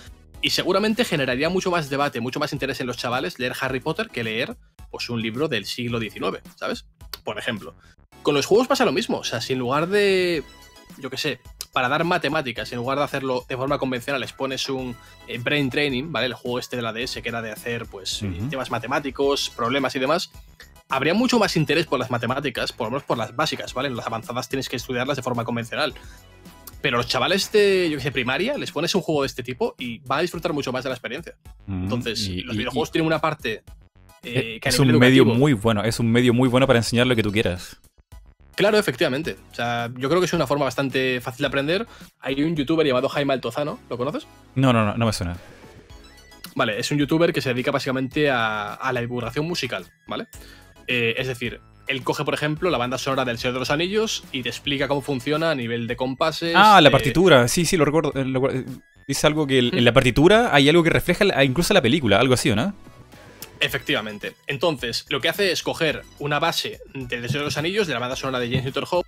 Y 0.42 0.50
seguramente 0.50 1.04
generaría 1.04 1.48
mucho 1.48 1.70
más 1.70 1.88
debate, 1.88 2.20
mucho 2.20 2.38
más 2.38 2.52
interés 2.52 2.78
en 2.80 2.86
los 2.86 2.96
chavales 2.98 3.38
leer 3.38 3.54
Harry 3.60 3.80
Potter 3.80 4.10
que 4.10 4.22
leer 4.24 4.56
pues, 4.90 5.08
un 5.08 5.22
libro 5.22 5.48
del 5.48 5.64
siglo 5.64 5.98
XIX, 5.98 6.40
¿sabes? 6.56 6.84
Por 7.24 7.38
ejemplo. 7.38 7.74
Con 8.22 8.34
los 8.34 8.44
juegos 8.46 8.66
pasa 8.68 8.84
lo 8.84 8.92
mismo. 8.92 9.18
O 9.18 9.24
sea, 9.24 9.40
si 9.40 9.54
en 9.54 9.58
lugar 9.58 9.88
de, 9.88 10.42
yo 10.98 11.08
qué 11.08 11.16
sé, 11.16 11.40
para 11.72 11.88
dar 11.88 12.04
matemáticas, 12.04 12.70
en 12.72 12.78
lugar 12.78 12.98
de 12.98 13.04
hacerlo 13.04 13.44
de 13.48 13.56
forma 13.56 13.78
convencional, 13.78 14.20
les 14.20 14.32
pones 14.34 14.68
un 14.68 14.94
eh, 15.28 15.38
brain 15.38 15.70
training, 15.70 16.12
¿vale? 16.12 16.26
El 16.26 16.34
juego 16.34 16.58
este 16.58 16.76
de 16.76 16.82
la 16.82 16.92
DS, 16.92 17.22
que 17.22 17.28
era 17.28 17.40
de 17.40 17.50
hacer, 17.50 17.86
pues, 17.86 18.22
temas 18.50 18.70
matemáticos, 18.70 19.50
problemas 19.56 19.94
y 19.96 19.98
demás. 19.98 20.30
Habría 20.88 21.14
mucho 21.14 21.38
más 21.38 21.56
interés 21.56 21.86
por 21.86 21.98
las 21.98 22.10
matemáticas, 22.10 22.72
por 22.72 22.86
lo 22.86 22.92
menos 22.92 23.04
por 23.04 23.16
las 23.18 23.34
básicas, 23.34 23.72
¿vale? 23.74 23.88
En 23.88 23.96
las 23.96 24.06
avanzadas 24.06 24.48
tienes 24.48 24.68
que 24.68 24.76
estudiarlas 24.76 25.16
de 25.16 25.22
forma 25.22 25.44
convencional. 25.44 25.94
Pero 26.82 26.98
los 26.98 27.06
chavales 27.08 27.50
de, 27.50 27.88
yo 27.90 27.98
sé, 27.98 28.12
primaria, 28.12 28.58
les 28.58 28.70
pones 28.70 28.94
un 28.94 29.00
juego 29.00 29.22
de 29.22 29.26
este 29.26 29.42
tipo 29.42 29.74
y 29.78 30.00
van 30.00 30.18
a 30.18 30.22
disfrutar 30.22 30.52
mucho 30.52 30.70
más 30.72 30.84
de 30.84 30.90
la 30.90 30.94
experiencia. 30.94 31.34
Ujú. 31.66 31.72
Entonces, 31.78 32.20
Y- 32.28 32.42
los 32.42 32.54
y- 32.54 32.58
videojuegos 32.58 32.92
tienen 32.92 33.06
una 33.06 33.20
parte 33.20 33.62
eh, 34.22 34.54
y- 34.56 34.60
que 34.60 34.68
es 34.68 34.78
un 34.78 34.88
medio 34.98 35.22
educativo- 35.22 35.34
muy 35.34 35.52
bueno, 35.54 35.82
es 35.82 35.98
un 35.98 36.12
medio 36.12 36.34
muy 36.34 36.48
bueno 36.48 36.66
para 36.66 36.78
enseñar 36.80 37.06
lo 37.06 37.16
que 37.16 37.22
tú 37.22 37.32
quieras. 37.32 37.78
Claro, 38.54 38.78
efectivamente. 38.78 39.36
O 39.50 39.54
sea, 39.54 39.90
yo 39.96 40.08
creo 40.08 40.20
que 40.20 40.26
es 40.26 40.32
una 40.34 40.46
forma 40.46 40.64
bastante 40.66 41.20
fácil 41.22 41.42
de 41.42 41.46
aprender. 41.48 41.86
Hay 42.20 42.42
un 42.42 42.54
youtuber 42.54 42.86
llamado 42.86 43.08
Jaime 43.08 43.32
Altozano, 43.32 43.80
¿lo 43.88 43.96
conoces? 43.96 44.26
No, 44.54 44.72
no, 44.72 44.84
no, 44.84 44.96
no 44.96 45.06
me 45.06 45.12
suena. 45.12 45.36
Vale, 46.54 46.78
es 46.78 46.90
un 46.92 46.98
youtuber 46.98 47.32
que 47.32 47.40
se 47.40 47.48
dedica 47.48 47.70
básicamente 47.72 48.30
a, 48.30 48.74
a 48.74 48.92
la 48.92 49.00
divulgación 49.00 49.44
musical, 49.46 49.86
¿vale? 50.06 50.28
Eh, 50.86 51.14
es 51.18 51.26
decir, 51.26 51.60
él 51.86 52.02
coge, 52.02 52.24
por 52.24 52.34
ejemplo, 52.34 52.70
la 52.70 52.78
banda 52.78 52.98
sonora 52.98 53.24
del 53.24 53.38
Señor 53.38 53.54
de 53.54 53.60
los 53.60 53.70
Anillos 53.70 54.24
y 54.32 54.42
te 54.42 54.48
explica 54.48 54.88
cómo 54.88 55.00
funciona 55.02 55.50
a 55.50 55.54
nivel 55.54 55.86
de 55.86 55.96
compases. 55.96 56.54
Ah, 56.56 56.80
la 56.80 56.88
de- 56.88 56.92
partitura, 56.92 57.46
sí, 57.48 57.64
sí, 57.64 57.76
lo 57.76 57.84
recuerdo. 57.84 58.12
eh, 58.14 58.24
lo- 58.24 58.50
eh, 58.50 58.64
dice 59.06 59.26
algo 59.26 59.46
que 59.46 59.60
Mm. 59.62 59.76
en 59.78 59.84
la 59.84 59.92
partitura 59.92 60.54
hay 60.54 60.68
algo 60.68 60.82
que 60.82 60.90
refleja 60.90 61.44
incluso 61.44 61.74
la 61.74 61.82
película, 61.82 62.18
algo 62.18 62.34
así, 62.34 62.50
¿o 62.50 62.56
no? 62.56 62.74
Efectivamente. 63.60 64.34
Entonces, 64.46 65.06
lo 65.08 65.20
que 65.20 65.28
hace 65.28 65.52
es 65.52 65.62
coger 65.62 66.02
una 66.18 66.38
base 66.38 66.80
del 66.94 67.22
Deseo 67.22 67.40
de 67.40 67.46
los 67.46 67.56
Anillos, 67.56 67.86
de 67.86 67.94
la 67.94 68.00
banda 68.00 68.16
sonora 68.16 68.40
de 68.40 68.48
James 68.48 68.64
Newton 68.64 68.84
Howard, 68.90 69.06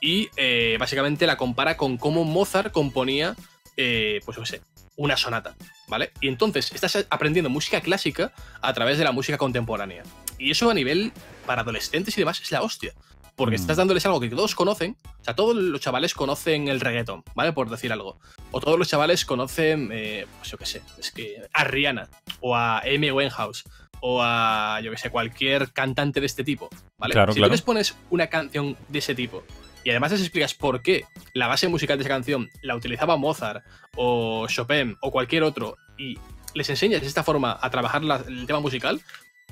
y 0.00 0.28
eh, 0.36 0.76
básicamente 0.78 1.26
la 1.26 1.36
compara 1.36 1.76
con 1.76 1.96
cómo 1.96 2.24
Mozart 2.24 2.72
componía, 2.72 3.34
eh, 3.76 4.20
pues 4.24 4.36
yo 4.36 4.44
sé, 4.46 4.60
una 4.96 5.16
sonata, 5.16 5.54
¿vale? 5.88 6.10
Y 6.20 6.28
entonces 6.28 6.70
estás 6.72 7.06
aprendiendo 7.10 7.50
música 7.50 7.80
clásica 7.80 8.32
a 8.60 8.72
través 8.74 8.98
de 8.98 9.04
la 9.04 9.12
música 9.12 9.38
contemporánea. 9.38 10.02
Y 10.40 10.50
eso 10.50 10.70
a 10.70 10.74
nivel 10.74 11.12
para 11.46 11.62
adolescentes 11.62 12.16
y 12.16 12.20
demás 12.20 12.40
es 12.40 12.50
la 12.50 12.62
hostia. 12.62 12.92
Porque 13.36 13.56
Mm. 13.56 13.60
estás 13.60 13.76
dándoles 13.76 14.04
algo 14.06 14.20
que 14.20 14.28
todos 14.28 14.54
conocen. 14.54 14.96
O 15.20 15.24
sea, 15.24 15.34
todos 15.34 15.54
los 15.56 15.80
chavales 15.80 16.14
conocen 16.14 16.68
el 16.68 16.80
reggaeton, 16.80 17.22
¿vale? 17.34 17.52
Por 17.52 17.70
decir 17.70 17.92
algo. 17.92 18.18
O 18.50 18.60
todos 18.60 18.78
los 18.78 18.88
chavales 18.88 19.24
conocen, 19.24 19.90
eh, 19.92 20.26
pues 20.38 20.50
yo 20.50 20.58
qué 20.58 20.66
sé, 20.66 20.82
es 20.98 21.10
que 21.10 21.42
a 21.52 21.64
Rihanna, 21.64 22.08
o 22.40 22.54
a 22.56 22.80
Amy 22.80 23.10
Winehouse, 23.10 23.64
o 24.00 24.20
a, 24.22 24.80
yo 24.82 24.90
qué 24.90 24.96
sé, 24.98 25.10
cualquier 25.10 25.72
cantante 25.72 26.20
de 26.20 26.26
este 26.26 26.42
tipo, 26.44 26.68
¿vale? 26.98 27.12
Claro, 27.12 27.32
si 27.32 27.38
claro. 27.38 27.48
tú 27.50 27.52
les 27.52 27.62
pones 27.62 27.96
una 28.10 28.26
canción 28.28 28.76
de 28.88 28.98
ese 28.98 29.14
tipo 29.14 29.42
y 29.84 29.90
además 29.90 30.12
les 30.12 30.20
explicas 30.22 30.54
por 30.54 30.82
qué 30.82 31.04
la 31.34 31.46
base 31.46 31.68
musical 31.68 31.96
de 31.98 32.02
esa 32.04 32.08
canción 32.10 32.50
la 32.62 32.76
utilizaba 32.76 33.16
Mozart 33.16 33.62
o 33.96 34.46
Chopin 34.48 34.96
o 35.00 35.10
cualquier 35.10 35.42
otro 35.42 35.76
y 35.98 36.18
les 36.54 36.68
enseñas 36.70 37.00
de 37.02 37.06
esta 37.06 37.22
forma 37.24 37.58
a 37.60 37.70
trabajar 37.70 38.02
la- 38.02 38.22
el 38.26 38.46
tema 38.46 38.60
musical, 38.60 39.00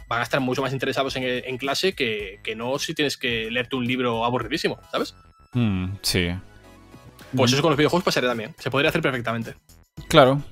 van 0.08 0.20
a 0.20 0.22
estar 0.22 0.40
mucho 0.40 0.62
más 0.62 0.72
interesados 0.72 1.14
en, 1.16 1.22
en 1.24 1.58
clase 1.58 1.92
que, 1.94 2.40
que 2.42 2.54
no 2.56 2.78
si 2.78 2.94
tienes 2.94 3.16
que 3.16 3.50
leerte 3.50 3.76
un 3.76 3.86
libro 3.86 4.24
aburridísimo, 4.24 4.78
¿sabes? 4.90 5.14
Mm, 5.52 5.86
sí. 6.02 6.28
Pues 7.36 7.50
Mm, 7.50 7.54
eso 7.54 7.62
con 7.62 7.70
los 7.72 7.76
videojuegos 7.78 8.04
pasaría 8.04 8.30
también. 8.30 8.54
Se 8.58 8.70
podría 8.70 8.88
hacer 8.88 9.02
perfectamente. 9.02 9.54
Claro. 10.08 10.42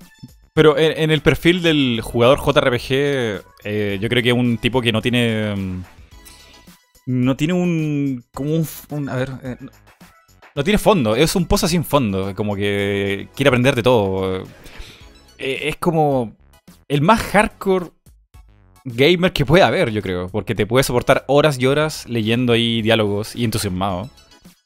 Pero 0.53 0.77
en, 0.79 0.93
en 0.99 1.11
el 1.11 1.21
perfil 1.23 1.63
del 1.63 2.01
jugador 2.03 2.39
JRPG, 2.41 3.43
eh, 3.65 3.99
yo 4.01 4.09
creo 4.09 4.23
que 4.23 4.29
es 4.31 4.35
un 4.35 4.59
tipo 4.59 4.81
que 4.83 4.93
no 4.93 5.01
tiene. 5.03 5.55
mm, 5.57 5.83
No 7.07 7.37
tiene 7.37 7.53
un. 7.55 8.25
Como 8.35 8.55
un. 8.55 8.67
un- 8.91 9.09
a 9.09 9.17
ver. 9.17 9.31
eh, 9.43 9.57
no- 9.61 9.71
no 10.55 10.65
tiene 10.65 10.79
fondo, 10.79 11.15
es 11.17 11.37
un 11.37 11.47
pozo 11.47 11.69
sin 11.69 11.85
fondo. 11.85 12.35
Como 12.35 12.57
que 12.57 13.29
quiere 13.35 13.49
aprender 13.49 13.75
de 13.75 13.83
todo. 13.83 14.43
Eh, 15.39 15.69
es 15.69 15.77
como. 15.77 16.35
El 16.89 17.01
más 17.03 17.21
hardcore 17.21 17.91
gamer 18.87 19.33
que 19.33 19.45
puede 19.45 19.65
haber, 19.65 19.91
yo 19.91 20.01
creo. 20.01 20.29
Porque 20.29 20.55
te 20.55 20.67
puede 20.67 20.85
soportar 20.85 21.25
horas 21.27 21.59
y 21.59 21.67
horas 21.67 22.09
leyendo 22.09 22.53
ahí 22.53 22.81
diálogos 22.83 23.37
y 23.37 23.45
entusiasmado. 23.45 24.09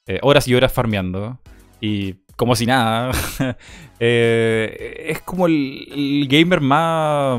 eh, 0.06 0.18
horas 0.22 0.46
y 0.46 0.54
horas 0.54 0.72
farmeando. 0.72 1.38
Y 1.80 2.14
como 2.36 2.54
si 2.54 2.66
nada. 2.66 3.10
Eh, 4.02 5.08
es 5.08 5.20
como 5.20 5.46
el, 5.46 6.26
gamer 6.26 6.62
más... 6.62 7.38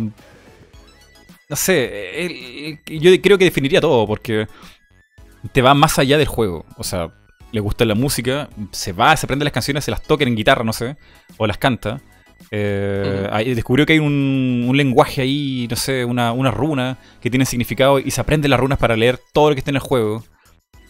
No 1.50 1.56
sé, 1.56 2.78
yo 2.86 3.20
creo 3.20 3.40
que 3.40 3.46
definiría 3.46 3.82
todo, 3.82 4.06
porque 4.06 4.46
te 5.54 5.64
va 5.64 5.74
más 5.74 5.98
allá 5.98 6.20
del 6.20 6.28
juego. 6.28 6.64
O 6.78 6.84
sea, 6.84 7.12
le 7.52 7.60
gusta 7.62 7.84
la 7.84 7.96
música, 7.96 8.48
se 8.72 8.94
va, 8.94 9.18
se 9.18 9.26
aprende 9.26 9.44
las 9.44 9.54
canciones, 9.54 9.86
se 9.86 9.90
las 9.90 10.04
toca 10.04 10.24
en 10.24 10.36
guitarra, 10.36 10.64
no 10.64 10.72
sé, 10.72 10.98
o 11.38 11.48
las 11.48 11.58
canta. 11.58 12.00
Eh, 12.50 13.54
descubrió 13.56 13.86
que 13.86 13.94
hay 13.94 14.00
un, 14.00 14.72
lenguaje 14.74 15.22
ahí, 15.22 15.68
no 15.70 15.76
sé, 15.76 16.06
una, 16.06 16.32
una, 16.32 16.52
runa 16.52 16.98
que 17.22 17.30
tiene 17.30 17.46
significado 17.46 18.00
y 18.00 18.10
se 18.12 18.22
aprende 18.22 18.48
las 18.48 18.60
runas 18.60 18.80
para 18.80 18.96
leer 18.96 19.20
todo 19.34 19.50
lo 19.50 19.56
que 19.56 19.60
está 19.60 19.72
en 19.72 19.76
el 19.76 19.82
juego. 19.82 20.24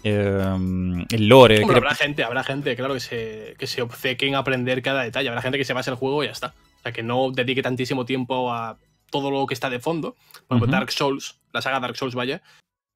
Em, 0.04 1.06
el 1.12 1.28
lore. 1.28 1.64
habrá 1.64 1.94
gente, 1.94 2.24
habrá 2.24 2.44
gente, 2.44 2.76
claro, 2.76 2.96
que 2.96 3.00
se, 3.00 3.56
que 3.58 3.68
se 3.68 3.82
obceque 3.82 4.28
en 4.28 4.36
aprender 4.36 4.82
cada 4.82 5.04
detalle. 5.04 5.30
Habrá 5.30 5.42
gente 5.42 5.58
que 5.58 5.66
se 5.66 5.74
base 5.74 5.90
el 5.90 5.96
juego 5.96 6.24
y 6.24 6.28
ya 6.28 6.32
está. 6.32 6.54
O 6.80 6.82
sea, 6.82 6.92
que 6.92 7.04
no 7.04 7.32
dedique 7.32 7.62
tantísimo 7.62 8.06
tiempo 8.06 8.52
a 8.52 8.78
todo 9.10 9.30
lo 9.30 9.46
que 9.46 9.54
está 9.54 9.70
de 9.70 9.80
fondo. 9.80 10.16
Por 10.48 10.58
ejemplo, 10.58 10.72
Dark 10.72 10.92
Souls, 10.92 11.40
la 11.54 11.62
saga 11.62 11.80
Dark 11.80 11.96
Souls, 11.96 12.16
vaya, 12.16 12.42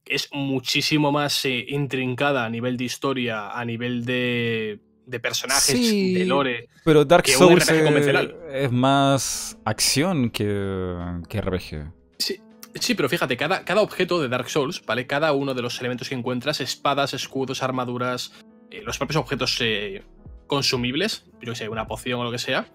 es 0.06 0.30
muchísimo 0.32 1.12
más 1.12 1.46
eh, 1.46 1.66
intrincada 1.70 2.46
a 2.46 2.50
nivel 2.50 2.78
de 2.78 2.84
historia, 2.86 3.52
a 3.52 3.66
nivel 3.66 4.06
de, 4.06 4.80
de 5.06 5.20
personajes, 5.20 5.92
de 5.92 6.26
lore. 6.26 6.70
Pero 6.84 7.06
Dark 7.06 7.28
Souls 7.28 7.70
es, 7.70 8.72
más 8.72 9.58
acción 9.66 10.30
que, 10.30 11.22
que 11.30 11.42
RPG. 11.42 11.92
Sí, 12.18 12.40
Sí, 12.80 12.94
pero 12.94 13.08
fíjate, 13.08 13.38
cada, 13.38 13.64
cada 13.64 13.82
objeto 13.82 14.22
de 14.22 14.28
Dark 14.28 14.50
Souls, 14.50 14.86
¿vale? 14.86 15.08
Cada 15.08 15.32
uno 15.32 15.54
de 15.54 15.62
los 15.62 15.80
elementos 15.80 16.10
que 16.10 16.16
encuentras, 16.16 16.60
espadas, 16.60 17.14
escudos, 17.14 17.64
armaduras, 17.64 18.34
eh, 18.70 18.82
los 18.84 18.98
propios 18.98 19.18
objetos 19.18 19.58
eh, 19.62 20.04
consumibles, 20.48 21.26
yo 21.42 21.54
que 21.54 21.56
sé, 21.56 21.70
una 21.70 21.88
poción 21.88 22.20
o 22.20 22.24
lo 22.26 22.32
que 22.32 22.38
sea, 22.38 22.68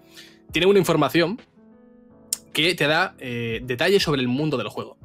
tiene 0.51 0.65
una 0.65 0.79
información 0.79 1.39
que 2.51 2.73
te 2.73 2.87
da 2.87 3.15
eh, 3.19 3.61
detalles 3.63 4.01
sobre 4.01 4.21
el 4.21 4.27
mundo 4.27 4.57
del 4.57 4.69
juego. 4.69 4.97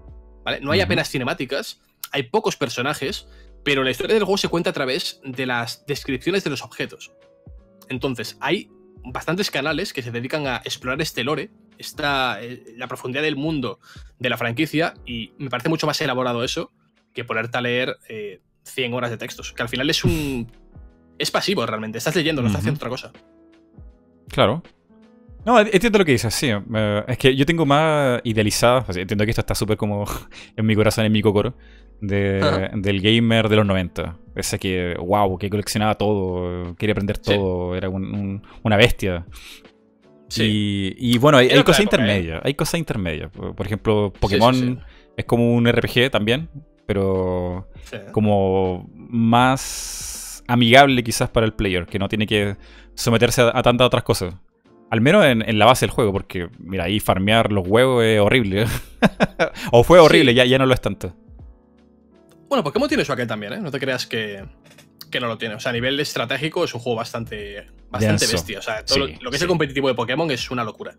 ¿vale? 0.44 0.60
No 0.60 0.72
hay 0.72 0.80
apenas 0.80 1.10
cinemáticas, 1.10 1.80
hay 2.10 2.24
pocos 2.24 2.56
personajes, 2.56 3.28
pero 3.66 3.82
la 3.82 3.90
historia 3.90 4.14
del 4.14 4.22
juego 4.22 4.38
se 4.38 4.46
cuenta 4.46 4.70
a 4.70 4.72
través 4.72 5.20
de 5.24 5.44
las 5.44 5.84
descripciones 5.86 6.44
de 6.44 6.50
los 6.50 6.62
objetos. 6.62 7.12
Entonces, 7.88 8.36
hay 8.38 8.70
bastantes 9.02 9.50
canales 9.50 9.92
que 9.92 10.02
se 10.02 10.12
dedican 10.12 10.46
a 10.46 10.58
explorar 10.58 11.02
este 11.02 11.24
lore 11.24 11.50
está 11.76 12.40
eh, 12.40 12.62
la 12.76 12.86
profundidad 12.86 13.22
del 13.22 13.34
mundo 13.34 13.80
de 14.20 14.30
la 14.30 14.36
franquicia 14.36 14.94
y 15.04 15.32
me 15.38 15.50
parece 15.50 15.68
mucho 15.68 15.84
más 15.88 16.00
elaborado 16.00 16.44
eso 16.44 16.70
que 17.12 17.24
ponerte 17.24 17.58
a 17.58 17.60
leer 17.60 17.98
100 18.62 18.92
eh, 18.92 18.94
horas 18.94 19.10
de 19.10 19.16
textos, 19.16 19.52
que 19.52 19.62
al 19.62 19.68
final 19.68 19.90
es 19.90 20.04
un... 20.04 20.46
es 21.18 21.32
pasivo 21.32 21.66
realmente, 21.66 21.98
estás 21.98 22.14
leyendo, 22.14 22.42
no 22.42 22.46
estás 22.46 22.60
haciendo 22.60 22.78
otra 22.78 22.90
cosa. 22.90 23.12
Claro. 24.28 24.62
No, 25.46 25.60
entiendo 25.60 26.00
lo 26.00 26.04
que 26.04 26.10
dices, 26.10 26.34
sí. 26.34 26.50
es 27.06 27.18
que 27.18 27.36
yo 27.36 27.46
tengo 27.46 27.64
más 27.64 28.20
idealizado, 28.24 28.84
entiendo 28.88 29.24
que 29.24 29.30
esto 29.30 29.42
está 29.42 29.54
súper 29.54 29.76
como 29.76 30.04
en 30.56 30.66
mi 30.66 30.74
corazón, 30.74 31.06
en 31.06 31.12
mi 31.12 31.22
cocoro, 31.22 31.54
del 32.00 33.00
gamer 33.00 33.48
de 33.48 33.54
los 33.54 33.64
90. 33.64 34.18
Ese 34.34 34.58
que, 34.58 34.96
wow, 34.98 35.38
que 35.38 35.48
coleccionaba 35.48 35.94
todo, 35.94 36.74
quería 36.74 36.94
aprender 36.94 37.18
todo, 37.18 37.76
era 37.76 37.88
una 37.88 38.76
bestia. 38.76 39.24
Y, 40.36 41.16
bueno, 41.18 41.38
hay, 41.38 41.62
cosas 41.62 41.84
intermedias. 41.84 42.40
Hay 42.42 42.54
cosas 42.54 42.80
intermedias. 42.80 43.30
Por 43.30 43.64
ejemplo, 43.64 44.12
Pokémon 44.18 44.82
es 45.16 45.24
como 45.26 45.54
un 45.54 45.70
RPG 45.70 46.10
también, 46.10 46.50
pero 46.86 47.68
como 48.10 48.90
más 48.96 50.42
amigable 50.48 51.04
quizás 51.04 51.28
para 51.30 51.46
el 51.46 51.52
player, 51.52 51.86
que 51.86 52.00
no 52.00 52.08
tiene 52.08 52.26
que 52.26 52.56
someterse 52.94 53.42
a, 53.42 53.62
tantas 53.62 53.86
otras 53.86 54.02
cosas. 54.02 54.34
Al 54.90 55.00
menos 55.00 55.24
en, 55.24 55.58
la 55.58 55.66
base 55.66 55.86
del 55.86 55.90
juego, 55.90 56.12
porque 56.12 56.48
mira, 56.58 56.84
ahí 56.84 57.00
farmear 57.00 57.52
los 57.52 57.66
huevos 57.66 58.04
es 58.04 58.20
horrible. 58.20 58.66
o 59.72 59.82
fue 59.82 59.98
horrible, 59.98 60.32
ya, 60.32 60.44
ya 60.44 60.58
no 60.58 60.66
lo 60.66 60.74
es 60.74 60.80
tanto. 60.80 61.14
Bueno, 62.48 62.62
Pokémon 62.62 62.88
tiene 62.88 63.04
su 63.04 63.12
aquel 63.12 63.26
también, 63.26 63.54
¿eh? 63.54 63.60
No 63.60 63.72
te 63.72 63.80
creas 63.80 64.06
que, 64.06 64.44
que 65.10 65.20
no 65.20 65.26
lo 65.26 65.38
tiene. 65.38 65.56
O 65.56 65.60
sea, 65.60 65.70
a 65.70 65.72
nivel 65.72 65.98
estratégico 65.98 66.64
es 66.64 66.74
un 66.74 66.80
juego 66.80 66.96
bastante, 66.96 67.66
bastante 67.90 68.26
bestia. 68.26 68.58
O 68.60 68.62
sea, 68.62 68.84
todo 68.84 69.08
lo, 69.20 69.30
que 69.30 69.36
es 69.36 69.42
el 69.42 69.48
competitivo 69.48 69.88
de 69.88 69.94
Pokémon 69.94 70.30
es 70.30 70.50
una 70.50 70.62
locura. 70.62 70.96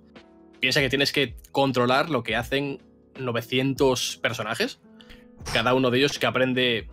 Piensa 0.60 0.82
que 0.82 0.90
tienes 0.90 1.12
que 1.12 1.36
controlar 1.52 2.10
lo 2.10 2.24
que 2.24 2.36
hacen 2.36 2.82
900 3.18 4.18
personajes. 4.18 4.80
Cada 5.54 5.74
uno 5.74 5.92
de 5.92 6.00
ellos 6.00 6.20
que 6.20 6.26
aprende 6.26 6.90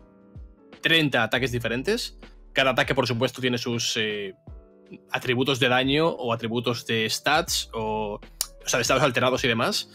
30 0.82 1.22
ataques 1.22 1.50
diferentes. 1.50 2.18
Cada 2.52 2.70
ataque, 2.70 2.94
por 2.94 3.06
supuesto, 3.06 3.40
tiene 3.40 3.58
sus 3.58 3.96
eh, 3.96 4.34
atributos 5.10 5.60
de 5.60 5.68
daño 5.68 6.08
o 6.08 6.32
atributos 6.32 6.86
de 6.86 7.08
stats 7.08 7.70
o, 7.72 8.20
o 8.64 8.68
sea, 8.68 8.78
de 8.78 8.82
estados 8.82 9.02
alterados 9.02 9.44
y 9.44 9.48
demás. 9.48 9.90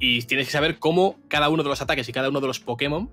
Y 0.00 0.22
tienes 0.22 0.46
que 0.46 0.52
saber 0.52 0.78
cómo 0.78 1.20
cada 1.28 1.48
uno 1.48 1.62
de 1.62 1.68
los 1.68 1.80
ataques 1.80 2.08
y 2.08 2.12
cada 2.12 2.28
uno 2.28 2.40
de 2.40 2.46
los 2.48 2.60
Pokémon 2.60 3.10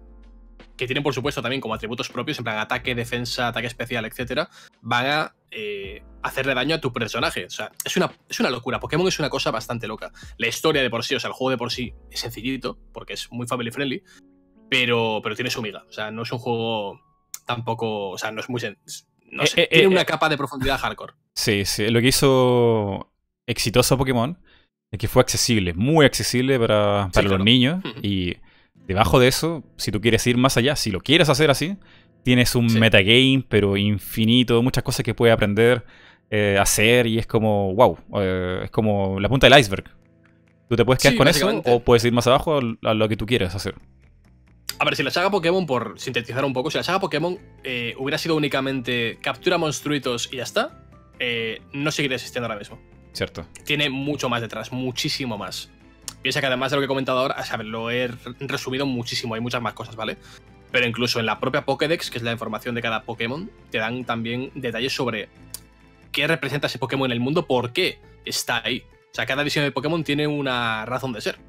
que 0.81 0.87
tienen 0.87 1.03
por 1.03 1.13
supuesto 1.13 1.43
también 1.43 1.61
como 1.61 1.75
atributos 1.75 2.09
propios, 2.09 2.39
en 2.39 2.43
plan 2.43 2.57
ataque, 2.57 2.95
defensa, 2.95 3.47
ataque 3.47 3.67
especial, 3.67 4.03
etcétera, 4.05 4.49
van 4.81 5.05
a 5.05 5.35
eh, 5.51 6.01
hacerle 6.23 6.55
daño 6.55 6.75
a 6.75 6.81
tu 6.81 6.91
personaje. 6.91 7.45
O 7.45 7.49
sea, 7.51 7.71
es 7.85 7.95
una, 7.97 8.11
es 8.27 8.39
una 8.39 8.49
locura. 8.49 8.79
Pokémon 8.79 9.07
es 9.07 9.19
una 9.19 9.29
cosa 9.29 9.51
bastante 9.51 9.85
loca. 9.85 10.11
La 10.39 10.47
historia 10.47 10.81
de 10.81 10.89
por 10.89 11.03
sí, 11.03 11.13
o 11.13 11.19
sea, 11.19 11.27
el 11.27 11.33
juego 11.33 11.51
de 11.51 11.57
por 11.57 11.71
sí 11.71 11.93
es 12.09 12.21
sencillito, 12.21 12.79
porque 12.93 13.13
es 13.13 13.31
muy 13.31 13.45
family 13.45 13.69
friendly, 13.69 14.03
pero, 14.71 15.19
pero 15.21 15.35
tiene 15.35 15.51
su 15.51 15.61
miga. 15.61 15.83
O 15.87 15.91
sea, 15.91 16.09
no 16.09 16.23
es 16.23 16.31
un 16.31 16.39
juego 16.39 16.99
tampoco. 17.45 18.09
O 18.09 18.17
sea, 18.17 18.31
no 18.31 18.39
es 18.39 18.49
muy. 18.49 18.61
No 19.29 19.45
sé, 19.45 19.61
eh, 19.61 19.63
eh, 19.63 19.67
tiene 19.69 19.87
una 19.87 20.05
capa 20.05 20.29
de 20.29 20.37
profundidad 20.37 20.79
hardcore. 20.79 21.13
Sí, 21.35 21.65
sí. 21.65 21.89
Lo 21.89 22.01
que 22.01 22.07
hizo 22.07 23.11
exitoso 23.47 23.97
Pokémon 23.97 24.37
es 24.91 24.99
que 24.99 25.07
fue 25.07 25.21
accesible, 25.21 25.73
muy 25.73 26.05
accesible 26.05 26.59
para, 26.59 27.09
para 27.13 27.29
los 27.29 27.43
niños. 27.43 27.83
Y 28.01 28.35
Debajo 28.87 29.19
de 29.19 29.27
eso, 29.27 29.63
si 29.77 29.91
tú 29.91 30.01
quieres 30.01 30.25
ir 30.27 30.37
más 30.37 30.57
allá, 30.57 30.75
si 30.75 30.91
lo 30.91 30.99
quieres 31.01 31.29
hacer 31.29 31.51
así, 31.51 31.77
tienes 32.23 32.55
un 32.55 32.67
metagame, 32.79 33.45
pero 33.47 33.77
infinito, 33.77 34.61
muchas 34.61 34.83
cosas 34.83 35.03
que 35.03 35.13
puedes 35.13 35.33
aprender 35.33 35.85
eh, 36.29 36.57
a 36.59 36.63
hacer 36.63 37.07
y 37.07 37.17
es 37.17 37.27
como, 37.27 37.73
wow, 37.75 37.97
eh, 38.15 38.61
es 38.65 38.71
como 38.71 39.19
la 39.19 39.29
punta 39.29 39.47
del 39.47 39.59
iceberg. 39.59 39.85
Tú 40.67 40.75
te 40.75 40.83
puedes 40.83 41.01
quedar 41.01 41.15
con 41.15 41.27
eso 41.27 41.61
o 41.65 41.79
puedes 41.81 42.03
ir 42.05 42.11
más 42.11 42.27
abajo 42.27 42.59
a 42.83 42.93
lo 42.93 43.07
que 43.07 43.15
tú 43.15 43.25
quieres 43.25 43.53
hacer. 43.53 43.75
A 44.79 44.85
ver, 44.85 44.95
si 44.95 45.03
la 45.03 45.11
saga 45.11 45.29
Pokémon, 45.29 45.65
por 45.65 45.99
sintetizar 45.99 46.43
un 46.43 46.53
poco, 46.53 46.71
si 46.71 46.77
la 46.77 46.83
saga 46.83 46.99
Pokémon 46.99 47.37
eh, 47.63 47.93
hubiera 47.99 48.17
sido 48.17 48.35
únicamente 48.35 49.19
captura 49.21 49.57
monstruitos 49.57 50.29
y 50.33 50.37
ya 50.37 50.43
está, 50.43 50.90
no 51.73 51.91
seguiría 51.91 52.15
existiendo 52.15 52.47
ahora 52.47 52.59
mismo. 52.59 52.79
Cierto. 53.13 53.45
Tiene 53.65 53.89
mucho 53.89 54.29
más 54.29 54.41
detrás, 54.41 54.71
muchísimo 54.71 55.37
más. 55.37 55.69
Piensa 56.21 56.39
que 56.39 56.47
además 56.47 56.71
de 56.71 56.77
lo 56.77 56.81
que 56.81 56.85
he 56.85 56.87
comentado 56.87 57.19
ahora, 57.19 57.35
a 57.35 57.45
saber, 57.45 57.65
lo 57.65 57.89
he 57.89 58.09
resumido 58.39 58.85
muchísimo, 58.85 59.35
hay 59.35 59.41
muchas 59.41 59.61
más 59.61 59.73
cosas, 59.73 59.95
¿vale? 59.95 60.17
Pero 60.71 60.87
incluso 60.87 61.19
en 61.19 61.25
la 61.25 61.39
propia 61.39 61.65
Pokédex, 61.65 62.09
que 62.09 62.17
es 62.17 62.23
la 62.23 62.31
información 62.31 62.75
de 62.75 62.81
cada 62.81 63.03
Pokémon, 63.03 63.49
te 63.69 63.79
dan 63.79 64.05
también 64.05 64.51
detalles 64.55 64.93
sobre 64.93 65.29
qué 66.11 66.27
representa 66.27 66.67
ese 66.67 66.79
Pokémon 66.79 67.07
en 67.07 67.13
el 67.13 67.19
mundo, 67.19 67.45
por 67.45 67.73
qué 67.73 67.99
está 68.23 68.61
ahí. 68.63 68.83
O 69.11 69.13
sea, 69.13 69.25
cada 69.25 69.43
visión 69.43 69.65
de 69.65 69.71
Pokémon 69.71 70.03
tiene 70.03 70.27
una 70.27 70.85
razón 70.85 71.11
de 71.13 71.21
ser. 71.21 71.39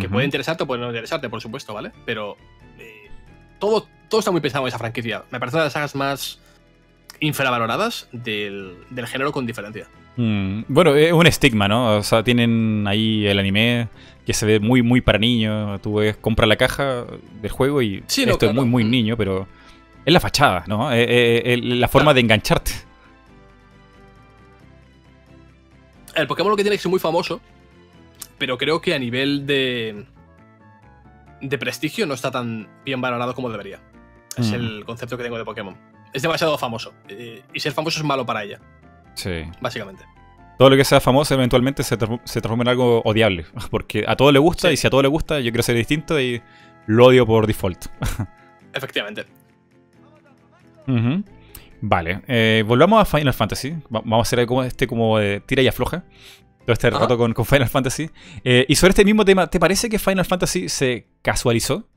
Que 0.00 0.08
puede 0.08 0.24
interesarte 0.24 0.62
o 0.62 0.66
puede 0.66 0.80
no 0.80 0.86
interesarte, 0.86 1.28
por 1.28 1.42
supuesto, 1.42 1.74
¿vale? 1.74 1.92
Pero 2.06 2.38
eh, 2.78 3.10
todo, 3.58 3.86
todo 4.08 4.20
está 4.20 4.30
muy 4.30 4.40
pensado 4.40 4.64
en 4.64 4.68
esa 4.68 4.78
franquicia. 4.78 5.24
Me 5.30 5.38
parece 5.38 5.56
una 5.56 5.64
de 5.64 5.66
las 5.66 5.74
sagas 5.74 5.94
más 5.94 6.38
infravaloradas 7.22 8.08
del, 8.12 8.74
del 8.90 9.06
género 9.06 9.32
con 9.32 9.46
diferencia. 9.46 9.86
Mm, 10.16 10.64
bueno, 10.68 10.94
es 10.94 11.12
un 11.12 11.26
estigma, 11.26 11.68
¿no? 11.68 11.98
O 11.98 12.02
sea, 12.02 12.22
tienen 12.22 12.84
ahí 12.86 13.26
el 13.26 13.38
anime 13.38 13.88
que 14.26 14.34
se 14.34 14.44
ve 14.44 14.60
muy, 14.60 14.82
muy 14.82 15.00
para 15.00 15.18
niños. 15.18 15.80
Tú 15.80 15.94
ves, 15.94 16.16
compras 16.16 16.48
la 16.48 16.56
caja 16.56 17.04
del 17.40 17.50
juego 17.50 17.80
y 17.80 18.02
esto 18.08 18.46
es 18.46 18.54
muy, 18.54 18.66
muy 18.66 18.84
mm. 18.84 18.90
niño, 18.90 19.16
pero 19.16 19.46
es 20.04 20.12
la 20.12 20.18
fachada, 20.18 20.64
¿no? 20.66 20.92
Es, 20.92 21.62
la 21.62 21.88
forma 21.88 22.12
de 22.12 22.20
engancharte. 22.20 22.72
El 26.14 26.26
Pokémon 26.26 26.50
lo 26.50 26.56
que 26.56 26.64
tiene 26.64 26.76
que 26.76 26.82
ser 26.82 26.90
muy 26.90 27.00
famoso, 27.00 27.40
pero 28.36 28.58
creo 28.58 28.80
que 28.80 28.94
a 28.94 28.98
nivel 28.98 29.46
de, 29.46 30.04
de 31.40 31.58
prestigio 31.58 32.04
no 32.04 32.14
está 32.14 32.32
tan 32.32 32.68
bien 32.84 33.00
valorado 33.00 33.32
como 33.32 33.48
debería. 33.48 33.80
Es 34.36 34.50
mm. 34.50 34.54
el 34.54 34.84
concepto 34.84 35.16
que 35.16 35.22
tengo 35.22 35.38
de 35.38 35.44
Pokémon. 35.44 35.91
Es 36.12 36.22
demasiado 36.22 36.58
famoso. 36.58 36.92
Eh, 37.08 37.42
y 37.52 37.60
ser 37.60 37.72
famoso 37.72 38.00
es 38.00 38.04
malo 38.04 38.24
para 38.26 38.44
ella. 38.44 38.60
Sí. 39.14 39.44
Básicamente. 39.60 40.04
Todo 40.58 40.70
lo 40.70 40.76
que 40.76 40.84
sea 40.84 41.00
famoso 41.00 41.34
eventualmente 41.34 41.82
se, 41.82 41.96
transforma 41.96 42.62
en 42.62 42.68
algo 42.68 43.02
odiable. 43.04 43.46
Porque 43.70 44.04
a 44.06 44.16
todo 44.16 44.30
le 44.32 44.38
gusta 44.38 44.70
y 44.70 44.76
si 44.76 44.86
a 44.86 44.90
todo 44.90 45.02
le 45.02 45.08
gusta, 45.08 45.40
yo 45.40 45.50
quiero 45.50 45.62
ser 45.62 45.76
distinto 45.76 46.20
y 46.20 46.42
lo 46.86 47.06
odio 47.06 47.26
por 47.26 47.46
default. 47.46 47.86
Efectivamente. 48.74 49.26
Vale, 51.80 52.22
eh, 52.26 52.64
volvamos 52.66 53.00
a 53.00 53.04
Final 53.04 53.34
Fantasy. 53.34 53.76
Vamos 53.88 54.18
a 54.18 54.22
hacer 54.22 54.46
como 54.46 54.62
este 54.62 54.86
como 54.86 55.18
tira 55.46 55.62
y 55.62 55.68
afloja. 55.68 56.04
Todo 56.64 56.74
este 56.74 56.90
rato 56.90 57.18
con, 57.18 57.34
Final 57.44 57.68
Fantasy. 57.68 58.10
Eh, 58.44 58.66
y 58.68 58.76
sobre 58.76 58.90
este 58.90 59.04
mismo 59.04 59.24
tema, 59.24 59.48
¿te 59.48 59.58
parece 59.58 59.88
que 59.88 59.98
Final 59.98 60.24
Fantasy 60.24 60.68
se 60.68 61.08
casualizó? 61.20 61.88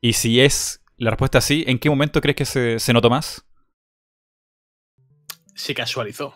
Y 0.00 0.14
si 0.14 0.40
es 0.40 0.79
la 1.00 1.10
respuesta 1.10 1.40
sí, 1.40 1.64
¿en 1.66 1.78
qué 1.78 1.90
momento 1.90 2.20
crees 2.20 2.36
que 2.36 2.44
se, 2.44 2.78
se 2.78 2.92
notó 2.92 3.10
más? 3.10 3.44
se 5.60 5.74
casualizó. 5.74 6.34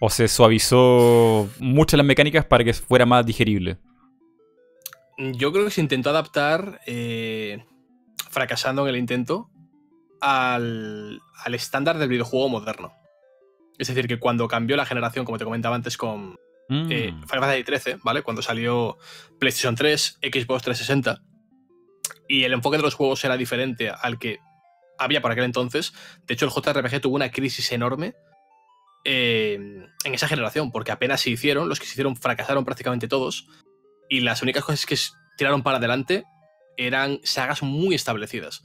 O 0.00 0.10
se 0.10 0.28
suavizó 0.28 1.48
mucho 1.58 1.96
las 1.96 2.06
mecánicas 2.06 2.44
para 2.44 2.64
que 2.64 2.72
fuera 2.74 3.06
más 3.06 3.24
digerible. 3.24 3.78
Yo 5.18 5.52
creo 5.52 5.64
que 5.64 5.70
se 5.70 5.80
intentó 5.80 6.10
adaptar, 6.10 6.80
eh, 6.86 7.64
fracasando 8.30 8.82
en 8.82 8.88
el 8.88 8.96
intento, 8.96 9.50
al, 10.20 11.20
estándar 11.52 11.98
del 11.98 12.08
videojuego 12.08 12.48
moderno. 12.48 12.92
Es 13.78 13.88
decir, 13.88 14.06
que 14.06 14.18
cuando 14.18 14.48
cambió 14.48 14.76
la 14.76 14.86
generación, 14.86 15.24
como 15.24 15.38
te 15.38 15.44
comentaba 15.44 15.76
antes 15.76 15.96
con 15.96 16.36
eh, 16.68 17.12
mm. 17.12 17.22
Final 17.26 17.40
Fantasy 17.40 17.64
XIII, 17.64 18.00
¿vale? 18.02 18.22
Cuando 18.22 18.42
salió 18.42 18.98
PlayStation 19.38 19.74
3, 19.74 20.18
Xbox 20.22 20.62
360, 20.62 21.22
y 22.28 22.44
el 22.44 22.52
enfoque 22.52 22.76
de 22.76 22.82
los 22.82 22.94
juegos 22.94 23.24
era 23.24 23.36
diferente 23.36 23.90
al 23.90 24.18
que 24.18 24.38
había 24.98 25.20
por 25.20 25.32
aquel 25.32 25.44
entonces. 25.44 25.92
De 26.26 26.34
hecho, 26.34 26.46
el 26.46 26.52
JRPG 26.52 27.00
tuvo 27.00 27.16
una 27.16 27.30
crisis 27.30 27.72
enorme 27.72 28.14
eh, 29.04 29.54
en 30.04 30.14
esa 30.14 30.28
generación, 30.28 30.70
porque 30.70 30.92
apenas 30.92 31.20
se 31.20 31.30
hicieron, 31.30 31.68
los 31.68 31.80
que 31.80 31.86
se 31.86 31.92
hicieron 31.92 32.16
fracasaron 32.16 32.64
prácticamente 32.64 33.08
todos, 33.08 33.48
y 34.08 34.20
las 34.20 34.42
únicas 34.42 34.64
cosas 34.64 34.86
que 34.86 34.96
tiraron 35.36 35.62
para 35.62 35.78
adelante 35.78 36.24
eran 36.76 37.20
sagas 37.24 37.62
muy 37.62 37.94
establecidas. 37.94 38.62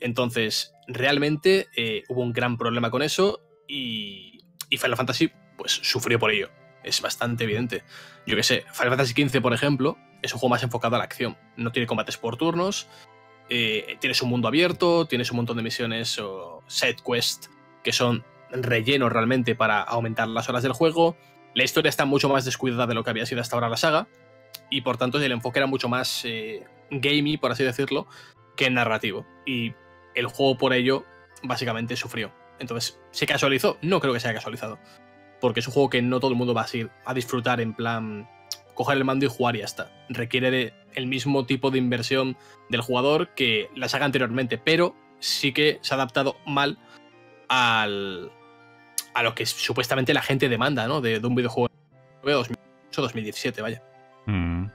Entonces, 0.00 0.72
realmente 0.86 1.68
eh, 1.76 2.04
hubo 2.08 2.22
un 2.22 2.32
gran 2.32 2.56
problema 2.58 2.90
con 2.90 3.02
eso 3.02 3.40
y, 3.66 4.40
y, 4.68 4.76
Final 4.76 4.96
Fantasy 4.96 5.30
pues 5.56 5.72
sufrió 5.72 6.18
por 6.18 6.30
ello. 6.30 6.50
Es 6.84 7.00
bastante 7.00 7.44
evidente. 7.44 7.82
Yo 8.26 8.36
que 8.36 8.42
sé, 8.42 8.64
Final 8.72 8.90
Fantasy 8.90 9.14
XV, 9.14 9.40
por 9.40 9.54
ejemplo, 9.54 9.96
es 10.22 10.32
un 10.32 10.40
juego 10.40 10.50
más 10.50 10.62
enfocado 10.62 10.96
a 10.96 10.98
la 10.98 11.04
acción. 11.04 11.36
No 11.56 11.72
tiene 11.72 11.86
combates 11.86 12.16
por 12.16 12.36
turnos, 12.36 12.88
eh, 13.48 13.96
tienes 14.00 14.20
un 14.22 14.30
mundo 14.30 14.48
abierto, 14.48 15.06
tienes 15.06 15.30
un 15.30 15.36
montón 15.36 15.56
de 15.56 15.62
misiones 15.62 16.18
o 16.18 16.62
set 16.66 17.00
quest 17.02 17.46
que 17.84 17.92
son 17.92 18.24
relleno 18.50 19.08
realmente 19.08 19.54
para 19.54 19.82
aumentar 19.82 20.28
las 20.28 20.48
horas 20.48 20.62
del 20.62 20.72
juego. 20.72 21.16
La 21.54 21.64
historia 21.64 21.88
está 21.88 22.04
mucho 22.04 22.28
más 22.28 22.44
descuidada 22.44 22.86
de 22.86 22.94
lo 22.94 23.04
que 23.04 23.10
había 23.10 23.26
sido 23.26 23.40
hasta 23.40 23.56
ahora 23.56 23.68
la 23.68 23.76
saga 23.76 24.08
y 24.70 24.80
por 24.80 24.96
tanto 24.96 25.18
el 25.18 25.32
enfoque 25.32 25.58
era 25.58 25.66
mucho 25.66 25.88
más 25.88 26.24
eh, 26.24 26.64
gamey, 26.90 27.36
por 27.36 27.52
así 27.52 27.64
decirlo, 27.64 28.06
que 28.56 28.70
narrativo. 28.70 29.26
Y 29.46 29.74
el 30.14 30.26
juego 30.26 30.58
por 30.58 30.72
ello 30.72 31.04
básicamente 31.42 31.96
sufrió. 31.96 32.32
Entonces, 32.58 32.98
¿se 33.10 33.26
casualizó? 33.26 33.78
No 33.82 34.00
creo 34.00 34.12
que 34.12 34.20
se 34.20 34.28
haya 34.28 34.36
casualizado. 34.36 34.78
Porque 35.40 35.60
es 35.60 35.66
un 35.66 35.74
juego 35.74 35.90
que 35.90 36.02
no 36.02 36.18
todo 36.20 36.30
el 36.30 36.36
mundo 36.36 36.54
va 36.54 36.62
a, 36.62 36.76
ir 36.76 36.90
a 37.04 37.14
disfrutar 37.14 37.60
en 37.60 37.74
plan 37.74 38.28
coger 38.76 38.96
el 38.96 39.04
mando 39.04 39.26
y 39.26 39.28
jugar 39.28 39.56
y 39.56 39.60
ya 39.60 39.64
está. 39.64 39.90
Requiere 40.08 40.52
de 40.52 40.74
el 40.94 41.06
mismo 41.06 41.44
tipo 41.46 41.72
de 41.72 41.78
inversión 41.78 42.36
del 42.68 42.80
jugador 42.80 43.34
que 43.34 43.68
la 43.74 43.88
saga 43.88 44.04
anteriormente, 44.04 44.58
pero 44.58 44.94
sí 45.18 45.52
que 45.52 45.78
se 45.82 45.94
ha 45.94 45.96
adaptado 45.96 46.36
mal 46.46 46.78
al, 47.48 48.30
a 49.14 49.22
lo 49.22 49.34
que 49.34 49.46
supuestamente 49.46 50.14
la 50.14 50.22
gente 50.22 50.48
demanda, 50.48 50.86
¿no? 50.86 51.00
De, 51.00 51.18
un 51.18 51.34
videojuego 51.34 51.68
de 52.22 52.32
2017, 52.32 53.62
vaya. 53.62 53.82
Mm. 54.26 54.66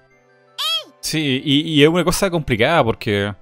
Sí, 0.99 1.41
y, 1.44 1.82
es 1.82 1.90
una 1.90 2.03
cosa 2.03 2.30
complicada 2.30 2.84
porque 2.84 3.34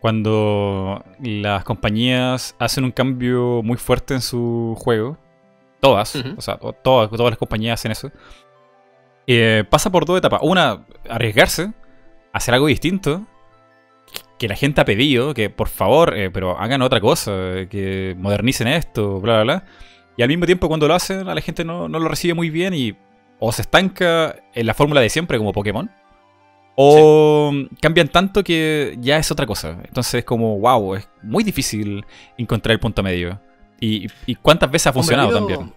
cuando 0.00 1.04
las 1.20 1.64
compañías 1.64 2.54
hacen 2.58 2.84
un 2.84 2.92
cambio 2.92 3.62
muy 3.62 3.76
fuerte 3.76 4.14
en 4.14 4.20
su 4.20 4.76
juego, 4.78 5.18
todas, 5.80 6.14
o 6.16 6.40
sea, 6.40 6.56
todas, 6.56 7.10
todas 7.10 7.30
las 7.30 7.38
compañías 7.38 7.80
hacen 7.80 7.92
eso, 7.92 8.10
eh, 9.26 9.64
pasa 9.68 9.90
por 9.90 10.04
dos 10.04 10.18
etapas. 10.18 10.40
Una, 10.42 10.84
arriesgarse, 11.08 11.72
hacer 12.32 12.54
algo 12.54 12.66
distinto, 12.66 13.26
que 14.38 14.48
la 14.48 14.56
gente 14.56 14.80
ha 14.80 14.84
pedido, 14.84 15.34
que 15.34 15.50
por 15.50 15.68
favor, 15.68 16.16
eh, 16.16 16.30
pero 16.30 16.58
hagan 16.58 16.82
otra 16.82 17.00
cosa, 17.00 17.30
que 17.70 18.14
modernicen 18.18 18.68
esto, 18.68 19.20
bla, 19.20 19.42
bla, 19.42 19.42
bla. 19.42 19.64
Y 20.16 20.22
al 20.22 20.28
mismo 20.28 20.46
tiempo 20.46 20.68
cuando 20.68 20.86
lo 20.88 20.94
hacen, 20.94 21.28
a 21.28 21.34
la 21.34 21.40
gente 21.40 21.64
no, 21.64 21.88
lo 21.88 22.08
recibe 22.08 22.34
muy 22.34 22.50
bien 22.50 22.74
y 22.74 22.94
o 23.40 23.52
se 23.52 23.62
estanca 23.62 24.36
en 24.54 24.66
la 24.66 24.74
fórmula 24.74 25.00
de 25.00 25.10
siempre 25.10 25.38
como 25.38 25.52
Pokémon, 25.52 25.90
o 26.76 27.52
cambian 27.80 28.08
tanto 28.08 28.42
que 28.42 28.96
ya 29.00 29.18
es 29.18 29.30
otra 29.30 29.46
cosa. 29.46 29.78
Entonces 29.84 30.14
es 30.14 30.24
como, 30.24 30.58
wow, 30.58 30.94
es 30.94 31.08
muy 31.22 31.44
difícil 31.44 32.04
encontrar 32.36 32.72
el 32.72 32.80
punto 32.80 33.02
medio. 33.02 33.40
¿Y, 33.80 34.08
cuántas 34.36 34.70
veces 34.70 34.86
ha 34.86 34.92
funcionado 34.92 35.32
también? 35.32 35.72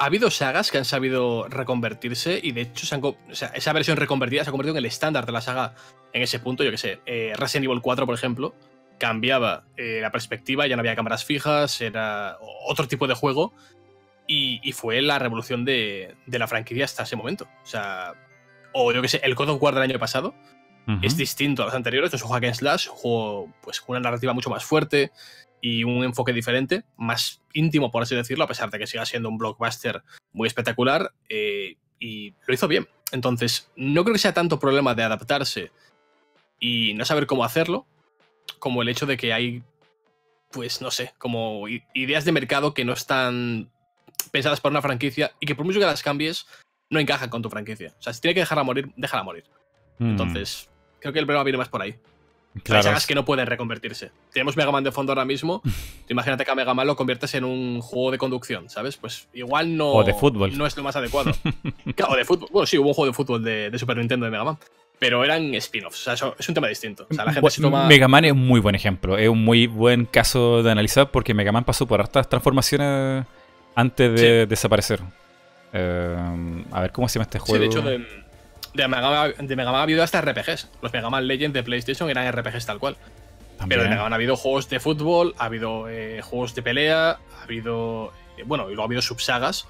Ha 0.00 0.06
habido 0.06 0.30
sagas 0.30 0.70
que 0.70 0.78
han 0.78 0.86
sabido 0.86 1.46
reconvertirse 1.48 2.40
y 2.42 2.52
de 2.52 2.62
hecho 2.62 2.86
esa 3.30 3.72
versión 3.74 3.98
reconvertida 3.98 4.42
se 4.42 4.48
ha 4.48 4.50
convertido 4.50 4.72
en 4.72 4.78
el 4.78 4.86
estándar 4.86 5.26
de 5.26 5.32
la 5.32 5.42
saga 5.42 5.74
en 6.14 6.22
ese 6.22 6.40
punto. 6.40 6.64
Yo 6.64 6.70
que 6.70 6.78
sé, 6.78 7.00
eh, 7.04 7.34
Resident 7.36 7.66
Evil 7.66 7.82
4, 7.82 8.06
por 8.06 8.14
ejemplo, 8.14 8.54
cambiaba 8.98 9.64
eh, 9.76 9.98
la 10.00 10.10
perspectiva, 10.10 10.66
ya 10.66 10.74
no 10.74 10.80
había 10.80 10.96
cámaras 10.96 11.26
fijas, 11.26 11.82
era 11.82 12.38
otro 12.66 12.88
tipo 12.88 13.06
de 13.06 13.14
juego 13.14 13.52
y, 14.26 14.72
fue 14.72 15.02
la 15.02 15.18
revolución 15.18 15.66
de, 15.66 16.16
la 16.26 16.48
franquicia 16.48 16.86
hasta 16.86 17.02
ese 17.02 17.16
momento. 17.16 17.46
O 17.62 17.66
sea, 17.66 18.14
o 18.72 18.92
yo 18.92 19.02
que 19.02 19.08
sé, 19.08 19.20
el 19.22 19.34
God 19.34 19.50
of 19.50 19.62
War 19.62 19.74
del 19.74 19.82
año 19.82 19.98
pasado 19.98 20.34
es 21.02 21.16
distinto 21.18 21.62
a 21.62 21.66
los 21.66 21.74
anteriores. 21.74 22.14
es 22.14 22.22
un 22.24 22.30
hack 22.30 22.44
and 22.44 22.54
slash, 22.54 22.88
un 22.88 22.94
juego 22.94 23.52
pues, 23.60 23.82
con 23.82 23.96
una 23.96 24.00
narrativa 24.00 24.32
mucho 24.32 24.48
más 24.48 24.64
fuerte, 24.64 25.12
y 25.60 25.84
un 25.84 26.04
enfoque 26.04 26.32
diferente, 26.32 26.84
más 26.96 27.42
íntimo, 27.52 27.90
por 27.90 28.02
así 28.02 28.14
decirlo, 28.14 28.44
a 28.44 28.48
pesar 28.48 28.70
de 28.70 28.78
que 28.78 28.86
siga 28.86 29.04
siendo 29.04 29.28
un 29.28 29.38
blockbuster 29.38 30.02
muy 30.32 30.46
espectacular, 30.46 31.12
eh, 31.28 31.76
y 31.98 32.34
lo 32.46 32.54
hizo 32.54 32.68
bien. 32.68 32.88
Entonces, 33.12 33.70
no 33.76 34.02
creo 34.04 34.14
que 34.14 34.20
sea 34.20 34.34
tanto 34.34 34.58
problema 34.58 34.94
de 34.94 35.02
adaptarse 35.02 35.70
y 36.58 36.94
no 36.94 37.04
saber 37.04 37.26
cómo 37.26 37.44
hacerlo, 37.44 37.86
como 38.58 38.82
el 38.82 38.88
hecho 38.88 39.06
de 39.06 39.16
que 39.16 39.32
hay, 39.32 39.62
pues 40.50 40.80
no 40.80 40.90
sé, 40.90 41.14
como 41.18 41.66
ideas 41.94 42.24
de 42.24 42.32
mercado 42.32 42.74
que 42.74 42.84
no 42.84 42.92
están 42.92 43.70
pensadas 44.30 44.60
para 44.60 44.72
una 44.72 44.82
franquicia 44.82 45.32
y 45.40 45.46
que 45.46 45.54
por 45.54 45.64
mucho 45.64 45.80
que 45.80 45.86
las 45.86 46.02
cambies, 46.02 46.46
no 46.88 46.98
encajan 46.98 47.30
con 47.30 47.42
tu 47.42 47.50
franquicia. 47.50 47.94
O 47.98 48.02
sea, 48.02 48.12
si 48.12 48.20
tiene 48.20 48.34
que 48.34 48.40
dejarla 48.40 48.64
morir, 48.64 48.90
déjala 48.96 49.22
morir. 49.22 49.44
Mm. 49.98 50.10
Entonces, 50.10 50.68
creo 51.00 51.12
que 51.12 51.20
el 51.20 51.26
problema 51.26 51.44
viene 51.44 51.58
más 51.58 51.68
por 51.68 51.82
ahí. 51.82 51.98
Claro. 52.64 52.78
Hay 52.78 52.82
sagas 52.82 53.06
que 53.06 53.14
no 53.14 53.24
pueden 53.24 53.46
reconvertirse. 53.46 54.10
Tenemos 54.32 54.56
Mega 54.56 54.72
Man 54.72 54.82
de 54.82 54.90
fondo 54.90 55.12
ahora 55.12 55.24
mismo. 55.24 55.62
Imagínate 56.08 56.44
que 56.44 56.50
a 56.50 56.54
Mega 56.54 56.74
Man 56.74 56.86
lo 56.86 56.96
conviertes 56.96 57.34
en 57.34 57.44
un 57.44 57.80
juego 57.80 58.10
de 58.10 58.18
conducción, 58.18 58.68
¿sabes? 58.68 58.96
Pues 58.96 59.28
igual 59.32 59.76
no. 59.76 59.90
O 59.92 60.04
de 60.04 60.14
fútbol. 60.14 60.56
No 60.58 60.66
es 60.66 60.76
lo 60.76 60.82
más 60.82 60.96
adecuado. 60.96 61.30
o 62.08 62.16
de 62.16 62.24
fútbol. 62.24 62.48
Bueno, 62.52 62.66
sí, 62.66 62.76
hubo 62.78 62.88
un 62.88 62.94
juego 62.94 63.06
de 63.10 63.14
fútbol 63.14 63.44
de, 63.44 63.70
Super 63.78 63.96
Nintendo 63.96 64.26
de 64.26 64.32
Mega 64.32 64.44
Man. 64.44 64.58
Pero 64.98 65.24
eran 65.24 65.54
spin-offs. 65.54 66.00
O 66.00 66.04
sea, 66.04 66.14
eso 66.14 66.34
es 66.38 66.48
un 66.48 66.54
tema 66.54 66.66
distinto. 66.66 67.06
O 67.08 67.14
sea, 67.14 67.24
la 67.24 67.32
gente 67.32 67.50
se 67.50 67.62
toma... 67.62 67.86
Mega 67.86 68.08
Man 68.08 68.24
es 68.26 68.32
un 68.32 68.46
muy 68.46 68.60
buen 68.60 68.74
ejemplo. 68.74 69.16
Es 69.16 69.28
un 69.28 69.42
muy 69.42 69.66
buen 69.66 70.04
caso 70.04 70.62
de 70.62 70.70
analizar 70.70 71.10
porque 71.10 71.32
Mega 71.32 71.52
Man 71.52 71.64
pasó 71.64 71.86
por 71.86 72.00
hartas 72.00 72.28
transformaciones 72.28 73.24
antes 73.74 74.20
de 74.20 74.46
desaparecer. 74.46 75.00
Eh, 75.72 76.16
a 76.72 76.80
ver 76.80 76.92
cómo 76.92 77.08
se 77.08 77.14
llama 77.18 77.24
este 77.24 77.38
juego. 77.38 77.54
Sí, 77.54 77.60
de 77.60 77.66
hecho, 77.66 77.82
de, 77.82 78.06
de 78.74 78.88
Mega, 78.88 79.28
de 79.28 79.56
Man 79.56 79.68
ha 79.68 79.82
habido 79.82 80.02
hasta 80.02 80.20
RPGs. 80.20 80.68
Los 80.82 80.92
Mega 80.92 81.10
Man 81.10 81.26
Legends 81.26 81.54
de 81.54 81.62
PlayStation 81.62 82.08
eran 82.10 82.30
RPGs 82.30 82.66
tal 82.66 82.78
cual. 82.78 82.96
Pero 83.68 83.82
de 83.82 83.88
Mega 83.88 84.02
Man 84.02 84.12
ha 84.12 84.16
habido 84.16 84.36
juegos 84.36 84.68
de 84.68 84.80
fútbol, 84.80 85.34
ha 85.38 85.46
habido 85.46 85.88
eh, 85.88 86.22
juegos 86.22 86.54
de 86.54 86.62
pelea, 86.62 87.10
ha 87.38 87.42
habido. 87.42 88.12
Eh, 88.38 88.44
bueno, 88.46 88.64
y 88.64 88.68
luego 88.68 88.82
ha 88.82 88.86
habido 88.86 89.02
subsagas 89.02 89.66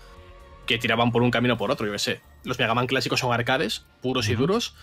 que 0.66 0.78
tiraban 0.78 1.10
por 1.10 1.22
un 1.22 1.30
camino 1.30 1.54
o 1.54 1.58
por 1.58 1.70
otro, 1.70 1.86
yo 1.86 1.92
qué 1.92 1.98
sé. 1.98 2.20
Los 2.44 2.58
Mega 2.58 2.74
Man 2.74 2.86
clásicos 2.86 3.20
son 3.20 3.32
arcades, 3.32 3.84
puros 4.00 4.28
y 4.28 4.36
duros. 4.36 4.74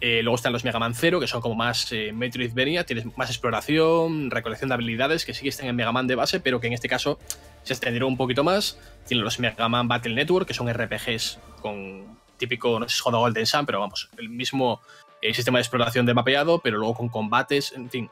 Eh, 0.00 0.22
luego 0.22 0.36
están 0.36 0.52
los 0.52 0.64
Mega 0.64 0.78
Man 0.78 0.94
0, 0.94 1.18
que 1.18 1.26
son 1.26 1.40
como 1.40 1.56
más 1.56 1.92
Metroidvania, 2.14 2.86
tienes 2.86 3.04
más 3.18 3.30
exploración, 3.30 4.30
recolección 4.30 4.68
de 4.68 4.74
habilidades, 4.74 5.24
que 5.24 5.34
sí 5.34 5.42
que 5.42 5.48
están 5.48 5.66
en 5.66 5.74
Mega 5.74 5.90
Man 5.90 6.06
de 6.06 6.14
base, 6.14 6.38
pero 6.38 6.60
que 6.60 6.68
en 6.68 6.72
este 6.72 6.88
caso 6.88 7.18
se 7.64 7.72
extendieron 7.72 8.08
un 8.08 8.16
poquito 8.16 8.44
más. 8.44 8.78
Tienen 9.06 9.24
los 9.24 9.40
Mega 9.40 9.68
Man 9.68 9.88
Battle 9.88 10.14
Network, 10.14 10.46
que 10.46 10.54
son 10.54 10.72
RPGs 10.72 11.40
con 11.60 12.17
típico, 12.38 12.78
no 12.80 12.88
sé 12.88 12.96
si 12.96 13.00
es 13.00 13.12
Golden 13.12 13.46
Sun, 13.46 13.66
pero 13.66 13.80
vamos, 13.80 14.08
el 14.16 14.28
mismo 14.28 14.80
eh, 15.20 15.34
sistema 15.34 15.58
de 15.58 15.62
exploración 15.62 16.06
de 16.06 16.14
mapeado, 16.14 16.60
pero 16.60 16.78
luego 16.78 16.94
con 16.94 17.08
combates, 17.08 17.72
en 17.72 17.90
fin. 17.90 18.10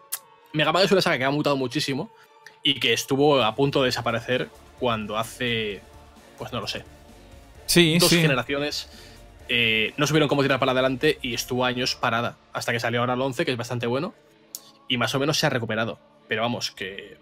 Mega 0.52 0.72
Man 0.72 0.84
es 0.84 0.92
una 0.92 1.00
saga 1.00 1.18
que 1.18 1.24
ha 1.24 1.30
mutado 1.30 1.56
muchísimo 1.56 2.10
y 2.62 2.80
que 2.80 2.92
estuvo 2.92 3.42
a 3.42 3.54
punto 3.54 3.82
de 3.82 3.86
desaparecer 3.86 4.48
cuando 4.78 5.16
hace, 5.16 5.80
pues 6.38 6.52
no 6.52 6.60
lo 6.60 6.66
sé, 6.66 6.84
sí, 7.66 7.98
dos 7.98 8.10
generaciones 8.10 8.88
eh, 9.48 9.92
no 9.96 10.06
supieron 10.06 10.28
cómo 10.28 10.42
tirar 10.42 10.58
para 10.58 10.72
adelante 10.72 11.18
y 11.22 11.34
estuvo 11.34 11.64
años 11.64 11.94
parada, 11.94 12.36
hasta 12.52 12.72
que 12.72 12.80
salió 12.80 13.00
ahora 13.00 13.14
el 13.14 13.20
11, 13.20 13.44
que 13.44 13.52
es 13.52 13.56
bastante 13.56 13.86
bueno, 13.86 14.14
y 14.88 14.96
más 14.96 15.14
o 15.14 15.20
menos 15.20 15.38
se 15.38 15.46
ha 15.46 15.50
recuperado. 15.50 15.98
Pero 16.28 16.42
vamos, 16.42 16.72
que 16.72 17.18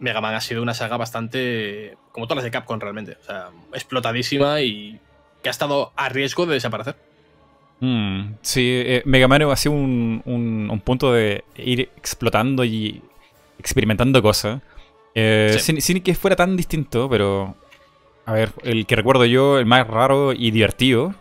Mega 0.00 0.20
Man 0.20 0.34
ha 0.34 0.40
sido 0.40 0.62
una 0.62 0.74
saga 0.74 0.96
bastante, 0.96 1.96
como 2.10 2.26
todas 2.26 2.38
las 2.38 2.44
de 2.44 2.50
Capcom 2.50 2.80
realmente, 2.80 3.16
o 3.20 3.24
sea, 3.24 3.50
explotadísima 3.72 4.60
y 4.60 4.98
que 5.42 5.48
ha 5.48 5.50
estado 5.50 5.92
a 5.96 6.08
riesgo 6.08 6.46
de 6.46 6.54
desaparecer. 6.54 6.96
Mm, 7.80 8.34
sí, 8.42 8.62
eh, 8.64 9.02
Mega 9.04 9.26
Man 9.26 9.42
ha 9.42 9.56
sido 9.56 9.74
un, 9.74 10.22
un, 10.24 10.80
punto 10.80 11.12
de 11.12 11.44
ir 11.56 11.90
explotando 11.96 12.64
y 12.64 13.02
experimentando 13.58 14.22
cosas. 14.22 14.60
Eh, 15.14 15.58
sin, 15.58 16.00
que 16.00 16.14
fuera 16.14 16.36
tan 16.36 16.56
distinto, 16.56 17.08
pero. 17.10 17.56
A 18.24 18.32
ver, 18.32 18.52
el 18.62 18.86
que 18.86 18.94
recuerdo 18.94 19.24
yo, 19.24 19.58
el 19.58 19.66
más 19.66 19.86
raro 19.88 20.32
y 20.32 20.52
divertido, 20.52 21.12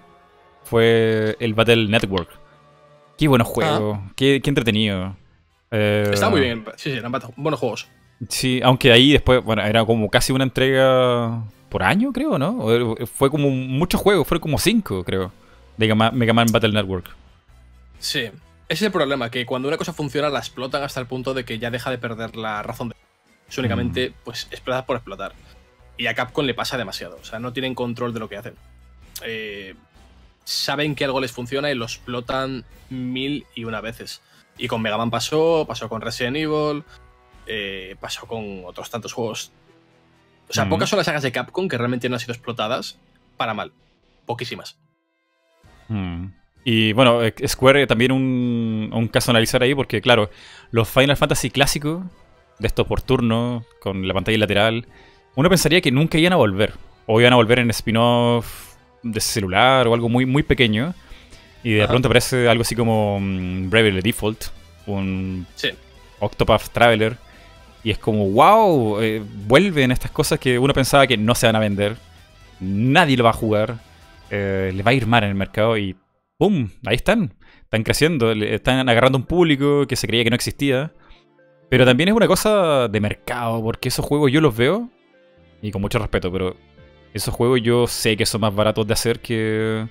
fue 0.63 1.35
el 1.39 1.55
Battle 1.55 1.87
Network. 1.87 2.29
Qué 3.17 3.27
buenos 3.27 3.47
ah. 3.49 3.51
juegos, 3.51 3.99
qué, 4.15 4.39
entretenido. 4.45 5.15
Eh, 5.71 6.11
Está 6.13 6.29
muy 6.29 6.41
bien, 6.41 6.63
sí, 6.75 6.91
sí, 6.91 6.97
eran 6.97 7.11
buenos 7.37 7.59
juegos. 7.59 7.87
Sí, 8.29 8.61
aunque 8.63 8.91
ahí 8.91 9.13
después, 9.13 9.43
bueno, 9.43 9.63
era 9.63 9.83
como 9.83 10.09
casi 10.09 10.31
una 10.31 10.43
entrega 10.43 11.43
por 11.71 11.81
año, 11.83 12.11
creo, 12.13 12.37
¿no? 12.37 12.57
O- 12.59 13.05
Fue 13.07 13.31
como 13.31 13.49
muchos 13.49 13.99
juegos, 13.99 14.27
fueron 14.27 14.41
como 14.41 14.59
cinco, 14.59 15.03
creo, 15.03 15.31
de 15.77 15.95
Mega 15.95 16.33
Man 16.33 16.47
Battle 16.51 16.71
Network. 16.73 17.09
Sí. 17.97 18.19
Ese 18.19 18.33
es 18.69 18.81
el 18.83 18.91
problema, 18.91 19.29
que 19.31 19.45
cuando 19.45 19.67
una 19.67 19.77
cosa 19.77 19.91
funciona 19.93 20.29
la 20.29 20.39
explotan 20.39 20.83
hasta 20.83 20.99
el 20.99 21.05
punto 21.07 21.33
de 21.33 21.43
que 21.43 21.59
ya 21.59 21.71
deja 21.71 21.89
de 21.89 21.97
perder 21.97 22.35
la 22.35 22.61
razón 22.63 22.89
de... 22.89 22.95
Es 23.49 23.57
únicamente, 23.57 24.13
pues, 24.23 24.47
explotar 24.51 24.85
por 24.85 24.95
explotar. 24.95 25.33
Y 25.97 26.07
a 26.07 26.15
Capcom 26.15 26.45
le 26.45 26.53
pasa 26.53 26.77
demasiado. 26.77 27.17
O 27.21 27.25
sea, 27.25 27.39
no 27.39 27.51
tienen 27.51 27.75
control 27.75 28.13
de 28.13 28.19
lo 28.21 28.29
que 28.29 28.37
hacen. 28.37 28.55
Eh, 29.23 29.75
saben 30.45 30.95
que 30.95 31.03
algo 31.03 31.19
les 31.19 31.31
funciona 31.33 31.69
y 31.69 31.75
lo 31.75 31.83
explotan 31.85 32.63
mil 32.89 33.45
y 33.55 33.65
una 33.65 33.81
veces. 33.81 34.21
Y 34.57 34.67
con 34.67 34.81
Mega 34.81 34.97
Man 34.97 35.11
pasó, 35.11 35.65
pasó 35.67 35.89
con 35.89 36.01
Resident 36.01 36.37
Evil, 36.37 36.83
eh, 37.45 37.95
pasó 37.99 38.25
con 38.25 38.63
otros 38.65 38.89
tantos 38.89 39.11
juegos. 39.11 39.51
O 40.51 40.53
sea, 40.53 40.69
pocas 40.69 40.89
son 40.89 40.97
las 40.97 41.05
sagas 41.05 41.23
de 41.23 41.31
Capcom 41.31 41.67
que 41.67 41.77
realmente 41.77 42.07
no 42.09 42.15
han 42.15 42.19
sido 42.19 42.33
explotadas 42.33 42.97
para 43.37 43.53
mal. 43.53 43.71
Poquísimas. 44.25 44.77
Mm. 45.87 46.25
Y 46.63 46.93
bueno, 46.93 47.23
eh, 47.23 47.33
Square 47.47 47.87
también 47.87 48.11
un, 48.11 48.91
un 48.93 49.07
caso 49.07 49.31
a 49.31 49.33
analizar 49.33 49.63
ahí, 49.63 49.73
porque 49.73 50.01
claro, 50.01 50.29
los 50.69 50.87
Final 50.87 51.17
Fantasy 51.17 51.49
clásicos, 51.49 52.03
de 52.59 52.67
estos 52.67 52.85
por 52.85 53.01
turno, 53.01 53.65
con 53.79 54.07
la 54.07 54.13
pantalla 54.13 54.37
lateral, 54.37 54.85
uno 55.35 55.49
pensaría 55.49 55.81
que 55.81 55.91
nunca 55.91 56.17
iban 56.17 56.33
a 56.33 56.35
volver. 56.35 56.73
O 57.07 57.19
iban 57.19 57.33
a 57.33 57.37
volver 57.37 57.59
en 57.59 57.69
spin-off 57.71 58.75
de 59.01 59.19
celular 59.19 59.87
o 59.87 59.93
algo 59.93 60.07
muy, 60.07 60.25
muy 60.25 60.43
pequeño. 60.43 60.93
Y 61.63 61.73
de 61.73 61.83
Ajá. 61.83 61.89
pronto 61.91 62.07
aparece 62.07 62.47
algo 62.47 62.61
así 62.61 62.75
como 62.75 63.19
mm, 63.19 63.69
Bravely 63.69 64.01
Default, 64.01 64.45
un 64.85 65.47
Sí. 65.55 65.69
Octopath 66.19 66.69
Traveler. 66.69 67.17
Y 67.83 67.91
es 67.91 67.97
como, 67.97 68.29
wow, 68.29 69.01
eh, 69.01 69.23
vuelven 69.47 69.91
estas 69.91 70.11
cosas 70.11 70.39
que 70.39 70.59
uno 70.59 70.73
pensaba 70.73 71.07
que 71.07 71.17
no 71.17 71.33
se 71.35 71.47
van 71.47 71.55
a 71.55 71.59
vender. 71.59 71.97
Nadie 72.59 73.17
lo 73.17 73.23
va 73.23 73.31
a 73.31 73.33
jugar. 73.33 73.77
eh, 74.33 74.71
le 74.73 74.81
va 74.83 74.91
a 74.91 74.93
ir 74.93 75.07
mal 75.07 75.23
en 75.23 75.29
el 75.31 75.35
mercado 75.35 75.77
y 75.77 75.93
¡pum! 76.37 76.69
Ahí 76.85 76.95
están. 76.95 77.33
Están 77.63 77.83
creciendo. 77.83 78.31
Están 78.31 78.87
agarrando 78.87 79.17
un 79.17 79.25
público 79.25 79.85
que 79.87 79.95
se 79.97 80.07
creía 80.07 80.23
que 80.23 80.29
no 80.29 80.35
existía. 80.37 80.93
Pero 81.69 81.85
también 81.85 82.09
es 82.09 82.15
una 82.15 82.27
cosa 82.27 82.87
de 82.87 82.99
mercado, 83.01 83.61
porque 83.63 83.89
esos 83.89 84.05
juegos 84.05 84.31
yo 84.31 84.39
los 84.41 84.55
veo, 84.55 84.89
y 85.61 85.71
con 85.71 85.81
mucho 85.81 85.99
respeto, 85.99 86.31
pero 86.31 86.55
esos 87.13 87.33
juegos 87.33 87.61
yo 87.61 87.87
sé 87.87 88.15
que 88.17 88.25
son 88.25 88.41
más 88.41 88.53
baratos 88.55 88.85
de 88.87 88.93
hacer 88.93 89.19
que 89.21 89.85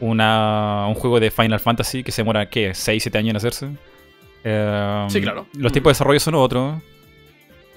una, 0.00 0.86
un 0.88 0.94
juego 0.94 1.18
de 1.20 1.30
Final 1.30 1.58
Fantasy 1.60 2.02
que 2.04 2.12
se 2.12 2.22
demora, 2.22 2.48
¿qué? 2.48 2.70
¿6, 2.70 3.00
7 3.00 3.18
años 3.18 3.30
en 3.30 3.36
hacerse? 3.36 3.68
Eh, 4.44 5.06
Sí, 5.08 5.20
claro. 5.20 5.46
Los 5.54 5.70
Mm. 5.70 5.74
tiempos 5.74 5.90
de 5.90 5.94
desarrollo 5.94 6.20
son 6.20 6.34
otros. 6.36 6.80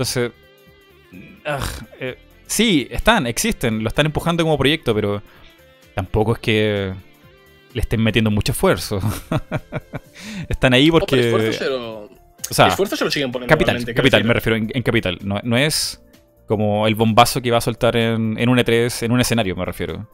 Entonces, 0.02 0.32
ah, 1.46 1.60
eh, 2.00 2.18
sí, 2.48 2.88
están, 2.90 3.28
existen, 3.28 3.84
lo 3.84 3.88
están 3.88 4.08
empujando 4.08 4.44
como 4.44 4.58
proyecto, 4.58 4.96
pero 4.96 5.22
tampoco 5.94 6.34
es 6.34 6.40
que 6.40 6.92
le 7.72 7.82
estén 7.82 8.02
metiendo 8.02 8.32
mucho 8.32 8.52
esfuerzo. 8.52 9.00
están 10.50 10.74
ahí 10.74 10.90
porque... 10.90 11.28
esfuerzo 11.28 11.54
se 11.54 11.70
lo, 11.70 12.00
o 12.06 12.10
sea, 12.50 12.68
esfuerzo 12.68 12.96
se 12.96 13.06
lo 13.06 13.12
siguen 13.12 13.32
poniendo. 13.32 13.54
Capital, 13.54 13.94
capital, 13.94 14.24
me 14.24 14.34
refiero 14.34 14.58
en, 14.58 14.72
en 14.74 14.82
capital. 14.82 15.20
No, 15.22 15.40
no 15.44 15.56
es 15.56 16.02
como 16.48 16.88
el 16.88 16.96
bombazo 16.96 17.44
que 17.44 17.52
va 17.52 17.60
a 17.60 17.62
soltar 17.62 17.96
en, 17.96 18.40
en 18.40 18.50
un 18.50 18.58
E3, 18.58 19.04
en 19.04 19.12
un 19.12 19.22
escenario, 19.22 19.56
me 19.56 19.66
refiero. 19.66 20.10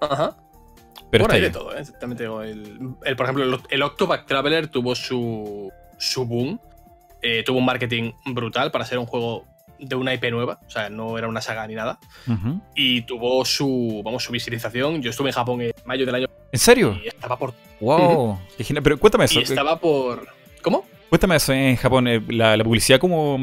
Ajá. 0.00 0.36
Pero 1.10 1.24
Bueno, 1.24 1.34
hay 1.34 1.40
de 1.40 1.50
todo, 1.50 1.76
¿eh? 1.76 1.82
También 1.98 2.18
te 2.18 2.22
digo, 2.22 2.40
el, 2.40 2.94
el, 3.04 3.16
por 3.16 3.26
ejemplo, 3.26 3.44
el, 3.44 3.60
el 3.68 3.82
Octopath 3.82 4.26
Traveler 4.26 4.68
tuvo 4.68 4.94
su, 4.94 5.72
su 5.98 6.24
boom. 6.24 6.60
Eh, 7.22 7.42
tuvo 7.44 7.58
un 7.58 7.64
marketing 7.64 8.12
brutal 8.26 8.70
para 8.70 8.84
ser 8.84 8.98
un 8.98 9.06
juego 9.06 9.46
de 9.78 9.96
una 9.96 10.14
IP 10.14 10.30
nueva. 10.30 10.60
O 10.66 10.70
sea, 10.70 10.90
no 10.90 11.16
era 11.18 11.28
una 11.28 11.40
saga 11.40 11.66
ni 11.66 11.74
nada. 11.74 11.98
Y 12.74 13.02
tuvo 13.02 13.44
su, 13.44 14.02
vamos, 14.04 14.22
su 14.24 14.32
visibilización. 14.32 15.02
Yo 15.02 15.10
estuve 15.10 15.30
en 15.30 15.34
Japón 15.34 15.60
en 15.62 15.72
mayo 15.84 16.06
del 16.06 16.14
año 16.14 16.26
¿En 16.52 16.58
serio? 16.58 16.98
y 17.02 17.08
estaba 17.08 17.36
por. 17.38 17.54
¡Wow! 17.80 18.38
Pero 18.82 18.98
cuéntame 18.98 19.24
eso. 19.24 19.40
Y 19.40 19.42
estaba 19.44 19.78
por. 19.80 20.28
¿Cómo? 20.62 20.84
Cuéntame 21.08 21.36
eso 21.36 21.52
en 21.52 21.76
Japón. 21.76 22.06
eh, 22.08 22.22
¿La, 22.28 22.56
la 22.56 22.64
publicidad 22.64 23.00
cómo 23.00 23.38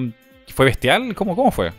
fue 0.53 0.65
bestial? 0.65 1.13
¿Cómo, 1.15 1.35
cómo 1.35 1.51
fue? 1.51 1.71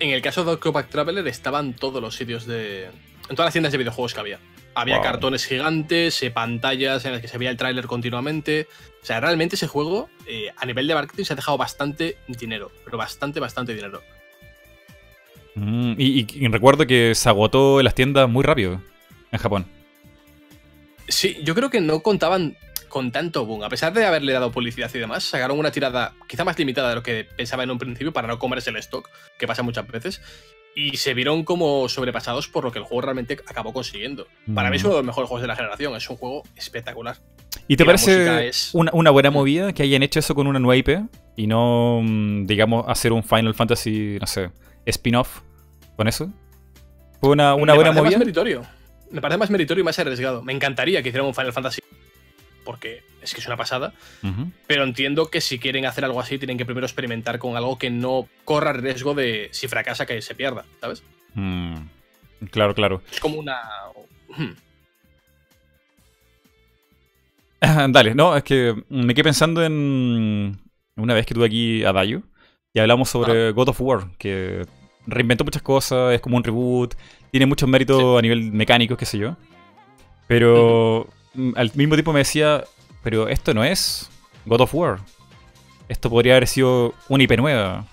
En 0.00 0.10
el 0.10 0.20
caso 0.22 0.44
de 0.44 0.52
Octopath 0.52 0.88
Traveler 0.90 1.26
estaban 1.28 1.74
todos 1.74 2.02
los 2.02 2.16
sitios 2.16 2.46
de. 2.46 2.86
En 3.28 3.36
todas 3.36 3.46
las 3.46 3.52
tiendas 3.52 3.70
de 3.72 3.78
videojuegos 3.78 4.12
que 4.14 4.20
había. 4.20 4.40
Había 4.74 4.96
Wow. 4.96 5.04
cartones 5.04 5.44
gigantes, 5.44 6.22
eh, 6.22 6.30
pantallas 6.30 7.04
en 7.04 7.12
las 7.12 7.20
que 7.20 7.28
se 7.28 7.36
veía 7.38 7.50
el 7.50 7.56
tráiler 7.56 7.86
continuamente. 7.86 8.68
O 9.02 9.04
sea, 9.06 9.20
realmente 9.20 9.56
ese 9.56 9.66
juego, 9.66 10.08
eh, 10.26 10.50
a 10.56 10.64
nivel 10.64 10.86
de 10.86 10.94
marketing, 10.94 11.24
se 11.24 11.32
ha 11.34 11.36
dejado 11.36 11.58
bastante 11.58 12.16
dinero. 12.26 12.70
Pero 12.84 12.96
bastante, 12.96 13.38
bastante 13.40 13.74
dinero. 13.74 14.02
Mm, 15.54 15.94
y, 15.98 16.20
y- 16.20 16.26
y 16.44 16.48
recuerdo 16.48 16.86
que 16.86 17.14
se 17.14 17.28
agotó 17.28 17.80
en 17.80 17.84
las 17.84 17.94
tiendas 17.94 18.28
muy 18.28 18.42
rápido 18.42 18.80
en 19.30 19.38
Japón. 19.38 19.66
Sí, 21.08 21.38
yo 21.44 21.54
creo 21.54 21.68
que 21.68 21.80
no 21.80 22.00
contaban 22.02 22.56
con 22.88 23.10
tanto 23.12 23.44
boom. 23.44 23.62
A 23.64 23.68
pesar 23.68 23.92
de 23.92 24.04
haberle 24.06 24.32
dado 24.32 24.50
publicidad 24.52 24.90
y 24.94 24.98
demás, 24.98 25.24
sacaron 25.24 25.58
una 25.58 25.70
tirada 25.70 26.14
quizá 26.28 26.44
más 26.44 26.58
limitada 26.58 26.90
de 26.90 26.94
lo 26.94 27.02
que 27.02 27.24
pensaba 27.36 27.62
en 27.64 27.70
un 27.70 27.78
principio 27.78 28.12
para 28.12 28.28
no 28.28 28.38
comerse 28.38 28.70
el 28.70 28.76
stock, 28.76 29.08
que 29.38 29.46
pasa 29.46 29.62
muchas 29.62 29.86
veces. 29.86 30.20
Y 30.74 30.96
se 30.96 31.12
vieron 31.12 31.44
como 31.44 31.86
sobrepasados 31.88 32.48
por 32.48 32.64
lo 32.64 32.72
que 32.72 32.78
el 32.78 32.84
juego 32.84 33.02
realmente 33.02 33.38
acabó 33.46 33.72
consiguiendo. 33.74 34.26
Para 34.54 34.70
mí 34.70 34.76
es 34.76 34.82
Mm. 34.82 34.86
uno 34.86 34.94
de 34.96 35.00
los 35.00 35.06
mejores 35.06 35.28
juegos 35.28 35.42
de 35.42 35.48
la 35.48 35.56
generación. 35.56 35.94
Es 35.96 36.08
un 36.08 36.16
juego 36.16 36.42
espectacular. 36.56 37.16
¿Y 37.68 37.76
te 37.76 37.82
Y 37.82 37.86
parece 37.86 38.48
es- 38.48 38.70
una, 38.72 38.90
una 38.94 39.10
buena 39.10 39.30
Mm. 39.30 39.34
movida 39.34 39.72
que 39.74 39.82
hayan 39.82 40.02
hecho 40.02 40.18
eso 40.20 40.34
con 40.34 40.46
una 40.46 40.58
nueva 40.58 40.76
IP 40.76 41.04
y 41.36 41.46
no, 41.46 42.00
mm, 42.02 42.46
digamos, 42.46 42.84
hacer 42.88 43.12
un 43.12 43.22
Final 43.22 43.54
Fantasy, 43.54 44.16
no 44.20 44.26
sé, 44.26 44.50
spin-off 44.86 45.40
con 45.96 46.08
eso? 46.08 46.30
¿Fue 47.20 47.30
una, 47.30 47.54
una 47.54 47.72
Me 47.72 47.76
buena 47.76 47.90
parece 47.90 47.94
más 47.94 48.04
movida? 48.04 48.18
meritorio. 48.18 48.62
Me 49.10 49.20
parece 49.20 49.38
más 49.38 49.50
meritorio 49.50 49.82
y 49.82 49.84
más 49.84 49.98
arriesgado. 49.98 50.42
Me 50.42 50.54
encantaría 50.54 51.02
que 51.02 51.10
hicieran 51.10 51.26
un 51.28 51.34
Final 51.34 51.52
Fantasy. 51.52 51.82
Porque 52.64 53.02
es 53.20 53.34
que 53.34 53.40
es 53.40 53.46
una 53.46 53.56
pasada. 53.56 53.92
Pero 54.66 54.84
entiendo 54.84 55.30
que 55.30 55.40
si 55.40 55.58
quieren 55.58 55.86
hacer 55.86 56.04
algo 56.04 56.20
así, 56.20 56.38
tienen 56.38 56.58
que 56.58 56.64
primero 56.64 56.86
experimentar 56.86 57.38
con 57.38 57.56
algo 57.56 57.78
que 57.78 57.90
no 57.90 58.28
corra 58.44 58.72
riesgo 58.72 59.14
de 59.14 59.48
si 59.52 59.68
fracasa 59.68 60.06
que 60.06 60.20
se 60.22 60.34
pierda, 60.34 60.64
¿sabes? 60.80 61.02
Mm, 61.34 61.76
Claro, 62.50 62.74
claro. 62.74 63.02
Es 63.10 63.20
como 63.20 63.38
una. 63.38 63.56
Hmm. 64.36 64.52
Dale, 67.92 68.14
no, 68.14 68.36
es 68.36 68.42
que 68.42 68.74
me 68.88 69.14
quedé 69.14 69.24
pensando 69.24 69.64
en 69.64 70.58
una 70.96 71.14
vez 71.14 71.26
que 71.26 71.34
tuve 71.34 71.46
aquí 71.46 71.84
a 71.84 71.92
Dayo 71.92 72.22
y 72.74 72.80
hablamos 72.80 73.08
sobre 73.08 73.52
God 73.52 73.68
of 73.68 73.80
War, 73.80 74.10
que 74.18 74.66
reinventó 75.06 75.44
muchas 75.44 75.62
cosas, 75.62 76.14
es 76.14 76.20
como 76.20 76.36
un 76.36 76.44
reboot, 76.44 76.94
tiene 77.30 77.46
muchos 77.46 77.68
méritos 77.68 78.18
a 78.18 78.22
nivel 78.22 78.52
mecánico, 78.52 78.96
qué 78.96 79.06
sé 79.06 79.18
yo. 79.18 79.36
Pero 80.26 81.08
al 81.56 81.70
mismo 81.74 81.94
tiempo 81.94 82.12
me 82.12 82.20
decía, 82.20 82.64
pero 83.02 83.28
esto 83.28 83.54
no 83.54 83.64
es 83.64 84.10
God 84.46 84.62
of 84.62 84.74
War. 84.74 84.98
Esto 85.88 86.10
podría 86.10 86.34
haber 86.36 86.48
sido 86.48 86.94
una 87.08 87.24
IP 87.24 87.36
nueva. 87.36 87.84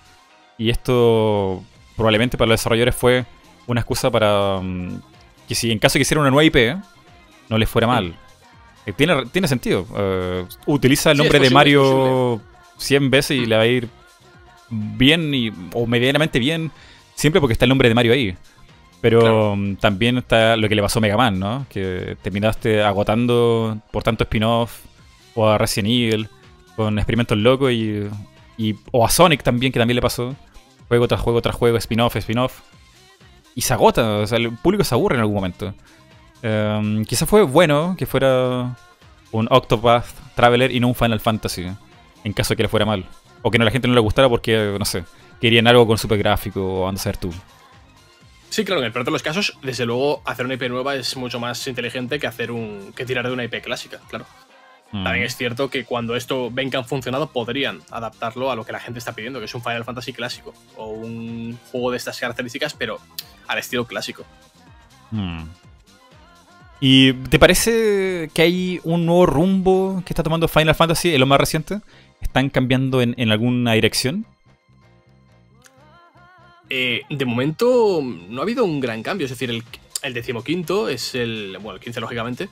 Y 0.58 0.70
esto 0.70 1.62
probablemente 1.96 2.36
para 2.36 2.48
los 2.50 2.60
desarrolladores 2.60 2.94
fue 2.94 3.24
una 3.66 3.80
excusa 3.80 4.10
para 4.10 4.60
mm, 4.62 5.00
que 5.48 5.54
si 5.54 5.70
en 5.70 5.78
caso 5.78 5.94
de 5.94 5.98
que 5.98 6.02
hiciera 6.02 6.20
una 6.20 6.30
nueva 6.30 6.44
IP, 6.44 6.78
no 7.48 7.58
les 7.58 7.68
fuera 7.68 7.86
mal. 7.86 8.14
Eh, 8.86 8.92
Tiene, 8.92 9.26
tiene 9.26 9.48
sentido. 9.48 9.86
Eh, 9.96 10.44
utiliza 10.66 11.10
el 11.10 11.16
Sí, 11.18 11.22
nombre 11.22 11.40
de 11.40 11.50
Mario 11.50 12.40
100 12.78 13.10
veces 13.10 13.36
y 13.38 13.46
le 13.46 13.56
va 13.56 13.62
a 13.62 13.66
ir 13.66 13.88
bien 14.70 15.34
y, 15.34 15.52
o 15.74 15.86
medianamente 15.86 16.38
bien, 16.38 16.70
siempre 17.14 17.40
porque 17.40 17.52
está 17.52 17.64
el 17.64 17.70
nombre 17.70 17.88
de 17.88 17.94
Mario 17.94 18.12
ahí. 18.12 18.36
Pero 19.00 19.20
Claro. 19.20 19.56
mm, 19.56 19.76
también 19.76 20.18
está 20.18 20.56
lo 20.56 20.68
que 20.68 20.74
le 20.74 20.82
pasó 20.82 20.98
a 20.98 21.02
Mega 21.02 21.16
Man, 21.16 21.38
¿no? 21.38 21.66
Que 21.70 22.16
terminaste 22.22 22.82
agotando 22.82 23.78
por 23.90 24.02
tanto 24.02 24.24
spin-off 24.24 24.80
o 25.34 25.48
a 25.48 25.56
Resident 25.58 25.88
Evil 25.88 26.28
con 26.76 26.98
experimentos 26.98 27.38
locos 27.38 27.72
y, 27.72 28.06
y- 28.58 28.74
o 28.92 29.04
a 29.06 29.10
Sonic 29.10 29.42
también, 29.42 29.72
que 29.72 29.78
también 29.78 29.94
le 29.96 30.02
pasó. 30.02 30.34
Juego 30.88 31.08
tras 31.08 31.20
juego 31.20 31.40
tras 31.40 31.54
juego, 31.56 31.76
spin-off, 31.78 32.16
spin-off. 32.16 32.60
Y 33.54 33.62
se 33.62 33.72
agota, 33.74 34.18
o 34.18 34.26
sea, 34.26 34.38
el 34.38 34.52
público 34.52 34.84
se 34.84 34.94
aburre 34.94 35.14
en 35.16 35.20
algún 35.20 35.34
momento. 35.36 35.74
Em, 36.42 37.04
quizás 37.04 37.28
fue 37.28 37.42
bueno 37.42 37.94
que 37.98 38.06
fuera 38.06 38.76
un 39.32 39.46
Octopath 39.50 40.06
Traveler 40.34 40.70
y 40.74 40.80
no 40.80 40.88
un 40.88 40.94
Final 40.94 41.20
Fantasy, 41.20 41.66
en 42.24 42.32
caso 42.32 42.50
de 42.52 42.56
que 42.56 42.62
le 42.64 42.68
fuera 42.68 42.86
mal. 42.86 43.04
O 43.42 43.50
que 43.50 43.58
no, 43.58 43.64
la 43.64 43.70
gente 43.70 43.88
no 43.88 43.94
le 43.94 44.00
gustara 44.00 44.28
porque, 44.28 44.76
no 44.78 44.84
sé, 44.84 45.04
querían 45.40 45.66
algo 45.66 45.86
con 45.86 45.96
super 45.98 46.18
gráfico 46.18 46.82
o 46.82 46.88
anda 46.88 47.00
a 47.00 47.02
ser 47.04 47.16
tú. 47.16 47.30
Sí, 48.50 48.64
claro, 48.64 48.80
en 48.80 48.86
el 48.86 48.92
peor 48.92 49.04
de 49.04 49.12
los 49.12 49.22
casos, 49.22 49.56
desde 49.62 49.86
luego, 49.86 50.22
hacer 50.26 50.44
una 50.44 50.54
IP 50.54 50.68
nueva 50.68 50.96
es 50.96 51.16
mucho 51.16 51.38
más 51.38 51.66
inteligente 51.68 52.18
que 52.18 52.26
hacer 52.26 52.50
un. 52.50 52.92
que 52.94 53.06
tirar 53.06 53.26
de 53.26 53.32
una 53.32 53.44
IP 53.44 53.62
clásica, 53.62 54.00
claro. 54.08 54.26
Mm. 54.90 55.04
También 55.04 55.24
es 55.24 55.36
cierto 55.36 55.70
que 55.70 55.84
cuando 55.84 56.16
esto 56.16 56.50
ven 56.50 56.68
que 56.68 56.76
han 56.76 56.84
funcionado, 56.84 57.30
podrían 57.30 57.80
adaptarlo 57.90 58.50
a 58.50 58.56
lo 58.56 58.64
que 58.64 58.72
la 58.72 58.80
gente 58.80 58.98
está 58.98 59.12
pidiendo, 59.12 59.38
que 59.38 59.44
es 59.44 59.54
un 59.54 59.62
Final 59.62 59.84
Fantasy 59.84 60.12
clásico. 60.12 60.52
O 60.76 60.88
un 60.88 61.56
juego 61.70 61.92
de 61.92 61.96
estas 61.96 62.18
características, 62.18 62.74
pero 62.74 62.98
al 63.46 63.58
estilo 63.58 63.86
clásico. 63.86 64.24
Mm. 65.12 65.44
¿Y 66.80 67.12
te 67.12 67.38
parece 67.38 68.30
que 68.34 68.42
hay 68.42 68.80
un 68.82 69.06
nuevo 69.06 69.26
rumbo 69.26 70.02
que 70.04 70.12
está 70.12 70.24
tomando 70.24 70.48
Final 70.48 70.74
Fantasy 70.74 71.14
en 71.14 71.20
lo 71.20 71.26
más 71.26 71.38
reciente? 71.38 71.80
¿Están 72.20 72.50
cambiando 72.50 73.00
en, 73.00 73.14
en 73.16 73.30
alguna 73.30 73.74
dirección? 73.74 74.26
Eh, 76.72 77.02
de 77.10 77.24
momento 77.24 78.00
no 78.00 78.40
ha 78.40 78.44
habido 78.44 78.64
un 78.64 78.78
gran 78.78 79.02
cambio, 79.02 79.24
es 79.24 79.30
decir, 79.30 79.50
el, 79.50 79.64
el 80.02 80.14
decimoquinto 80.14 80.88
es 80.88 81.16
el, 81.16 81.58
bueno, 81.60 81.76
el 81.76 81.80
15 81.80 82.00
lógicamente, 82.00 82.48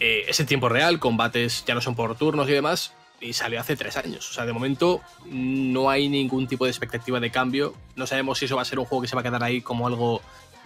eh, 0.00 0.26
es 0.28 0.38
en 0.38 0.46
tiempo 0.46 0.68
real, 0.68 1.00
combates 1.00 1.64
ya 1.64 1.74
no 1.74 1.80
son 1.80 1.94
por 1.94 2.14
turnos 2.14 2.46
y 2.50 2.52
demás, 2.52 2.92
y 3.22 3.32
salió 3.32 3.58
hace 3.58 3.74
tres 3.74 3.96
años. 3.96 4.28
O 4.28 4.34
sea, 4.34 4.44
de 4.44 4.52
momento 4.52 5.00
no 5.24 5.88
hay 5.88 6.10
ningún 6.10 6.46
tipo 6.46 6.66
de 6.66 6.70
expectativa 6.70 7.18
de 7.20 7.30
cambio. 7.30 7.74
No 7.96 8.06
sabemos 8.06 8.38
si 8.38 8.44
eso 8.44 8.56
va 8.56 8.62
a 8.62 8.66
ser 8.66 8.78
un 8.78 8.84
juego 8.84 9.00
que 9.00 9.08
se 9.08 9.16
va 9.16 9.20
a 9.20 9.24
quedar 9.24 9.42
ahí 9.42 9.62
como 9.62 9.86
algo 9.86 10.20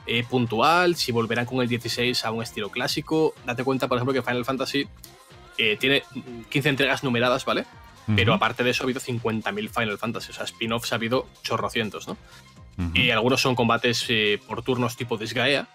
eh, 0.07 0.25
puntual, 0.29 0.97
si 0.97 1.13
volverán 1.13 1.47
con 1.47 1.61
el 1.61 1.69
16 1.69 2.25
a 2.25 2.33
un 2.33 2.43
estilo 2.43 2.71
clásico. 2.71 3.33
Date 3.47 3.63
cuenta, 3.63 3.87
por 3.87 3.99
ejemplo, 3.99 4.13
que 4.13 4.23
Final 4.23 4.45
Fantasy 4.45 4.89
tiene 5.81 6.05
15 6.51 6.69
entregas 6.69 7.03
numeradas, 7.03 7.45
¿vale? 7.45 7.65
Pero 8.17 8.33
aparte 8.33 8.65
de 8.65 8.71
eso 8.71 8.83
ha 8.83 8.87
habido 8.87 9.01
50.000 9.01 9.69
Final 9.69 9.99
Fantasy, 9.99 10.31
o 10.31 10.35
sea, 10.35 10.45
spin-offs 10.45 10.93
ha 10.93 10.95
habido 10.95 11.27
chorrocientos, 11.43 12.09
¿no? 12.09 12.17
Y 12.95 13.11
algunos 13.11 13.41
son 13.41 13.55
combates 13.55 14.05
eh, 14.09 14.41
por 14.47 14.63
turnos 14.63 14.97
tipo 14.97 15.17
Disgaea, 15.17 15.67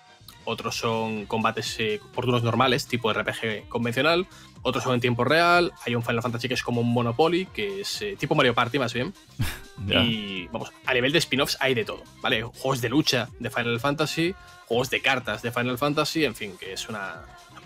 otros 0.46 0.78
son 0.78 1.26
combates 1.26 1.78
por 2.14 2.26
turnos 2.26 2.44
normales, 2.44 2.88
tipo 2.88 3.12
RPG 3.12 3.68
convencional, 3.68 4.28
otros 4.62 4.84
son 4.86 4.94
en 4.94 5.02
tiempo 5.02 5.26
real, 5.26 5.74
hay 5.86 5.96
un 5.96 6.04
Final 6.04 6.22
Fantasy 6.22 6.48
que 6.48 6.54
es 6.54 6.64
como 6.64 6.80
un 6.82 6.94
Monopoly, 6.94 7.48
que 7.48 7.82
es 7.82 8.04
tipo 8.18 8.36
Mario 8.36 8.54
Party 8.54 8.80
más 8.80 8.94
bien. 8.94 9.14
Y 9.86 10.48
vamos, 10.48 10.72
a 10.86 10.94
nivel 10.94 11.12
de 11.12 11.18
spin-offs 11.18 11.58
hay 11.60 11.74
de 11.74 11.84
todo, 11.84 12.04
¿vale? 12.22 12.44
Juegos 12.44 12.80
de 12.80 12.90
lucha 12.90 13.30
de 13.40 13.50
Final 13.50 13.80
Fantasy, 13.80 14.34
juegos 14.68 14.90
de 14.90 15.02
cartas 15.02 15.42
de 15.42 15.52
Final 15.52 15.78
Fantasy, 15.78 16.26
en 16.26 16.36
fin, 16.36 16.56
que 16.58 16.74
es 16.74 16.88
una, 16.88 17.24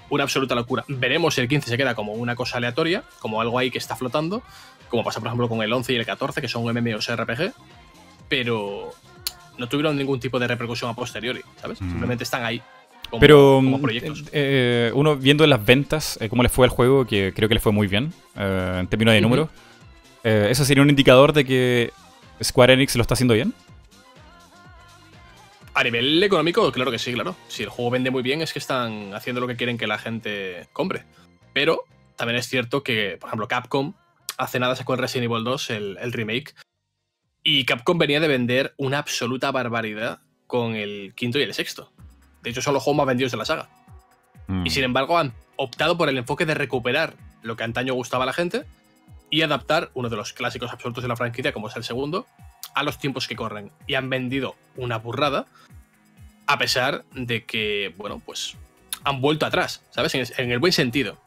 una 0.10 0.24
absoluta 0.24 0.56
locura. 0.56 0.84
Veremos 0.88 1.36
si 1.36 1.42
el 1.42 1.48
15 1.48 1.70
se 1.70 1.78
queda 1.78 1.96
como 1.96 2.14
una 2.14 2.36
cosa 2.36 2.58
aleatoria, 2.58 3.04
como 3.20 3.42
algo 3.42 3.60
ahí 3.60 3.72
que 3.72 3.78
está 3.78 3.96
flotando, 3.96 4.42
como 4.90 5.04
pasa 5.04 5.20
por 5.20 5.28
ejemplo 5.28 5.50
con 5.50 5.62
el 5.62 5.72
11 5.72 5.94
y 5.94 5.96
el 5.98 6.06
14, 6.06 6.42
que 6.42 6.48
son 6.48 6.64
MMOs 6.64 7.14
RPG, 7.16 7.54
pero 8.30 8.94
no 9.58 9.68
tuvieron 9.70 9.98
ningún 9.98 10.20
tipo 10.20 10.40
de 10.40 10.48
repercusión 10.48 10.90
a 10.90 10.94
posteriori, 10.94 11.42
¿sabes? 11.62 11.82
Mm. 11.82 11.90
Simplemente 11.90 12.24
están 12.24 12.44
ahí. 12.44 12.62
Como, 13.10 13.22
pero 13.22 13.62
proyectos. 13.82 14.26
Eh, 14.34 14.92
uno 14.94 15.16
viendo 15.16 15.48
las 15.48 15.66
ventas, 15.66 16.18
eh, 16.20 16.28
cómo 16.28 16.44
le 16.44 16.50
fue 16.50 16.66
al 16.66 16.72
juego, 16.72 17.06
que 17.06 17.34
creo 17.34 17.48
que 17.48 17.56
le 17.56 17.62
fue 17.62 17.72
muy 17.72 17.88
bien 17.88 18.14
eh, 18.36 18.78
en 18.80 18.88
términos 18.88 19.14
de 19.14 19.22
números, 19.22 19.50
¿eso 20.24 20.66
sería 20.66 20.84
un 20.84 20.90
indicador 20.90 21.32
de 21.32 21.46
que 21.46 21.92
Square 22.44 22.74
Enix 22.74 22.96
lo 22.98 23.02
está 23.02 23.14
haciendo 23.14 23.34
bien? 23.34 23.54
A 25.74 25.84
nivel 25.84 26.22
económico, 26.22 26.70
claro 26.72 26.92
que 26.92 27.00
sí, 27.00 27.14
claro. 27.14 27.36
Si 27.48 27.64
el 27.64 27.70
juego 27.70 27.92
vende 27.92 28.12
muy 28.12 28.24
bien 28.24 28.42
es 28.42 28.52
que 28.52 28.60
están 28.60 29.14
haciendo 29.14 29.40
lo 29.40 29.48
que 29.48 29.56
quieren 29.56 29.78
que 29.78 29.88
la 29.88 29.98
gente 29.98 30.68
compre. 30.74 31.04
Pero 31.54 31.86
también 32.18 32.38
es 32.40 32.48
cierto 32.48 32.84
que, 32.84 33.18
por 33.20 33.30
ejemplo, 33.30 33.48
Capcom 33.48 33.94
hace 34.38 34.60
nada 34.60 34.76
sacó 34.76 34.94
el 34.94 35.00
Resident 35.00 35.32
Evil 35.32 35.44
2, 35.44 35.70
el, 35.70 36.14
remake, 36.14 36.56
y 37.50 37.64
Capcom 37.64 37.98
venía 37.98 38.20
de 38.20 38.28
vender 38.28 38.74
una 38.76 38.98
absoluta 38.98 39.54
barbaridad 39.54 40.20
con 40.48 40.76
el 40.76 41.14
quinto 41.16 41.40
y 41.40 41.44
el 41.44 41.54
sexto. 41.54 41.94
De 42.44 42.50
hecho, 42.50 42.62
son 42.62 42.74
los 42.74 42.84
juegos 42.84 42.98
más 42.98 43.08
vendidos 43.08 43.32
de 43.32 43.38
la 43.38 43.46
saga. 43.46 43.70
Mm. 44.48 44.66
Y 44.66 44.70
sin 44.70 44.84
embargo, 44.84 45.18
han 45.18 45.32
optado 45.56 45.98
por 45.98 46.10
el 46.10 46.18
enfoque 46.18 46.46
de 46.46 46.56
recuperar 46.56 47.16
lo 47.44 47.56
que 47.56 47.64
antaño 47.64 47.94
gustaba 47.94 48.24
a 48.24 48.26
la 48.26 48.34
gente 48.34 48.66
y 49.30 49.44
adaptar 49.44 49.92
uno 49.94 50.10
de 50.10 50.18
los 50.18 50.34
clásicos 50.34 50.74
absolutos 50.74 51.04
de 51.04 51.08
la 51.08 51.16
franquicia, 51.16 51.54
como 51.54 51.70
es 51.70 51.78
el 51.78 51.86
segundo, 51.86 52.28
a 52.76 52.84
los 52.84 53.00
tiempos 53.00 53.30
que 53.30 53.38
corren. 53.38 53.72
Y 53.88 53.96
han 53.96 54.10
vendido 54.10 54.58
una 54.76 54.98
burrada 54.98 55.46
a 56.48 56.58
pesar 56.58 57.06
de 57.14 57.46
que, 57.46 57.94
bueno, 57.96 58.22
pues 58.26 58.58
han 59.06 59.22
vuelto 59.22 59.46
atrás, 59.46 59.84
¿sabes? 59.92 60.16
En, 60.38 60.52
el 60.52 60.60
buen 60.60 60.74
sentido. 60.74 61.18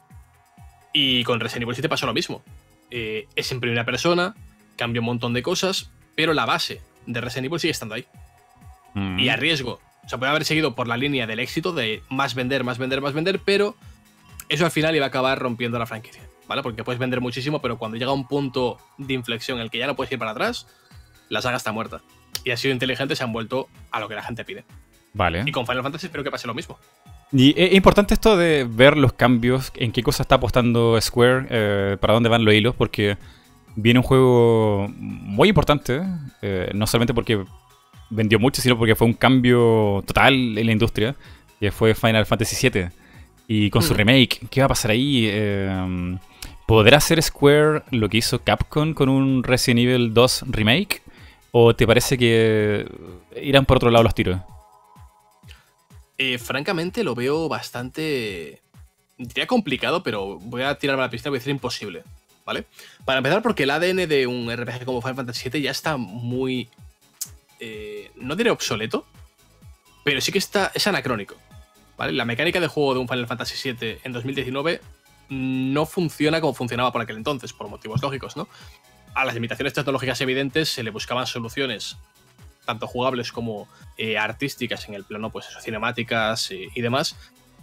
Y 0.93 1.25
con 1.25 1.41
Resident 1.41 1.63
Evil 1.63 1.77
7 1.77 1.89
pasó 1.89 2.05
lo 2.05 2.13
mismo. 2.13 2.43
Eh, 2.91 3.27
es 3.37 3.51
en 3.53 3.61
primera 3.61 3.87
persona, 3.87 4.35
cambia 4.77 5.01
un 5.01 5.07
montón 5.07 5.33
de 5.33 5.43
cosas, 5.43 5.91
pero 6.21 6.35
la 6.35 6.45
base 6.45 6.83
de 7.07 7.19
Resident 7.23 7.47
Evil 7.47 7.59
sigue 7.59 7.71
estando 7.71 7.95
ahí. 7.95 8.05
Mm. 8.93 9.21
Y 9.21 9.31
a 9.31 9.37
riesgo. 9.37 9.81
O 10.05 10.09
sea, 10.11 10.19
puede 10.19 10.29
haber 10.29 10.45
seguido 10.45 10.75
por 10.75 10.87
la 10.87 10.99
línea 10.99 11.27
del 11.27 11.41
éxito 11.41 11.73
de 11.73 12.03
más 12.11 12.35
vender, 12.35 12.63
más 12.63 12.77
vender, 12.77 13.01
más 13.01 13.15
vender, 13.15 13.41
pero 13.43 13.75
eso 14.51 14.67
al 14.67 14.71
final 14.71 14.95
iba 14.95 15.07
a 15.07 15.09
acabar 15.09 15.39
rompiendo 15.39 15.79
la 15.79 15.87
franquicia, 15.87 16.21
¿vale? 16.47 16.63
Porque 16.63 16.85
puedes 16.85 16.99
vender 16.99 17.23
muchísimo, 17.23 17.63
pero 17.63 17.79
cuando 17.79 17.97
llega 17.97 18.13
un 18.13 18.29
punto 18.29 18.77
de 18.99 19.15
inflexión 19.15 19.57
en 19.57 19.63
el 19.63 19.71
que 19.71 19.79
ya 19.79 19.87
no 19.87 19.97
puedes 19.97 20.13
ir 20.13 20.19
para 20.19 20.33
atrás, 20.33 20.67
la 21.31 21.41
saga 21.41 21.57
está 21.57 21.73
muerta. 21.73 22.03
Y 22.45 22.51
ha 22.51 22.59
sido 22.59 22.75
inteligente, 22.75 23.17
se 23.17 23.25
han 23.25 23.33
vuelto 23.33 23.71
a 23.91 23.99
lo 23.99 24.07
que 24.07 24.15
la 24.15 24.23
gente 24.23 24.45
pide. 24.45 24.67
Vale. 25.15 25.45
Y 25.47 25.53
con 25.53 25.67
Final 25.67 25.83
Fantasy 25.83 26.05
espero 26.05 26.23
que 26.23 26.31
pase 26.31 26.47
lo 26.47 26.53
mismo. 26.53 26.79
Y 27.33 27.55
es 27.59 27.73
importante 27.73 28.13
esto 28.13 28.37
de 28.37 28.67
ver 28.69 28.99
los 28.99 29.15
cambios, 29.15 29.73
en 29.75 29.91
qué 29.91 30.03
cosa 30.03 30.23
está 30.23 30.35
apostando 30.35 31.01
Square, 31.01 31.47
eh, 31.49 31.97
para 31.99 32.13
dónde 32.13 32.29
van 32.29 32.45
los 32.45 32.53
hilos, 32.53 32.75
porque 32.77 33.17
viene 33.77 33.99
un 33.99 34.05
juego 34.05 34.89
muy 34.99 35.49
importante, 35.49 36.03
eh, 36.43 36.71
no 36.75 36.87
solamente 36.87 37.15
porque 37.15 37.45
vendió 38.11 38.39
mucho, 38.39 38.61
sino 38.61 38.77
porque 38.77 38.95
fue 38.95 39.07
un 39.07 39.15
cambio 39.15 40.03
total 40.07 40.59
en 40.59 40.67
la 40.67 40.73
industria, 40.73 41.15
que 41.59 41.71
fue 41.71 41.95
Final 41.95 42.27
Fantasy 42.27 42.69
VII. 42.69 42.89
Y 43.47 43.71
con 43.71 43.83
su 43.83 43.95
mm. 43.95 43.97
remake, 43.97 44.41
¿qué 44.51 44.61
va 44.61 44.67
a 44.67 44.69
pasar 44.69 44.93
ahí? 44.93 45.27
Eh, 45.29 46.17
¿Podrá 46.67 46.99
hacer 46.99 47.21
Square 47.21 47.83
lo 47.91 48.09
que 48.09 48.19
hizo 48.19 48.45
Capcom 48.45 48.95
con 48.95 49.09
un 49.09 49.43
Resident 49.43 49.81
Evil 49.81 50.15
2 50.15 50.45
remake? 50.51 51.03
¿O 51.51 51.75
te 51.75 51.87
parece 51.87 52.17
que 52.17 52.87
irán 53.43 53.67
por 53.67 53.79
otro 53.79 53.91
lado 53.91 54.05
los 54.05 54.15
tiros? 54.15 54.41
Eh, 56.17 56.39
francamente 56.39 57.03
lo 57.03 57.15
veo 57.15 57.49
bastante. 57.49 58.61
Diría 59.19 59.47
complicado, 59.47 60.03
pero 60.03 60.39
voy 60.39 60.63
a 60.63 60.79
tirarme 60.79 61.03
a 61.03 61.07
la 61.07 61.11
pista 61.11 61.29
y 61.29 61.31
voy 61.31 61.39
a 61.39 61.41
decir 61.41 61.51
imposible. 61.51 62.05
¿Vale? 62.45 62.67
Para 63.05 63.19
empezar, 63.19 63.43
porque 63.43 63.65
el 63.65 63.71
ADN 63.71 64.09
de 64.09 64.27
un 64.27 64.51
RPG 64.51 64.85
como 64.85 65.01
Final 65.03 65.17
Fantasy 65.17 65.49
VII 65.51 65.63
ya 65.63 65.71
está 65.71 65.97
muy. 65.97 66.69
Eh, 67.61 68.11
no 68.17 68.37
diré 68.37 68.51
obsoleto, 68.51 69.07
pero 70.05 70.21
sí 70.21 70.33
que 70.33 70.39
está, 70.39 70.73
es 70.75 70.87
anacrónico. 70.87 71.37
¿vale? 71.97 72.13
La 72.13 72.25
mecánica 72.25 72.61
de 72.61 72.67
juego 72.67 72.95
de 72.95 73.01
un 73.01 73.09
Final 73.09 73.27
Fantasy 73.27 73.73
VII 73.73 73.99
en 74.03 74.13
2019 74.13 74.81
no 75.29 75.87
funciona 75.87 76.41
como 76.41 76.55
funcionaba 76.55 76.91
por 76.91 77.03
aquel 77.03 77.17
entonces, 77.17 77.53
por 77.53 77.69
motivos 77.69 78.03
lógicos, 78.03 78.37
¿no? 78.37 78.49
A 79.15 79.25
las 79.25 79.35
limitaciones 79.35 79.75
tecnológicas 79.75 80.21
evidentes 80.21 80.71
se 80.71 80.83
le 80.83 80.91
buscaban 80.91 81.27
soluciones 81.27 81.97
tanto 82.65 82.87
jugables 82.87 83.33
como 83.33 83.69
eh, 83.97 84.19
artísticas 84.19 84.89
en 84.89 84.95
el 84.95 85.05
plano, 85.05 85.31
pues 85.31 85.49
eso, 85.49 85.61
cinemáticas 85.61 86.51
y 86.51 86.81
demás, 86.81 87.17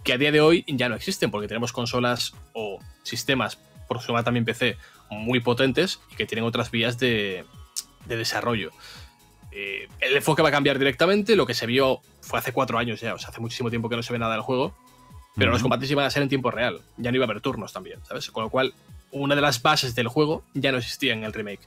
que 0.04 0.12
a 0.12 0.18
día 0.18 0.32
de 0.32 0.40
hoy 0.40 0.64
ya 0.66 0.88
no 0.88 0.94
existen 0.94 1.30
porque 1.30 1.48
tenemos 1.48 1.72
consolas 1.72 2.34
o 2.52 2.78
sistemas, 3.02 3.58
por 3.88 4.00
su 4.00 4.14
también 4.22 4.44
PC, 4.44 4.76
muy 5.10 5.40
potentes 5.40 6.00
y 6.12 6.16
que 6.16 6.26
tienen 6.26 6.44
otras 6.44 6.70
vías 6.70 6.98
de, 6.98 7.44
desarrollo. 8.06 8.70
Eh, 9.50 9.88
el 10.00 10.16
enfoque 10.16 10.42
va 10.42 10.50
a 10.50 10.52
cambiar 10.52 10.78
directamente, 10.78 11.34
lo 11.34 11.46
que 11.46 11.54
se 11.54 11.66
vio 11.66 12.00
fue 12.20 12.38
hace 12.38 12.52
cuatro 12.52 12.78
años 12.78 13.00
ya, 13.00 13.14
o 13.14 13.18
sea, 13.18 13.30
hace 13.30 13.40
muchísimo 13.40 13.70
tiempo 13.70 13.88
que 13.88 13.96
no 13.96 14.02
se 14.02 14.12
ve 14.12 14.18
nada 14.18 14.34
del 14.34 14.42
juego, 14.42 14.74
pero 15.36 15.50
los 15.50 15.62
combates 15.62 15.90
iban 15.90 16.04
a 16.04 16.10
ser 16.10 16.22
en 16.22 16.28
tiempo 16.28 16.50
real, 16.50 16.82
ya 16.96 17.10
no 17.10 17.16
iba 17.16 17.24
a 17.24 17.28
haber 17.28 17.40
turnos 17.40 17.72
también, 17.72 18.00
¿sabes? 18.04 18.30
Con 18.30 18.44
lo 18.44 18.50
cual, 18.50 18.74
una 19.10 19.34
de 19.34 19.40
las 19.40 19.62
bases 19.62 19.94
del 19.94 20.08
juego 20.08 20.44
ya 20.54 20.70
no 20.72 20.78
existía 20.78 21.12
en 21.12 21.24
el 21.24 21.32
remake. 21.32 21.66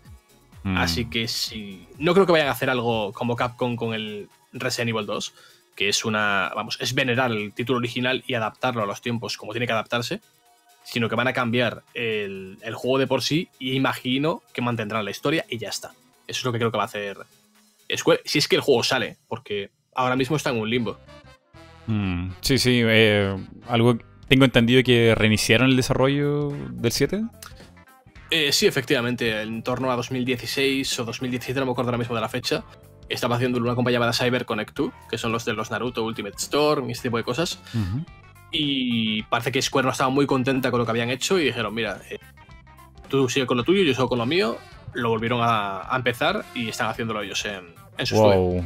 Mm. 0.64 0.78
Así 0.78 1.06
que 1.06 1.28
sí. 1.28 1.88
No 1.98 2.14
creo 2.14 2.26
que 2.26 2.34
vayan 2.34 2.48
a 2.48 2.52
hacer 2.52 2.70
algo 2.70 3.12
como 3.14 3.36
Capcom 3.36 3.76
con 3.76 3.94
el 3.94 4.30
Resident 4.54 4.90
Evil 4.90 5.06
2, 5.06 5.34
que 5.76 5.90
es 5.90 6.06
una. 6.06 6.52
Vamos, 6.56 6.78
es 6.80 6.94
venerar 6.94 7.32
el 7.32 7.54
título 7.54 7.80
original 7.80 8.24
y 8.28 8.36
adaptarlo 8.36 8.84
a 8.84 8.86
los 8.86 9.02
tiempos 9.02 9.38
como 9.38 9.54
tiene 9.54 9.68
que 9.68 9.74
adaptarse. 9.74 10.22
Sino 10.84 11.10
que 11.10 11.16
van 11.16 11.28
a 11.28 11.34
cambiar 11.34 11.84
el, 11.94 12.58
juego 12.74 12.98
de 12.98 13.08
por 13.08 13.22
sí 13.22 13.50
y 13.60 13.74
imagino 13.74 14.42
que 14.54 14.62
mantendrán 14.62 15.06
la 15.06 15.12
historia 15.12 15.46
y 15.50 15.58
ya 15.58 15.70
está. 15.70 15.90
Eso 16.28 16.40
es 16.40 16.46
lo 16.46 16.52
que 16.52 16.58
creo 16.58 16.72
que 16.72 16.78
va 16.78 16.84
a 16.84 16.88
hacer 16.88 17.18
Square. 17.96 18.22
Si 18.26 18.40
es 18.40 18.48
que 18.48 18.56
el 18.56 18.62
juego 18.62 18.84
sale, 18.84 19.18
porque 19.28 19.70
ahora 19.94 20.16
mismo 20.16 20.36
está 20.36 20.50
en 20.50 20.60
un 20.60 20.70
limbo. 20.70 20.98
Mm, 21.88 22.32
sí, 22.42 22.58
sí. 22.58 22.82
Eh, 22.84 23.36
algo 23.68 23.98
tengo 24.28 24.46
entendido 24.46 24.82
que 24.84 25.14
reiniciaron 25.14 25.70
el 25.70 25.76
desarrollo 25.76 26.50
del 26.72 26.92
7. 26.92 27.22
Eh, 28.30 28.54
sí, 28.54 28.66
efectivamente, 28.66 29.42
en 29.42 29.62
torno 29.62 29.92
a 29.92 29.96
2016 29.98 31.00
o 31.00 31.06
2017, 31.06 31.60
no 31.60 31.66
me 31.66 31.74
acuerdo 31.74 31.90
ahora 31.90 31.98
mismo 31.98 32.16
de 32.16 32.22
la 32.22 32.30
fecha, 32.30 32.64
estaba 33.10 33.36
haciendo 33.36 33.60
una 33.60 33.76
compañía 33.76 33.98
llamada 33.98 34.14
Cyber 34.14 34.46
Connect 34.46 34.74
2, 34.74 34.94
que 35.10 35.18
son 35.18 35.34
los 35.34 35.44
de 35.44 35.52
los 35.52 35.70
Naruto 35.70 36.06
Ultimate 36.06 36.38
Storm 36.38 36.90
y 36.90 36.94
este 36.94 37.10
tipo 37.10 37.18
de 37.18 37.24
cosas. 37.24 37.60
Y 38.52 39.24
parece 39.24 39.52
que 39.52 39.62
Square 39.62 39.86
no 39.86 39.92
estaba 39.92 40.10
muy 40.10 40.26
contenta 40.26 40.72
con 40.72 40.80
lo 40.80 40.86
que 40.86 40.92
habían 40.92 41.10
hecho 41.10 41.40
y 41.40 41.46
dijeron, 41.46 41.74
mira, 41.74 42.02
eh, 42.10 42.20
tú 43.08 43.30
sigue 43.30 43.46
con 43.46 43.58
lo 43.58 43.64
tuyo, 43.64 43.84
yo 43.84 43.94
sigo 43.94 44.10
con 44.10 44.18
lo 44.18 44.26
mío. 44.26 44.58
Lo 44.94 45.10
volvieron 45.10 45.40
a, 45.42 45.90
empezar 45.96 46.44
y 46.54 46.68
están 46.68 46.90
haciéndolo 46.90 47.22
ellos 47.22 47.46
en, 47.46 47.74
en 47.98 48.06
su 48.06 48.16
wow. 48.16 48.64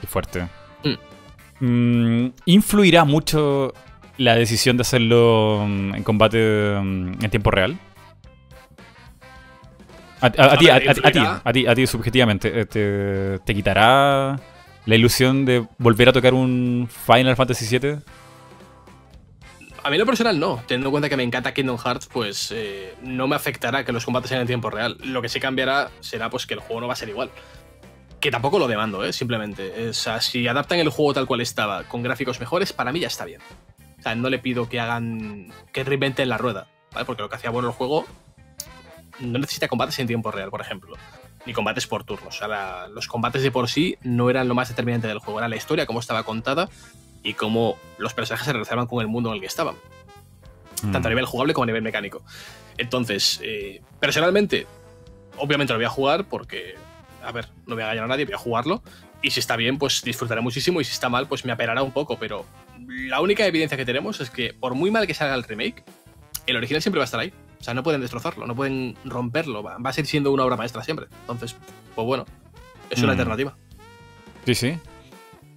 Qué 0.00 0.06
fuerte. 0.06 0.48
Mm. 0.84 1.66
Mm, 1.66 2.32
¿Influirá 2.44 3.04
mucho 3.04 3.74
la 4.16 4.36
decisión 4.36 4.76
de 4.76 4.82
hacerlo 4.82 5.64
mm, 5.66 5.94
en 5.96 6.02
combate 6.04 6.76
en 6.76 7.30
tiempo 7.30 7.50
real? 7.50 7.78
A, 10.20 10.30
ti, 10.30 10.68
a, 10.68 10.80
ti, 11.52 11.66
a, 11.66 11.74
ti, 11.74 11.86
subjetivamente, 11.86 12.60
eh, 12.60 13.38
te, 13.44 13.54
quitará 13.54 14.36
la 14.84 14.94
ilusión 14.94 15.44
de 15.44 15.64
volver 15.78 16.08
a 16.08 16.12
tocar 16.12 16.34
un 16.34 16.88
Final 17.06 17.36
Fantasy 17.36 17.78
VII? 17.78 17.98
A 19.88 19.90
mí 19.90 19.96
lo 19.96 20.04
personal 20.04 20.38
no, 20.38 20.62
teniendo 20.66 20.88
en 20.88 20.90
cuenta 20.90 21.08
que 21.08 21.16
me 21.16 21.22
encanta 21.22 21.54
Kingdom 21.54 21.78
Hearts, 21.78 22.10
pues 22.12 22.52
eh, 22.54 22.94
no 23.00 23.26
me 23.26 23.36
afectará 23.36 23.86
que 23.86 23.92
los 23.92 24.04
combates 24.04 24.28
sean 24.28 24.42
en 24.42 24.46
tiempo 24.46 24.68
real. 24.68 24.98
Lo 25.02 25.22
que 25.22 25.30
sí 25.30 25.40
cambiará 25.40 25.90
será 26.00 26.28
pues 26.28 26.46
que 26.46 26.52
el 26.52 26.60
juego 26.60 26.82
no 26.82 26.88
va 26.88 26.92
a 26.92 26.96
ser 26.96 27.08
igual. 27.08 27.30
Que 28.20 28.30
tampoco 28.30 28.58
lo 28.58 28.68
demando, 28.68 29.02
¿eh? 29.02 29.14
simplemente. 29.14 29.88
O 29.88 29.94
sea, 29.94 30.20
si 30.20 30.46
adaptan 30.46 30.78
el 30.78 30.90
juego 30.90 31.14
tal 31.14 31.26
cual 31.26 31.40
estaba, 31.40 31.84
con 31.84 32.02
gráficos 32.02 32.38
mejores, 32.38 32.74
para 32.74 32.92
mí 32.92 33.00
ya 33.00 33.06
está 33.06 33.24
bien. 33.24 33.40
O 33.98 34.02
sea, 34.02 34.14
no 34.14 34.28
le 34.28 34.38
pido 34.38 34.68
que 34.68 34.78
hagan. 34.78 35.54
que 35.72 35.84
reinventen 35.84 36.28
la 36.28 36.36
rueda, 36.36 36.66
¿vale? 36.92 37.06
Porque 37.06 37.22
lo 37.22 37.30
que 37.30 37.36
hacía 37.36 37.48
bueno 37.48 37.68
el 37.68 37.74
juego 37.74 38.04
no 39.20 39.38
necesita 39.38 39.68
combates 39.68 39.98
en 40.00 40.06
tiempo 40.06 40.30
real, 40.30 40.50
por 40.50 40.60
ejemplo. 40.60 40.98
Ni 41.46 41.54
combates 41.54 41.86
por 41.86 42.04
turnos. 42.04 42.36
O 42.36 42.46
sea, 42.46 42.88
los 42.88 43.08
combates 43.08 43.42
de 43.42 43.50
por 43.50 43.70
sí 43.70 43.96
no 44.02 44.28
eran 44.28 44.48
lo 44.48 44.54
más 44.54 44.68
determinante 44.68 45.08
del 45.08 45.20
juego. 45.20 45.38
Era 45.38 45.48
la 45.48 45.56
historia, 45.56 45.86
cómo 45.86 46.00
estaba 46.00 46.24
contada 46.24 46.68
y 47.22 47.34
cómo 47.34 47.76
los 47.98 48.14
personajes 48.14 48.46
se 48.46 48.52
relacionaban 48.52 48.86
con 48.88 49.00
el 49.00 49.08
mundo 49.08 49.30
en 49.30 49.36
el 49.36 49.40
que 49.40 49.46
estaban. 49.46 49.74
Tanto 50.80 50.98
a 50.98 51.00
Mm. 51.00 51.08
nivel 51.08 51.24
jugable 51.26 51.54
como 51.54 51.64
a 51.64 51.66
nivel 51.66 51.82
mecánico. 51.82 52.22
Entonces, 52.76 53.40
eh, 53.42 53.82
personalmente, 54.00 54.66
obviamente 55.36 55.72
lo 55.72 55.78
voy 55.78 55.86
a 55.86 55.90
jugar 55.90 56.26
porque, 56.28 56.74
a 57.24 57.32
ver, 57.32 57.48
no 57.66 57.74
voy 57.74 57.82
a 57.82 57.86
engañar 57.86 58.04
a 58.04 58.08
nadie, 58.08 58.24
voy 58.24 58.34
a 58.34 58.38
jugarlo. 58.38 58.82
Y 59.20 59.30
si 59.32 59.40
está 59.40 59.56
bien, 59.56 59.78
pues 59.78 60.02
disfrutaré 60.02 60.40
muchísimo. 60.40 60.80
Y 60.80 60.84
si 60.84 60.92
está 60.92 61.08
mal, 61.08 61.26
pues 61.26 61.44
me 61.44 61.50
aperará 61.50 61.82
un 61.82 61.90
poco. 61.90 62.16
Pero 62.20 62.46
la 62.86 63.20
única 63.20 63.44
evidencia 63.46 63.76
que 63.76 63.84
tenemos 63.84 64.20
es 64.20 64.30
que, 64.30 64.54
por 64.54 64.74
muy 64.76 64.92
mal 64.92 65.08
que 65.08 65.14
salga 65.14 65.34
el 65.34 65.42
remake, 65.42 65.82
el 66.46 66.56
original 66.56 66.80
siempre 66.80 66.98
va 67.00 67.04
a 67.04 67.06
estar 67.06 67.18
ahí. 67.18 67.32
O 67.60 67.64
sea, 67.64 67.74
no 67.74 67.82
pueden 67.82 68.00
destrozarlo, 68.00 68.46
no 68.46 68.54
pueden 68.54 68.96
romperlo. 69.04 69.64
Va, 69.64 69.78
va 69.78 69.90
a 69.90 69.92
seguir 69.92 70.08
siendo 70.08 70.30
una 70.30 70.44
obra 70.44 70.56
maestra 70.56 70.84
siempre. 70.84 71.06
Entonces, 71.22 71.56
pues 71.96 72.06
bueno, 72.06 72.24
es 72.90 72.98
una 73.00 73.08
Mm. 73.08 73.10
alternativa. 73.10 73.56
Sí, 74.46 74.54
sí. 74.54 74.78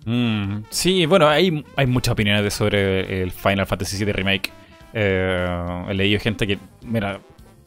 Mm, 0.05 0.63
sí, 0.69 1.05
bueno, 1.05 1.27
hay, 1.27 1.63
hay 1.75 1.85
muchas 1.87 2.13
opiniones 2.13 2.43
de 2.43 2.51
sobre 2.51 3.21
el 3.21 3.31
Final 3.31 3.67
Fantasy 3.67 4.03
VII 4.03 4.13
Remake. 4.13 4.51
Eh, 4.93 5.83
he 5.89 5.93
leído 5.93 6.19
gente 6.19 6.47
que, 6.47 6.57
mira, 6.83 7.19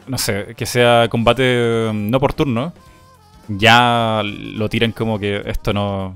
no 0.06 0.18
sé, 0.18 0.54
que 0.56 0.66
sea 0.66 1.08
combate 1.08 1.90
mm, 1.92 2.10
no 2.10 2.20
por 2.20 2.32
turno, 2.34 2.72
ya 3.48 4.22
lo 4.24 4.68
tiran 4.68 4.92
como 4.92 5.18
que 5.18 5.42
esto 5.46 5.72
no, 5.72 6.14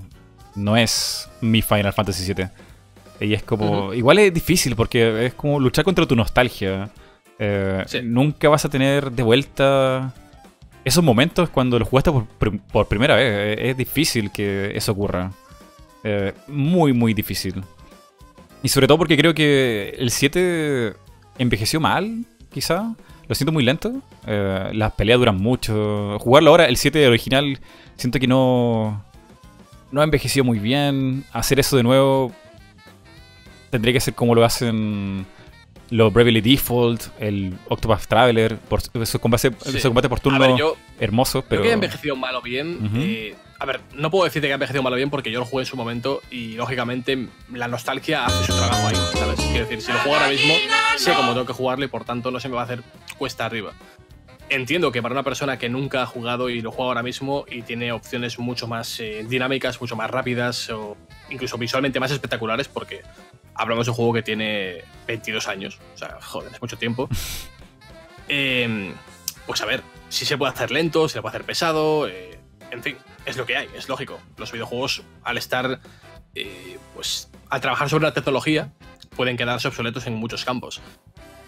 no 0.54 0.76
es 0.76 1.28
mi 1.40 1.62
Final 1.62 1.92
Fantasy 1.92 2.32
VII. 2.32 2.48
Y 3.20 3.34
es 3.34 3.42
como, 3.42 3.92
igual 3.94 4.18
es 4.18 4.32
difícil 4.32 4.76
porque 4.76 5.26
es 5.26 5.34
como 5.34 5.58
luchar 5.58 5.84
contra 5.84 6.06
tu 6.06 6.14
nostalgia. 6.16 6.90
Eh, 7.38 7.84
Sí. 7.86 8.00
Nunca 8.02 8.48
vas 8.48 8.64
a 8.64 8.68
tener 8.68 9.10
de 9.12 9.22
vuelta 9.22 10.12
esos 10.84 11.02
momentos 11.02 11.48
cuando 11.50 11.78
lo 11.78 11.84
jugaste 11.84 12.10
por, 12.12 12.26
por 12.60 12.86
primera 12.88 13.16
vez. 13.16 13.58
Es, 13.58 13.70
es 13.70 13.76
difícil 13.76 14.30
que 14.30 14.72
eso 14.76 14.92
ocurra. 14.92 15.32
Eh, 16.04 16.32
muy, 16.46 16.92
muy 16.92 17.14
difícil. 17.14 17.62
Y 18.62 18.68
sobre 18.68 18.86
todo 18.86 18.98
porque 18.98 19.16
creo 19.16 19.34
que 19.34 19.94
el 19.98 20.10
7 20.10 20.94
envejeció 21.38 21.80
mal, 21.80 22.24
quizá. 22.52 22.94
Lo 23.28 23.34
siento 23.34 23.52
muy 23.52 23.62
lento. 23.62 24.00
Eh, 24.26 24.70
las 24.72 24.92
peleas 24.92 25.18
duran 25.18 25.36
mucho. 25.36 26.18
Jugarlo 26.18 26.50
ahora, 26.50 26.64
el 26.66 26.76
7 26.76 27.06
original, 27.06 27.58
siento 27.96 28.18
que 28.18 28.26
no. 28.26 29.04
No 29.92 30.00
ha 30.00 30.04
envejecido 30.04 30.44
muy 30.44 30.58
bien. 30.58 31.24
Hacer 31.32 31.60
eso 31.60 31.76
de 31.76 31.82
nuevo. 31.82 32.32
Tendría 33.70 33.92
que 33.92 34.00
ser 34.00 34.14
como 34.14 34.34
lo 34.34 34.44
hacen 34.44 35.26
los 35.90 36.12
Bravely 36.12 36.40
Default, 36.40 37.02
el 37.18 37.54
Octopath 37.68 38.06
Traveler. 38.06 38.56
Por, 38.56 38.80
esos, 38.94 39.20
combates, 39.20 39.52
Sí. 39.64 39.88
por 39.90 40.20
turno 40.20 40.38
ver, 40.38 40.56
yo, 40.56 40.76
hermosos, 40.98 41.44
pero. 41.48 41.60
Creo 41.60 41.62
que 41.62 41.70
ha 41.70 41.74
envejecido 41.74 42.16
mal 42.16 42.34
o 42.34 42.42
bien. 42.42 42.90
Eh, 42.96 43.34
a 43.60 43.66
ver, 43.66 43.80
no 43.94 44.10
puedo 44.10 44.24
decirte 44.24 44.46
que 44.46 44.52
ha 44.52 44.54
envejecido 44.54 44.82
mal 44.82 44.92
o 44.92 44.96
bien 44.96 45.10
porque 45.10 45.32
yo 45.32 45.40
lo 45.40 45.44
jugué 45.44 45.62
en 45.62 45.66
su 45.66 45.76
momento 45.76 46.22
y 46.30 46.54
lógicamente 46.54 47.28
la 47.52 47.66
nostalgia 47.66 48.24
hace 48.24 48.46
su 48.46 48.56
trabajo 48.56 48.86
ahí, 48.86 48.96
¿sabes? 49.14 49.40
Quiero 49.40 49.66
decir, 49.66 49.82
si 49.82 49.92
lo 49.92 49.98
juego 49.98 50.16
ahora 50.16 50.28
mismo, 50.28 50.54
sé 50.96 51.12
cómo 51.12 51.32
tengo 51.32 51.46
que 51.46 51.52
jugarlo 51.52 51.84
y 51.84 51.88
por 51.88 52.04
tanto 52.04 52.30
no 52.30 52.38
se 52.38 52.48
me 52.48 52.54
va 52.54 52.62
a 52.62 52.64
hacer 52.64 52.82
cuesta 53.18 53.46
arriba. 53.46 53.72
Entiendo 54.48 54.92
que 54.92 55.02
para 55.02 55.12
una 55.12 55.24
persona 55.24 55.58
que 55.58 55.68
nunca 55.68 56.02
ha 56.02 56.06
jugado 56.06 56.48
y 56.50 56.60
lo 56.60 56.70
juega 56.70 56.90
ahora 56.90 57.02
mismo 57.02 57.44
y 57.50 57.62
tiene 57.62 57.90
opciones 57.90 58.38
mucho 58.38 58.68
más 58.68 59.00
eh, 59.00 59.26
dinámicas, 59.28 59.80
mucho 59.80 59.96
más 59.96 60.10
rápidas 60.10 60.70
o 60.70 60.96
incluso 61.28 61.58
visualmente 61.58 61.98
más 61.98 62.12
espectaculares, 62.12 62.68
porque 62.68 63.02
hablamos 63.54 63.86
de 63.86 63.90
un 63.90 63.96
juego 63.96 64.12
que 64.14 64.22
tiene 64.22 64.84
22 65.08 65.48
años, 65.48 65.80
o 65.94 65.98
sea, 65.98 66.18
joder, 66.22 66.52
es 66.54 66.60
mucho 66.60 66.76
tiempo. 66.76 67.08
Eh, 68.30 68.92
pues 69.46 69.62
a 69.62 69.64
ver, 69.64 69.82
si 70.10 70.26
se 70.26 70.36
puede 70.36 70.52
hacer 70.52 70.70
lento, 70.70 71.08
si 71.08 71.14
se 71.14 71.22
puede 71.22 71.30
hacer 71.30 71.46
pesado, 71.46 72.06
eh, 72.06 72.38
en 72.70 72.82
fin, 72.82 72.98
es 73.26 73.36
lo 73.36 73.46
que 73.46 73.56
hay, 73.56 73.68
es 73.74 73.88
lógico. 73.88 74.20
Los 74.36 74.52
videojuegos, 74.52 75.02
al 75.22 75.38
estar, 75.38 75.80
eh, 76.34 76.78
pues, 76.94 77.30
al 77.50 77.60
trabajar 77.60 77.88
sobre 77.88 78.04
la 78.04 78.14
tecnología, 78.14 78.72
pueden 79.16 79.36
quedarse 79.36 79.68
obsoletos 79.68 80.06
en 80.06 80.14
muchos 80.14 80.44
campos. 80.44 80.80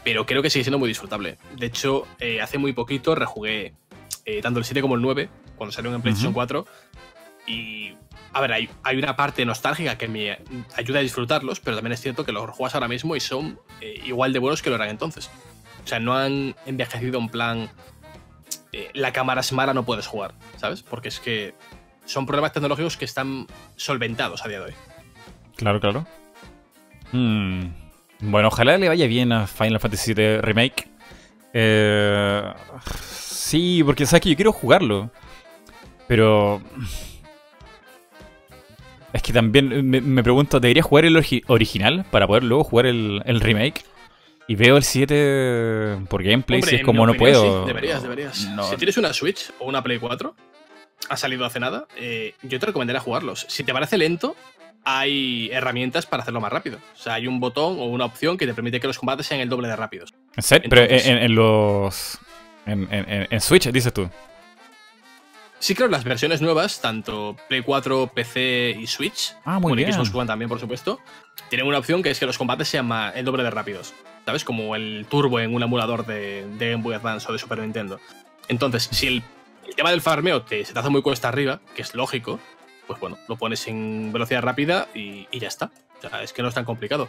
Pero 0.05 0.27
creo 0.27 0.43
que 0.43 0.51
sigue 0.51 0.65
siendo 0.65 0.79
muy 0.79 0.89
disfrutable. 0.89 1.39
De 1.57 1.67
hecho, 1.67 2.07
eh, 2.19 2.41
hace 2.41 2.59
muy 2.59 2.73
poquito 2.73 3.15
rejugué 3.15 3.75
eh, 4.25 4.41
tanto 4.41 4.59
el 4.59 4.65
7 4.65 4.81
como 4.81 4.95
el 4.95 5.03
9, 5.03 5.29
cuando 5.57 5.73
salieron 5.73 5.97
en 5.97 6.03
PlayStation 6.03 6.31
Ujú. 6.31 6.37
4. 6.37 6.67
Y, 7.47 7.95
a 8.33 8.41
ver, 8.41 8.53
hay, 8.53 8.71
hay 8.83 8.97
una 8.97 9.17
parte 9.17 9.45
nostálgica 9.45 9.99
que 9.99 10.09
me 10.09 10.39
ayuda 10.77 11.01
a 11.01 11.03
disfrutarlos, 11.03 11.61
pero 11.61 11.77
también 11.77 11.93
es 11.93 12.01
cierto 12.01 12.25
que 12.25 12.33
los 12.33 12.49
juegas 12.51 12.75
ahora 12.75 12.89
mismo 12.89 13.17
y 13.17 13.21
son 13.21 13.59
igual 14.05 14.33
de 14.33 14.39
buenos 14.39 14.63
que 14.63 14.71
lo 14.71 14.77
eran 14.77 14.89
entonces. 14.89 15.31
O 15.85 15.87
sea, 15.87 15.99
no 15.99 16.15
han 16.15 16.55
envejecido 16.67 17.19
en 17.19 17.29
plan. 17.29 17.71
Eh, 18.73 18.91
la 18.95 19.13
cámara 19.13 19.41
es 19.41 19.53
mala, 19.53 19.75
no 19.75 19.85
puedes 19.85 20.07
jugar, 20.07 20.35
¿sabes? 20.57 20.83
Porque 20.83 21.09
es 21.09 21.21
que 21.21 21.55
son 22.05 22.27
problemas 22.27 22.53
tecnológicos 22.53 22.97
que 22.97 23.05
están 23.05 23.47
solventados 23.77 24.45
a 24.45 24.49
día 24.49 24.61
de 24.61 24.67
hoy. 24.67 24.75
Claro, 25.57 25.81
claro. 25.81 26.07
Mm, 27.13 27.67
Bueno, 28.21 28.49
ojalá 28.49 28.77
le 28.79 28.89
vaya 28.89 29.07
bien 29.07 29.33
a 29.33 29.47
Final 29.47 29.81
Fantasy 29.81 30.15
VII 30.15 30.39
Remake. 30.43 30.89
Eh, 31.53 32.43
sí, 33.21 33.83
porque 33.85 34.07
sabes 34.07 34.23
que 34.23 34.31
yo 34.31 34.37
quiero 34.37 34.53
jugarlo. 34.53 35.11
Pero. 36.07 36.61
Es 39.13 39.23
que 39.23 39.33
también 39.33 39.89
me, 39.91 40.01
me 40.01 40.23
pregunto, 40.23 40.61
¿debería 40.61 40.83
jugar 40.85 41.05
el 41.05 41.17
original 41.49 42.05
para 42.11 42.27
poder 42.29 42.45
luego 42.45 42.63
jugar 42.63 42.87
el, 42.87 43.23
el 43.25 43.41
remake? 43.41 43.85
Y 44.51 44.57
veo 44.57 44.77
el 44.77 44.83
7 44.83 45.99
por 46.09 46.25
gameplay, 46.25 46.59
Hombre, 46.59 46.71
si 46.71 46.77
es 46.79 46.83
como 46.85 47.07
no 47.07 47.13
opinión, 47.13 47.41
puedo. 47.41 47.61
sí, 47.63 47.67
deberías, 47.69 48.03
deberías. 48.03 48.47
No. 48.47 48.65
Si 48.69 48.77
tienes 48.77 48.97
una 48.97 49.13
Switch 49.13 49.53
o 49.61 49.67
una 49.67 49.81
Play 49.81 49.99
4, 50.01 50.35
ha 51.09 51.17
salido 51.17 51.45
hace 51.45 51.61
nada, 51.61 51.87
eh, 51.97 52.35
yo 52.43 52.59
te 52.59 52.67
recomendaría 52.67 52.99
jugarlos. 53.01 53.47
Si 53.49 53.63
te 53.63 53.73
parece 53.73 53.97
lento, 53.97 54.35
hay 54.85 55.51
herramientas 55.53 56.07
para 56.07 56.23
hacerlo 56.25 56.41
más 56.41 56.51
rápido. 56.53 56.79
O 56.95 56.97
sea, 56.97 57.15
hay 57.15 57.29
un 57.29 57.39
botón 57.39 57.79
o 57.79 57.85
una 57.85 58.05
opción 58.07 58.37
que 58.37 58.45
te 58.45 58.53
permite 58.53 58.81
que 58.81 58.89
los 58.89 58.99
combates 58.99 59.25
sean 59.27 59.41
el 59.41 59.49
doble 59.49 59.69
de 59.69 59.77
rápidos. 59.77 60.13
¿En 60.35 60.43
serio? 60.43 60.69
Pero 60.69 60.83
en, 60.83 61.19
en 61.19 61.35
los. 61.37 62.19
En, 62.67 62.89
en- 62.93 63.09
en- 63.09 63.29
en 63.31 63.41
Switch, 63.41 63.69
dices 63.71 63.93
tú. 63.93 64.11
Sí, 65.61 65.77
claro, 65.77 65.93
las 65.93 66.03
versiones 66.03 66.41
nuevas, 66.43 66.81
tanto 66.81 67.37
Play 67.49 67.63
4, 67.63 68.11
PC 68.13 68.77
y 68.81 68.87
Switch, 68.89 69.33
Ah, 69.45 69.61
muy 69.61 69.71
con 69.71 69.77
bien. 69.77 69.93
Xbox 69.93 70.13
One 70.13 70.27
también, 70.27 70.49
por 70.49 70.59
supuesto, 70.59 70.99
tienen 71.51 71.69
una 71.69 71.79
opción 71.79 72.03
que 72.03 72.11
es 72.11 72.19
que 72.19 72.27
los 72.27 72.37
combates 72.37 72.67
sean 72.67 72.87
más- 72.89 73.15
el 73.15 73.25
doble 73.25 73.45
de 73.45 73.51
rápidos. 73.51 73.95
¿Sabes? 74.25 74.45
Como 74.45 74.77
el 74.77 75.07
turbo 75.09 75.41
en 75.41 75.55
un 75.55 75.63
emulador 75.63 76.07
de, 76.07 76.47
Game 76.59 76.83
Boy 76.83 76.95
Advance 76.95 77.27
o 77.29 77.33
de 77.33 77.39
Super 77.39 77.59
Nintendo. 77.59 78.01
Entonces, 78.49 78.89
si 78.91 79.07
el, 79.07 79.23
tema 79.77 79.91
del 79.91 80.01
farmeo 80.01 80.43
te, 80.43 80.65
se 80.65 80.73
te 80.73 80.79
hace 80.79 80.91
muy 80.91 81.03
cuesta 81.03 81.29
arriba, 81.29 81.61
que 81.75 81.83
es 81.83 81.95
lógico, 81.95 82.41
pues 82.91 82.99
bueno, 82.99 83.19
lo 83.29 83.37
pones 83.37 83.69
en 83.69 84.13
velocidad 84.13 84.43
rápida 84.43 84.89
y, 84.95 85.29
ya 85.39 85.47
está. 85.47 85.71
O 86.05 86.09
sea, 86.09 86.25
es 86.25 86.33
que 86.33 86.43
no 86.43 86.49
es 86.49 86.55
tan 86.55 86.65
complicado. 86.65 87.09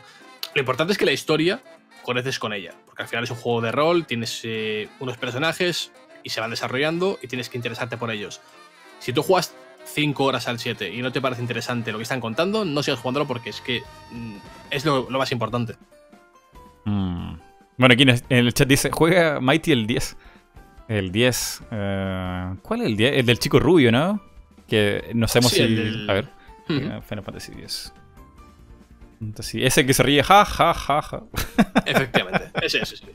Lo 0.53 0.59
importante 0.59 0.93
es 0.93 0.99
que 0.99 1.05
la 1.05 1.11
historia 1.11 1.61
conectes 2.03 2.37
con 2.37 2.53
ella, 2.53 2.75
porque 2.85 3.01
al 3.01 3.07
final 3.07 3.23
es 3.23 3.31
un 3.31 3.37
juego 3.37 3.61
de 3.61 3.71
rol, 3.71 4.05
tienes 4.05 4.41
eh, 4.43 4.89
unos 4.99 5.17
personajes 5.17 5.91
y 6.21 6.29
se 6.29 6.39
van 6.39 6.51
desarrollando 6.51 7.17
y 7.23 7.27
tienes 7.27 7.49
que 7.49 7.57
interesarte 7.57 7.97
por 7.97 8.11
ellos. 8.11 8.41
Si 8.99 9.11
tú 9.11 9.23
juegas 9.23 9.55
5 9.85 10.23
horas 10.23 10.47
al 10.47 10.59
7 10.59 10.93
y 10.93 11.01
no 11.01 11.11
te 11.11 11.19
parece 11.19 11.41
interesante 11.41 11.91
lo 11.91 11.97
que 11.97 12.03
están 12.03 12.21
contando, 12.21 12.63
no 12.63 12.83
sigas 12.83 12.99
jugándolo 12.99 13.25
porque 13.25 13.49
es 13.49 13.61
que 13.61 13.81
mm, 14.11 14.35
es 14.69 14.85
lo 14.85 15.09
más 15.09 15.31
importante. 15.31 15.77
Mm. 16.85 17.33
Bueno, 17.77 17.93
aquí 17.93 18.03
en 18.03 18.19
el- 18.29 18.53
chat 18.53 18.67
dice, 18.67 18.89
juega 18.91 19.39
Mighty 19.39 19.71
el 19.71 19.87
10. 19.87 20.17
El 20.87 21.11
10. 21.11 21.63
eh, 21.71 22.53
¿Cuál 22.61 22.81
es 22.81 22.87
el 22.87 22.97
10? 22.97 23.17
El 23.17 23.25
del 23.25 23.39
chico 23.39 23.59
rubio, 23.59 23.91
¿no? 23.91 24.21
Que 24.67 25.11
no 25.13 25.27
sabemos 25.27 25.51
Sí, 25.51 25.57
si... 25.67 25.75
del- 25.75 26.09
A 26.09 26.13
ver. 26.13 26.29
Eh, 26.69 27.01
Final 27.07 27.23
Fantasy 27.23 27.53
10. 27.55 27.93
Fantasy- 29.19 29.63
Ese 29.63 29.85
que 29.85 29.93
se 29.93 30.03
ríe, 30.03 30.23
ja, 30.23 30.45
ja, 30.45 30.73
ja, 30.73 31.01
ja. 31.01 31.23
Efectivamente, 31.85 32.49
ese, 32.61 32.81
ese, 32.81 32.97
sí. 32.97 33.05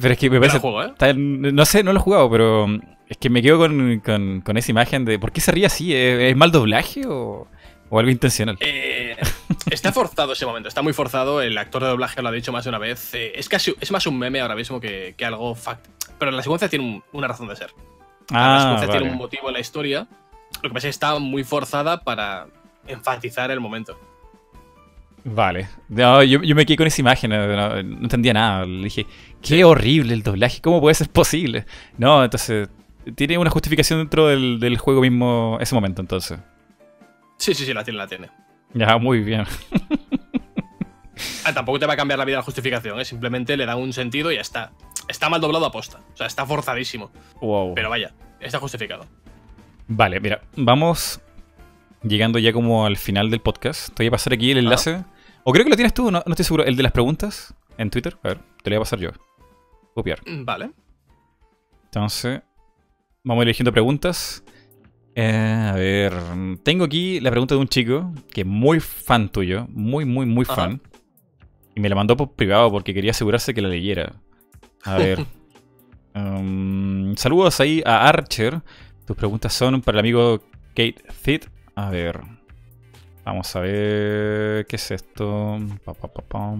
Pero 0.00 0.12
es 0.14 0.18
que 0.18 0.30
me 0.30 0.38
parece... 0.40 0.58
juego, 0.58 0.82
¿eh? 0.84 0.92
tan- 0.96 1.40
no 1.42 1.64
sé, 1.64 1.82
no 1.84 1.92
lo 1.92 1.98
he 1.98 2.02
jugado, 2.02 2.30
pero 2.30 2.66
es 3.08 3.16
que 3.18 3.28
me 3.30 3.42
quedo 3.42 3.58
con, 3.58 4.00
con- 4.00 4.40
con 4.40 4.56
esa 4.56 4.70
imagen 4.70 5.04
de... 5.04 5.18
¿Por 5.18 5.32
qué 5.32 5.40
se 5.40 5.52
ríe 5.52 5.66
así? 5.66 5.94
¿Es, 5.94 6.18
es 6.20 6.36
mal 6.36 6.50
doblaje 6.50 7.02
o, 7.06 7.46
o 7.90 7.98
algo 7.98 8.10
intencional? 8.10 8.56
Eh, 8.60 8.91
está 9.70 9.92
forzado 9.92 10.32
ese 10.32 10.46
momento, 10.46 10.68
está 10.68 10.82
muy 10.82 10.92
forzado. 10.92 11.40
El 11.42 11.56
actor 11.58 11.82
de 11.82 11.88
doblaje 11.88 12.20
lo 12.22 12.28
ha 12.28 12.32
dicho 12.32 12.52
más 12.52 12.64
de 12.64 12.70
una 12.70 12.78
vez. 12.78 13.14
eh, 13.14 13.32
es 13.34 13.48
casi 13.48 13.74
es 13.80 13.90
más 13.90 14.06
un 14.06 14.18
meme 14.18 14.40
ahora 14.40 14.54
mismo 14.54 14.80
que, 14.80 15.14
que 15.16 15.24
algo 15.24 15.54
fact. 15.54 15.86
Pero 16.18 16.30
la 16.30 16.42
secuencia 16.42 16.68
tiene 16.68 16.84
un- 16.84 17.02
una 17.12 17.28
razón 17.28 17.48
de 17.48 17.56
ser. 17.56 17.72
la 18.30 18.56
ah, 18.56 18.60
secuencia 18.60 18.86
vale. 18.88 18.98
tiene 19.00 19.12
un 19.12 19.18
motivo 19.18 19.48
en 19.48 19.54
la 19.54 19.60
historia. 19.60 20.06
Lo 20.62 20.68
que 20.68 20.74
pasa 20.74 20.78
es 20.78 20.82
que 20.84 20.88
está 20.90 21.18
muy 21.18 21.44
forzada 21.44 22.00
para 22.02 22.46
enfatizar 22.86 23.50
el 23.50 23.60
momento. 23.60 23.98
Vale. 25.24 25.68
No, 25.88 26.22
yo, 26.22 26.42
yo 26.42 26.54
me 26.56 26.66
quedé 26.66 26.76
con 26.76 26.86
esa 26.86 27.00
imagen, 27.00 27.30
no, 27.30 27.46
no- 27.46 27.82
no 27.82 27.98
entendía 28.02 28.32
nada. 28.32 28.66
Le 28.66 28.84
dije, 28.84 29.06
qué 29.40 29.64
horrible 29.64 30.14
el 30.14 30.22
doblaje, 30.22 30.60
¿cómo 30.60 30.80
puede 30.80 30.94
ser 30.94 31.08
posible? 31.10 31.64
No, 31.96 32.24
entonces 32.24 32.68
tiene 33.14 33.38
una 33.38 33.50
justificación 33.50 34.00
dentro 34.00 34.26
del, 34.26 34.58
del 34.60 34.78
juego 34.78 35.00
mismo 35.00 35.58
ese 35.60 35.74
momento, 35.74 36.00
entonces. 36.00 36.38
Sí, 37.38 37.54
sí, 37.54 37.64
sí, 37.64 37.72
la 37.72 37.82
tiene, 37.84 37.98
la 37.98 38.06
tiene. 38.06 38.30
Ya, 38.74 38.96
muy 38.98 39.20
bien. 39.20 39.44
Ah, 41.44 41.52
tampoco 41.52 41.78
te 41.78 41.86
va 41.86 41.94
a 41.94 41.96
cambiar 41.96 42.18
la 42.18 42.24
vida 42.24 42.36
la 42.38 42.42
justificación, 42.42 42.98
¿eh? 43.00 43.04
simplemente 43.04 43.56
le 43.56 43.66
da 43.66 43.76
un 43.76 43.92
sentido 43.92 44.30
y 44.32 44.36
ya 44.36 44.40
está. 44.40 44.72
Está 45.08 45.28
mal 45.28 45.40
doblado 45.40 45.66
a 45.66 45.72
posta. 45.72 46.00
O 46.14 46.16
sea, 46.16 46.26
está 46.26 46.46
forzadísimo. 46.46 47.10
Wow. 47.40 47.74
Pero 47.74 47.90
vaya, 47.90 48.12
está 48.40 48.58
justificado. 48.58 49.06
Vale, 49.88 50.20
mira, 50.20 50.42
vamos 50.56 51.20
llegando 52.02 52.38
ya 52.38 52.52
como 52.52 52.86
al 52.86 52.96
final 52.96 53.30
del 53.30 53.40
podcast. 53.40 53.88
Te 53.88 54.02
voy 54.02 54.08
a 54.08 54.10
pasar 54.12 54.32
aquí 54.32 54.52
el 54.52 54.58
enlace. 54.58 55.04
O 55.44 55.52
creo 55.52 55.64
que 55.64 55.70
lo 55.70 55.76
tienes 55.76 55.92
tú, 55.94 56.10
no, 56.10 56.22
no 56.24 56.32
estoy 56.32 56.44
seguro. 56.44 56.64
El 56.64 56.76
de 56.76 56.82
las 56.84 56.92
preguntas 56.92 57.54
en 57.78 57.90
Twitter. 57.90 58.16
A 58.22 58.28
ver, 58.28 58.38
te 58.62 58.70
lo 58.70 58.76
voy 58.76 58.80
a 58.80 58.84
pasar 58.84 58.98
yo. 59.00 59.10
Copiar. 59.94 60.20
Mm, 60.26 60.44
Vale. 60.44 60.70
Entonces, 61.84 62.40
vamos 63.24 63.42
eligiendo 63.42 63.72
preguntas. 63.72 64.44
Eh, 65.14 65.68
a 65.70 65.74
ver, 65.74 66.14
tengo 66.62 66.84
aquí 66.84 67.20
la 67.20 67.30
pregunta 67.30 67.54
de 67.54 67.60
un 67.60 67.68
chico 67.68 68.12
que 68.30 68.40
es 68.42 68.46
muy 68.46 68.80
fan 68.80 69.28
tuyo, 69.30 69.66
muy, 69.70 70.04
muy, 70.04 70.26
muy 70.26 70.44
Ajá. 70.48 70.54
fan. 70.56 70.82
Y 71.74 71.80
me 71.80 71.88
la 71.88 71.94
mandó 71.94 72.16
por 72.16 72.32
privado 72.32 72.70
porque 72.70 72.94
quería 72.94 73.10
asegurarse 73.12 73.54
que 73.54 73.62
la 73.62 73.68
leyera. 73.68 74.14
A 74.84 74.96
ver. 74.96 75.24
Um, 76.14 77.16
saludos 77.16 77.58
ahí 77.60 77.82
a 77.86 78.06
Archer. 78.06 78.60
Tus 79.06 79.16
preguntas 79.16 79.52
son 79.54 79.80
para 79.80 79.96
el 79.96 80.00
amigo 80.00 80.42
Kate 80.74 80.96
Thit. 81.24 81.46
A 81.74 81.88
ver. 81.88 82.20
Vamos 83.24 83.56
a 83.56 83.60
ver. 83.60 84.66
¿Qué 84.66 84.76
es 84.76 84.90
esto? 84.90 85.58
Pa, 85.84 85.94
pa, 85.94 86.08
pa. 86.08 86.54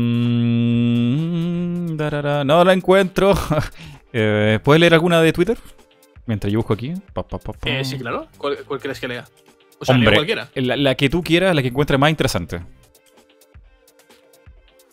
darara, 1.98 2.44
no 2.44 2.64
la 2.64 2.72
encuentro. 2.72 3.34
Eh, 4.10 4.59
¿Puedes 4.64 4.80
leer 4.80 4.94
alguna 4.94 5.20
de 5.20 5.34
Twitter? 5.34 5.59
Mientras 6.24 6.50
yo 6.50 6.60
busco 6.60 6.72
aquí. 6.72 6.94
Pa, 7.12 7.28
pa, 7.28 7.38
pa, 7.38 7.52
pa. 7.52 7.68
Eh, 7.68 7.84
sí, 7.84 7.98
claro. 7.98 8.26
¿Cuál, 8.38 8.56
cuál 8.64 8.80
quieres 8.80 8.98
que 8.98 9.06
lea? 9.06 9.26
O 9.78 9.84
sea, 9.84 9.98
leo 9.98 10.10
cualquiera. 10.14 10.48
la, 10.55 10.78
la 10.78 10.94
que 10.94 11.10
tú 11.10 11.22
quieras, 11.22 11.55
la 11.55 11.60
que 11.60 11.68
encuentres 11.68 12.00
más 12.00 12.09
interesante. 12.09 12.62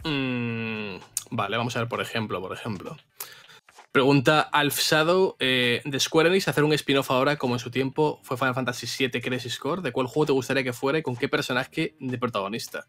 Mm, 0.03 0.97
vale, 1.31 1.55
vamos 1.55 1.73
a 1.77 1.79
ver, 1.79 1.87
por 1.87 2.01
ejemplo, 2.01 2.41
por 2.41 2.51
ejemplo. 2.51 2.97
Pregunta 3.93 4.41
Alf 4.41 4.77
Shadow 4.77 5.37
eh, 5.39 5.81
de 5.85 5.99
Square 6.01 6.27
Enix 6.27 6.49
hacer 6.49 6.65
un 6.65 6.73
spin-off 6.73 7.09
ahora 7.09 7.37
como 7.37 7.55
en 7.55 7.59
su 7.59 7.71
tiempo 7.71 8.19
fue 8.23 8.35
Final 8.35 8.53
Fantasy 8.53 8.85
VII 9.07 9.21
Crisis 9.21 9.57
Core. 9.57 9.81
¿De 9.81 9.93
cuál 9.93 10.07
juego 10.07 10.25
te 10.25 10.33
gustaría 10.33 10.65
que 10.65 10.73
fuera 10.73 10.99
y 10.99 11.01
con 11.01 11.15
qué 11.15 11.29
personaje 11.29 11.95
de 12.01 12.17
protagonista? 12.17 12.85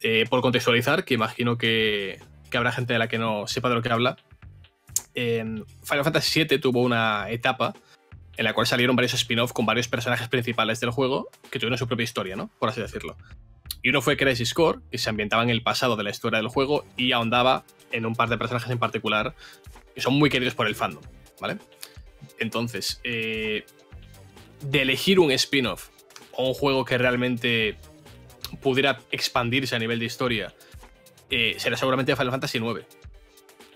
Eh, 0.00 0.26
por 0.28 0.40
contextualizar, 0.40 1.04
que 1.04 1.14
imagino 1.14 1.58
que, 1.58 2.20
habrá 2.54 2.72
gente 2.72 2.92
de 2.92 2.98
la 2.98 3.08
que 3.08 3.18
no 3.18 3.46
sepa 3.46 3.68
de 3.68 3.74
lo 3.74 3.82
que 3.82 3.90
habla. 3.90 4.16
Final 5.14 6.04
Fantasy 6.04 6.44
VII 6.44 6.60
tuvo 6.60 6.82
una 6.82 7.28
etapa 7.30 7.74
en 8.36 8.44
la 8.44 8.52
cual 8.52 8.68
salieron 8.68 8.94
varios 8.94 9.14
spin-off 9.14 9.52
con 9.52 9.66
varios 9.66 9.88
personajes 9.88 10.28
principales 10.28 10.78
del 10.78 10.90
juego 10.90 11.28
que 11.50 11.58
tuvieron 11.58 11.76
su 11.76 11.88
propia 11.88 12.04
historia, 12.04 12.36
¿no? 12.36 12.50
Por 12.60 12.68
así 12.68 12.80
decirlo. 12.80 13.16
Y 13.82 13.90
uno 13.90 14.00
fue 14.00 14.16
Crisis 14.16 14.54
Core, 14.54 14.78
que 14.90 14.98
se 14.98 15.10
ambientaba 15.10 15.42
en 15.42 15.50
el 15.50 15.62
pasado 15.62 15.96
de 15.96 16.04
la 16.04 16.10
historia 16.10 16.38
del 16.38 16.48
juego 16.48 16.84
y 16.96 17.10
ahondaba 17.10 17.64
en 17.90 18.06
un 18.06 18.14
par 18.14 18.28
de 18.28 18.38
personajes 18.38 18.70
en 18.70 18.78
particular 18.78 19.34
que 19.94 20.00
son 20.00 20.14
muy 20.14 20.30
queridos 20.30 20.54
por 20.54 20.68
el 20.68 20.76
fandom, 20.76 21.02
¿vale? 21.40 21.58
Entonces, 22.38 23.00
eh, 23.02 23.64
de 24.60 24.82
elegir 24.82 25.18
un 25.18 25.32
spin-off 25.32 25.88
o 26.32 26.46
un 26.48 26.54
juego 26.54 26.84
que 26.84 26.96
realmente 26.96 27.76
pudiera 28.60 28.98
expandirse 29.10 29.76
a 29.76 29.78
nivel 29.78 29.98
de 29.98 30.04
historia, 30.06 30.54
eh, 31.30 31.54
será 31.58 31.76
seguramente 31.76 32.14
Final 32.16 32.30
Fantasy 32.30 32.58
IX. 32.58 32.84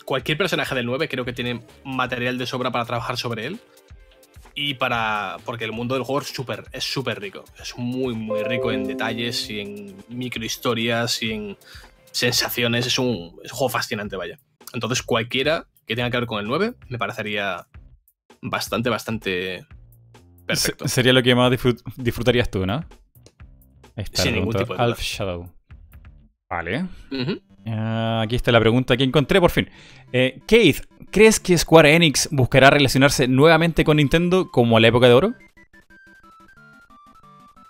Cualquier 0.04 0.36
personaje 0.38 0.74
del 0.74 0.86
9 0.86 1.08
creo 1.08 1.24
que 1.24 1.32
tiene 1.32 1.62
material 1.84 2.36
de 2.38 2.46
sobra 2.46 2.70
para 2.72 2.84
trabajar 2.84 3.16
sobre 3.16 3.46
él. 3.46 3.60
Y 4.54 4.74
para. 4.74 5.38
Porque 5.46 5.64
el 5.64 5.72
mundo 5.72 5.94
del 5.94 6.02
juego 6.04 6.20
es 6.20 6.28
súper 6.28 6.64
es 6.72 6.84
súper 6.84 7.20
rico. 7.20 7.44
Es 7.58 7.74
muy, 7.78 8.14
muy 8.14 8.42
rico 8.42 8.70
en 8.70 8.84
detalles 8.84 9.48
y 9.48 9.60
en 9.60 9.96
microhistorias 10.08 11.22
y 11.22 11.32
en 11.32 11.56
sensaciones. 12.10 12.86
Es 12.86 12.98
un, 12.98 13.34
es 13.44 13.50
un 13.52 13.56
juego 13.58 13.70
fascinante, 13.70 14.16
vaya. 14.16 14.38
Entonces, 14.74 15.02
cualquiera 15.02 15.68
que 15.86 15.96
tenga 15.96 16.10
que 16.10 16.18
ver 16.18 16.26
con 16.26 16.38
el 16.40 16.46
9 16.48 16.74
me 16.88 16.98
parecería 16.98 17.66
bastante, 18.42 18.90
bastante 18.90 19.64
perfecto. 20.44 20.86
Se- 20.86 20.94
Sería 20.96 21.12
lo 21.14 21.22
que 21.22 21.34
más 21.34 21.50
disfrut- 21.50 21.82
disfrutarías 21.96 22.50
tú, 22.50 22.66
¿no? 22.66 22.84
Está. 23.96 24.22
Sin 24.22 24.34
ningún 24.34 24.54
tipo 24.54 24.74
de. 24.74 24.82
Alf 24.82 25.00
Shadow. 25.00 25.50
Vale. 26.48 26.86
Ah, 27.66 28.22
aquí 28.24 28.36
está 28.36 28.52
la 28.52 28.60
pregunta 28.60 28.96
que 28.96 29.04
encontré 29.04 29.40
por 29.40 29.50
fin. 29.50 29.70
Eh, 30.12 30.40
Keith, 30.46 30.84
¿crees 31.10 31.40
que 31.40 31.56
Square 31.56 31.94
Enix 31.94 32.28
buscará 32.30 32.70
relacionarse 32.70 33.28
nuevamente 33.28 33.84
con 33.84 33.96
Nintendo 33.96 34.50
como 34.50 34.76
a 34.76 34.80
la 34.80 34.88
época 34.88 35.08
de 35.08 35.14
oro? 35.14 35.34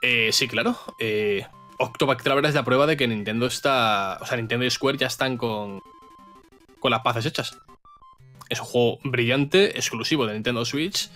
Eh, 0.00 0.30
sí, 0.32 0.48
claro. 0.48 0.76
Eh, 0.98 1.46
Octopath 1.78 2.22
Traveler 2.22 2.48
es 2.48 2.54
la 2.54 2.64
prueba 2.64 2.86
de 2.86 2.96
que 2.96 3.06
Nintendo 3.06 3.46
está. 3.46 4.18
O 4.20 4.26
sea, 4.26 4.36
Nintendo 4.36 4.64
y 4.64 4.70
Square 4.70 4.98
ya 4.98 5.06
están 5.06 5.36
con. 5.36 5.80
con 6.80 6.90
las 6.90 7.02
paces 7.02 7.26
hechas. 7.26 7.56
Es 8.48 8.60
un 8.60 8.66
juego 8.66 8.98
brillante, 9.04 9.78
exclusivo 9.78 10.26
de 10.26 10.34
Nintendo 10.34 10.64
Switch 10.64 11.08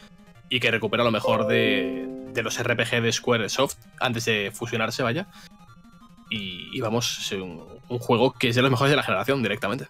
y 0.49 0.61
que 0.61 0.71
recupera 0.71 1.05
lo 1.05 1.11
mejor 1.11 1.47
de, 1.47 2.07
de 2.37 2.45
los 2.45 2.63
RPG 2.63 3.03
de 3.03 3.11
Squaresoft 3.13 3.75
antes 3.99 4.25
de 4.27 4.53
fusionarse, 4.55 5.03
vaya. 5.03 5.27
Y, 6.31 6.69
y 6.73 6.81
vamos, 6.81 7.33
un, 7.33 7.65
un 7.89 7.99
juego 7.99 8.33
que 8.33 8.49
es 8.51 8.55
de 8.57 8.63
los 8.63 8.71
mejores 8.71 8.91
de 8.91 8.97
la 8.97 9.03
generación 9.03 9.43
directamente. 9.43 9.87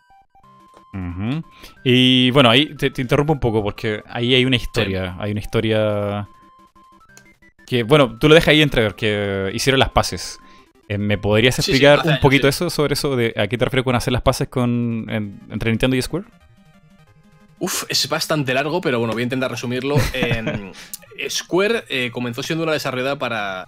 Y 1.84 2.30
bueno, 2.30 2.48
ahí 2.50 2.74
te, 2.74 2.90
te 2.90 3.02
interrumpo 3.02 3.32
un 3.34 3.40
poco 3.40 3.62
porque 3.62 4.02
ahí 4.08 4.34
hay 4.34 4.44
una 4.44 4.56
historia. 4.56 5.16
Hay 5.18 5.30
una 5.32 5.40
historia. 5.40 6.28
Que, 7.66 7.82
bueno, 7.82 8.16
tú 8.18 8.28
lo 8.28 8.34
dejas 8.34 8.48
ahí 8.48 8.62
entrever, 8.62 8.94
que 8.94 9.50
hicieron 9.52 9.78
las 9.80 9.90
paces. 9.90 10.38
Eh, 10.88 10.98
¿Me 10.98 11.18
podrías 11.18 11.56
Sí, 11.56 11.62
sí, 11.62 11.70
explicar 11.72 12.00
un 12.06 12.18
poquito 12.20 12.48
eso 12.48 12.70
sobre 12.70 12.94
eso? 12.94 13.16
De, 13.16 13.34
¿A 13.36 13.46
qué 13.48 13.58
te 13.58 13.64
refieres 13.64 13.84
con 13.84 13.96
hacer 13.96 14.12
las 14.12 14.22
paces 14.22 14.48
con, 14.48 15.06
en- 15.08 15.40
entre 15.50 15.70
Nintendo 15.70 15.96
y 15.96 16.02
Square? 16.02 16.24
Uf, 17.58 17.84
es 17.88 18.08
bastante 18.08 18.52
largo, 18.52 18.80
pero 18.80 18.98
bueno, 18.98 19.14
voy 19.14 19.22
a 19.22 19.24
intentar 19.24 19.50
resumirlo. 19.50 19.96
Square 21.28 21.84
eh, 21.88 22.10
comenzó 22.10 22.42
siendo 22.42 22.64
una 22.64 22.72
desarrolladora 22.72 23.18
para 23.18 23.66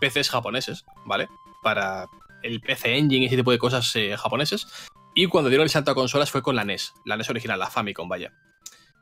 PCs 0.00 0.30
japoneses, 0.30 0.84
¿vale? 1.04 1.28
Para 1.62 2.06
el 2.42 2.60
PC 2.60 2.96
Engine 2.96 3.24
y 3.24 3.26
ese 3.26 3.36
tipo 3.36 3.50
de 3.50 3.58
cosas 3.58 3.94
eh, 3.96 4.16
japoneses. 4.16 4.66
Y 5.14 5.26
cuando 5.26 5.50
dieron 5.50 5.64
el 5.64 5.70
salto 5.70 5.90
a 5.90 5.94
consolas 5.94 6.30
fue 6.30 6.42
con 6.42 6.56
la 6.56 6.64
NES, 6.64 6.94
la 7.04 7.16
NES 7.16 7.28
original, 7.28 7.58
la 7.58 7.68
Famicom, 7.68 8.08
vaya. 8.08 8.32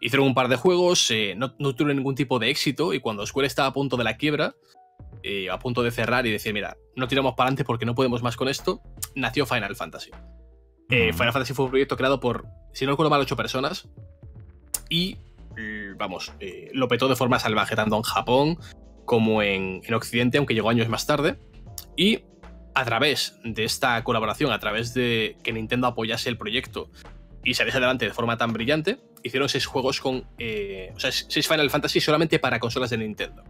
Hicieron 0.01 0.27
un 0.27 0.35
par 0.35 0.49
de 0.49 0.57
juegos, 0.57 1.11
eh, 1.11 1.35
no, 1.37 1.55
no 1.59 1.75
tuvieron 1.75 1.97
ningún 1.97 2.15
tipo 2.15 2.39
de 2.39 2.51
éxito 2.51 2.95
y 2.95 3.01
cuando 3.01 3.27
Square 3.27 3.47
estaba 3.47 3.69
a 3.69 3.73
punto 3.73 3.97
de 3.97 4.05
la 4.05 4.17
quiebra, 4.17 4.55
a 5.53 5.59
punto 5.59 5.83
de 5.83 5.91
cerrar 5.91 6.27
y 6.27 6.33
decir, 6.33 6.55
mira, 6.55 6.77
no 6.97 7.07
tiramos 7.07 7.35
para 7.35 7.49
adelante 7.49 7.65
porque 7.65 7.85
no 7.85 7.95
podemos 7.95 8.23
más 8.23 8.37
con 8.37 8.49
esto, 8.49 8.81
nació 9.15 9.45
Final 9.45 9.77
Fantasy. 9.77 10.11
Eh. 10.91 11.13
Final 11.13 11.33
Fantasy 11.33 11.55
fue 11.55 11.67
un 11.67 11.71
proyecto 11.71 11.97
creado 11.97 12.21
por, 12.21 12.47
si 12.73 12.85
no 12.85 12.93
recuerdo 12.93 13.11
mal, 13.11 13.21
ocho 13.21 13.37
personas. 13.37 13.89
Y, 14.89 15.19
eh, 15.57 15.93
vamos, 15.97 16.33
eh, 16.41 16.71
lo 16.73 16.89
petó 16.89 17.09
de 17.09 17.17
forma 17.17 17.39
salvaje, 17.39 17.77
tanto 17.77 17.97
en 17.97 18.03
Japón 18.03 18.59
como 19.05 19.43
en, 19.43 19.83
en 19.85 19.95
Occidente, 19.95 20.39
aunque 20.39 20.55
llegó 20.55 20.71
años 20.71 20.89
más 20.89 21.07
tarde. 21.07 21.37
Y 21.97 22.21
a 22.75 22.85
través 22.85 23.39
de 23.45 23.65
esta 23.65 24.03
colaboración, 24.05 24.53
a 24.53 24.59
través 24.59 24.95
de 24.95 25.37
que 25.43 25.53
Nintendo 25.53 25.89
apoyase 25.89 26.29
el 26.29 26.39
proyecto 26.39 26.91
y 27.45 27.55
saliese 27.55 27.79
adelante 27.79 28.05
de 28.05 28.13
forma 28.13 28.37
tan 28.37 28.53
brillante, 28.53 28.99
hicieron 29.23 29.49
seis 29.49 29.67
juegos 29.67 30.01
con. 30.01 30.27
eh, 30.39 30.93
o 30.95 31.01
sea, 31.01 31.11
seis 31.13 31.49
Final 31.49 31.71
Fantasy 31.71 32.01
solamente 32.01 32.39
para 32.39 32.61
consolas 32.61 32.91
de 32.91 32.99
Nintendo. 32.99 33.43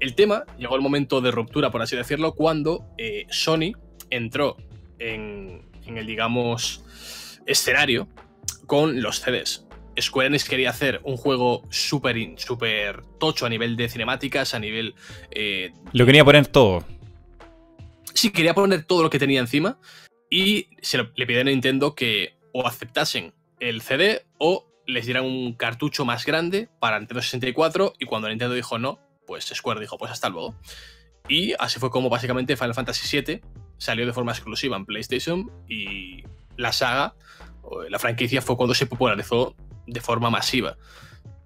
El 0.00 0.14
tema 0.14 0.44
llegó 0.58 0.76
el 0.76 0.80
momento 0.80 1.20
de 1.20 1.30
ruptura, 1.30 1.70
por 1.70 1.82
así 1.82 1.94
decirlo, 1.94 2.32
cuando 2.32 2.86
Sony 3.28 3.72
entró 4.10 4.56
en, 4.98 5.71
en 5.86 5.98
el, 5.98 6.06
digamos, 6.06 6.84
escenario 7.46 8.08
con 8.66 9.02
los 9.02 9.20
CDs. 9.20 9.66
Square 10.00 10.28
Enix 10.28 10.44
quería 10.48 10.70
hacer 10.70 11.00
un 11.04 11.16
juego 11.18 11.62
súper 11.70 12.16
súper 12.38 13.02
tocho 13.20 13.44
a 13.44 13.48
nivel 13.50 13.76
de 13.76 13.88
cinemáticas, 13.88 14.54
a 14.54 14.58
nivel... 14.58 14.94
eh, 15.30 15.72
Lo 15.92 16.06
quería 16.06 16.24
poner 16.24 16.46
todo. 16.46 16.82
sí, 18.14 18.30
quería 18.30 18.54
poner 18.54 18.84
todo 18.84 19.02
lo 19.02 19.10
que 19.10 19.18
tenía 19.18 19.40
encima 19.40 19.78
y 20.30 20.68
se 20.80 20.96
lo- 20.98 21.10
le 21.14 21.26
pidieron 21.26 21.48
a 21.48 21.50
Nintendo 21.50 21.94
que 21.94 22.36
o 22.52 22.66
aceptasen 22.66 23.34
el 23.60 23.82
CD 23.82 24.24
o 24.38 24.66
les 24.86 25.04
dieran 25.04 25.24
un 25.24 25.52
cartucho 25.54 26.04
más 26.04 26.24
grande 26.24 26.68
para 26.80 26.98
Nintendo 26.98 27.22
64 27.22 27.92
y 27.98 28.06
cuando 28.06 28.28
Nintendo 28.28 28.54
dijo 28.54 28.78
no, 28.78 28.98
pues 29.26 29.44
Square 29.54 29.80
dijo 29.80 29.98
pues 29.98 30.10
hasta 30.10 30.28
luego. 30.30 30.54
Y 31.28 31.52
así 31.58 31.78
fue 31.78 31.90
como 31.90 32.08
básicamente 32.08 32.56
Final 32.56 32.74
Fantasy 32.74 33.20
VII 33.22 33.40
salió 33.82 34.06
de 34.06 34.12
forma 34.12 34.30
exclusiva 34.30 34.76
en 34.76 34.86
PlayStation 34.86 35.50
y 35.68 36.22
la 36.56 36.72
saga, 36.72 37.14
la 37.90 37.98
franquicia 37.98 38.40
fue 38.40 38.56
cuando 38.56 38.74
se 38.74 38.86
popularizó 38.86 39.56
de 39.88 40.00
forma 40.00 40.30
masiva. 40.30 40.76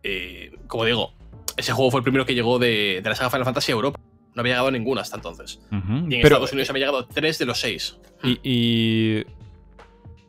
Eh, 0.03 0.53
como 0.67 0.85
digo, 0.85 1.15
ese 1.57 1.73
juego 1.73 1.91
fue 1.91 2.01
el 2.01 2.05
primero 2.05 2.27
que 2.27 2.35
llegó 2.35 2.59
de, 2.59 3.01
de 3.03 3.09
la 3.09 3.15
saga 3.15 3.31
Final 3.31 3.47
Fantasy 3.47 3.73
a 3.73 3.77
Europa. 3.77 3.99
No 4.35 4.41
había 4.41 4.53
llegado 4.53 4.71
ninguno 4.71 5.01
hasta 5.01 5.17
entonces. 5.17 5.61
Y 5.73 5.75
en 5.77 6.09
Pero, 6.11 6.25
Estados 6.27 6.53
Unidos 6.53 6.69
había 6.69 6.81
llegado 6.87 7.07
tres 7.07 7.39
de 7.39 7.47
los 7.47 7.59
seis. 7.59 7.97
y, 8.23 8.39
y 8.43 9.25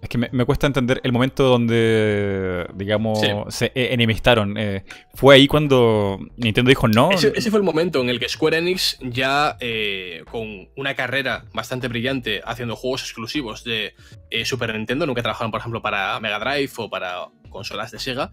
Es 0.07 0.09
que 0.09 0.17
me, 0.17 0.45
cuesta 0.45 0.67
entender 0.67 1.01
el 1.03 1.11
momento 1.11 1.43
donde, 1.43 2.65
digamos, 2.75 3.19
se 3.49 3.73
enemistaron. 3.75 4.57
Eh, 4.57 4.85
fue 5.13 5.35
ahí 5.35 5.47
cuando 5.47 6.17
Nintendo 6.37 6.69
dijo 6.69 6.87
no. 6.87 7.11
Ese, 7.11 7.51
fue 7.51 7.59
el 7.59 7.65
momento 7.65 7.99
en 7.99 8.07
el 8.07 8.17
que 8.17 8.29
Square 8.29 8.59
Enix, 8.59 8.99
ya 9.01 9.57
eh, 9.59 10.23
con 10.31 10.69
una 10.77 10.95
carrera 10.95 11.43
bastante 11.53 11.89
brillante 11.89 12.41
haciendo 12.45 12.77
juegos 12.77 13.01
exclusivos 13.01 13.65
de 13.65 13.95
eh, 14.29 14.45
Super 14.45 14.73
Nintendo, 14.73 15.05
nunca 15.05 15.21
trabajaron, 15.21 15.51
por 15.51 15.59
ejemplo, 15.59 15.81
para 15.81 16.17
Mega 16.21 16.39
Drive 16.39 16.71
o 16.77 16.89
para 16.89 17.27
consolas 17.49 17.91
de 17.91 17.99
Sega, 17.99 18.31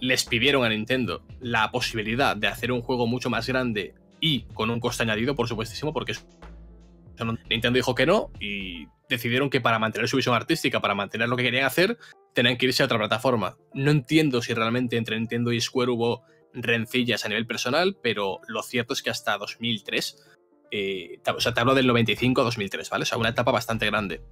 les 0.00 0.24
pidieron 0.26 0.66
a 0.66 0.68
Nintendo 0.68 1.24
la 1.40 1.70
posibilidad 1.70 2.36
de 2.36 2.46
hacer 2.46 2.70
un 2.72 2.82
juego 2.82 3.06
mucho 3.06 3.30
más 3.30 3.46
grande 3.46 3.94
y 4.20 4.42
con 4.52 4.68
un 4.68 4.80
coste 4.80 5.02
añadido, 5.02 5.34
por 5.34 5.48
supuestísimo, 5.48 5.94
porque 5.94 6.12
Nintendo 7.48 7.76
dijo 7.76 7.94
que 7.94 8.04
no 8.04 8.30
y 8.38 8.86
decidieron 9.08 9.50
que 9.50 9.60
para 9.60 9.78
mantener 9.78 10.08
su 10.08 10.16
visión 10.16 10.34
artística, 10.34 10.80
para 10.80 10.94
mantener 10.94 11.28
lo 11.28 11.36
que 11.36 11.42
querían 11.42 11.66
hacer, 11.66 11.98
tenían 12.34 12.56
que 12.56 12.66
irse 12.66 12.82
a 12.82 12.86
otra 12.86 12.98
plataforma. 12.98 13.56
No 13.72 13.90
entiendo 13.90 14.42
si 14.42 14.54
realmente 14.54 14.96
entre 14.96 15.18
Nintendo 15.18 15.52
y 15.52 15.60
Square 15.60 15.90
hubo 15.90 16.22
rencillas 16.52 17.24
a 17.24 17.28
nivel 17.28 17.46
personal, 17.46 17.96
pero 18.02 18.40
lo 18.46 18.62
cierto 18.62 18.92
es 18.92 19.02
que 19.02 19.10
hasta 19.10 19.36
2003, 19.38 20.16
eh, 20.70 21.20
o 21.26 21.40
sea, 21.40 21.52
te 21.52 21.60
hablo 21.60 21.74
del 21.74 21.86
95 21.86 22.40
a 22.40 22.44
2003, 22.44 22.90
¿vale? 22.90 23.02
O 23.02 23.06
sea, 23.06 23.18
una 23.18 23.30
etapa 23.30 23.50
bastante 23.50 23.86
grande. 23.86 24.22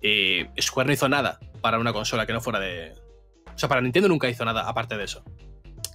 Eh, 0.00 0.48
Square 0.60 0.86
no 0.86 0.92
hizo 0.92 1.08
nada 1.08 1.38
para 1.60 1.78
una 1.78 1.92
consola 1.92 2.26
que 2.26 2.32
no 2.32 2.40
fuera 2.40 2.60
de... 2.60 2.92
O 3.54 3.58
sea, 3.58 3.68
para 3.68 3.80
Nintendo 3.80 4.08
nunca 4.08 4.28
hizo 4.28 4.44
nada 4.44 4.68
aparte 4.68 4.96
de 4.96 5.04
eso. 5.04 5.24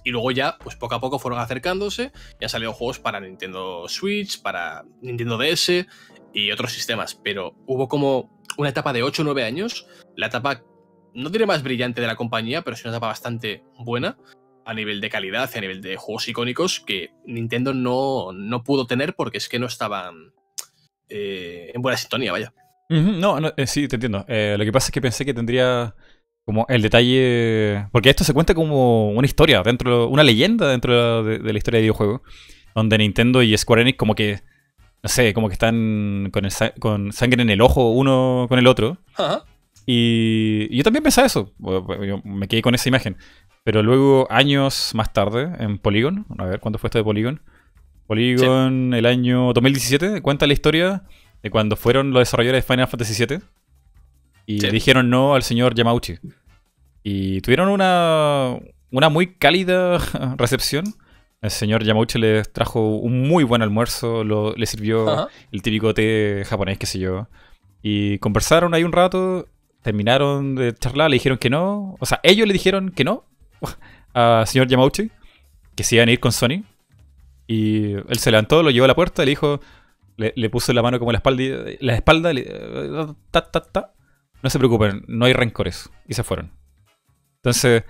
Y 0.04 0.10
luego 0.10 0.30
ya, 0.30 0.58
pues 0.58 0.76
poco 0.76 0.94
a 0.94 1.00
poco 1.00 1.18
fueron 1.18 1.40
acercándose 1.40 2.12
y 2.38 2.44
han 2.44 2.50
salido 2.50 2.74
juegos 2.74 2.98
para 2.98 3.20
Nintendo 3.20 3.88
Switch, 3.88 4.42
para 4.42 4.84
Nintendo 5.00 5.38
DS, 5.38 5.86
y 6.34 6.50
otros 6.50 6.72
sistemas, 6.72 7.14
pero 7.14 7.54
hubo 7.66 7.88
como 7.88 8.42
una 8.58 8.68
etapa 8.68 8.92
de 8.92 9.02
8 9.02 9.22
o 9.22 9.24
9 9.24 9.44
años, 9.44 9.86
la 10.16 10.26
etapa, 10.26 10.62
no 11.14 11.30
diré 11.30 11.46
más 11.46 11.62
brillante 11.62 12.00
de 12.00 12.06
la 12.06 12.16
compañía, 12.16 12.62
pero 12.62 12.76
sí 12.76 12.82
una 12.84 12.96
etapa 12.96 13.06
bastante 13.06 13.62
buena 13.78 14.18
a 14.66 14.74
nivel 14.74 15.00
de 15.00 15.10
calidad 15.10 15.50
y 15.54 15.58
a 15.58 15.60
nivel 15.60 15.80
de 15.80 15.96
juegos 15.96 16.28
icónicos 16.28 16.80
que 16.80 17.10
Nintendo 17.26 17.72
no, 17.72 18.32
no 18.32 18.64
pudo 18.64 18.86
tener 18.86 19.14
porque 19.14 19.38
es 19.38 19.48
que 19.48 19.58
no 19.58 19.66
estaban 19.66 20.32
eh, 21.08 21.70
en 21.72 21.82
buena 21.82 21.96
sintonía, 21.96 22.32
vaya. 22.32 22.52
no, 22.88 23.40
no 23.40 23.52
eh, 23.56 23.66
sí, 23.66 23.86
te 23.88 23.96
entiendo. 23.96 24.24
Eh, 24.26 24.56
lo 24.58 24.64
que 24.64 24.72
pasa 24.72 24.88
es 24.88 24.92
que 24.92 25.00
pensé 25.00 25.24
que 25.24 25.34
tendría 25.34 25.94
como 26.44 26.66
el 26.68 26.82
detalle... 26.82 27.86
Porque 27.92 28.10
esto 28.10 28.24
se 28.24 28.34
cuenta 28.34 28.54
como 28.54 29.10
una 29.10 29.26
historia, 29.26 29.62
dentro 29.62 30.08
una 30.08 30.22
leyenda 30.22 30.68
dentro 30.68 31.22
de, 31.22 31.38
de 31.38 31.52
la 31.52 31.58
historia 31.58 31.78
de 31.78 31.82
videojuegos, 31.82 32.20
donde 32.74 32.98
Nintendo 32.98 33.42
y 33.42 33.56
Square 33.56 33.82
Enix 33.82 33.98
como 33.98 34.14
que 34.14 34.42
no 35.04 35.10
sé, 35.10 35.34
como 35.34 35.48
que 35.48 35.52
están 35.52 36.30
con, 36.32 36.48
con 36.80 37.12
sangre 37.12 37.42
en 37.42 37.50
el 37.50 37.60
ojo 37.60 37.90
uno 37.90 38.46
con 38.48 38.58
el 38.58 38.66
otro. 38.66 38.96
Y, 39.84 40.74
yo 40.74 40.82
también 40.82 41.02
pensaba 41.02 41.26
eso. 41.26 41.52
Yo 41.58 42.22
me 42.24 42.48
quedé 42.48 42.62
con 42.62 42.74
esa 42.74 42.88
imagen. 42.88 43.18
Pero 43.64 43.82
luego, 43.82 44.26
años 44.30 44.92
más 44.94 45.12
tarde, 45.12 45.52
en 45.58 45.76
Polygon, 45.76 46.24
a 46.38 46.46
ver, 46.46 46.58
¿cuánto 46.58 46.78
fue 46.78 46.88
esto 46.88 46.96
de 46.96 47.04
Polygon? 47.04 47.42
Polygon, 48.06 48.94
el 48.94 49.04
año 49.04 49.52
2017, 49.52 50.22
cuenta 50.22 50.46
la 50.46 50.54
historia 50.54 51.02
de 51.42 51.50
cuando 51.50 51.76
fueron 51.76 52.12
los 52.12 52.22
desarrolladores 52.22 52.64
de 52.64 52.72
Final 52.72 52.88
Fantasy 52.88 53.26
VII 53.26 53.40
y 54.46 54.66
dijeron 54.70 55.10
no 55.10 55.34
al 55.34 55.42
señor 55.42 55.74
Yamauchi. 55.74 56.14
Y 57.02 57.42
tuvieron 57.42 57.68
una, 57.68 58.56
una 58.90 59.10
muy 59.10 59.34
cálida 59.34 59.98
recepción 60.38 60.94
el 61.44 61.50
señor 61.50 61.84
Yamauchi 61.84 62.18
les 62.18 62.50
trajo 62.50 62.96
un 62.96 63.28
muy 63.28 63.44
buen 63.44 63.60
almuerzo, 63.60 64.24
lo, 64.24 64.54
le 64.54 64.64
sirvió 64.64 65.28
el 65.52 65.60
típico 65.60 65.92
té 65.92 66.42
japonés, 66.46 66.78
qué 66.78 66.86
sé 66.86 66.98
yo. 66.98 67.28
Y 67.82 68.18
conversaron 68.18 68.72
ahí 68.72 68.82
un 68.82 68.92
rato, 68.92 69.46
terminaron 69.82 70.54
de 70.54 70.74
charlar, 70.74 71.10
le 71.10 71.16
dijeron 71.16 71.36
que 71.36 71.50
no. 71.50 71.96
O 72.00 72.06
sea, 72.06 72.18
ellos 72.22 72.46
le 72.46 72.54
dijeron 72.54 72.88
que 72.88 73.04
no 73.04 73.26
al 74.14 74.46
señor 74.46 74.68
Yamauchi, 74.68 75.10
que 75.76 75.84
se 75.84 75.96
iban 75.96 76.08
a 76.08 76.12
ir 76.12 76.20
con 76.20 76.32
Sony. 76.32 76.64
Y 77.46 77.92
él 77.92 78.18
se 78.18 78.30
levantó, 78.30 78.62
lo 78.62 78.70
llevó 78.70 78.86
a 78.86 78.88
la 78.88 78.94
puerta, 78.94 79.22
le 79.22 79.32
dijo, 79.32 79.60
le, 80.16 80.48
puso 80.48 80.72
la 80.72 80.80
mano 80.80 80.98
como 80.98 81.12
la 81.12 81.18
espalda, 81.18 81.42
la 81.80 81.94
espalda 81.94 82.32
ta, 83.30 83.50
ta, 83.50 83.60
ta. 83.60 83.92
no 84.42 84.48
se 84.48 84.58
preocupen, 84.58 85.04
no 85.08 85.26
hay 85.26 85.34
rencores. 85.34 85.90
Y 86.08 86.14
se 86.14 86.24
fueron. 86.24 86.52
Entonces, 87.36 87.84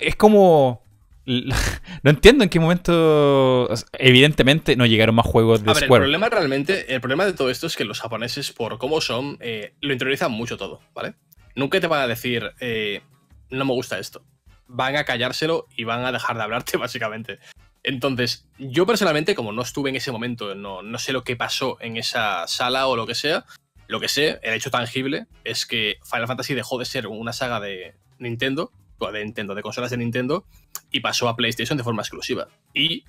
es 0.00 0.16
como 0.16 0.82
no 2.02 2.10
entiendo 2.10 2.42
en 2.42 2.50
qué 2.50 2.58
momento. 2.58 3.68
Evidentemente 3.92 4.76
no 4.76 4.86
llegaron 4.86 5.14
más 5.14 5.26
juegos 5.26 5.62
de 5.62 5.70
a 5.70 5.74
ver, 5.74 5.82
El 5.84 5.88
problema 5.88 6.28
realmente, 6.30 6.94
el 6.94 7.00
problema 7.00 7.26
de 7.26 7.34
todo 7.34 7.50
esto 7.50 7.66
es 7.66 7.76
que 7.76 7.84
los 7.84 8.00
japoneses, 8.00 8.52
por 8.52 8.78
cómo 8.78 9.00
son, 9.02 9.36
eh, 9.40 9.74
lo 9.80 9.92
interiorizan 9.92 10.32
mucho 10.32 10.56
todo, 10.56 10.80
¿vale? 10.94 11.14
Nunca 11.54 11.80
te 11.80 11.86
van 11.86 12.00
a 12.00 12.06
decir, 12.06 12.52
eh, 12.60 13.02
no 13.50 13.64
me 13.66 13.74
gusta 13.74 13.98
esto. 13.98 14.24
Van 14.68 14.96
a 14.96 15.04
callárselo 15.04 15.66
y 15.76 15.84
van 15.84 16.04
a 16.04 16.12
dejar 16.12 16.36
de 16.36 16.42
hablarte, 16.44 16.76
básicamente. 16.78 17.38
Entonces, 17.82 18.48
yo 18.58 18.86
personalmente, 18.86 19.34
como 19.34 19.52
no 19.52 19.62
estuve 19.62 19.90
en 19.90 19.96
ese 19.96 20.12
momento, 20.12 20.54
no, 20.54 20.82
no 20.82 20.98
sé 20.98 21.12
lo 21.12 21.24
que 21.24 21.36
pasó 21.36 21.76
en 21.80 21.98
esa 21.98 22.46
sala 22.46 22.86
o 22.86 22.96
lo 22.96 23.06
que 23.06 23.14
sea. 23.14 23.44
Lo 23.86 24.00
que 24.00 24.08
sé, 24.08 24.38
el 24.42 24.54
hecho 24.54 24.70
tangible, 24.70 25.26
es 25.44 25.64
que 25.64 25.96
Final 26.10 26.26
Fantasy 26.26 26.54
dejó 26.54 26.78
de 26.78 26.84
ser 26.84 27.06
una 27.06 27.32
saga 27.32 27.60
de 27.60 27.96
Nintendo 28.18 28.72
de 29.06 29.24
Nintendo, 29.24 29.54
de 29.54 29.62
consolas 29.62 29.90
de 29.90 29.96
Nintendo, 29.96 30.44
y 30.90 31.00
pasó 31.00 31.28
a 31.28 31.36
PlayStation 31.36 31.76
de 31.76 31.84
forma 31.84 32.02
exclusiva. 32.02 32.48
Y 32.74 33.04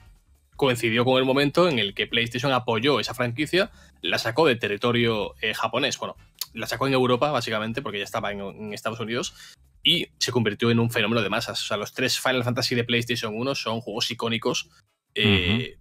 coincidió 0.55 1.05
con 1.05 1.17
el 1.17 1.25
momento 1.25 1.69
en 1.69 1.79
el 1.79 1.93
que 1.93 2.07
PlayStation 2.07 2.51
apoyó 2.51 2.99
esa 2.99 3.13
franquicia, 3.13 3.71
la 4.01 4.19
sacó 4.19 4.45
de 4.45 4.55
territorio 4.55 5.35
eh, 5.41 5.53
japonés, 5.53 5.97
bueno, 5.97 6.17
la 6.53 6.67
sacó 6.67 6.87
en 6.87 6.93
Europa 6.93 7.31
básicamente 7.31 7.81
porque 7.81 7.99
ya 7.99 8.03
estaba 8.03 8.31
en, 8.31 8.73
Estados 8.73 8.99
Unidos 8.99 9.33
y 9.83 10.07
se 10.17 10.31
convirtió 10.31 10.71
en 10.71 10.79
un 10.79 10.91
fenómeno 10.91 11.21
de 11.21 11.29
masas. 11.29 11.63
O 11.63 11.65
sea, 11.65 11.77
los 11.77 11.93
tres 11.93 12.19
Final 12.19 12.43
Fantasy 12.43 12.75
de 12.75 12.83
PlayStation 12.83 13.33
1 13.35 13.55
son 13.55 13.81
juegos 13.81 14.11
icónicos. 14.11 14.69
Eh, 15.15 15.77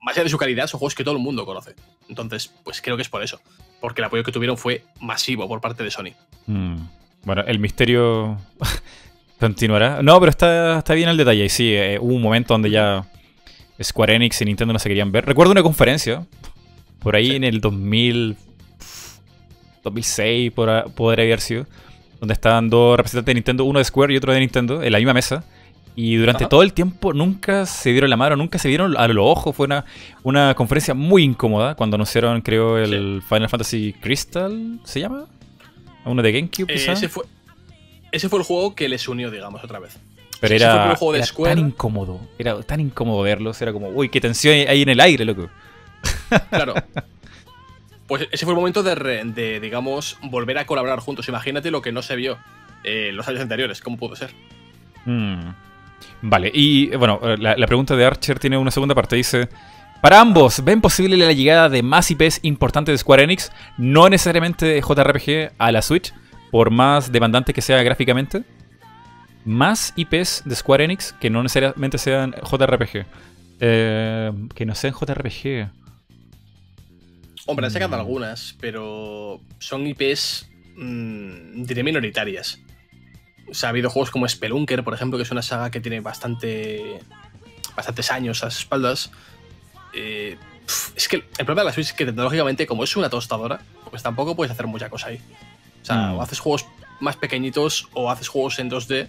más 0.00 0.16
allá 0.16 0.24
de 0.24 0.30
su 0.30 0.38
calidad, 0.38 0.66
son 0.66 0.78
juegos 0.78 0.94
que 0.94 1.04
todo 1.04 1.16
el 1.16 1.22
mundo 1.22 1.46
conoce. 1.46 1.74
Entonces, 2.08 2.52
pues 2.64 2.82
creo 2.82 2.96
que 2.96 3.02
es 3.02 3.08
por 3.08 3.22
eso. 3.22 3.40
Porque 3.80 4.02
el 4.02 4.06
apoyo 4.06 4.24
que 4.24 4.32
tuvieron 4.32 4.58
fue 4.58 4.84
masivo 5.00 5.48
por 5.48 5.60
parte 5.60 5.82
de 5.82 5.90
Sony. 5.90 6.12
Mm. 6.46 6.76
Bueno, 7.24 7.42
el 7.46 7.58
misterio 7.58 8.38
Continuará. 9.40 10.02
No, 10.02 10.20
pero 10.20 10.28
está, 10.28 10.78
está 10.78 10.92
bien 10.92 11.08
el 11.08 11.16
detalle. 11.16 11.46
Y 11.46 11.48
sí, 11.48 11.72
eh, 11.72 11.98
hubo 11.98 12.14
un 12.14 12.22
momento 12.22 12.52
donde 12.52 12.70
ya 12.70 13.06
Square 13.82 14.14
Enix 14.14 14.40
y 14.42 14.44
Nintendo 14.44 14.74
no 14.74 14.78
se 14.78 14.88
querían 14.88 15.10
ver. 15.10 15.24
Recuerdo 15.24 15.52
una 15.52 15.62
conferencia, 15.62 16.26
por 16.98 17.16
ahí 17.16 17.36
en 17.36 17.44
el 17.44 17.62
2000, 17.62 18.36
2006, 19.82 20.52
por, 20.52 20.92
poder 20.92 21.20
haber 21.20 21.40
sido, 21.40 21.66
donde 22.20 22.34
estaban 22.34 22.68
dos 22.68 22.98
representantes 22.98 23.32
de 23.32 23.34
Nintendo, 23.34 23.64
uno 23.64 23.78
de 23.78 23.84
Square 23.86 24.12
y 24.12 24.18
otro 24.18 24.32
de 24.34 24.40
Nintendo, 24.40 24.82
en 24.82 24.92
la 24.92 24.98
misma 24.98 25.14
mesa. 25.14 25.42
Y 25.96 26.16
durante 26.16 26.46
todo 26.46 26.62
el 26.62 26.72
tiempo 26.72 27.12
nunca 27.12 27.66
se 27.66 27.90
dieron 27.90 28.10
la 28.10 28.16
mano, 28.16 28.36
nunca 28.36 28.58
se 28.58 28.68
dieron 28.68 28.94
a 28.96 29.08
los 29.08 29.24
ojos. 29.26 29.56
Fue 29.56 29.66
una, 29.66 29.84
una 30.22 30.54
conferencia 30.54 30.94
muy 30.94 31.24
incómoda 31.24 31.74
cuando 31.74 31.96
anunciaron, 31.96 32.42
creo, 32.42 32.78
el 32.78 33.22
Final 33.26 33.48
Fantasy 33.48 33.94
Crystal, 34.00 34.80
¿se 34.84 35.00
llama? 35.00 35.26
Uno 36.04 36.22
de 36.22 36.32
GameCube, 36.32 36.72
eh, 36.72 36.92
ese 36.92 37.08
fue, 37.08 37.24
ese 38.12 38.28
fue 38.28 38.38
el 38.38 38.44
juego 38.44 38.74
que 38.74 38.88
les 38.88 39.06
unió, 39.08 39.30
digamos, 39.30 39.62
otra 39.64 39.78
vez. 39.78 39.98
Pero 40.40 40.54
era, 40.54 40.96
tan 41.44 41.58
incómodo. 41.58 42.20
Era 42.38 42.62
tan 42.62 42.80
incómodo 42.80 43.22
verlos. 43.22 43.60
Era 43.60 43.72
como, 43.72 43.88
uy, 43.90 44.08
qué 44.08 44.20
tensión 44.20 44.54
hay 44.68 44.82
en 44.82 44.88
el 44.88 45.00
aire, 45.00 45.24
loco. 45.24 45.48
Claro. 46.50 46.74
Pues 48.06 48.26
ese 48.32 48.44
fue 48.44 48.54
el 48.54 48.58
momento 48.58 48.82
de, 48.82 49.60
digamos, 49.60 50.18
volver 50.20 50.58
a 50.58 50.66
colaborar 50.66 50.98
juntos. 50.98 51.28
Imagínate 51.28 51.70
lo 51.70 51.80
que 51.80 51.92
no 51.92 52.02
se 52.02 52.16
vio 52.16 52.38
en 52.82 53.16
los 53.16 53.28
años 53.28 53.40
anteriores. 53.40 53.80
¿Cómo 53.80 53.98
pudo 53.98 54.16
ser? 54.16 54.32
Mm. 55.04 55.50
Vale, 56.22 56.50
y 56.52 56.88
bueno, 56.96 57.20
la, 57.38 57.56
la, 57.56 57.66
pregunta 57.68 57.94
de 57.94 58.04
Archer 58.04 58.40
tiene 58.40 58.58
una 58.58 58.72
segunda 58.72 58.96
parte. 58.96 59.14
Dice: 59.14 59.48
Para 60.02 60.20
ambos, 60.20 60.64
¿ven 60.64 60.80
posible 60.80 61.16
la 61.16 61.30
llegada 61.30 61.68
de 61.68 61.84
más 61.84 62.10
IPs 62.10 62.40
importantes 62.42 62.94
de 62.94 62.98
Square 62.98 63.22
Enix? 63.22 63.52
No 63.78 64.08
necesariamente 64.08 64.66
de 64.66 64.80
JRPG 64.80 65.52
a 65.56 65.70
la 65.70 65.80
Switch, 65.80 66.12
por 66.50 66.70
más 66.70 67.12
demandante 67.12 67.52
que 67.52 67.62
sea 67.62 67.82
gráficamente, 67.82 68.44
más 69.44 69.92
IPs 69.96 70.42
de 70.44 70.54
Square 70.54 70.84
Enix 70.84 71.12
que 71.14 71.30
no 71.30 71.42
necesariamente 71.42 71.98
sean 71.98 72.32
JRPG. 72.32 73.06
Eh, 73.60 74.32
que 74.54 74.64
no 74.64 74.74
sean 74.74 74.94
JRPG. 74.94 75.70
Hombre, 77.46 77.66
han 77.66 77.72
sacado 77.72 77.96
mm. 77.96 78.00
algunas, 78.00 78.56
pero 78.60 79.40
son 79.58 79.86
IPs, 79.86 80.48
mmm, 80.76 81.62
diré, 81.64 81.82
minoritarias. 81.82 82.60
O 83.48 83.54
sea, 83.54 83.68
ha 83.68 83.70
habido 83.70 83.90
juegos 83.90 84.10
como 84.10 84.28
Spelunker, 84.28 84.84
por 84.84 84.94
ejemplo, 84.94 85.18
que 85.18 85.24
es 85.24 85.30
una 85.30 85.42
saga 85.42 85.70
que 85.70 85.80
tiene 85.80 86.00
bastante, 86.00 87.00
bastantes 87.74 88.10
años 88.10 88.44
a 88.44 88.50
sus 88.50 88.60
espaldas. 88.60 89.10
Eh, 89.92 90.36
es 90.94 91.08
que 91.08 91.16
el 91.16 91.44
problema 91.44 91.62
de 91.62 91.64
la 91.66 91.72
Switch 91.72 91.88
es 91.88 91.92
que 91.92 92.06
tecnológicamente, 92.06 92.66
como 92.66 92.84
es 92.84 92.96
una 92.96 93.10
tostadora, 93.10 93.60
pues 93.90 94.02
tampoco 94.02 94.36
puedes 94.36 94.52
hacer 94.52 94.66
mucha 94.66 94.88
cosa 94.88 95.08
ahí. 95.08 95.20
O 95.82 95.84
sea, 95.84 95.96
mm. 95.96 96.16
o 96.16 96.22
haces 96.22 96.38
juegos 96.38 96.66
más 97.00 97.16
pequeñitos 97.16 97.88
o 97.92 98.10
haces 98.10 98.28
juegos 98.28 98.58
en 98.58 98.70
2D. 98.70 99.08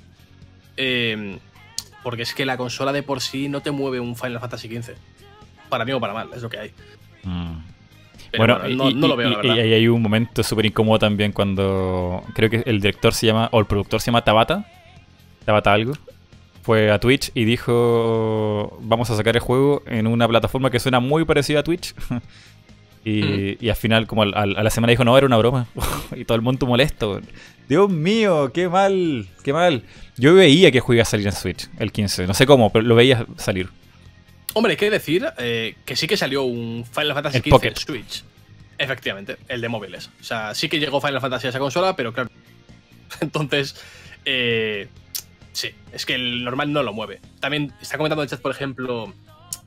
Em, 0.77 1.39
porque 2.03 2.23
es 2.23 2.33
que 2.33 2.45
la 2.45 2.57
consola 2.57 2.91
de 2.91 3.03
por 3.03 3.21
sí 3.21 3.49
no 3.49 3.61
te 3.61 3.71
mueve 3.71 3.99
un 3.99 4.15
Final 4.15 4.39
Fantasy 4.39 4.67
XV. 4.67 4.93
Para 5.69 5.85
mí 5.85 5.91
o 5.91 5.99
para 5.99 6.13
mal, 6.13 6.29
es 6.33 6.41
lo 6.41 6.49
que 6.49 6.59
hay. 6.59 6.71
Mm. 7.23 7.57
Pero 8.31 8.59
Bueno, 8.59 8.75
no, 8.75 8.89
y, 8.89 8.93
no 8.93 9.07
lo 9.07 9.15
veo, 9.15 9.29
la 9.29 9.37
verdad. 9.37 9.55
y 9.55 9.73
hay 9.73 9.87
un 9.87 10.01
momento 10.01 10.41
súper 10.41 10.65
incómodo 10.65 10.99
también 10.99 11.33
cuando 11.33 12.23
creo 12.33 12.49
que 12.49 12.63
el 12.65 12.79
director 12.79 13.13
se 13.13 13.27
llama, 13.27 13.49
o 13.51 13.59
el 13.59 13.65
productor 13.65 13.99
se 13.99 14.07
llama 14.07 14.23
Tabata, 14.23 14.65
Tabata 15.43 15.73
algo, 15.73 15.93
fue 16.61 16.91
a 16.91 16.99
Twitch 16.99 17.31
y 17.33 17.43
dijo, 17.43 18.77
vamos 18.81 19.09
a 19.09 19.17
sacar 19.17 19.35
el 19.35 19.41
juego 19.41 19.83
en 19.85 20.07
una 20.07 20.27
plataforma 20.27 20.69
que 20.69 20.79
suena 20.79 20.99
muy 20.99 21.25
parecida 21.25 21.59
a 21.59 21.63
Twitch. 21.63 21.93
y, 23.03 23.57
y 23.65 23.69
al 23.69 23.75
final, 23.75 24.07
como 24.07 24.23
al- 24.23 24.33
al- 24.35 24.57
a 24.57 24.63
la 24.63 24.69
semana 24.69 24.91
dijo, 24.91 25.03
no, 25.03 25.17
era 25.17 25.25
una 25.27 25.37
broma. 25.37 25.67
y 26.15 26.25
todo 26.25 26.35
el 26.35 26.41
mundo 26.41 26.65
molesto. 26.67 27.19
Dios 27.67 27.89
mío, 27.89 28.51
qué 28.53 28.67
mal, 28.69 29.27
qué 29.43 29.53
mal. 29.53 29.83
Yo 30.17 30.33
veía 30.35 30.71
que 30.71 30.81
iba 30.89 31.01
a 31.01 31.05
salir 31.05 31.25
en 31.27 31.33
Switch 31.33 31.69
el 31.79 31.91
15, 31.91 32.27
no 32.27 32.33
sé 32.33 32.45
cómo, 32.45 32.71
pero 32.71 32.85
lo 32.85 32.95
veía 32.95 33.25
salir. 33.37 33.69
Hombre, 34.53 34.71
hay 34.73 34.77
que 34.77 34.89
decir 34.89 35.25
eh, 35.37 35.75
que 35.85 35.95
sí 35.95 36.07
que 36.07 36.17
salió 36.17 36.43
un 36.43 36.85
Final 36.85 37.13
Fantasy 37.13 37.37
El 37.37 37.43
XV 37.43 37.49
Pocket. 37.49 37.69
en 37.69 37.75
Switch. 37.77 38.23
Efectivamente, 38.77 39.37
el 39.47 39.61
de 39.61 39.69
móviles. 39.69 40.09
O 40.19 40.23
sea, 40.23 40.53
sí 40.53 40.67
que 40.67 40.79
llegó 40.79 40.99
Final 40.99 41.21
Fantasy 41.21 41.47
a 41.47 41.49
esa 41.51 41.59
consola, 41.59 41.95
pero 41.95 42.11
claro. 42.11 42.29
Entonces, 43.21 43.75
eh, 44.25 44.87
sí, 45.53 45.69
es 45.93 46.05
que 46.05 46.15
el 46.15 46.43
normal 46.43 46.73
no 46.73 46.83
lo 46.83 46.91
mueve. 46.91 47.21
También 47.39 47.71
está 47.81 47.97
comentando 47.97 48.23
en 48.23 48.25
el 48.25 48.29
chat, 48.29 48.41
por 48.41 48.51
ejemplo, 48.51 49.13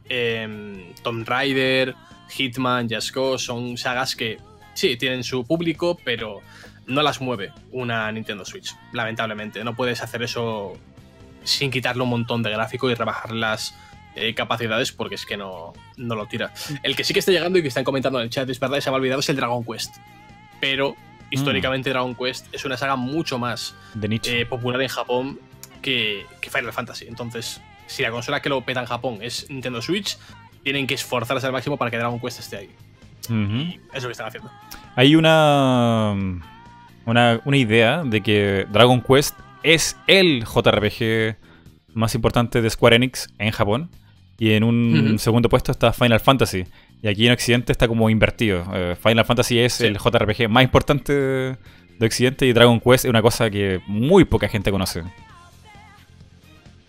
em, 0.08 0.92
Tomb 1.02 1.26
Raider, 1.26 1.94
Hitman, 2.28 2.88
Just 2.88 3.14
Go, 3.14 3.38
son 3.38 3.76
sagas 3.76 4.16
que 4.16 4.38
sí, 4.74 4.96
tienen 4.96 5.24
su 5.24 5.44
público, 5.44 5.98
pero 6.04 6.40
no 6.86 7.02
las 7.02 7.20
mueve 7.20 7.52
una 7.72 8.10
Nintendo 8.12 8.44
Switch, 8.44 8.74
lamentablemente. 8.92 9.64
No 9.64 9.74
puedes 9.74 10.02
hacer 10.02 10.22
eso 10.22 10.76
sin 11.44 11.70
quitarle 11.70 12.02
un 12.02 12.10
montón 12.10 12.42
de 12.42 12.50
gráfico 12.50 12.90
y 12.90 12.94
rebajar 12.94 13.32
las 13.32 13.74
eh, 14.16 14.34
capacidades 14.34 14.92
porque 14.92 15.16
es 15.16 15.26
que 15.26 15.36
no, 15.36 15.72
no 15.96 16.14
lo 16.14 16.26
tira. 16.26 16.52
El 16.82 16.96
que 16.96 17.04
sí 17.04 17.12
que 17.12 17.20
está 17.20 17.32
llegando 17.32 17.58
y 17.58 17.62
que 17.62 17.68
están 17.68 17.84
comentando 17.84 18.18
en 18.18 18.24
el 18.24 18.30
chat, 18.30 18.48
es 18.48 18.60
verdad, 18.60 18.80
se 18.80 18.90
me 18.90 18.96
ha 18.96 18.98
olvidado, 18.98 19.20
es 19.20 19.28
el 19.28 19.36
Dragon 19.36 19.64
Quest. 19.64 19.96
Pero 20.60 20.96
históricamente 21.30 21.90
Dragon 21.90 22.14
Quest 22.14 22.52
es 22.54 22.64
una 22.64 22.76
saga 22.76 22.96
mucho 22.96 23.38
más 23.38 23.74
eh, 24.02 24.46
popular 24.46 24.80
en 24.80 24.88
Japón 24.88 25.40
que, 25.82 26.26
que 26.40 26.50
Final 26.50 26.72
Fantasy. 26.72 27.06
Entonces, 27.06 27.60
si 27.86 28.02
la 28.02 28.10
consola 28.10 28.40
que 28.40 28.48
lo 28.48 28.60
peta 28.62 28.80
en 28.80 28.86
Japón 28.86 29.18
es 29.20 29.48
Nintendo 29.50 29.82
Switch, 29.82 30.16
tienen 30.64 30.86
que 30.86 30.94
esforzarse 30.94 31.46
al 31.46 31.52
máximo 31.52 31.76
para 31.76 31.90
que 31.90 31.98
Dragon 31.98 32.18
Quest 32.18 32.40
esté 32.40 32.56
ahí. 32.56 32.70
Y 33.30 33.80
es 33.94 34.02
lo 34.02 34.08
que 34.08 34.12
están 34.12 34.26
haciendo. 34.26 34.50
Hay 34.96 35.14
una, 35.16 36.14
una, 37.06 37.40
una 37.44 37.56
idea 37.56 38.02
de 38.04 38.20
que 38.22 38.66
Dragon 38.72 39.00
Quest 39.00 39.34
es 39.62 39.96
el 40.06 40.44
JRPG 40.44 41.36
más 41.94 42.14
importante 42.14 42.60
de 42.60 42.68
Square 42.70 42.96
Enix 42.96 43.28
en 43.38 43.50
Japón. 43.52 43.90
Y 44.36 44.52
en 44.52 44.64
un 44.64 45.18
segundo 45.20 45.48
puesto 45.48 45.70
está 45.70 45.92
Final 45.92 46.18
Fantasy. 46.20 46.64
Y 47.02 47.08
aquí 47.08 47.26
en 47.26 47.32
Occidente 47.32 47.70
está 47.70 47.86
como 47.86 48.10
invertido. 48.10 48.64
Eh, 48.74 48.96
Final 49.00 49.24
Fantasy 49.24 49.60
es 49.60 49.74
Sí. 49.74 49.86
el 49.86 49.96
JRPG 49.98 50.48
más 50.48 50.64
importante 50.64 51.12
de 51.12 51.56
Occidente 52.06 52.44
y 52.46 52.52
Dragon 52.52 52.80
Quest 52.80 53.04
es 53.04 53.10
una 53.10 53.22
cosa 53.22 53.48
que 53.48 53.80
muy 53.86 54.24
poca 54.24 54.48
gente 54.48 54.70
conoce. 54.72 55.02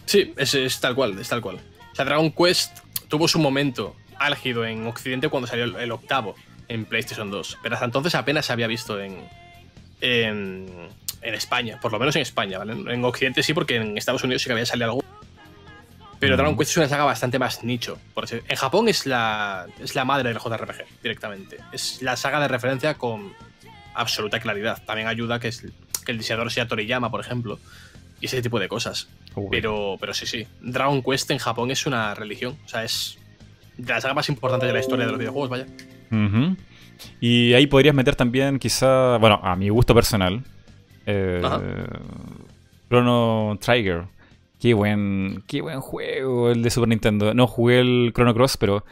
Sí, 0.05 0.33
es, 0.37 0.53
es 0.55 0.79
tal 0.79 0.95
cual, 0.95 1.17
es 1.19 1.29
tal 1.29 1.41
cual. 1.41 1.57
O 1.91 1.95
sea, 1.95 2.05
Dragon 2.05 2.31
Quest 2.31 2.79
tuvo 3.15 3.29
su 3.29 3.39
momento 3.39 3.95
álgido 4.19 4.65
en 4.65 4.85
Occidente 4.87 5.29
cuando 5.29 5.47
salió 5.47 5.63
el, 5.63 5.75
el 5.77 5.91
octavo 5.93 6.35
en 6.67 6.83
PlayStation 6.83 7.31
2. 7.31 7.59
Pero 7.63 7.75
hasta 7.75 7.85
entonces 7.85 8.13
apenas 8.13 8.45
se 8.45 8.51
había 8.51 8.67
visto 8.67 8.99
en, 8.99 9.25
en, 10.01 10.67
en 11.21 11.33
España, 11.33 11.79
por 11.79 11.93
lo 11.93 11.99
menos 11.99 12.13
en 12.17 12.23
España, 12.23 12.57
¿vale? 12.57 12.73
En 12.93 13.05
Occidente 13.05 13.41
sí, 13.41 13.53
porque 13.53 13.77
en 13.77 13.97
Estados 13.97 14.21
Unidos 14.25 14.41
sí 14.41 14.47
que 14.47 14.51
había 14.53 14.65
salido 14.65 14.89
algo. 14.91 15.03
Pero. 16.19 16.35
Dragon 16.35 16.57
Quest 16.57 16.71
es 16.71 16.77
una 16.77 16.89
saga 16.89 17.05
bastante 17.05 17.39
más 17.39 17.63
nicho. 17.63 17.97
Por 18.13 18.25
en 18.31 18.55
Japón 18.57 18.89
es 18.89 19.05
la, 19.05 19.65
es 19.79 19.95
la 19.95 20.03
madre 20.03 20.29
del 20.29 20.37
JRPG, 20.39 21.01
directamente. 21.01 21.57
Es 21.71 22.01
la 22.01 22.17
saga 22.17 22.41
de 22.41 22.49
referencia 22.49 22.95
con 22.95 23.33
absoluta 23.93 24.41
claridad. 24.41 24.83
También 24.85 25.07
ayuda 25.07 25.39
que, 25.39 25.47
es- 25.49 25.63
que 26.05 26.11
el 26.11 26.17
diseñador 26.17 26.51
sea 26.51 26.67
Toriyama, 26.67 27.09
por 27.11 27.21
ejemplo, 27.21 27.59
y 28.19 28.25
ese 28.25 28.41
tipo 28.41 28.59
de 28.59 28.67
cosas. 28.67 29.07
Pero, 29.51 29.97
pero 29.99 30.13
sí, 30.13 30.25
sí. 30.25 30.47
Dragon 30.61 31.01
Quest 31.01 31.31
en 31.31 31.37
Japón 31.37 31.71
es 31.71 31.85
una 31.85 32.13
religión. 32.15 32.57
O 32.65 32.67
sea, 32.67 32.83
es 32.83 33.17
de 33.77 33.91
la 33.91 34.01
saga 34.01 34.13
más 34.13 34.29
importante 34.29 34.65
de 34.65 34.73
la 34.73 34.79
historia 34.79 35.05
de 35.05 35.11
los 35.11 35.19
videojuegos, 35.19 35.49
vaya. 35.49 35.65
Y 37.19 37.53
ahí 37.53 37.67
podrías 37.67 37.93
meter 37.93 38.15
también, 38.15 38.57
quizá, 38.59 39.17
bueno, 39.17 39.39
a 39.43 39.55
mi 39.55 39.69
gusto 39.69 39.93
personal, 39.93 40.43
eh. 41.05 41.41
Chrono 42.89 43.57
Trigger. 43.59 44.05
Qué 44.59 44.73
buen, 44.73 45.43
qué 45.47 45.61
buen 45.61 45.81
juego 45.81 46.49
el 46.49 46.63
de 46.63 46.69
Super 46.69 46.87
Nintendo. 46.89 47.33
No 47.33 47.45
jugué 47.45 47.81
el 47.81 48.13
Chrono 48.15 48.33
Cross, 48.33 48.57
pero 48.57 48.85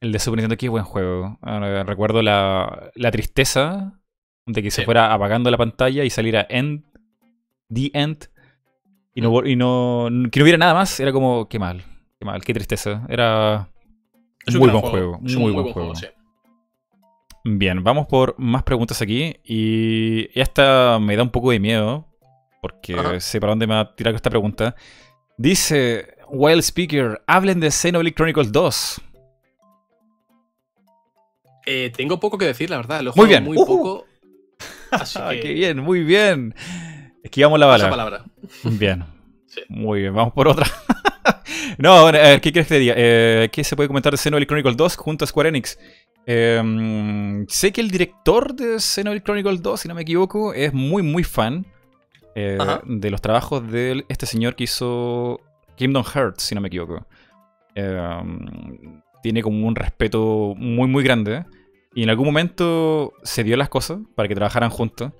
el 0.00 0.10
de 0.10 0.18
Super 0.18 0.38
Nintendo, 0.38 0.56
qué 0.56 0.68
buen 0.68 0.84
juego. 0.84 1.38
Ahora, 1.42 1.84
recuerdo 1.84 2.22
la, 2.22 2.90
la 2.94 3.10
tristeza 3.10 4.00
de 4.46 4.62
que 4.62 4.70
se 4.70 4.84
fuera 4.84 5.12
apagando 5.12 5.50
la 5.50 5.58
pantalla 5.58 6.02
y 6.02 6.10
saliera 6.10 6.46
End, 6.48 6.84
The 7.72 7.90
End, 7.92 8.30
y 9.14 9.20
no, 9.20 9.44
y 9.46 9.56
no, 9.56 10.08
que 10.30 10.40
no 10.40 10.44
hubiera 10.44 10.58
nada 10.58 10.74
más. 10.74 10.98
Era 11.00 11.12
como, 11.12 11.48
qué 11.48 11.58
mal, 11.58 11.82
qué 12.18 12.24
mal, 12.24 12.42
qué 12.42 12.54
tristeza. 12.54 13.04
Era 13.08 13.68
un 14.48 14.58
muy 14.58 14.70
buen 14.70 14.82
juego, 14.82 15.18
muy 15.20 15.52
buen 15.52 15.72
juego. 15.72 15.94
sí. 15.94 16.06
Bien, 17.44 17.82
vamos 17.82 18.06
por 18.06 18.36
más 18.38 18.62
preguntas 18.62 19.02
aquí. 19.02 19.36
Y 19.44 20.28
esta 20.38 20.98
me 21.00 21.16
da 21.16 21.24
un 21.24 21.30
poco 21.30 21.50
de 21.50 21.58
miedo. 21.60 22.06
Porque 22.60 22.94
Ajá. 22.94 23.18
sé 23.18 23.40
para 23.40 23.50
dónde 23.50 23.66
me 23.66 23.74
va 23.74 23.80
a 23.80 23.96
tirar 23.96 24.14
esta 24.14 24.30
pregunta. 24.30 24.76
Dice 25.36 26.14
Wild 26.28 26.60
Speaker: 26.62 27.20
hablen 27.26 27.58
de 27.58 27.72
Xenoblade 27.72 28.14
Chronicles 28.14 28.52
2. 28.52 29.00
Eh, 31.66 31.92
tengo 31.96 32.18
poco 32.20 32.38
que 32.38 32.46
decir, 32.46 32.70
la 32.70 32.76
verdad. 32.76 33.02
Lo 33.02 33.10
he 33.10 33.14
Muy 33.16 33.28
bien. 33.28 33.44
muy 33.44 33.56
poco. 33.56 34.06
Así 34.92 35.18
Ah, 35.22 35.30
que. 35.32 35.40
qué 35.40 35.52
bien, 35.54 35.78
muy 35.80 36.04
bien. 36.04 36.54
Esquivamos 37.22 37.58
la 37.58 37.66
bala. 37.66 37.90
palabra. 37.90 38.24
Bien. 38.64 39.04
Sí. 39.46 39.60
Muy 39.68 40.00
bien, 40.00 40.14
vamos 40.14 40.32
por 40.32 40.48
otra. 40.48 40.66
no, 41.78 42.02
bueno, 42.02 42.18
a 42.18 42.22
ver, 42.22 42.40
¿qué 42.40 42.52
quieres 42.52 42.68
que 42.68 42.74
te 42.74 42.80
diga? 42.80 42.94
Eh, 42.96 43.48
¿Qué 43.52 43.64
se 43.64 43.76
puede 43.76 43.86
comentar 43.86 44.12
de 44.12 44.16
Xenoblade 44.16 44.46
Chronicles 44.46 44.76
2 44.76 44.96
junto 44.96 45.24
a 45.24 45.28
Square 45.28 45.50
Enix? 45.50 45.78
Eh, 46.26 47.44
sé 47.48 47.72
que 47.72 47.80
el 47.80 47.90
director 47.90 48.54
de 48.54 48.78
Xenoblade 48.78 49.22
Chronicles 49.22 49.62
2, 49.62 49.80
si 49.80 49.88
no 49.88 49.94
me 49.94 50.02
equivoco, 50.02 50.54
es 50.54 50.72
muy, 50.72 51.02
muy 51.02 51.24
fan 51.24 51.66
eh, 52.34 52.58
de 52.84 53.10
los 53.10 53.20
trabajos 53.20 53.70
de 53.70 54.04
este 54.08 54.26
señor 54.26 54.54
que 54.54 54.64
hizo 54.64 55.40
Kingdom 55.76 56.04
Hearts, 56.04 56.44
si 56.44 56.54
no 56.54 56.60
me 56.60 56.68
equivoco. 56.68 57.06
Eh, 57.74 58.22
tiene 59.22 59.42
como 59.42 59.66
un 59.66 59.74
respeto 59.74 60.54
muy, 60.56 60.88
muy 60.88 61.04
grande. 61.04 61.44
Y 61.94 62.02
en 62.02 62.10
algún 62.10 62.26
momento 62.26 63.12
se 63.22 63.44
dio 63.44 63.56
las 63.56 63.68
cosas 63.68 63.98
para 64.14 64.28
que 64.28 64.34
trabajaran 64.34 64.70
juntos. 64.70 65.12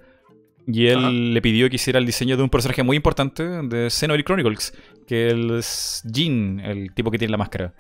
Y 0.66 0.86
él 0.86 0.98
Ajá. 0.98 1.10
le 1.10 1.42
pidió 1.42 1.68
que 1.68 1.76
hiciera 1.76 1.98
el 1.98 2.06
diseño 2.06 2.36
de 2.36 2.42
un 2.42 2.48
personaje 2.50 2.82
muy 2.82 2.96
importante 2.96 3.42
de 3.42 3.90
Xenoblade 3.90 4.24
Chronicles, 4.24 4.72
que 5.06 5.56
es 5.58 6.02
Jin, 6.12 6.60
el 6.60 6.94
tipo 6.94 7.10
que 7.10 7.18
tiene 7.18 7.32
la 7.32 7.38
máscara. 7.38 7.74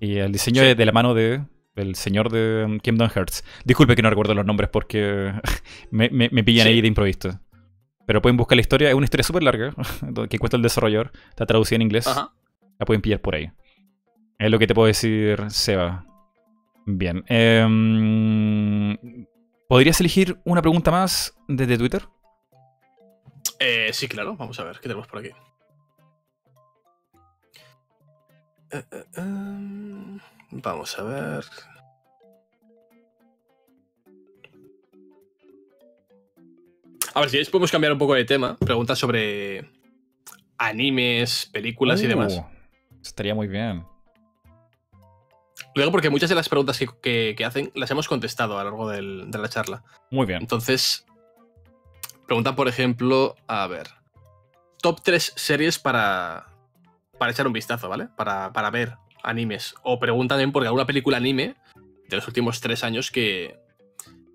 Y 0.00 0.16
el 0.18 0.30
diseño 0.32 0.62
Sí. 0.62 0.68
es 0.68 0.76
de 0.76 0.86
la 0.86 0.92
mano 0.92 1.14
de 1.14 1.42
el 1.76 1.94
señor 1.94 2.30
de 2.30 2.64
um, 2.66 2.78
Kingdom 2.80 3.08
Hearts. 3.08 3.44
Disculpe 3.64 3.94
que 3.96 4.02
no 4.02 4.10
recuerdo 4.10 4.34
los 4.34 4.44
nombres 4.44 4.68
porque 4.70 5.32
me, 5.90 6.10
me- 6.10 6.28
me 6.30 6.44
pillan 6.44 6.66
Sí. 6.66 6.72
ahí 6.72 6.80
de 6.80 6.88
improviso. 6.88 7.40
Pero 8.06 8.20
pueden 8.22 8.36
buscar 8.36 8.56
la 8.56 8.60
historia, 8.62 8.88
es 8.88 8.94
una 8.94 9.04
historia 9.04 9.24
súper 9.24 9.42
larga 9.42 9.74
que 10.28 10.38
cuesta 10.38 10.56
el 10.56 10.62
desarrollador, 10.62 11.12
está 11.30 11.46
traducida 11.46 11.76
en 11.76 11.82
inglés, 11.82 12.06
Ajá. 12.06 12.32
la 12.78 12.86
pueden 12.86 13.00
pillar 13.02 13.20
por 13.20 13.34
ahí. 13.36 13.50
Es 14.38 14.50
lo 14.50 14.58
que 14.58 14.66
te 14.66 14.74
puedo 14.74 14.86
decir, 14.86 15.44
Seba. 15.48 16.04
Bien. 16.86 17.22
em, 17.28 18.96
¿Podrías 19.68 20.00
elegir 20.00 20.38
una 20.44 20.62
pregunta 20.62 20.90
más 20.90 21.36
desde 21.48 21.76
Twitter? 21.76 22.02
Eh, 23.58 23.90
sí, 23.92 24.08
claro. 24.08 24.36
Vamos 24.36 24.58
a 24.60 24.64
ver 24.64 24.76
qué 24.76 24.82
tenemos 24.82 25.06
por 25.06 25.18
aquí. 25.20 25.30
Eh, 28.70 28.84
eh, 28.92 29.04
em, 29.16 30.18
vamos 30.50 30.98
a 30.98 31.02
ver. 31.02 31.44
A 37.14 37.20
ver, 37.20 37.30
si 37.30 37.44
podemos 37.50 37.70
cambiar 37.72 37.92
un 37.92 37.98
poco 37.98 38.14
de 38.14 38.24
tema. 38.24 38.56
Preguntas 38.58 38.98
sobre 38.98 39.70
animes, 40.58 41.48
películas 41.52 42.02
y 42.02 42.06
demás. 42.06 42.34
Uh, 42.36 42.44
Estaría 43.02 43.34
muy 43.34 43.46
bien. 43.48 43.84
Lo 45.74 45.82
digo 45.82 45.92
porque 45.92 46.10
muchas 46.10 46.28
de 46.28 46.34
las 46.34 46.48
preguntas 46.48 46.78
que, 46.78 46.88
que- 47.02 47.34
que 47.36 47.44
hacen 47.44 47.70
las 47.74 47.90
hemos 47.90 48.08
contestado 48.08 48.58
a 48.58 48.64
lo 48.64 48.70
largo 48.70 48.88
del- 48.90 49.30
de 49.30 49.38
la 49.38 49.48
charla. 49.48 49.84
Muy 50.10 50.26
bien. 50.26 50.40
Entonces, 50.40 51.06
preguntan, 52.28 52.54
por 52.54 52.68
ejemplo, 52.68 53.34
a 53.48 53.66
ver, 53.66 53.88
top 54.80 55.00
3 55.02 55.32
series 55.34 55.78
para, 55.80 56.46
para 57.18 57.32
echar 57.32 57.46
un 57.48 57.52
vistazo, 57.52 57.88
¿vale? 57.88 58.06
Para, 58.16 58.52
para 58.52 58.70
ver 58.70 58.92
animes. 59.24 59.74
O 59.82 59.98
preguntan 59.98 60.36
también 60.36 60.52
por 60.52 60.62
alguna 60.64 60.86
película 60.86 61.16
anime 61.16 61.56
de 62.08 62.16
los 62.16 62.28
últimos 62.28 62.60
tres 62.60 62.84
años 62.84 63.10
que, 63.10 63.58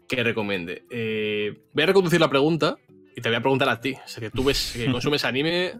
que 0.08 0.24
recomiende. 0.24 0.84
Eh, 0.90 1.62
voy 1.74 1.84
a 1.84 1.88
reconducir 1.88 2.20
la 2.20 2.30
pregunta 2.30 2.76
y 3.16 3.22
te 3.22 3.30
voy 3.30 3.38
a 3.38 3.42
preguntar 3.42 3.70
a 3.70 3.80
ti. 3.80 3.94
O 4.04 4.08
sea, 4.08 4.20
que 4.22 4.30
tú 4.32 4.44
ves 4.44 4.74
que 4.76 4.86
consumes 4.92 5.24
anime. 5.24 5.76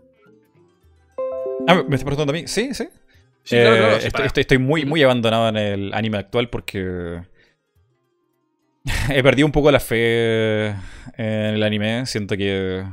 Ah, 1.68 1.76
¿me 1.76 1.96
estás 1.96 2.04
preguntando 2.04 2.32
a 2.32 2.36
mí? 2.36 2.48
Sí, 2.48 2.74
sí. 2.74 2.88
Sí, 3.44 3.58
claro, 3.58 3.76
claro, 3.78 3.96
Eh, 3.98 4.02
sí, 4.02 4.08
estoy, 4.08 4.26
estoy- 4.28 4.42
estoy 4.42 4.58
muy, 4.60 4.86
muy 4.86 5.04
abandonado 5.04 5.50
en 5.50 5.58
el 5.58 5.94
anime 5.94 6.18
actual 6.20 6.50
porque 6.50 7.22
He 9.10 9.24
perdido 9.24 9.46
un 9.46 9.52
poco 9.52 9.72
la 9.72 9.80
fe 9.80 10.68
en 11.18 11.56
el 11.56 11.64
anime. 11.64 12.06
Siento 12.06 12.36
que. 12.38 12.86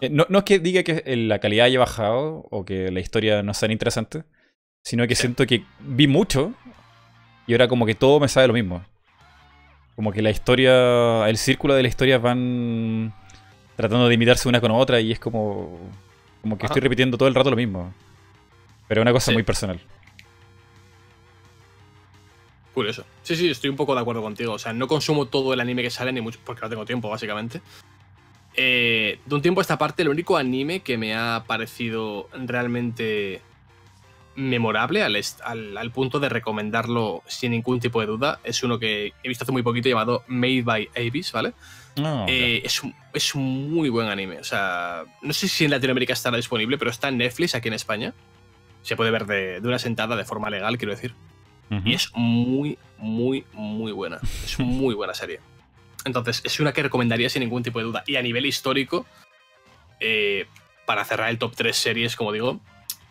Eh, 0.00 0.10
no, 0.10 0.26
es 0.28 0.44
que 0.44 0.58
diga 0.58 0.82
que 0.82 1.02
la 1.16 1.38
calidad 1.38 1.66
haya 1.66 1.78
bajado 1.78 2.46
o 2.50 2.64
que 2.64 2.90
la 2.90 3.00
historia 3.00 3.42
no 3.42 3.54
sea 3.54 3.70
interesante, 3.70 4.24
sino 4.82 5.06
que 5.06 5.14
siento 5.14 5.46
que 5.46 5.62
vi 5.78 6.08
mucho 6.08 6.52
y 7.46 7.52
ahora 7.52 7.68
como 7.68 7.86
que 7.86 7.94
todo 7.94 8.18
me 8.18 8.28
sabe 8.28 8.48
lo 8.48 8.54
mismo. 8.54 8.84
Como 9.94 10.12
que 10.12 10.22
la 10.22 10.30
historia, 10.30 11.28
el 11.28 11.36
círculo 11.36 11.74
de 11.74 11.82
la 11.82 11.88
historia 11.88 12.18
van 12.18 13.14
tratando 13.76 14.08
de 14.08 14.14
imitarse 14.14 14.48
una 14.48 14.60
con 14.60 14.70
otra 14.72 15.00
y 15.00 15.12
es 15.12 15.20
como, 15.20 15.78
como 16.42 16.58
que 16.58 16.66
estoy 16.66 16.80
repitiendo 16.80 17.16
todo 17.16 17.28
el 17.28 17.34
rato 17.34 17.50
lo 17.50 17.56
mismo. 17.56 17.94
Pero 18.88 19.00
es 19.00 19.02
una 19.02 19.12
cosa 19.12 19.32
muy 19.32 19.44
personal. 19.44 19.80
Curioso. 22.78 23.04
Sí, 23.24 23.34
sí, 23.34 23.48
estoy 23.48 23.70
un 23.70 23.76
poco 23.76 23.92
de 23.96 24.02
acuerdo 24.02 24.22
contigo. 24.22 24.52
O 24.52 24.58
sea, 24.60 24.72
no 24.72 24.86
consumo 24.86 25.26
todo 25.26 25.52
el 25.52 25.58
anime 25.58 25.82
que 25.82 25.90
sale, 25.90 26.12
ni 26.12 26.20
mucho, 26.20 26.38
porque 26.44 26.60
no 26.60 26.68
tengo 26.68 26.84
tiempo, 26.84 27.08
básicamente. 27.08 27.60
Eh, 28.54 29.18
de 29.26 29.34
un 29.34 29.42
tiempo 29.42 29.60
a 29.60 29.62
esta 29.62 29.76
parte, 29.76 30.02
el 30.02 30.08
único 30.08 30.36
anime 30.36 30.78
que 30.78 30.96
me 30.96 31.16
ha 31.16 31.42
parecido 31.44 32.28
realmente 32.32 33.42
memorable 34.36 35.02
al, 35.02 35.16
al, 35.76 35.90
punto 35.90 36.20
de 36.20 36.28
recomendarlo 36.28 37.24
sin 37.26 37.50
ningún 37.50 37.80
tipo 37.80 38.00
de 38.00 38.06
duda 38.06 38.38
es 38.44 38.62
uno 38.62 38.78
que 38.78 39.12
he 39.24 39.28
visto 39.28 39.42
hace 39.42 39.50
muy 39.50 39.64
poquito 39.64 39.88
llamado 39.88 40.22
Made 40.28 40.62
by 40.62 40.90
Abyss, 40.94 41.32
¿vale? 41.32 41.54
Ah, 42.00 42.26
eh, 42.28 42.62
es, 42.64 42.80
un, 42.84 42.94
es, 43.12 43.34
un, 43.34 43.72
muy 43.72 43.88
buen 43.88 44.06
anime. 44.06 44.38
O 44.38 44.44
sea, 44.44 45.02
no 45.20 45.32
sé 45.32 45.48
si 45.48 45.64
en 45.64 45.72
Latinoamérica 45.72 46.12
estará 46.12 46.36
disponible, 46.36 46.78
pero 46.78 46.92
está 46.92 47.08
en 47.08 47.18
Netflix 47.18 47.56
aquí 47.56 47.66
en 47.66 47.74
España. 47.74 48.14
Se 48.82 48.94
puede 48.94 49.10
ver 49.10 49.26
de, 49.26 49.60
de 49.60 49.66
una 49.66 49.80
sentada 49.80 50.14
de 50.14 50.24
forma 50.24 50.48
legal, 50.48 50.78
quiero 50.78 50.94
decir. 50.94 51.12
Y 51.84 51.94
es 51.94 52.10
muy, 52.14 52.78
muy, 52.98 53.44
muy 53.52 53.92
buena. 53.92 54.18
Es 54.44 54.58
muy 54.58 54.94
buena 54.94 55.14
serie. 55.14 55.40
Entonces, 56.04 56.40
es 56.44 56.60
una 56.60 56.72
que 56.72 56.82
recomendaría 56.82 57.28
sin 57.28 57.40
ningún 57.40 57.62
tipo 57.62 57.78
de 57.78 57.84
duda. 57.84 58.04
Y 58.06 58.16
a 58.16 58.22
nivel 58.22 58.46
histórico, 58.46 59.06
eh, 60.00 60.46
para 60.86 61.04
cerrar 61.04 61.30
el 61.30 61.38
top 61.38 61.54
3 61.54 61.76
series, 61.76 62.16
como 62.16 62.32
digo, 62.32 62.60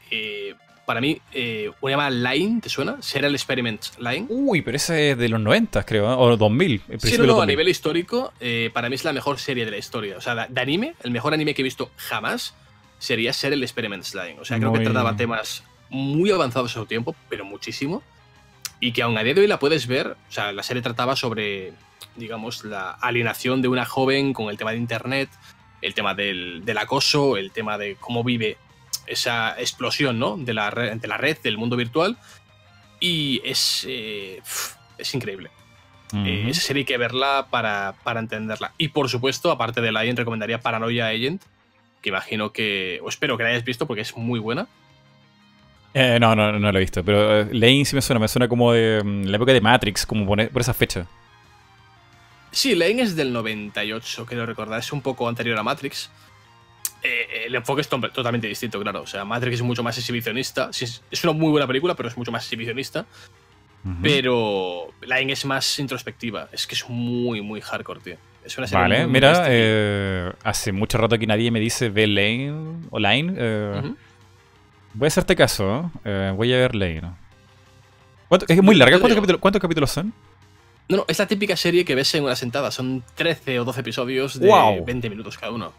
eh, 0.10 0.56
para 0.86 1.02
mí, 1.02 1.22
eh, 1.34 1.72
una 1.82 1.92
llamada 1.92 2.10
Line, 2.10 2.62
¿te 2.62 2.70
suena? 2.70 3.02
Serial 3.02 3.36
Experiments 3.36 4.00
Line. 4.00 4.26
Uy, 4.30 4.62
pero 4.62 4.78
ese 4.78 5.12
es 5.12 5.18
de 5.18 5.28
los 5.28 5.40
90, 5.40 5.86
creo, 5.86 6.10
¿eh? 6.10 6.16
o 6.18 6.38
2000. 6.38 6.82
Sí, 7.00 7.18
no, 7.20 7.42
a 7.42 7.46
nivel 7.46 7.68
histórico, 7.68 8.34
para 8.74 8.90
mí 8.90 8.96
es 8.96 9.04
la 9.04 9.14
mejor 9.14 9.38
serie 9.38 9.66
de 9.66 9.72
la 9.72 9.78
historia. 9.78 10.18
O 10.18 10.22
sea, 10.22 10.48
de 10.48 10.62
anime, 10.62 10.96
el 11.04 11.12
mejor 11.12 11.34
anime 11.34 11.54
que 11.54 11.62
he 11.62 11.64
visto 11.64 11.92
jamás 11.98 12.56
sería 13.00 13.34
Serial 13.34 13.62
Experiments 13.62 14.16
Line. 14.16 14.38
O 14.40 14.46
sea, 14.46 14.58
creo 14.58 14.72
que 14.74 14.80
trataba 14.80 15.16
temas 15.16 15.64
muy 15.90 16.32
avanzados 16.32 16.76
en 16.76 16.82
su 16.82 16.86
tiempo, 16.88 17.16
pero 17.30 17.46
muchísimo 17.46 18.02
y 18.80 18.92
que 18.92 19.02
aún 19.02 19.18
a 19.18 19.24
día 19.24 19.34
de 19.34 19.42
hoy 19.42 19.48
la 19.48 19.60
puedes 19.60 19.88
ver, 19.88 20.18
o 20.30 20.32
sea, 20.32 20.52
la 20.52 20.64
serie 20.64 20.82
trataba 20.82 21.16
sobre, 21.16 21.74
digamos, 22.16 22.64
la 22.64 22.92
alienación 22.92 23.62
de 23.62 23.68
una 23.68 23.86
joven 23.86 24.34
con 24.34 24.50
el 24.50 24.58
tema 24.58 24.72
de 24.72 24.78
Internet, 24.78 25.30
el 25.82 25.94
tema 25.94 26.14
del, 26.14 26.64
acoso, 26.78 27.38
el 27.38 27.52
tema 27.52 27.78
de 27.78 27.96
cómo 27.96 28.24
vive 28.24 28.58
esa 29.06 29.60
explosión, 29.60 30.20
¿no? 30.20 30.38
De 30.38 30.54
la, 30.54 30.70
red, 30.70 30.98
de 30.98 31.08
la 31.08 31.18
red, 31.18 31.38
del 31.42 31.58
mundo 31.58 31.76
virtual. 31.76 32.18
Y 33.00 33.42
es, 33.44 33.86
eh, 33.88 34.42
es 34.98 35.14
increíble. 35.14 35.52
Eh, 36.14 36.46
esa 36.48 36.62
serie 36.62 36.82
hay 36.82 36.86
que 36.86 36.98
verla 36.98 37.48
para, 37.50 37.96
para, 38.04 38.20
entenderla. 38.20 38.74
Y 38.78 38.90
por 38.90 39.10
supuesto, 39.10 39.52
aparte 39.52 39.82
de 39.82 39.92
Lion, 39.92 40.16
recomendaría 40.16 40.62
Paranoia 40.62 41.08
Agent, 41.08 41.44
que 42.02 42.10
imagino 42.10 42.54
que, 42.54 43.00
o 43.04 43.10
espero 43.10 43.38
que 43.38 43.44
la 43.44 43.50
hayas 43.50 43.66
visto 43.66 43.88
porque 43.88 44.02
es 44.02 44.16
muy 44.16 44.40
buena. 44.40 44.68
Eh, 45.94 46.20
no, 46.20 46.36
no, 46.36 46.52
no 46.60 46.72
lo 46.72 46.78
he 46.78 46.82
visto, 46.82 47.04
pero 47.04 47.42
eh, 47.42 47.48
Lane 47.52 47.86
sí 47.86 47.96
me 47.96 48.02
suena, 48.02 48.20
me 48.20 48.28
suena 48.28 48.48
como 48.48 48.74
de 48.74 49.02
mm, 49.04 49.24
la 49.26 49.38
época 49.38 49.54
de 49.54 49.62
Matrix, 49.62 50.06
como 50.06 50.26
por, 50.26 50.40
esa 50.40 50.74
fecha. 50.74 51.08
Sí, 52.52 52.76
Lane 52.76 53.02
es 53.02 53.16
del 53.16 53.34
98, 53.34 54.26
quiero 54.26 54.46
recordar, 54.46 54.80
es 54.80 54.92
un 54.92 55.02
poco 55.02 55.28
anterior 55.28 55.58
a 55.58 55.64
Matrix. 55.64 56.10
Eh, 57.04 57.46
el 57.46 57.56
enfoque 57.56 57.82
es 57.82 57.88
totalmente 57.88 58.48
distinto, 58.48 58.80
claro. 58.82 59.02
O 59.02 59.08
sea, 59.08 59.24
Matrix 59.26 59.56
es 59.56 59.62
mucho 59.62 59.84
más 59.84 59.98
exhibicionista. 59.98 60.70
es 60.72 61.24
una 61.24 61.34
muy 61.34 61.52
buena 61.52 61.68
película, 61.68 61.96
pero 61.96 62.10
es 62.10 62.18
mucho 62.18 62.32
más 62.32 62.44
exhibicionista. 62.44 63.06
Pero 64.02 64.90
Line 65.02 65.32
es 65.32 65.46
más 65.46 65.80
introspectiva. 65.80 66.50
Es 66.52 66.68
que 66.68 66.76
es 66.76 66.90
muy, 66.90 67.42
muy 67.42 67.62
hardcore, 67.62 68.02
tío. 68.02 68.18
Es 68.44 68.58
una 68.58 68.68
serie 68.68 68.82
Vale, 68.82 69.08
mira, 69.08 70.34
hace 70.44 70.72
mucho 70.72 70.98
rato 70.98 71.18
que 71.18 71.28
nadie 71.28 71.52
me 71.52 71.60
dice 71.60 71.90
ve 71.90 72.08
Lane 72.08 72.80
o 72.90 73.00
Line. 73.00 73.96
Voy 74.98 75.06
a 75.06 75.10
hacerte 75.10 75.36
caso, 75.36 75.92
eh, 76.04 76.34
voy 76.36 76.52
a 76.52 76.58
ver 76.58 76.74
Lane. 76.74 77.04
Es 78.48 78.64
muy 78.64 78.76
larga, 78.76 79.00
¿Cuántos 79.40 79.62
capítulos, 79.62 79.92
son? 79.92 80.12
No, 80.90 80.98
no, 80.98 81.06
es 81.08 81.20
la 81.20 81.28
típica 81.28 81.56
serie 81.56 81.86
que 81.86 81.94
ves 81.94 82.16
en 82.16 82.24
una 82.24 82.36
sentada. 82.36 82.72
Son 82.72 83.04
13 83.14 83.60
o 83.60 83.64
12 83.64 83.82
episodios 83.82 84.40
de 84.40 84.84
20 84.84 85.10
minutos 85.12 85.38
cada 85.38 85.52
uno. 85.52 85.72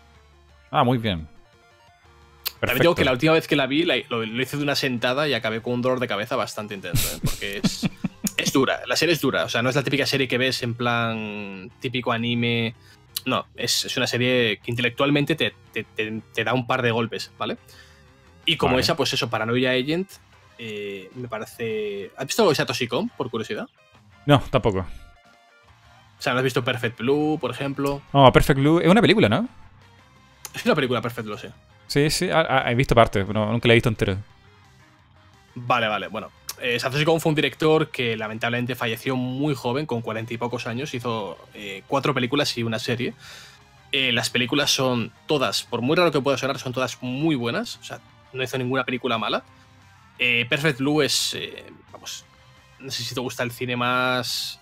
Ah, 0.71 0.85
muy 0.85 0.99
bien. 0.99 1.27
Perfecto. 1.27 2.61
También 2.61 2.83
digo 2.83 2.95
que 2.95 3.05
la 3.05 3.11
última 3.11 3.33
vez 3.33 3.49
que 3.49 3.57
la 3.57 3.67
vi 3.67 3.83
lo, 3.83 4.23
hice 4.23 4.57
de 4.57 4.63
una 4.63 4.77
sentada 4.77 5.27
y 5.27 5.35
acabé 5.35 5.63
con 5.63 5.73
un 5.73 5.83
dolor 5.83 5.99
de 5.99 6.07
cabeza 6.07 6.37
bastante 6.37 6.75
intenso, 6.75 7.17
¿eh? 7.17 7.21
porque 7.25 7.61
es, 7.61 7.91
es 8.37 8.53
dura. 8.53 8.83
La 8.87 8.95
serie 8.95 9.15
es 9.15 9.21
dura. 9.21 9.45
O 9.45 9.49
sea, 9.49 9.63
no 9.63 9.71
es 9.71 9.75
la 9.75 9.83
típica 9.83 10.07
serie 10.07 10.29
que 10.29 10.39
ves 10.39 10.63
en 10.63 10.75
plan 10.75 11.73
típico 11.81 12.13
anime. 12.13 12.77
No, 13.27 13.47
es, 13.57 13.97
una 13.97 14.07
serie 14.07 14.61
que 14.63 14.71
intelectualmente 14.71 15.35
te, 15.35 15.55
te, 15.73 16.45
da 16.45 16.55
un 16.55 16.69
par 16.69 16.83
de 16.83 16.93
golpes, 16.93 17.33
¿vale? 17.37 17.57
Y 18.49 18.57
como 18.57 18.79
esa, 18.79 18.97
pues 18.97 19.13
eso, 19.13 19.29
Paranoia 19.29 19.73
Agent, 19.73 20.11
eh, 20.57 21.11
me 21.15 21.29
parece. 21.29 22.11
¿Has 22.17 22.27
visto 22.27 22.41
algo 22.41 22.51
de 22.51 22.57
Satoshi 22.57 22.89
Kon, 22.89 23.11
por 23.11 23.29
curiosidad? 23.29 23.69
No, 24.25 24.41
tampoco. 24.51 24.79
O 24.79 26.23
sea, 26.23 26.33
¿no 26.33 26.39
has 26.39 26.45
visto 26.45 26.65
Perfect 26.65 26.99
Blue, 26.99 27.39
por 27.39 27.51
ejemplo? 27.51 28.01
No, 28.11 28.33
Perfect 28.33 28.59
Blue 28.59 28.81
es 28.81 28.89
una 28.89 29.03
película, 29.03 29.29
¿no? 29.29 29.47
Es 30.55 30.65
una 30.65 30.75
película, 30.75 31.03
Perfect 31.03 31.27
Blue, 31.27 31.37
sí. 31.37 31.49
Sí, 31.89 32.09
sí, 32.09 32.31
ah, 32.31 32.63
ah, 32.65 32.73
he 32.73 32.75
visto 32.75 32.95
parte, 32.95 33.23
pero 33.27 33.53
nunca 33.53 33.69
la 33.69 33.75
he 33.75 33.77
visto 33.77 33.91
entera. 33.91 34.17
Vale, 35.55 35.87
vale, 35.87 36.09
bueno. 36.09 36.31
Eh, 36.63 36.81
Satoshi 36.81 37.05
Kon 37.05 37.21
fue 37.21 37.29
un 37.29 37.37
director 37.37 37.91
que 37.91 38.17
lamentablemente 38.17 38.75
falleció 38.75 39.15
muy 39.15 39.55
joven, 39.55 39.85
con 39.85 40.01
cuarenta 40.01 40.33
y 40.33 40.39
pocos 40.39 40.67
años. 40.67 40.95
Hizo 40.95 41.37
eh, 41.53 41.83
cuatro 41.87 42.15
películas 42.15 42.57
y 42.57 42.63
una 42.63 42.79
serie. 42.79 43.13
las 43.93 44.31
películas 44.31 44.71
son 44.71 45.13
todas, 45.27 45.65
por 45.65 45.83
muy 45.83 45.97
raro 45.97 46.11
que 46.13 46.21
pueda 46.23 46.39
sonar, 46.39 46.59
son 46.59 46.73
todas 46.73 46.97
muy 47.03 47.37
buenas. 47.37 47.77
O 47.77 47.85
sea, 47.85 48.01
no 48.33 48.43
hizo 48.43 48.59
ninguna 48.59 48.85
película 48.85 49.19
mala. 49.19 49.43
Eh, 50.19 50.47
Perfect 50.49 50.79
Blue 50.79 51.03
es, 51.03 51.35
eh, 51.35 51.65
vamos, 51.93 52.25
no 52.81 52.91
sé 52.91 53.03
si 53.03 53.15
te 53.15 53.21
gusta 53.21 53.45
el 53.45 53.53
cine 53.53 53.77
más 53.77 54.61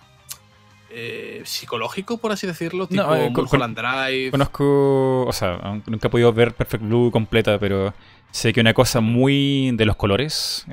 eh, 0.91 1.41
psicológico, 1.45 2.19
por 2.19 2.33
así 2.33 2.47
decirlo, 2.47 2.87
tipo 2.87 3.03
no, 3.03 3.31
Mulholland 3.31 3.77
Drive. 3.77 4.31
Conozco, 4.31 5.25
o 5.27 5.33
sea, 5.33 5.81
nunca 5.87 6.09
he 6.09 6.11
podido 6.11 6.33
ver 6.33 6.55
Perfect 6.55 6.85
Blue 6.85 7.11
completa, 7.11 7.59
pero 7.59 7.95
sé 8.31 8.53
que 8.53 8.61
una 8.61 8.75
cosa 8.75 9.01
muy 9.01 9.71
de 9.75 9.87
los 9.87 9.97
colores, 9.97 10.67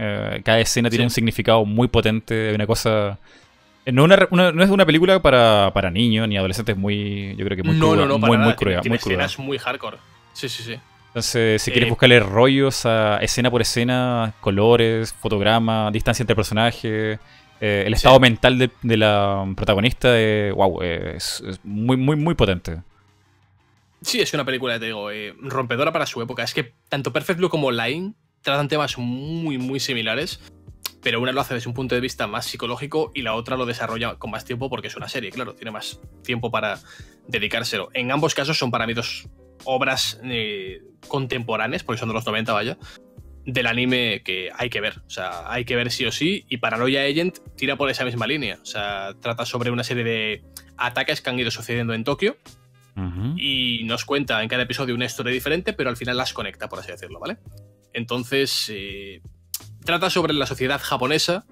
cada 0.44 0.60
escena 0.60 0.90
tiene 0.90 1.06
un 1.06 1.12
significado 1.12 1.66
muy 1.66 1.88
potente, 1.88 2.54
una 2.54 2.68
cosa... 2.68 3.18
No, 3.86 4.08
no, 4.08 4.64
es 4.64 4.70
una 4.70 4.86
película 4.86 5.22
para, 5.22 5.72
para, 5.74 5.92
niños 5.92 6.26
ni 6.30 6.38
adolescentes 6.38 6.78
muy, 6.78 7.36
yo 7.36 7.44
creo 7.44 7.58
que 7.58 7.64
muy 7.64 7.76
no, 7.76 7.98
no, 7.98 8.06
no, 8.06 8.18
muy, 8.18 8.38
muy 8.38 8.54
cruda. 8.54 8.80
Tiene, 8.80 8.96
escenas 8.96 9.38
muy 9.40 9.58
hardcore. 9.58 9.98
Sí, 10.32 10.48
sí, 10.48 10.64
sí. 10.64 10.80
Entonces, 11.14 11.62
si 11.62 11.70
quieres 11.70 11.92
buscarle 11.92 12.20
rollos 12.20 12.88
a 12.88 13.20
escena 13.20 13.52
por 13.52 13.62
escena, 13.62 14.34
colores, 14.42 15.14
fotograma, 15.14 15.92
distancia 15.92 16.24
entre 16.24 16.36
personajes, 16.36 17.20
eh, 17.62 17.84
el 17.86 17.94
estado 17.94 18.20
mental 18.20 18.58
de, 18.58 18.98
la 18.98 19.46
protagonista, 19.56 20.10
wow, 20.56 20.82
es, 20.82 21.44
muy, 21.64 21.98
muy, 21.98 22.16
muy 22.16 22.34
potente. 22.34 22.82
Sí, 24.02 24.22
es 24.22 24.34
una 24.34 24.44
película, 24.44 24.80
te 24.80 24.88
digo, 24.88 25.12
eh, 25.12 25.36
rompedora 25.40 25.94
para 25.94 26.08
su 26.08 26.20
época. 26.20 26.42
Es 26.44 26.54
que 26.56 26.74
tanto 26.90 27.14
Perfect 27.14 27.38
Blue 27.38 27.50
como 27.50 27.70
Line 27.70 28.16
tratan 28.42 28.68
temas 28.68 28.98
muy, 28.98 29.60
muy 29.60 29.80
similares, 29.80 30.40
pero 31.04 31.22
una 31.22 31.32
lo 31.32 31.42
hace 31.42 31.54
desde 31.54 31.70
un 31.70 31.76
punto 31.76 31.94
de 31.94 32.02
vista 32.02 32.26
más 32.26 32.48
psicológico 32.48 33.12
y 33.14 33.22
la 33.22 33.36
otra 33.36 33.56
lo 33.56 33.68
desarrolla 33.68 34.16
con 34.16 34.32
más 34.32 34.46
tiempo 34.46 34.68
porque 34.68 34.88
es 34.88 34.96
una 34.96 35.08
serie, 35.08 35.30
claro, 35.30 35.54
tiene 35.54 35.70
más 35.70 36.00
tiempo 36.24 36.50
para 36.50 36.80
dedicárselo. 37.28 37.90
En 37.94 38.12
ambos 38.12 38.34
casos 38.34 38.58
son 38.58 38.72
para 38.72 38.88
mí 38.88 38.96
dos 38.96 39.28
obras 39.66 40.20
eh, 40.24 40.82
contemporáneas, 41.08 41.84
porque 41.84 42.00
son 42.00 42.10
de 42.10 42.14
los 42.14 42.26
90, 42.26 42.54
vaya, 42.54 42.78
del 43.46 43.68
anime 43.68 44.22
que 44.24 44.50
hay 44.56 44.70
que 44.70 44.82
ver. 44.82 45.02
O 45.06 45.10
sea, 45.10 45.52
hay 45.52 45.66
que 45.66 45.76
ver 45.76 45.92
sí 45.92 46.06
o 46.06 46.12
sí. 46.12 46.46
Y 46.50 46.58
Paranoia 46.58 47.04
Agent 47.04 47.40
tira 47.56 47.76
por 47.76 47.90
esa 47.90 48.06
misma 48.06 48.28
línea. 48.28 48.60
O 48.62 48.66
sea, 48.66 49.14
trata 49.20 49.46
sobre 49.46 49.72
una 49.72 49.84
serie 49.84 50.04
de 50.04 50.44
ataques 50.78 51.22
que 51.22 51.30
han 51.30 51.40
ido 51.40 51.52
sucediendo 51.52 51.94
en 51.94 52.04
Tokio. 52.04 52.38
Y 53.36 53.82
nos 53.86 54.06
cuenta 54.06 54.44
en 54.44 54.50
cada 54.50 54.62
episodio 54.62 54.94
una 54.94 55.06
historia 55.06 55.34
diferente, 55.34 55.74
pero 55.74 55.90
al 55.90 55.98
final 55.98 56.16
las 56.16 56.32
conecta, 56.32 56.70
por 56.70 56.78
así 56.78 56.92
decirlo, 56.92 57.20
¿vale? 57.20 57.40
Entonces, 57.92 58.70
eh, 58.72 59.20
trata 59.84 60.12
sobre 60.12 60.34
la 60.34 60.46
sociedad 60.46 60.80
japonesa, 60.80 61.44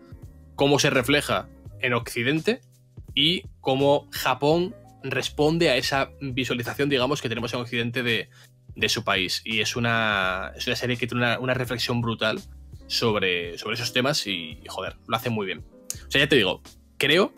cómo 0.55 0.77
se 0.77 0.91
refleja 0.91 1.49
en 1.79 1.93
Occidente 1.93 2.61
y 3.15 3.43
cómo 3.59 4.07
Japón 4.11 4.75
responde 5.03 5.69
a 5.69 5.77
esa 5.77 6.11
visualización, 6.21 6.89
digamos, 6.89 7.21
que 7.21 7.29
tenemos 7.29 7.53
en 7.53 7.61
Occidente 7.61 8.03
de, 8.03 8.29
su 8.89 9.03
país. 9.03 9.41
Y 9.45 9.59
es 9.59 9.75
una, 9.75 10.51
es 10.55 10.67
una 10.67 10.75
serie 10.75 10.97
que 10.97 11.07
tiene 11.07 11.37
una, 11.37 11.53
reflexión 11.53 12.01
brutal 12.01 12.39
sobre, 12.87 13.57
sobre 13.57 13.75
esos 13.75 13.93
temas 13.93 14.25
y, 14.27 14.59
joder, 14.67 14.97
lo 15.07 15.15
hace 15.15 15.29
muy 15.29 15.45
bien. 15.45 15.59
O 15.59 16.11
sea, 16.11 16.21
ya 16.21 16.27
te 16.27 16.35
digo, 16.35 16.61
creo, 16.97 17.33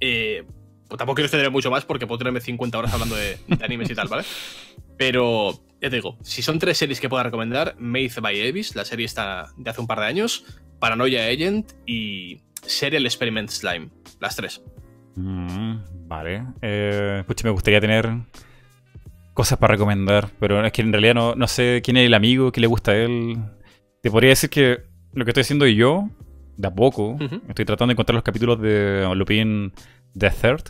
eh, 0.00 0.44
tampoco 0.88 1.16
quiero 1.16 1.26
extender 1.26 1.50
mucho 1.50 1.70
más 1.70 1.84
porque 1.84 2.06
puedo 2.06 2.18
tenerme 2.18 2.40
50 2.40 2.78
horas 2.78 2.92
hablando 2.92 3.16
de, 3.16 3.38
animes 3.62 3.90
y 3.90 3.94
tal, 3.94 4.08
¿vale? 4.08 4.24
Pero, 4.96 5.52
ya 5.80 5.88
te 5.88 5.96
digo, 5.96 6.18
si 6.22 6.42
son 6.42 6.58
tres 6.58 6.78
series 6.78 7.00
que 7.00 7.08
puedo 7.08 7.22
recomendar, 7.22 7.76
Made 7.78 8.12
by 8.20 8.48
Abyss, 8.48 8.74
la 8.74 8.84
serie 8.84 9.06
está 9.06 9.52
de 9.56 9.70
hace 9.70 9.80
un 9.80 9.86
par 9.86 10.00
de 10.00 10.06
años, 10.06 10.44
Paranoia 10.78 11.26
Agent 11.26 11.72
y 11.86 12.42
Serial 12.62 13.06
Experiment 13.06 13.48
Slime, 13.48 13.90
las 14.20 14.36
tres. 14.36 14.62
Mm, 15.16 15.76
vale. 16.06 16.44
Eh, 16.62 17.24
me 17.44 17.50
gustaría 17.50 17.80
tener 17.80 18.10
cosas 19.34 19.58
para 19.58 19.72
recomendar, 19.72 20.28
pero 20.38 20.64
es 20.64 20.72
que 20.72 20.82
en 20.82 20.92
realidad 20.92 21.14
no, 21.14 21.34
no 21.34 21.46
sé 21.46 21.80
quién 21.84 21.96
es 21.96 22.06
el 22.06 22.14
amigo, 22.14 22.52
qué 22.52 22.60
le 22.60 22.66
gusta 22.66 22.92
a 22.92 22.96
él. 22.96 23.38
Te 24.02 24.10
podría 24.10 24.30
decir 24.30 24.50
que 24.50 24.80
lo 25.12 25.24
que 25.24 25.30
estoy 25.30 25.42
haciendo 25.42 25.66
yo, 25.66 26.08
de 26.56 26.68
a 26.68 26.74
poco, 26.74 27.16
estoy 27.48 27.64
tratando 27.64 27.90
de 27.90 27.94
encontrar 27.94 28.14
los 28.14 28.24
capítulos 28.24 28.60
de 28.60 29.10
Lupin 29.14 29.72
The 30.16 30.30
Third, 30.30 30.62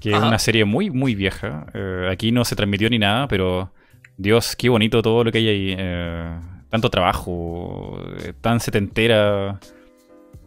que 0.00 0.10
es 0.10 0.18
una 0.18 0.38
serie 0.38 0.64
muy, 0.64 0.90
muy 0.90 1.14
vieja. 1.14 1.66
Eh, 1.74 2.08
aquí 2.10 2.32
no 2.32 2.44
se 2.44 2.56
transmitió 2.56 2.90
ni 2.90 2.98
nada, 2.98 3.28
pero 3.28 3.72
Dios, 4.16 4.56
qué 4.56 4.68
bonito 4.68 5.02
todo 5.02 5.24
lo 5.24 5.32
que 5.32 5.38
hay 5.38 5.48
ahí. 5.48 5.74
Eh, 5.78 6.38
tanto 6.68 6.88
trabajo, 6.88 8.00
eh, 8.24 8.32
tan 8.40 8.58
setentera, 8.58 9.60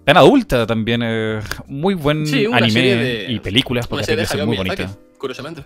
tan 0.06 0.18
adulta 0.18 0.66
también. 0.66 1.02
muy 1.68 1.94
buen 1.94 2.26
anime 2.54 3.26
y 3.28 3.40
películas, 3.40 3.88
porque 3.88 4.14
es 4.14 4.46
muy 4.46 4.58
bonita. 4.58 4.90
Curiosamente. 5.18 5.66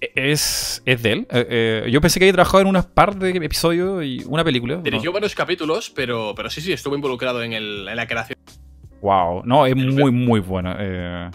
E, 0.00 0.12
es, 0.14 0.82
es 0.84 1.02
de 1.02 1.12
él. 1.12 1.90
yo 1.90 2.00
pensé 2.00 2.18
que 2.18 2.26
había 2.26 2.34
trabajado 2.34 2.62
en 2.62 2.68
unas 2.68 2.86
par 2.86 3.16
de 3.16 3.30
episodios 3.30 4.04
y 4.04 4.22
una 4.26 4.44
película. 4.44 4.76
Dirigió 4.76 5.12
varios 5.12 5.34
capítulos, 5.34 5.90
pero, 5.90 6.34
pero 6.36 6.50
sí, 6.50 6.60
sí, 6.60 6.72
estuvo 6.72 6.94
involucrado 6.94 7.42
en, 7.42 7.52
el, 7.52 7.88
en 7.88 7.96
la 7.96 8.06
creación. 8.06 8.36
Wow, 9.00 9.42
no, 9.44 9.66
es 9.66 9.76
muy, 9.76 10.10
muy 10.10 10.40
bueno. 10.40 10.74
Eh, 10.78 11.30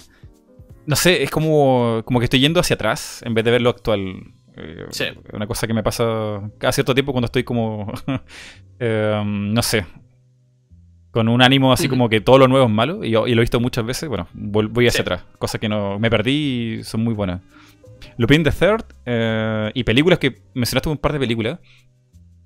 no 0.86 0.96
sé, 0.96 1.24
es 1.24 1.30
como, 1.30 2.02
como 2.06 2.20
que 2.20 2.26
estoy 2.26 2.40
yendo 2.40 2.60
hacia 2.60 2.74
atrás 2.74 3.22
en 3.24 3.34
vez 3.34 3.46
de 3.46 3.52
ver 3.52 3.62
lo 3.62 3.70
actual. 3.70 4.34
Eh, 4.58 4.86
sí. 4.90 5.06
Una 5.32 5.48
cosa 5.48 5.68
que 5.68 5.74
me 5.74 5.84
pasa 5.84 6.52
cada 6.58 6.72
cierto 6.74 6.94
tiempo 6.94 7.12
cuando 7.12 7.28
estoy 7.28 7.44
como. 7.44 7.92
Em, 8.80 9.54
no 9.54 9.62
sé. 9.62 9.86
Con 11.12 11.28
un 11.28 11.42
ánimo 11.42 11.74
así 11.74 11.90
como 11.90 12.08
que 12.08 12.22
todo 12.22 12.38
lo 12.38 12.48
nuevo 12.48 12.66
es 12.66 12.72
malo. 12.72 13.04
Y, 13.04 13.12
lo 13.12 13.26
he 13.26 13.40
visto 13.40 13.60
muchas 13.60 13.86
veces. 13.86 14.08
Bueno, 14.08 14.28
voy 14.34 14.88
hacia 14.88 15.02
atrás. 15.02 15.26
Cosas 15.38 15.60
que 15.60 15.68
no 15.68 16.00
me 16.00 16.10
perdí 16.10 16.80
y 16.80 16.84
son 16.84 17.04
muy 17.04 17.14
buenas. 17.14 17.42
Lupin 18.18 18.44
the 18.44 18.52
Third 18.52 18.86
eh, 19.06 19.72
y 19.74 19.84
películas 19.84 20.20
que 20.20 20.42
mencionaste 20.54 20.90
un 20.90 20.98
par 20.98 21.14
de 21.14 21.20
películas. 21.20 21.60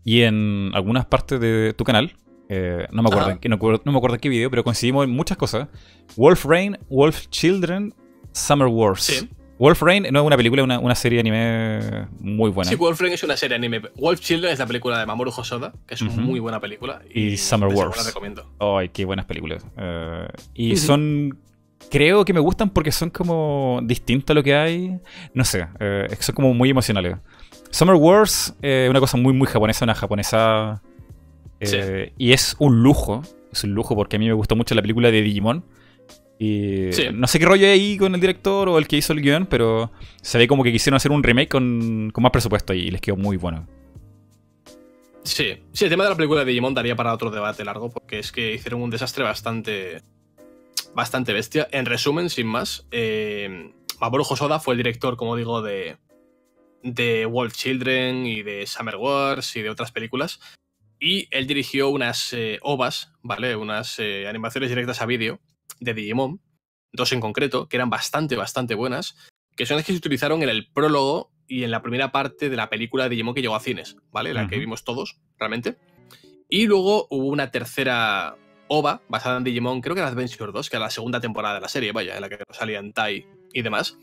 Y 0.04 0.22
en 0.22 0.72
algunas 0.74 1.06
partes 1.06 1.40
de 1.40 1.74
tu 1.74 1.84
canal 1.84 2.16
eh, 2.48 2.88
no, 2.92 3.02
me 3.02 3.10
acuerdo 3.10 3.40
no, 3.44 3.58
no, 3.86 3.92
me 3.92 3.98
acuerdo 3.98 4.16
en 4.16 4.22
qué 4.22 4.30
video, 4.30 4.50
pero 4.50 4.64
coincidimos 4.64 5.06
en 5.06 5.12
muchas 5.12 5.38
cosas. 5.38 5.68
Wolf 6.16 6.46
Rain, 6.46 6.78
Wolf 6.90 7.28
Children, 7.30 7.94
Summer 8.32 8.68
Wars. 8.68 9.28
Wolf 9.58 9.82
Rain 9.82 10.08
no 10.12 10.20
es 10.20 10.26
una 10.26 10.36
película, 10.36 10.64
es 10.64 10.82
una, 10.82 10.96
serie 10.96 11.18
de 11.18 11.20
anime 11.22 12.08
muy 12.20 12.52
buena. 12.52 12.70
Sí, 12.70 12.76
Wolf 12.76 13.00
Rain 13.00 13.14
es 13.14 13.24
una 13.24 13.38
serie 13.38 13.58
de 13.58 13.66
anime. 13.66 13.82
Wolf 13.96 14.20
Children 14.20 14.52
es 14.52 14.60
la 14.60 14.68
película 14.68 15.00
de 15.00 15.06
Mamoru 15.06 15.32
Hosoda, 15.32 15.74
que 15.88 15.96
es 15.96 16.02
una 16.02 16.12
muy 16.14 16.40
buena 16.40 16.60
película. 16.60 17.02
Y, 17.14 17.38
Summer 17.38 17.70
Wars. 17.74 17.96
La 17.98 18.04
recomiendo. 18.04 18.52
Ay, 18.60 18.90
qué 18.90 19.06
buenas 19.06 19.26
películas. 19.26 19.66
Eh, 19.78 20.28
y 20.54 20.76
son. 20.76 21.40
Creo 21.90 22.26
que 22.26 22.34
me 22.34 22.40
gustan 22.40 22.72
porque 22.72 22.92
son 22.92 23.10
como 23.10 23.80
distintos 23.84 24.32
a 24.32 24.34
lo 24.34 24.44
que 24.44 24.56
hay. 24.56 25.00
No 25.34 25.46
sé, 25.46 25.68
eh, 25.80 26.08
son 26.20 26.36
como 26.36 26.54
muy 26.54 26.70
emocionales. 26.70 27.18
Summer 27.70 27.96
Wars 27.96 28.56
es 28.62 28.90
una 28.90 29.00
cosa 29.00 29.18
muy, 29.18 29.34
muy 29.34 29.48
japonesa, 29.48 29.86
una 29.86 29.96
japonesa. 29.96 30.82
Eh, 31.60 32.12
y 32.18 32.34
es 32.34 32.56
un 32.60 32.84
lujo. 32.84 33.22
Es 33.52 33.64
un 33.64 33.72
lujo 33.72 33.96
porque 33.96 34.18
a 34.18 34.20
mí 34.20 34.28
me 34.28 34.34
gustó 34.34 34.56
mucho 34.58 34.76
la 34.76 34.82
película 34.82 35.12
de 35.12 35.22
Digimon. 35.22 35.64
Y 36.38 36.90
no 37.14 37.28
sé 37.28 37.40
qué 37.40 37.46
rollo 37.46 37.66
hay 37.66 37.72
ahí 37.72 37.98
con 37.98 38.14
el 38.14 38.20
director 38.20 38.68
o 38.68 38.78
el 38.78 38.88
que 38.88 38.98
hizo 38.98 39.14
el 39.14 39.22
guion, 39.22 39.46
pero 39.46 39.92
se 40.22 40.38
ve 40.38 40.48
como 40.48 40.64
que 40.64 40.72
quisieron 40.72 40.98
hacer 40.98 41.12
un 41.12 41.24
remake 41.24 41.50
con, 41.50 42.12
más 42.18 42.32
presupuesto 42.32 42.74
y 42.74 42.92
les 42.92 43.02
quedó 43.02 43.16
muy 43.16 43.38
bueno. 43.38 43.68
Sí, 45.24 45.64
sí, 45.72 45.86
el 45.86 45.90
tema 45.90 46.04
de 46.04 46.12
la 46.12 46.16
película 46.16 46.42
de 46.42 46.48
Digimon 46.48 46.74
daría 46.74 46.96
para 46.96 47.14
otro 47.14 47.32
debate 47.32 47.64
largo, 47.64 47.90
porque 47.90 48.20
es 48.20 48.32
que 48.32 48.54
hicieron 48.54 48.82
un 48.82 48.90
desastre 48.90 49.24
bastante. 49.24 50.02
bastante 50.94 51.34
bestia. 51.34 51.68
En 51.72 51.86
resumen, 51.86 52.30
sin 52.30 52.48
más, 52.48 52.86
eh, 52.92 53.72
Mamoru 54.00 54.24
Hosoda 54.30 54.60
fue 54.60 54.76
el 54.76 54.80
director, 54.80 55.18
como 55.18 55.36
digo, 55.36 55.64
de. 55.64 55.98
de 56.84 57.26
Wolf 57.26 57.56
Children 57.56 58.28
y 58.28 58.44
de 58.44 58.68
Summer 58.68 58.98
Wars 58.98 59.56
y 59.56 59.64
de 59.64 59.70
otras 59.72 59.92
películas. 59.92 60.40
Y 61.00 61.28
él 61.32 61.48
dirigió 61.48 61.90
unas 61.90 62.32
eh, 62.34 62.60
ovas, 62.62 63.12
¿vale? 63.24 63.56
Unas 63.56 63.98
eh, 64.00 64.28
animaciones 64.28 64.70
directas 64.70 65.02
a 65.02 65.08
vídeo 65.08 65.40
de 65.80 65.94
Digimon, 65.94 66.42
dos 66.94 67.12
en 67.12 67.22
concreto, 67.22 67.68
que 67.68 67.78
eran 67.78 67.90
bastante, 67.90 68.36
bastante 68.36 68.76
buenas, 68.76 69.16
que 69.56 69.66
son 69.66 69.78
las 69.78 69.86
que 69.86 69.92
se 69.92 69.98
utilizaron 69.98 70.44
en 70.44 70.50
el 70.50 70.72
prólogo 70.72 71.32
y 71.48 71.64
en 71.64 71.72
la 71.72 71.82
primera 71.82 72.12
parte 72.12 72.50
de 72.50 72.56
la 72.56 72.70
película 72.70 73.04
de 73.04 73.12
Digimon 73.12 73.36
que 73.36 73.42
llegó 73.42 73.56
a 73.56 73.60
cines, 73.60 73.98
¿vale? 74.12 74.34
La 74.34 74.48
que 74.48 74.58
vimos 74.58 74.84
todos, 74.84 75.20
realmente. 75.38 75.78
Y 76.50 76.66
luego 76.66 77.08
hubo 77.10 77.28
una 77.28 77.52
tercera 77.52 78.36
OVA 78.68 79.02
basada 79.08 79.38
en 79.38 79.44
Digimon, 79.44 79.82
creo 79.82 79.96
que 79.96 80.02
era 80.02 80.10
Adventure 80.10 80.52
2, 80.52 80.70
que 80.70 80.76
era 80.76 80.86
la 80.86 80.92
segunda 80.92 81.20
temporada 81.20 81.56
de 81.56 81.62
la 81.62 81.68
serie, 81.68 81.92
vaya, 81.92 82.16
en 82.16 82.22
la 82.22 82.30
que 82.30 82.38
salían 82.52 82.94
Tai 82.94 83.26
y 83.54 83.62
demás. 83.62 83.98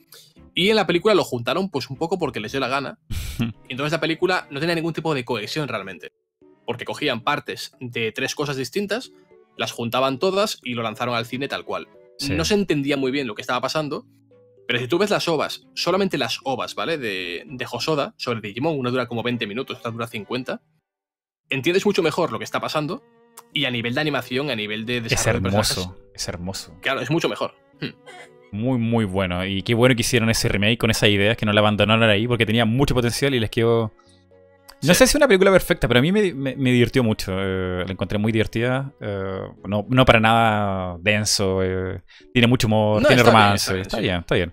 Y 0.55 0.71
en 0.71 0.77
la 0.77 0.87
película 0.87 1.15
lo 1.15 1.25
juntaron 1.25 1.71
pues 1.71 1.91
un 1.91 1.97
poco 1.97 2.19
porque 2.19 2.41
les 2.41 2.53
dio 2.53 2.61
la 2.61 2.69
gana. 2.69 2.99
y 3.39 3.45
entonces 3.69 3.93
la 3.93 4.01
película 4.01 4.47
no 4.51 4.61
tenía 4.61 4.75
ningún 4.75 4.93
tipo 4.93 5.15
de 5.15 5.25
cohesión 5.25 5.69
realmente. 5.69 6.13
Porque 6.65 6.85
cogían 6.85 7.23
partes 7.23 7.73
de 7.81 8.13
tres 8.13 8.35
cosas 8.35 8.57
distintas, 8.57 9.11
las 9.57 9.73
juntaban 9.73 10.19
todas 10.19 10.59
y 10.63 10.75
lo 10.75 10.83
lanzaron 10.83 11.15
al 11.15 11.27
cine 11.27 11.49
tal 11.49 11.65
cual. 11.65 11.89
No 12.31 12.45
se 12.45 12.55
entendía 12.55 12.97
muy 12.97 13.11
bien 13.11 13.27
lo 13.27 13.35
que 13.35 13.43
estaba 13.43 13.61
pasando, 13.61 14.07
pero 14.69 14.79
si 14.79 14.87
tú 14.87 14.99
ves 14.99 15.11
las 15.11 15.27
ovas, 15.27 15.67
solamente 15.75 16.19
las 16.19 16.39
ovas, 16.45 16.75
¿vale? 16.75 16.97
De, 16.97 17.43
de 17.47 17.67
Hosoda 17.71 18.15
sobre 18.17 18.41
Digimon, 18.41 18.79
una 18.79 18.91
dura 18.91 19.07
como 19.07 19.23
20 19.25 19.47
minutos, 19.47 19.79
otra 19.79 19.91
dura 19.91 20.07
50, 20.07 20.63
entiendes 21.51 21.85
mucho 21.85 22.03
mejor 22.03 22.31
lo 22.31 22.39
que 22.39 22.45
está 22.45 22.61
pasando 22.61 23.03
y 23.53 23.65
a 23.65 23.71
nivel 23.71 23.95
de 23.95 24.01
animación, 24.01 24.51
a 24.51 24.57
nivel 24.57 24.87
de 24.87 25.01
desarrollo 25.01 25.49
Es 25.49 25.55
hermoso, 25.55 25.97
es 26.15 26.29
hermoso. 26.29 26.79
Claro, 26.81 27.01
es 27.01 27.11
mucho 27.11 27.29
mejor. 27.29 27.55
Hmm. 27.81 27.91
Muy, 28.53 28.79
muy 28.79 29.05
bueno. 29.05 29.45
Y 29.47 29.63
qué 29.63 29.75
bueno 29.75 29.95
que 29.95 30.03
hicieron 30.03 30.31
ese 30.31 30.49
remake 30.49 30.79
con 30.79 30.91
esa 30.91 31.09
idea, 31.09 31.35
que 31.35 31.47
no 31.47 31.53
la 31.53 31.61
abandonaron 31.61 32.09
ahí, 32.09 32.27
porque 32.27 32.47
tenía 32.47 32.65
mucho 32.65 32.95
potencial 32.95 33.35
y 33.35 33.41
les 33.41 33.51
quedó 33.51 33.93
no 34.83 34.95
sé 34.95 35.07
si 35.07 35.11
es 35.11 35.15
una 35.15 35.29
película 35.29 35.53
perfecta, 35.53 35.87
pero 35.87 35.99
a 35.99 36.03
mí 36.03 36.11
me, 36.11 36.33
me, 36.33 36.73
divirtió 36.73 37.05
mucho. 37.05 37.33
Eh, 37.39 37.85
la 37.85 37.93
encontré 37.93 38.19
muy 38.19 38.33
divertida. 38.33 38.93
Eh, 39.01 39.41
no, 39.67 39.87
no, 39.89 40.05
para 40.05 40.19
nada 40.19 40.99
denso. 41.01 41.63
Eh, 41.63 42.03
tiene 42.33 42.49
mucho 42.49 42.67
humor, 42.67 43.05
tiene 43.07 43.23
romance. 43.23 43.81
está, 43.81 44.01
bien, 44.01 44.21
está, 44.21 44.35
bien, 44.35 44.53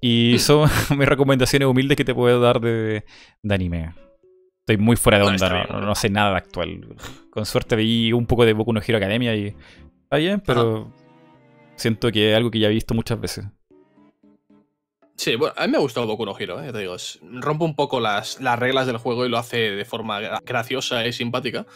Y 0.00 0.34
mm. 0.34 0.38
son 0.38 0.70
mis 0.98 1.08
recomendaciones 1.08 1.66
humildes 1.66 1.96
que 1.96 2.04
te 2.04 2.14
puedo 2.14 2.40
dar 2.40 2.60
de, 2.60 3.04
de 3.42 3.54
anime. 3.54 3.94
Estoy 4.60 4.76
muy 4.76 4.96
fuera 4.96 5.18
de 5.18 5.24
onda, 5.24 5.64
no, 5.64 5.94
sé 5.94 6.10
nada 6.10 6.36
actual. 6.36 6.86
Con 7.30 7.46
suerte 7.46 7.74
vi 7.74 8.12
un 8.12 8.26
poco 8.26 8.44
de 8.44 8.52
Boku 8.52 8.74
no 8.74 8.82
Hero 8.86 8.98
Academia 8.98 9.34
y 9.34 9.56
está 10.02 10.18
bien, 10.18 10.42
pero 10.44 10.92
siento 11.76 12.12
que 12.12 12.32
es 12.32 12.36
algo 12.36 12.50
que 12.50 12.58
ya 12.58 12.68
he 12.68 12.72
visto 12.72 12.92
muchas 12.92 13.18
veces. 13.18 13.46
Sí, 15.18 15.34
bueno, 15.34 15.52
a 15.56 15.66
mí 15.66 15.72
me 15.72 15.78
ha 15.78 15.80
gustado 15.80 16.06
Boku 16.06 16.24
no 16.24 16.38
Hero, 16.38 16.62
¿eh? 16.62 16.72
te 16.72 16.78
digo. 16.78 16.94
rompe 17.40 17.64
un 17.64 17.74
poco 17.74 17.98
las, 17.98 18.40
las, 18.40 18.56
reglas 18.56 18.86
del 18.86 18.98
juego 18.98 19.26
y 19.26 19.28
lo 19.28 19.36
hace 19.36 19.72
de 19.72 19.84
forma 19.84 20.20
graciosa 20.44 21.04
y 21.04 21.12
simpática. 21.12 21.66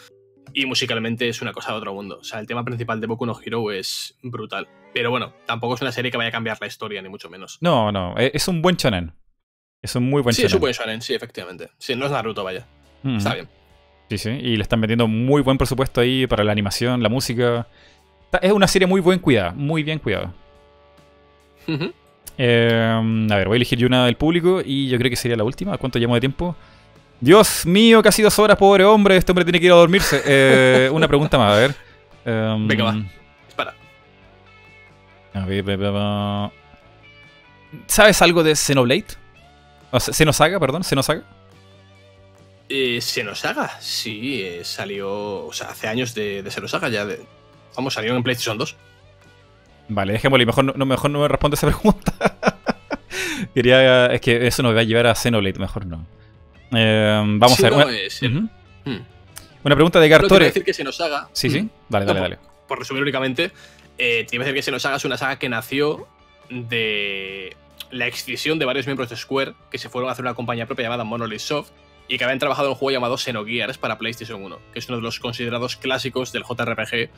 Y 0.54 0.64
musicalmente 0.66 1.28
es 1.28 1.42
una 1.42 1.52
cosa 1.52 1.72
de 1.72 1.78
otro 1.78 1.92
mundo. 1.92 2.18
O 2.20 2.24
sea, 2.24 2.38
el 2.38 2.46
tema 2.46 2.64
principal 2.64 3.00
de 3.00 3.08
Boku 3.08 3.26
no 3.26 3.36
Hero 3.44 3.72
es 3.72 4.16
brutal. 4.22 4.68
Pero 4.94 5.10
bueno, 5.10 5.34
tampoco 5.44 5.74
es 5.74 5.82
una 5.82 5.90
serie 5.90 6.12
que 6.12 6.16
vaya 6.16 6.28
a 6.28 6.32
cambiar 6.32 6.58
la 6.60 6.68
historia, 6.68 7.02
ni 7.02 7.08
mucho 7.08 7.28
menos. 7.30 7.58
No, 7.60 7.90
no, 7.90 8.14
e, 8.16 8.30
es 8.32 8.46
un 8.46 8.62
buen 8.62 8.76
shonen. 8.76 9.12
Es 9.82 9.96
un 9.96 10.08
muy 10.08 10.22
buen 10.22 10.34
sí, 10.34 10.42
shonen. 10.42 10.48
Sí, 10.48 10.52
es 10.52 10.54
un 10.54 10.60
buen 10.60 10.72
shonen, 10.72 11.02
sí, 11.02 11.14
efectivamente. 11.14 11.70
Sí, 11.78 11.96
no 11.96 12.06
es 12.06 12.12
Naruto, 12.12 12.44
vaya. 12.44 12.64
Está 13.04 13.34
bien. 13.34 13.48
Sí, 14.08 14.18
sí, 14.18 14.30
y 14.30 14.56
le 14.56 14.62
están 14.62 14.78
metiendo 14.78 15.08
muy 15.08 15.42
buen 15.42 15.58
presupuesto 15.58 16.00
ahí 16.00 16.28
para 16.28 16.44
la 16.44 16.52
animación, 16.52 17.02
la 17.02 17.08
música. 17.08 17.66
Es 18.40 18.52
una 18.52 18.68
serie 18.68 18.86
muy 18.86 19.00
buen 19.00 19.18
cuidada, 19.18 19.50
muy 19.50 19.82
bien 19.82 19.98
cuidada. 19.98 20.32
Em, 22.44 23.30
a 23.30 23.36
ver, 23.36 23.46
voy 23.46 23.54
a 23.54 23.58
elegir 23.58 23.78
yo 23.78 23.86
una 23.86 24.04
del 24.04 24.16
público 24.16 24.60
y 24.64 24.88
yo 24.88 24.98
creo 24.98 25.08
que 25.08 25.14
sería 25.14 25.36
la 25.36 25.44
última. 25.44 25.78
¿Cuánto 25.78 26.00
llamo 26.00 26.14
de 26.16 26.20
tiempo? 26.20 26.56
Dios 27.20 27.64
mío, 27.66 28.02
casi 28.02 28.20
dos 28.20 28.36
horas, 28.40 28.56
pobre 28.56 28.84
hombre. 28.84 29.16
Este 29.16 29.30
hombre 29.30 29.44
tiene 29.44 29.60
que 29.60 29.66
ir 29.66 29.72
a 29.72 29.76
dormirse. 29.76 30.20
Eh, 30.26 30.90
una 30.92 31.06
pregunta 31.06 31.38
más, 31.38 31.52
a 31.52 31.56
ver. 31.56 31.74
Em, 32.24 32.66
Venga, 32.66 32.84
va. 32.84 32.96
Dispara. 33.46 33.74
A 35.34 35.44
ver, 35.44 36.50
¿Sabes 37.86 38.20
algo 38.20 38.42
de 38.42 38.56
Xenoblade? 38.56 39.06
O 39.92 40.00
sea, 40.00 40.12
Xenosaga, 40.12 40.58
perdón, 40.58 40.82
Xenosaga. 40.82 41.22
Eh, 42.68 42.98
Xenosaga, 43.00 43.80
sí, 43.80 44.42
eh, 44.42 44.64
salió, 44.64 45.46
o 45.46 45.52
sea, 45.52 45.68
hace 45.68 45.86
años 45.86 46.12
de, 46.12 46.42
de 46.42 46.50
Xenosaga 46.50 46.88
ya. 46.88 47.06
De, 47.06 47.20
vamos, 47.76 47.94
salió 47.94 48.16
en 48.16 48.22
PlayStation 48.24 48.58
2. 48.58 48.76
Vale, 49.88 50.12
dejémosle, 50.14 50.46
mejor 50.46 50.76
no, 50.76 50.86
mejor 50.86 51.10
no 51.10 51.20
me 51.20 51.28
responde 51.28 51.56
esa 51.56 51.66
pregunta. 51.70 52.12
Quería. 53.54 54.06
Es 54.06 54.20
que 54.20 54.46
eso 54.46 54.62
nos 54.62 54.74
va 54.74 54.80
a 54.80 54.84
llevar 54.84 55.06
a 55.06 55.14
Xenoblade, 55.14 55.58
mejor 55.58 55.86
no. 55.86 56.06
Eh, 56.74 57.22
vamos 57.38 57.62
a 57.62 57.70
ver. 57.70 58.08
Hmm. 58.22 58.48
Una 59.64 59.74
pregunta 59.74 60.00
de 60.00 60.08
Gartore. 60.08 60.46
decir 60.46 60.64
que 60.64 60.74
se 60.74 60.84
nos 60.84 61.00
haga. 61.00 61.28
Sí, 61.32 61.50
sí. 61.50 61.68
Dale, 61.88 62.04
dale, 62.04 62.20
dale. 62.20 62.38
Por, 62.66 62.78
resumir 62.78 63.02
únicamente, 63.02 63.52
eh, 63.98 64.26
tiene 64.28 64.44
que 64.44 64.50
decir 64.50 64.54
que 64.54 64.62
se 64.62 64.70
nos 64.70 64.84
haga 64.86 64.96
es 64.96 65.04
una 65.04 65.16
saga 65.16 65.38
que 65.38 65.48
nació 65.48 66.08
de 66.48 67.56
la 67.90 68.06
excisión 68.06 68.58
de 68.58 68.64
varios 68.64 68.86
miembros 68.86 69.10
de 69.10 69.16
Square 69.16 69.54
que 69.70 69.78
se 69.78 69.88
fueron 69.88 70.08
a 70.08 70.12
hacer 70.12 70.24
una 70.24 70.34
compañía 70.34 70.66
propia 70.66 70.84
llamada 70.84 71.04
Monolith 71.04 71.40
Soft 71.40 71.70
y 72.08 72.18
que 72.18 72.24
habían 72.24 72.38
trabajado 72.38 72.68
en 72.68 72.72
un 72.72 72.78
juego 72.78 72.90
llamado 72.90 73.16
Xenogears 73.16 73.78
para 73.78 73.98
PlayStation 73.98 74.42
1, 74.42 74.58
que 74.72 74.78
es 74.78 74.88
uno 74.88 74.96
de 74.96 75.02
los 75.02 75.20
considerados 75.20 75.76
clásicos 75.76 76.32
del 76.32 76.42
JRPG 76.42 77.10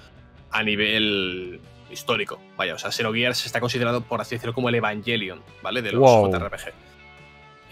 a 0.51 0.63
nivel 0.63 1.61
histórico. 1.95 2.39
Vaya, 2.57 2.75
o 2.75 2.79
sea, 2.79 2.93
Xenogears 2.93 3.47
está 3.47 3.61
considerado, 3.61 4.03
por 4.03 4.21
así 4.21 4.35
decirlo, 4.35 4.53
como 4.53 4.69
el 4.69 4.75
Evangelion, 4.75 5.43
¿vale? 5.63 5.81
De 5.81 5.93
los 5.93 6.01
Wow. 6.01 6.31
JRPG. 6.31 6.73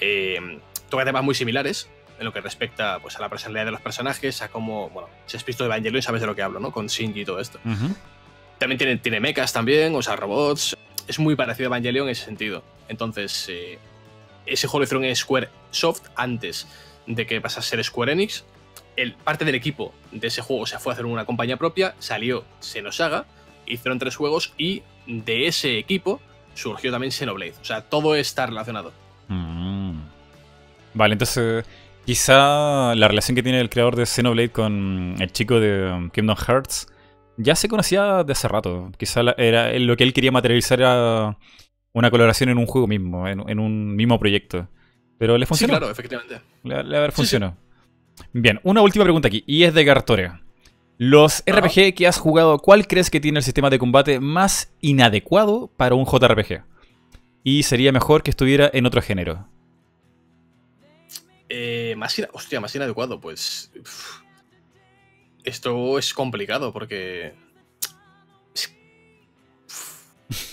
Eh, 0.00 0.58
toca 0.88 1.04
temas 1.04 1.22
muy 1.22 1.34
similares 1.34 1.90
en 2.18 2.24
lo 2.24 2.32
que 2.32 2.40
respecta 2.40 2.98
pues, 3.00 3.16
a 3.16 3.20
la 3.20 3.28
personalidad 3.28 3.66
de 3.66 3.72
los 3.72 3.80
personajes, 3.80 4.42
a 4.42 4.48
cómo, 4.48 4.90
bueno, 4.90 5.08
si 5.26 5.36
has 5.36 5.44
visto 5.44 5.64
Evangelion 5.64 6.02
sabes 6.02 6.20
de 6.20 6.26
lo 6.26 6.34
que 6.34 6.42
hablo, 6.42 6.60
¿no? 6.60 6.72
Con 6.72 6.86
Shinji 6.86 7.20
y 7.20 7.24
todo 7.24 7.40
esto. 7.40 7.58
También 8.58 8.78
tiene, 8.78 8.96
tiene 8.96 9.20
mechas 9.20 9.52
también, 9.52 9.94
o 9.94 10.02
sea, 10.02 10.16
robots. 10.16 10.76
Es 11.08 11.18
muy 11.18 11.36
parecido 11.36 11.66
a 11.66 11.68
Evangelion 11.68 12.06
en 12.06 12.12
ese 12.12 12.24
sentido. 12.24 12.62
Entonces, 12.88 13.46
eh, 13.48 13.78
ese 14.46 14.66
juego 14.66 14.80
lo 14.80 14.84
hicieron 14.84 15.04
en 15.04 15.16
Square 15.16 15.48
Soft 15.70 16.02
antes 16.14 16.68
de 17.06 17.26
que 17.26 17.40
pasase 17.40 17.60
a 17.60 17.70
ser 17.70 17.84
Square 17.84 18.12
Enix. 18.12 18.44
El, 18.94 19.14
parte 19.14 19.44
del 19.44 19.54
equipo 19.54 19.94
de 20.10 20.26
ese 20.26 20.42
juego 20.42 20.66
se 20.66 20.78
fue 20.78 20.92
a 20.92 20.94
hacer 20.94 21.06
una 21.06 21.24
compañía 21.24 21.56
propia, 21.56 21.94
salió 21.98 22.44
Xenosaga, 22.60 23.24
hicieron 23.72 23.98
tres 23.98 24.16
juegos 24.16 24.52
y 24.58 24.82
de 25.06 25.46
ese 25.46 25.78
equipo 25.78 26.20
surgió 26.54 26.90
también 26.90 27.12
Xenoblade. 27.12 27.54
O 27.60 27.64
sea, 27.64 27.82
todo 27.82 28.14
está 28.14 28.46
relacionado. 28.46 28.92
Mm. 29.28 30.00
Vale, 30.94 31.12
entonces 31.14 31.64
quizá 32.04 32.94
la 32.94 33.08
relación 33.08 33.34
que 33.34 33.42
tiene 33.42 33.60
el 33.60 33.70
creador 33.70 33.96
de 33.96 34.06
Xenoblade 34.06 34.50
con 34.50 35.14
el 35.18 35.32
chico 35.32 35.58
de 35.60 35.90
um, 35.92 36.10
Kingdom 36.10 36.36
Hearts 36.36 36.88
ya 37.38 37.56
se 37.56 37.68
conocía 37.68 38.24
de 38.24 38.32
hace 38.32 38.46
rato. 38.48 38.90
Quizá 38.98 39.22
la- 39.22 39.34
era, 39.38 39.72
lo 39.78 39.96
que 39.96 40.04
él 40.04 40.12
quería 40.12 40.30
materializar 40.32 40.80
era 40.80 41.36
una 41.94 42.10
colaboración 42.10 42.50
en 42.50 42.58
un 42.58 42.66
juego 42.66 42.86
mismo, 42.86 43.26
en, 43.26 43.48
en 43.48 43.58
un 43.58 43.96
mismo 43.96 44.18
proyecto. 44.18 44.68
Pero 45.18 45.38
le 45.38 45.46
Sí, 45.46 45.48
funcionó. 45.48 45.72
claro, 45.72 45.90
efectivamente. 45.90 46.40
Le, 46.64 46.82
le 46.84 47.06
Sí, 47.06 47.12
funcionó. 47.12 47.56
Bien, 48.32 48.60
una 48.64 48.82
última 48.82 49.04
pregunta 49.04 49.28
aquí, 49.28 49.42
y 49.46 49.62
es 49.64 49.72
de 49.72 49.84
Gartoria. 49.84 50.42
Los. 51.04 51.42
RPG 51.46 51.94
que 51.96 52.06
has 52.06 52.16
jugado, 52.16 52.60
¿cuál 52.60 52.86
crees 52.86 53.10
que 53.10 53.18
tiene 53.18 53.40
el 53.40 53.44
sistema 53.44 53.70
de 53.70 53.80
combate 53.80 54.20
más 54.20 54.72
inadecuado 54.80 55.68
para 55.76 55.96
un 55.96 56.06
JRPG? 56.06 56.62
Y 57.42 57.64
sería 57.64 57.90
mejor 57.90 58.22
que 58.22 58.30
estuviera 58.30 58.70
en 58.72 58.86
otro 58.86 59.02
género. 59.02 59.48
Eh, 61.48 61.94
más 61.96 62.16
ina- 62.20 62.28
hostia, 62.32 62.60
más 62.60 62.72
inadecuado, 62.76 63.20
pues. 63.20 63.72
uf. 63.80 64.20
Esto 65.42 65.98
es 65.98 66.14
complicado 66.14 66.72
porque. 66.72 67.34
Es... 68.54 68.72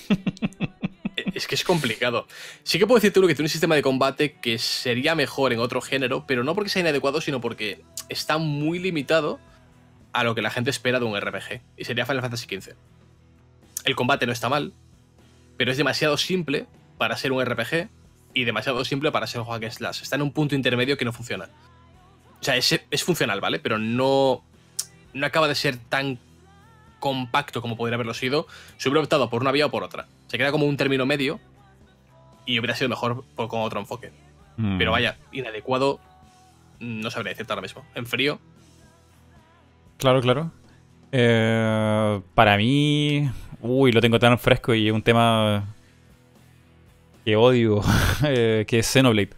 es 1.36 1.46
que 1.46 1.54
es 1.54 1.64
complicado. 1.64 2.26
Sí 2.64 2.80
que 2.80 2.88
puedo 2.88 2.98
decirte 2.98 3.20
uno 3.20 3.28
que 3.28 3.36
tiene 3.36 3.46
un 3.46 3.52
sistema 3.52 3.76
de 3.76 3.84
combate 3.84 4.40
que 4.42 4.58
sería 4.58 5.14
mejor 5.14 5.54
en 5.54 5.60
otro 5.60 5.80
género, 5.80 6.26
pero 6.26 6.44
no 6.44 6.56
porque 6.56 6.72
sea 6.72 6.80
inadecuado, 6.80 7.22
sino 7.22 7.40
porque 7.40 7.84
está 8.10 8.40
muy 8.40 8.80
limitado 8.80 9.40
a 10.14 10.23
lo 10.23 10.36
que 10.36 10.41
la 10.41 10.49
gente 10.49 10.69
espera 10.69 10.99
de 10.99 11.06
un 11.06 11.19
RPG. 11.19 11.61
Y 11.77 11.86
sería 11.86 12.06
Final 12.06 12.22
Fantasy 12.22 12.45
XV. 12.48 12.73
El 13.86 13.95
combate 13.95 14.26
no 14.26 14.31
está 14.31 14.49
mal, 14.49 14.73
pero 15.57 15.72
es 15.72 15.77
demasiado 15.77 16.18
simple 16.18 16.65
para 16.98 17.15
ser 17.18 17.31
un 17.31 17.44
RPG 17.44 17.88
y 18.34 18.44
demasiado 18.44 18.84
simple 18.86 19.11
para 19.11 19.27
ser 19.27 19.41
un 19.41 19.48
hack 19.48 19.69
slash. 19.72 20.02
Está 20.02 20.15
en 20.15 20.22
un 20.22 20.31
punto 20.31 20.56
intermedio 20.56 20.98
que 20.98 21.06
no 21.06 21.14
funciona. 21.14 21.49
O 22.40 22.44
sea, 22.44 22.56
es, 22.56 22.80
es 22.90 23.03
funcional, 23.03 23.41
¿vale? 23.41 23.60
Pero 23.60 23.77
no, 23.77 24.44
no 25.14 25.26
acaba 25.26 25.48
de 25.48 25.56
ser 25.56 25.77
tan 25.77 26.19
compacto 26.99 27.61
como 27.61 27.77
podría 27.77 27.95
haberlo 27.95 28.14
sido 28.14 28.45
si 28.77 28.90
hubiera 28.90 29.02
optado 29.03 29.30
por 29.30 29.41
una 29.41 29.52
vía 29.52 29.65
o 29.65 29.72
por 29.72 29.84
otra. 29.84 30.07
Se 30.27 30.38
queda 30.38 30.52
como 30.52 30.65
un 30.65 30.76
término 30.77 31.06
medio 31.06 31.40
y 32.45 32.60
hubiera 32.60 32.76
sido 32.76 32.90
mejor 32.90 33.23
por- 33.36 33.48
con 33.48 33.61
otro 33.61 33.80
enfoque. 33.80 34.11
Mm. 34.57 34.77
Pero 34.77 34.91
vaya, 34.91 35.18
inadecuado, 35.31 35.99
no 36.80 37.10
sabría 37.11 37.31
decirte 37.31 37.53
ahora 37.53 37.61
mismo. 37.61 37.86
En 37.95 38.06
frío, 38.06 38.40
Claro, 40.00 40.22
claro. 40.22 40.52
Eh, 41.12 42.22
para 42.34 42.58
mí, 42.58 43.30
uy, 43.62 43.92
lo 43.92 44.02
tengo 44.02 44.18
tan 44.20 44.40
fresco 44.40 44.74
y 44.74 44.88
es 44.88 44.94
un 44.94 45.02
tema 45.02 45.66
que 47.26 47.36
odio, 47.36 47.82
eh, 48.24 48.66
que 48.68 48.80
es 48.80 48.88
Xenoblade. 48.88 49.30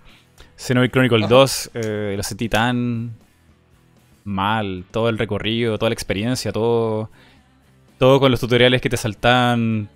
Xenoblade 0.55 0.91
Chronicle 0.91 1.17
Ajá. 1.25 1.27
2, 1.27 1.71
eh, 1.73 2.13
lo 2.15 2.23
sentí 2.23 2.47
tan 2.47 3.11
mal, 4.23 4.85
todo 4.91 5.09
el 5.09 5.17
recorrido, 5.17 5.77
toda 5.79 5.89
la 5.89 5.93
experiencia, 5.95 6.51
todo, 6.51 7.09
todo 7.97 8.19
con 8.19 8.29
los 8.29 8.39
tutoriales 8.39 8.81
que 8.81 8.89
te 8.89 8.97
saltan 8.97 9.89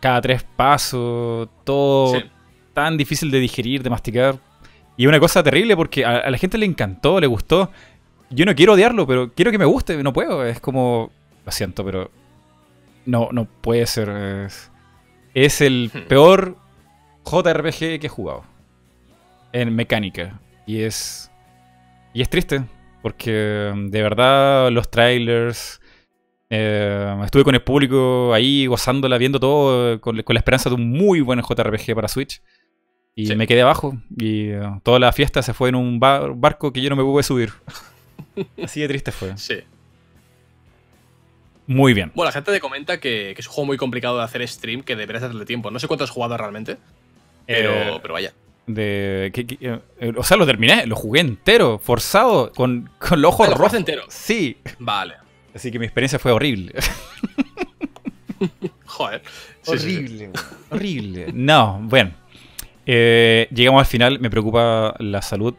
cada 0.00 0.20
tres 0.20 0.44
pasos, 0.56 1.48
todo 1.62 2.18
Sí. 2.18 2.24
tan 2.74 2.96
difícil 2.96 3.30
de 3.30 3.38
digerir, 3.38 3.84
de 3.84 3.90
masticar. 3.90 4.36
Y 4.96 5.06
una 5.06 5.20
cosa 5.20 5.42
terrible 5.44 5.76
porque 5.76 6.04
a, 6.04 6.16
a 6.18 6.30
la 6.30 6.36
gente 6.38 6.58
le 6.58 6.66
encantó, 6.66 7.20
le 7.20 7.26
gustó. 7.28 7.70
Yo 8.32 8.44
no 8.46 8.54
quiero 8.54 8.72
odiarlo, 8.74 9.06
pero 9.06 9.32
quiero 9.32 9.50
que 9.50 9.58
me 9.58 9.64
guste, 9.64 10.02
no 10.02 10.12
puedo. 10.12 10.44
Es 10.44 10.60
como. 10.60 11.10
Lo 11.44 11.52
siento, 11.52 11.84
pero. 11.84 12.10
No, 13.04 13.28
no 13.32 13.44
puede 13.46 13.86
ser. 13.86 14.08
Es, 14.08 14.70
es 15.34 15.60
el 15.60 15.90
Hmm. 15.92 16.08
peor 16.08 16.56
JRPG 17.24 17.98
que 18.00 18.06
he 18.06 18.08
jugado. 18.08 18.44
En 19.52 19.74
mecánica. 19.74 20.40
Y 20.66 20.80
es. 20.82 21.30
Y 22.14 22.22
es 22.22 22.28
triste. 22.30 22.62
Porque 23.02 23.72
mm, 23.74 23.88
de 23.88 24.02
verdad 24.02 24.70
los 24.70 24.90
trailers. 24.90 25.80
eh, 26.50 27.16
estuve 27.24 27.44
con 27.44 27.54
el 27.54 27.62
público 27.62 28.32
ahí 28.34 28.66
gozándola, 28.66 29.16
viendo 29.18 29.40
todo, 29.40 30.00
con, 30.00 30.22
con 30.22 30.34
la 30.34 30.38
esperanza 30.38 30.68
de 30.68 30.74
un 30.76 30.90
muy 30.90 31.20
buen 31.22 31.40
JRPG 31.40 31.94
para 31.94 32.08
Switch. 32.08 32.42
Y 33.14 33.26
Sí. 33.26 33.36
me 33.36 33.46
quedé 33.46 33.62
abajo. 33.62 33.94
Y 34.18 34.50
eh, 34.50 34.60
toda 34.82 34.98
la 34.98 35.12
fiesta 35.12 35.42
se 35.42 35.52
fue 35.54 35.68
en 35.70 35.74
un 35.74 35.98
bar- 35.98 36.32
barco 36.34 36.72
que 36.72 36.80
yo 36.80 36.88
no 36.90 36.96
me 36.96 37.02
pude 37.02 37.22
subir. 37.22 37.52
Así 38.62 38.80
de 38.80 38.88
triste 38.88 39.12
fue. 39.12 39.36
sí. 39.36 39.56
Muy 41.66 41.94
bien. 41.94 42.10
Bueno, 42.14 42.26
la 42.28 42.32
gente 42.32 42.50
te 42.52 42.60
comenta 42.60 42.98
que, 42.98 43.32
que 43.34 43.40
es 43.40 43.46
un 43.46 43.52
juego 43.54 43.66
muy 43.66 43.76
complicado 43.76 44.18
de 44.18 44.24
hacer 44.24 44.46
stream, 44.48 44.82
que 44.82 44.96
deberías 44.96 45.22
darle 45.22 45.44
tiempo. 45.46 45.70
No 45.70 45.78
sé 45.78 45.86
cuánto 45.86 46.02
has 46.04 46.10
jugado 46.10 46.36
realmente, 46.36 46.76
pero, 47.46 47.72
Eh, 47.72 47.98
pero 48.02 48.14
vaya. 48.14 48.34
de, 48.66 49.30
que- 49.32 49.46
que- 49.46 49.58
eh, 49.60 49.78
eh, 50.00 50.12
o 50.16 50.24
sea, 50.24 50.36
lo 50.36 50.44
terminé, 50.44 50.86
lo 50.86 50.96
jugué 50.96 51.20
entero, 51.20 51.78
forzado, 51.78 52.52
con, 52.52 52.90
con 52.98 53.22
los 53.22 53.28
ojos 53.32 53.46
Ah, 53.46 53.50
¿lo 53.50 53.56
rojos. 53.56 53.70
jugaste 53.70 53.76
entero? 53.78 54.02
Sí. 54.08 54.56
Vale. 54.80 55.14
Así 55.54 55.70
que 55.70 55.78
mi 55.78 55.84
experiencia 55.86 56.18
fue 56.18 56.32
horrible. 56.32 56.72
Joder. 58.86 59.22
Sí, 59.62 59.78
sí, 59.78 59.78
sí. 59.78 59.94
horrible, 59.96 60.24
weón. 60.24 60.32
horrible. 60.70 61.26
No, 61.32 61.78
bueno. 61.84 62.10
Eh, 62.86 63.48
llegamos 63.52 63.80
al 63.80 63.86
final. 63.86 64.18
Me 64.20 64.28
preocupa 64.30 64.94
la 64.98 65.22
salud 65.22 65.54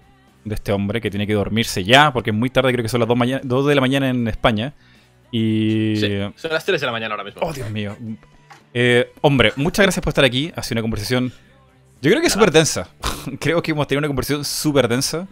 de 0.46 0.56
este 0.56 0.72
hombre 0.72 1.00
que 1.02 1.10
tiene 1.10 1.26
que 1.28 1.34
dormirse 1.34 1.84
ya, 1.84 2.12
porque 2.14 2.32
es 2.32 2.36
muy 2.36 2.50
tarde, 2.50 2.72
creo 2.74 2.84
que 2.84 2.90
son 2.90 3.00
las 3.00 3.08
2, 3.08 3.18
mañana- 3.18 3.42
2 3.44 3.66
de 3.68 3.76
la 3.76 3.82
mañana 3.82 4.10
en 4.10 4.28
España. 4.28 4.74
Y. 5.32 5.96
Sí, 5.98 6.08
son 6.36 6.52
las 6.52 6.64
3 6.66 6.80
de 6.80 6.86
la 6.86 6.92
mañana 6.92 7.14
ahora 7.16 7.24
mismo. 7.24 7.42
Oh, 7.44 7.52
Dios 7.54 7.70
mío. 7.72 7.96
Eh, 8.74 9.12
hombre, 9.22 9.54
muchas 9.56 9.84
gracias 9.84 10.04
por 10.04 10.10
estar 10.12 10.26
aquí. 10.26 10.52
Ha 10.56 10.64
sido 10.64 10.76
una 10.76 10.82
conversación. 10.82 11.32
Yo 12.02 12.10
creo 12.12 12.22
que 12.22 12.30
súper 12.30 12.52
densa. 12.52 12.90
creo 13.40 13.62
que 13.62 13.72
hemos 13.72 13.88
tenido 13.88 14.00
una 14.00 14.08
conversación 14.08 14.44
súper 14.46 14.88
densa. 14.88 15.28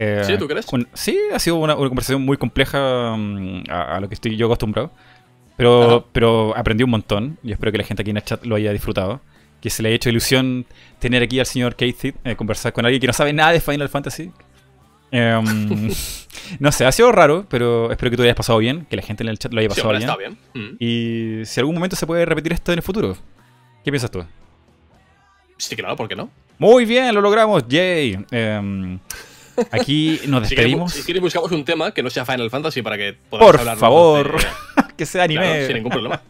Eh, 0.00 0.22
¿Sí, 0.24 0.36
tú 0.38 0.46
crees? 0.46 0.66
con- 0.66 0.86
sí, 0.94 1.18
ha 1.34 1.38
sido 1.38 1.56
una, 1.56 1.74
una 1.76 1.88
conversación 1.88 2.22
muy 2.22 2.36
compleja 2.36 3.14
mm, 3.16 3.64
a, 3.68 3.96
a 3.96 4.00
lo 4.00 4.08
que 4.08 4.14
estoy 4.14 4.36
yo 4.36 4.46
acostumbrado. 4.46 4.92
Pero, 5.56 5.82
Ajá. 5.96 6.04
pero 6.12 6.56
aprendí 6.56 6.84
un 6.84 6.90
montón 6.90 7.36
y 7.42 7.50
espero 7.52 7.72
que 7.72 7.78
la 7.78 7.84
gente 7.84 8.02
aquí 8.02 8.10
en 8.10 8.16
el 8.18 8.22
chat 8.24 8.44
lo 8.46 8.54
haya 8.54 8.72
disfrutado. 8.72 9.20
Que 9.60 9.70
se 9.70 9.82
le 9.82 9.88
haya 9.88 9.96
hecho 9.96 10.08
ilusión 10.08 10.66
tener 11.00 11.20
aquí 11.22 11.40
al 11.40 11.46
señor 11.46 11.74
Keith, 11.74 12.14
eh, 12.22 12.36
conversar 12.36 12.72
con 12.72 12.84
alguien 12.84 13.00
que 13.00 13.08
no 13.08 13.12
sabe 13.12 13.32
nada 13.32 13.50
de 13.50 13.60
Final 13.60 13.88
Fantasy. 13.88 14.30
Em, 15.10 15.90
no 16.60 16.72
sé, 16.72 16.84
ha 16.86 16.92
sido 16.92 17.10
raro, 17.12 17.46
pero 17.48 17.90
espero 17.90 18.10
que 18.10 18.16
tú 18.16 18.22
hayas 18.22 18.34
pasado 18.36 18.58
bien, 18.58 18.86
que 18.90 18.96
la 18.96 19.02
gente 19.02 19.22
en 19.22 19.28
el 19.28 19.38
chat 19.38 19.52
lo 19.52 19.60
haya 19.60 19.68
pasado 19.68 19.90
bien. 19.90 20.02
está 20.02 20.16
bien. 20.16 20.38
Mm. 20.54 20.76
Y 20.78 21.44
si 21.46 21.60
algún 21.60 21.74
momento 21.74 21.96
se 21.96 22.06
puede 22.06 22.24
repetir 22.24 22.52
esto 22.52 22.72
en 22.72 22.78
el 22.78 22.82
futuro. 22.82 23.16
¿Qué 23.84 23.90
piensas 23.90 24.10
tú? 24.10 24.24
Sí, 25.56 25.74
claro, 25.76 25.96
¿por 25.96 26.08
qué 26.08 26.14
no? 26.16 26.30
Muy 26.58 26.84
bien, 26.84 27.14
lo 27.14 27.20
logramos, 27.20 27.66
yay. 27.68 28.18
Em, 28.30 28.98
aquí 29.70 30.20
nos 30.26 30.42
despedimos. 30.42 30.92
si 30.92 31.02
quieres 31.02 31.22
buscamos 31.22 31.50
un 31.52 31.64
tema 31.64 31.92
que 31.92 32.02
no 32.02 32.10
sea 32.10 32.24
Final 32.24 32.50
Fantasy 32.50 32.82
para 32.82 32.96
que 32.96 33.16
podamos 33.30 33.50
Por 33.52 33.60
hablar 33.60 33.76
favor, 33.76 34.36
de- 34.40 34.46
que 34.96 35.06
sea 35.06 35.24
anime. 35.24 35.42
Claro, 35.44 35.66
sin 35.66 35.74
ningún 35.76 35.90
problema. 35.92 36.22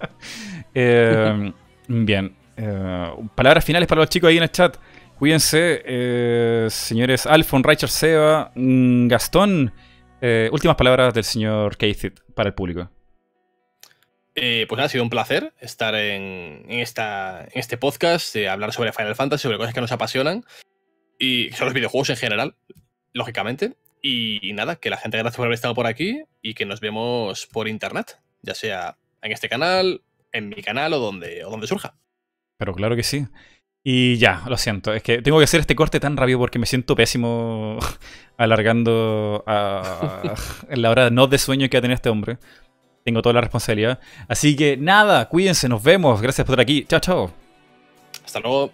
Eh, 0.75 1.53
bien. 1.89 2.35
eh, 2.57 3.11
palabras 3.35 3.65
finales 3.65 3.89
para 3.89 4.03
los 4.03 4.09
chicos 4.11 4.29
ahí 4.29 4.37
en 4.37 4.43
el 4.45 4.51
chat. 4.53 4.77
Cuídense, 5.19 5.83
eh, 5.85 6.69
señores 6.71 7.27
Alfon, 7.27 7.65
Richard, 7.65 7.91
Seba, 7.91 8.53
mm, 8.55 9.09
Gastón. 9.09 9.73
eh, 10.21 10.49
últimas 10.53 10.77
palabras 10.77 11.15
del 11.15 11.23
señor 11.25 11.77
Keith 11.77 12.13
para 12.35 12.49
el 12.49 12.55
público. 12.55 12.91
Eh, 14.35 14.67
pues 14.69 14.77
nada, 14.77 14.87
ha 14.87 14.89
sido 14.89 15.05
un 15.05 15.11
placer 15.11 15.53
estar 15.61 15.95
en, 15.97 16.65
en 16.69 16.81
esta, 16.81 17.45
en 17.45 17.59
este 17.59 17.77
podcast, 17.77 18.35
eh, 18.37 18.49
hablar 18.49 18.73
sobre 18.73 18.93
Final 18.93 19.15
Fantasy, 19.17 19.43
sobre 19.43 19.59
cosas 19.59 19.75
que 19.75 19.81
nos 19.81 19.93
apasionan 19.93 20.45
y 21.19 21.51
sobre 21.53 21.67
los 21.67 21.75
videojuegos 21.75 22.11
en 22.11 22.17
general, 22.17 22.57
lógicamente. 23.13 23.77
Y, 24.03 24.53
nada, 24.55 24.77
que 24.77 24.91
la 24.91 24.97
gente 24.97 25.19
gracias 25.19 25.37
por 25.37 25.47
haber 25.47 25.55
estado 25.55 25.75
por 25.75 25.87
aquí 25.87 26.23
y 26.43 26.55
que 26.55 26.67
nos 26.67 26.81
vemos 26.81 27.47
por 27.47 27.67
internet, 27.67 28.21
ya 28.43 28.55
sea 28.55 28.97
en 29.23 29.33
este 29.33 29.49
canal, 29.49 30.03
en 30.33 30.49
mi 30.49 30.63
canal 30.63 30.93
o 30.95 30.99
donde, 30.99 31.45
o 31.45 31.51
donde 31.51 31.67
surja. 31.67 31.97
Pero 32.57 32.75
claro 32.75 32.97
que 32.97 33.03
sí. 33.05 33.27
Y 33.91 34.19
ya, 34.19 34.43
lo 34.47 34.59
siento. 34.59 34.93
Es 34.93 35.03
que 35.03 35.23
tengo 35.23 35.39
que 35.39 35.45
hacer 35.45 35.61
este 35.61 35.75
corte 35.75 35.99
tan 35.99 36.19
rápido 36.19 36.39
porque 36.39 36.59
me 36.59 36.67
siento 36.67 36.95
pésimo 36.95 37.79
alargando 38.37 39.43
a, 39.47 40.35
la 40.69 40.91
hora 40.91 41.09
no 41.09 41.27
de 41.27 41.39
sueño 41.39 41.71
que 41.71 41.79
va 41.79 41.79
a 41.79 41.81
tener 41.81 41.95
este 41.95 42.11
hombre. 42.11 42.37
Tengo 43.03 43.23
toda 43.23 43.33
la 43.33 43.41
responsabilidad. 43.41 43.99
Así 44.29 44.57
que 44.57 44.77
nada, 44.77 45.27
cuídense, 45.31 45.71
nos 45.71 45.83
vemos. 45.83 46.21
Gracias 46.21 46.45
por 46.45 46.53
estar 46.53 46.63
aquí. 46.65 46.85
Chao, 46.87 47.01
chao. 47.01 47.33
Hasta 48.27 48.41
luego. 48.41 48.73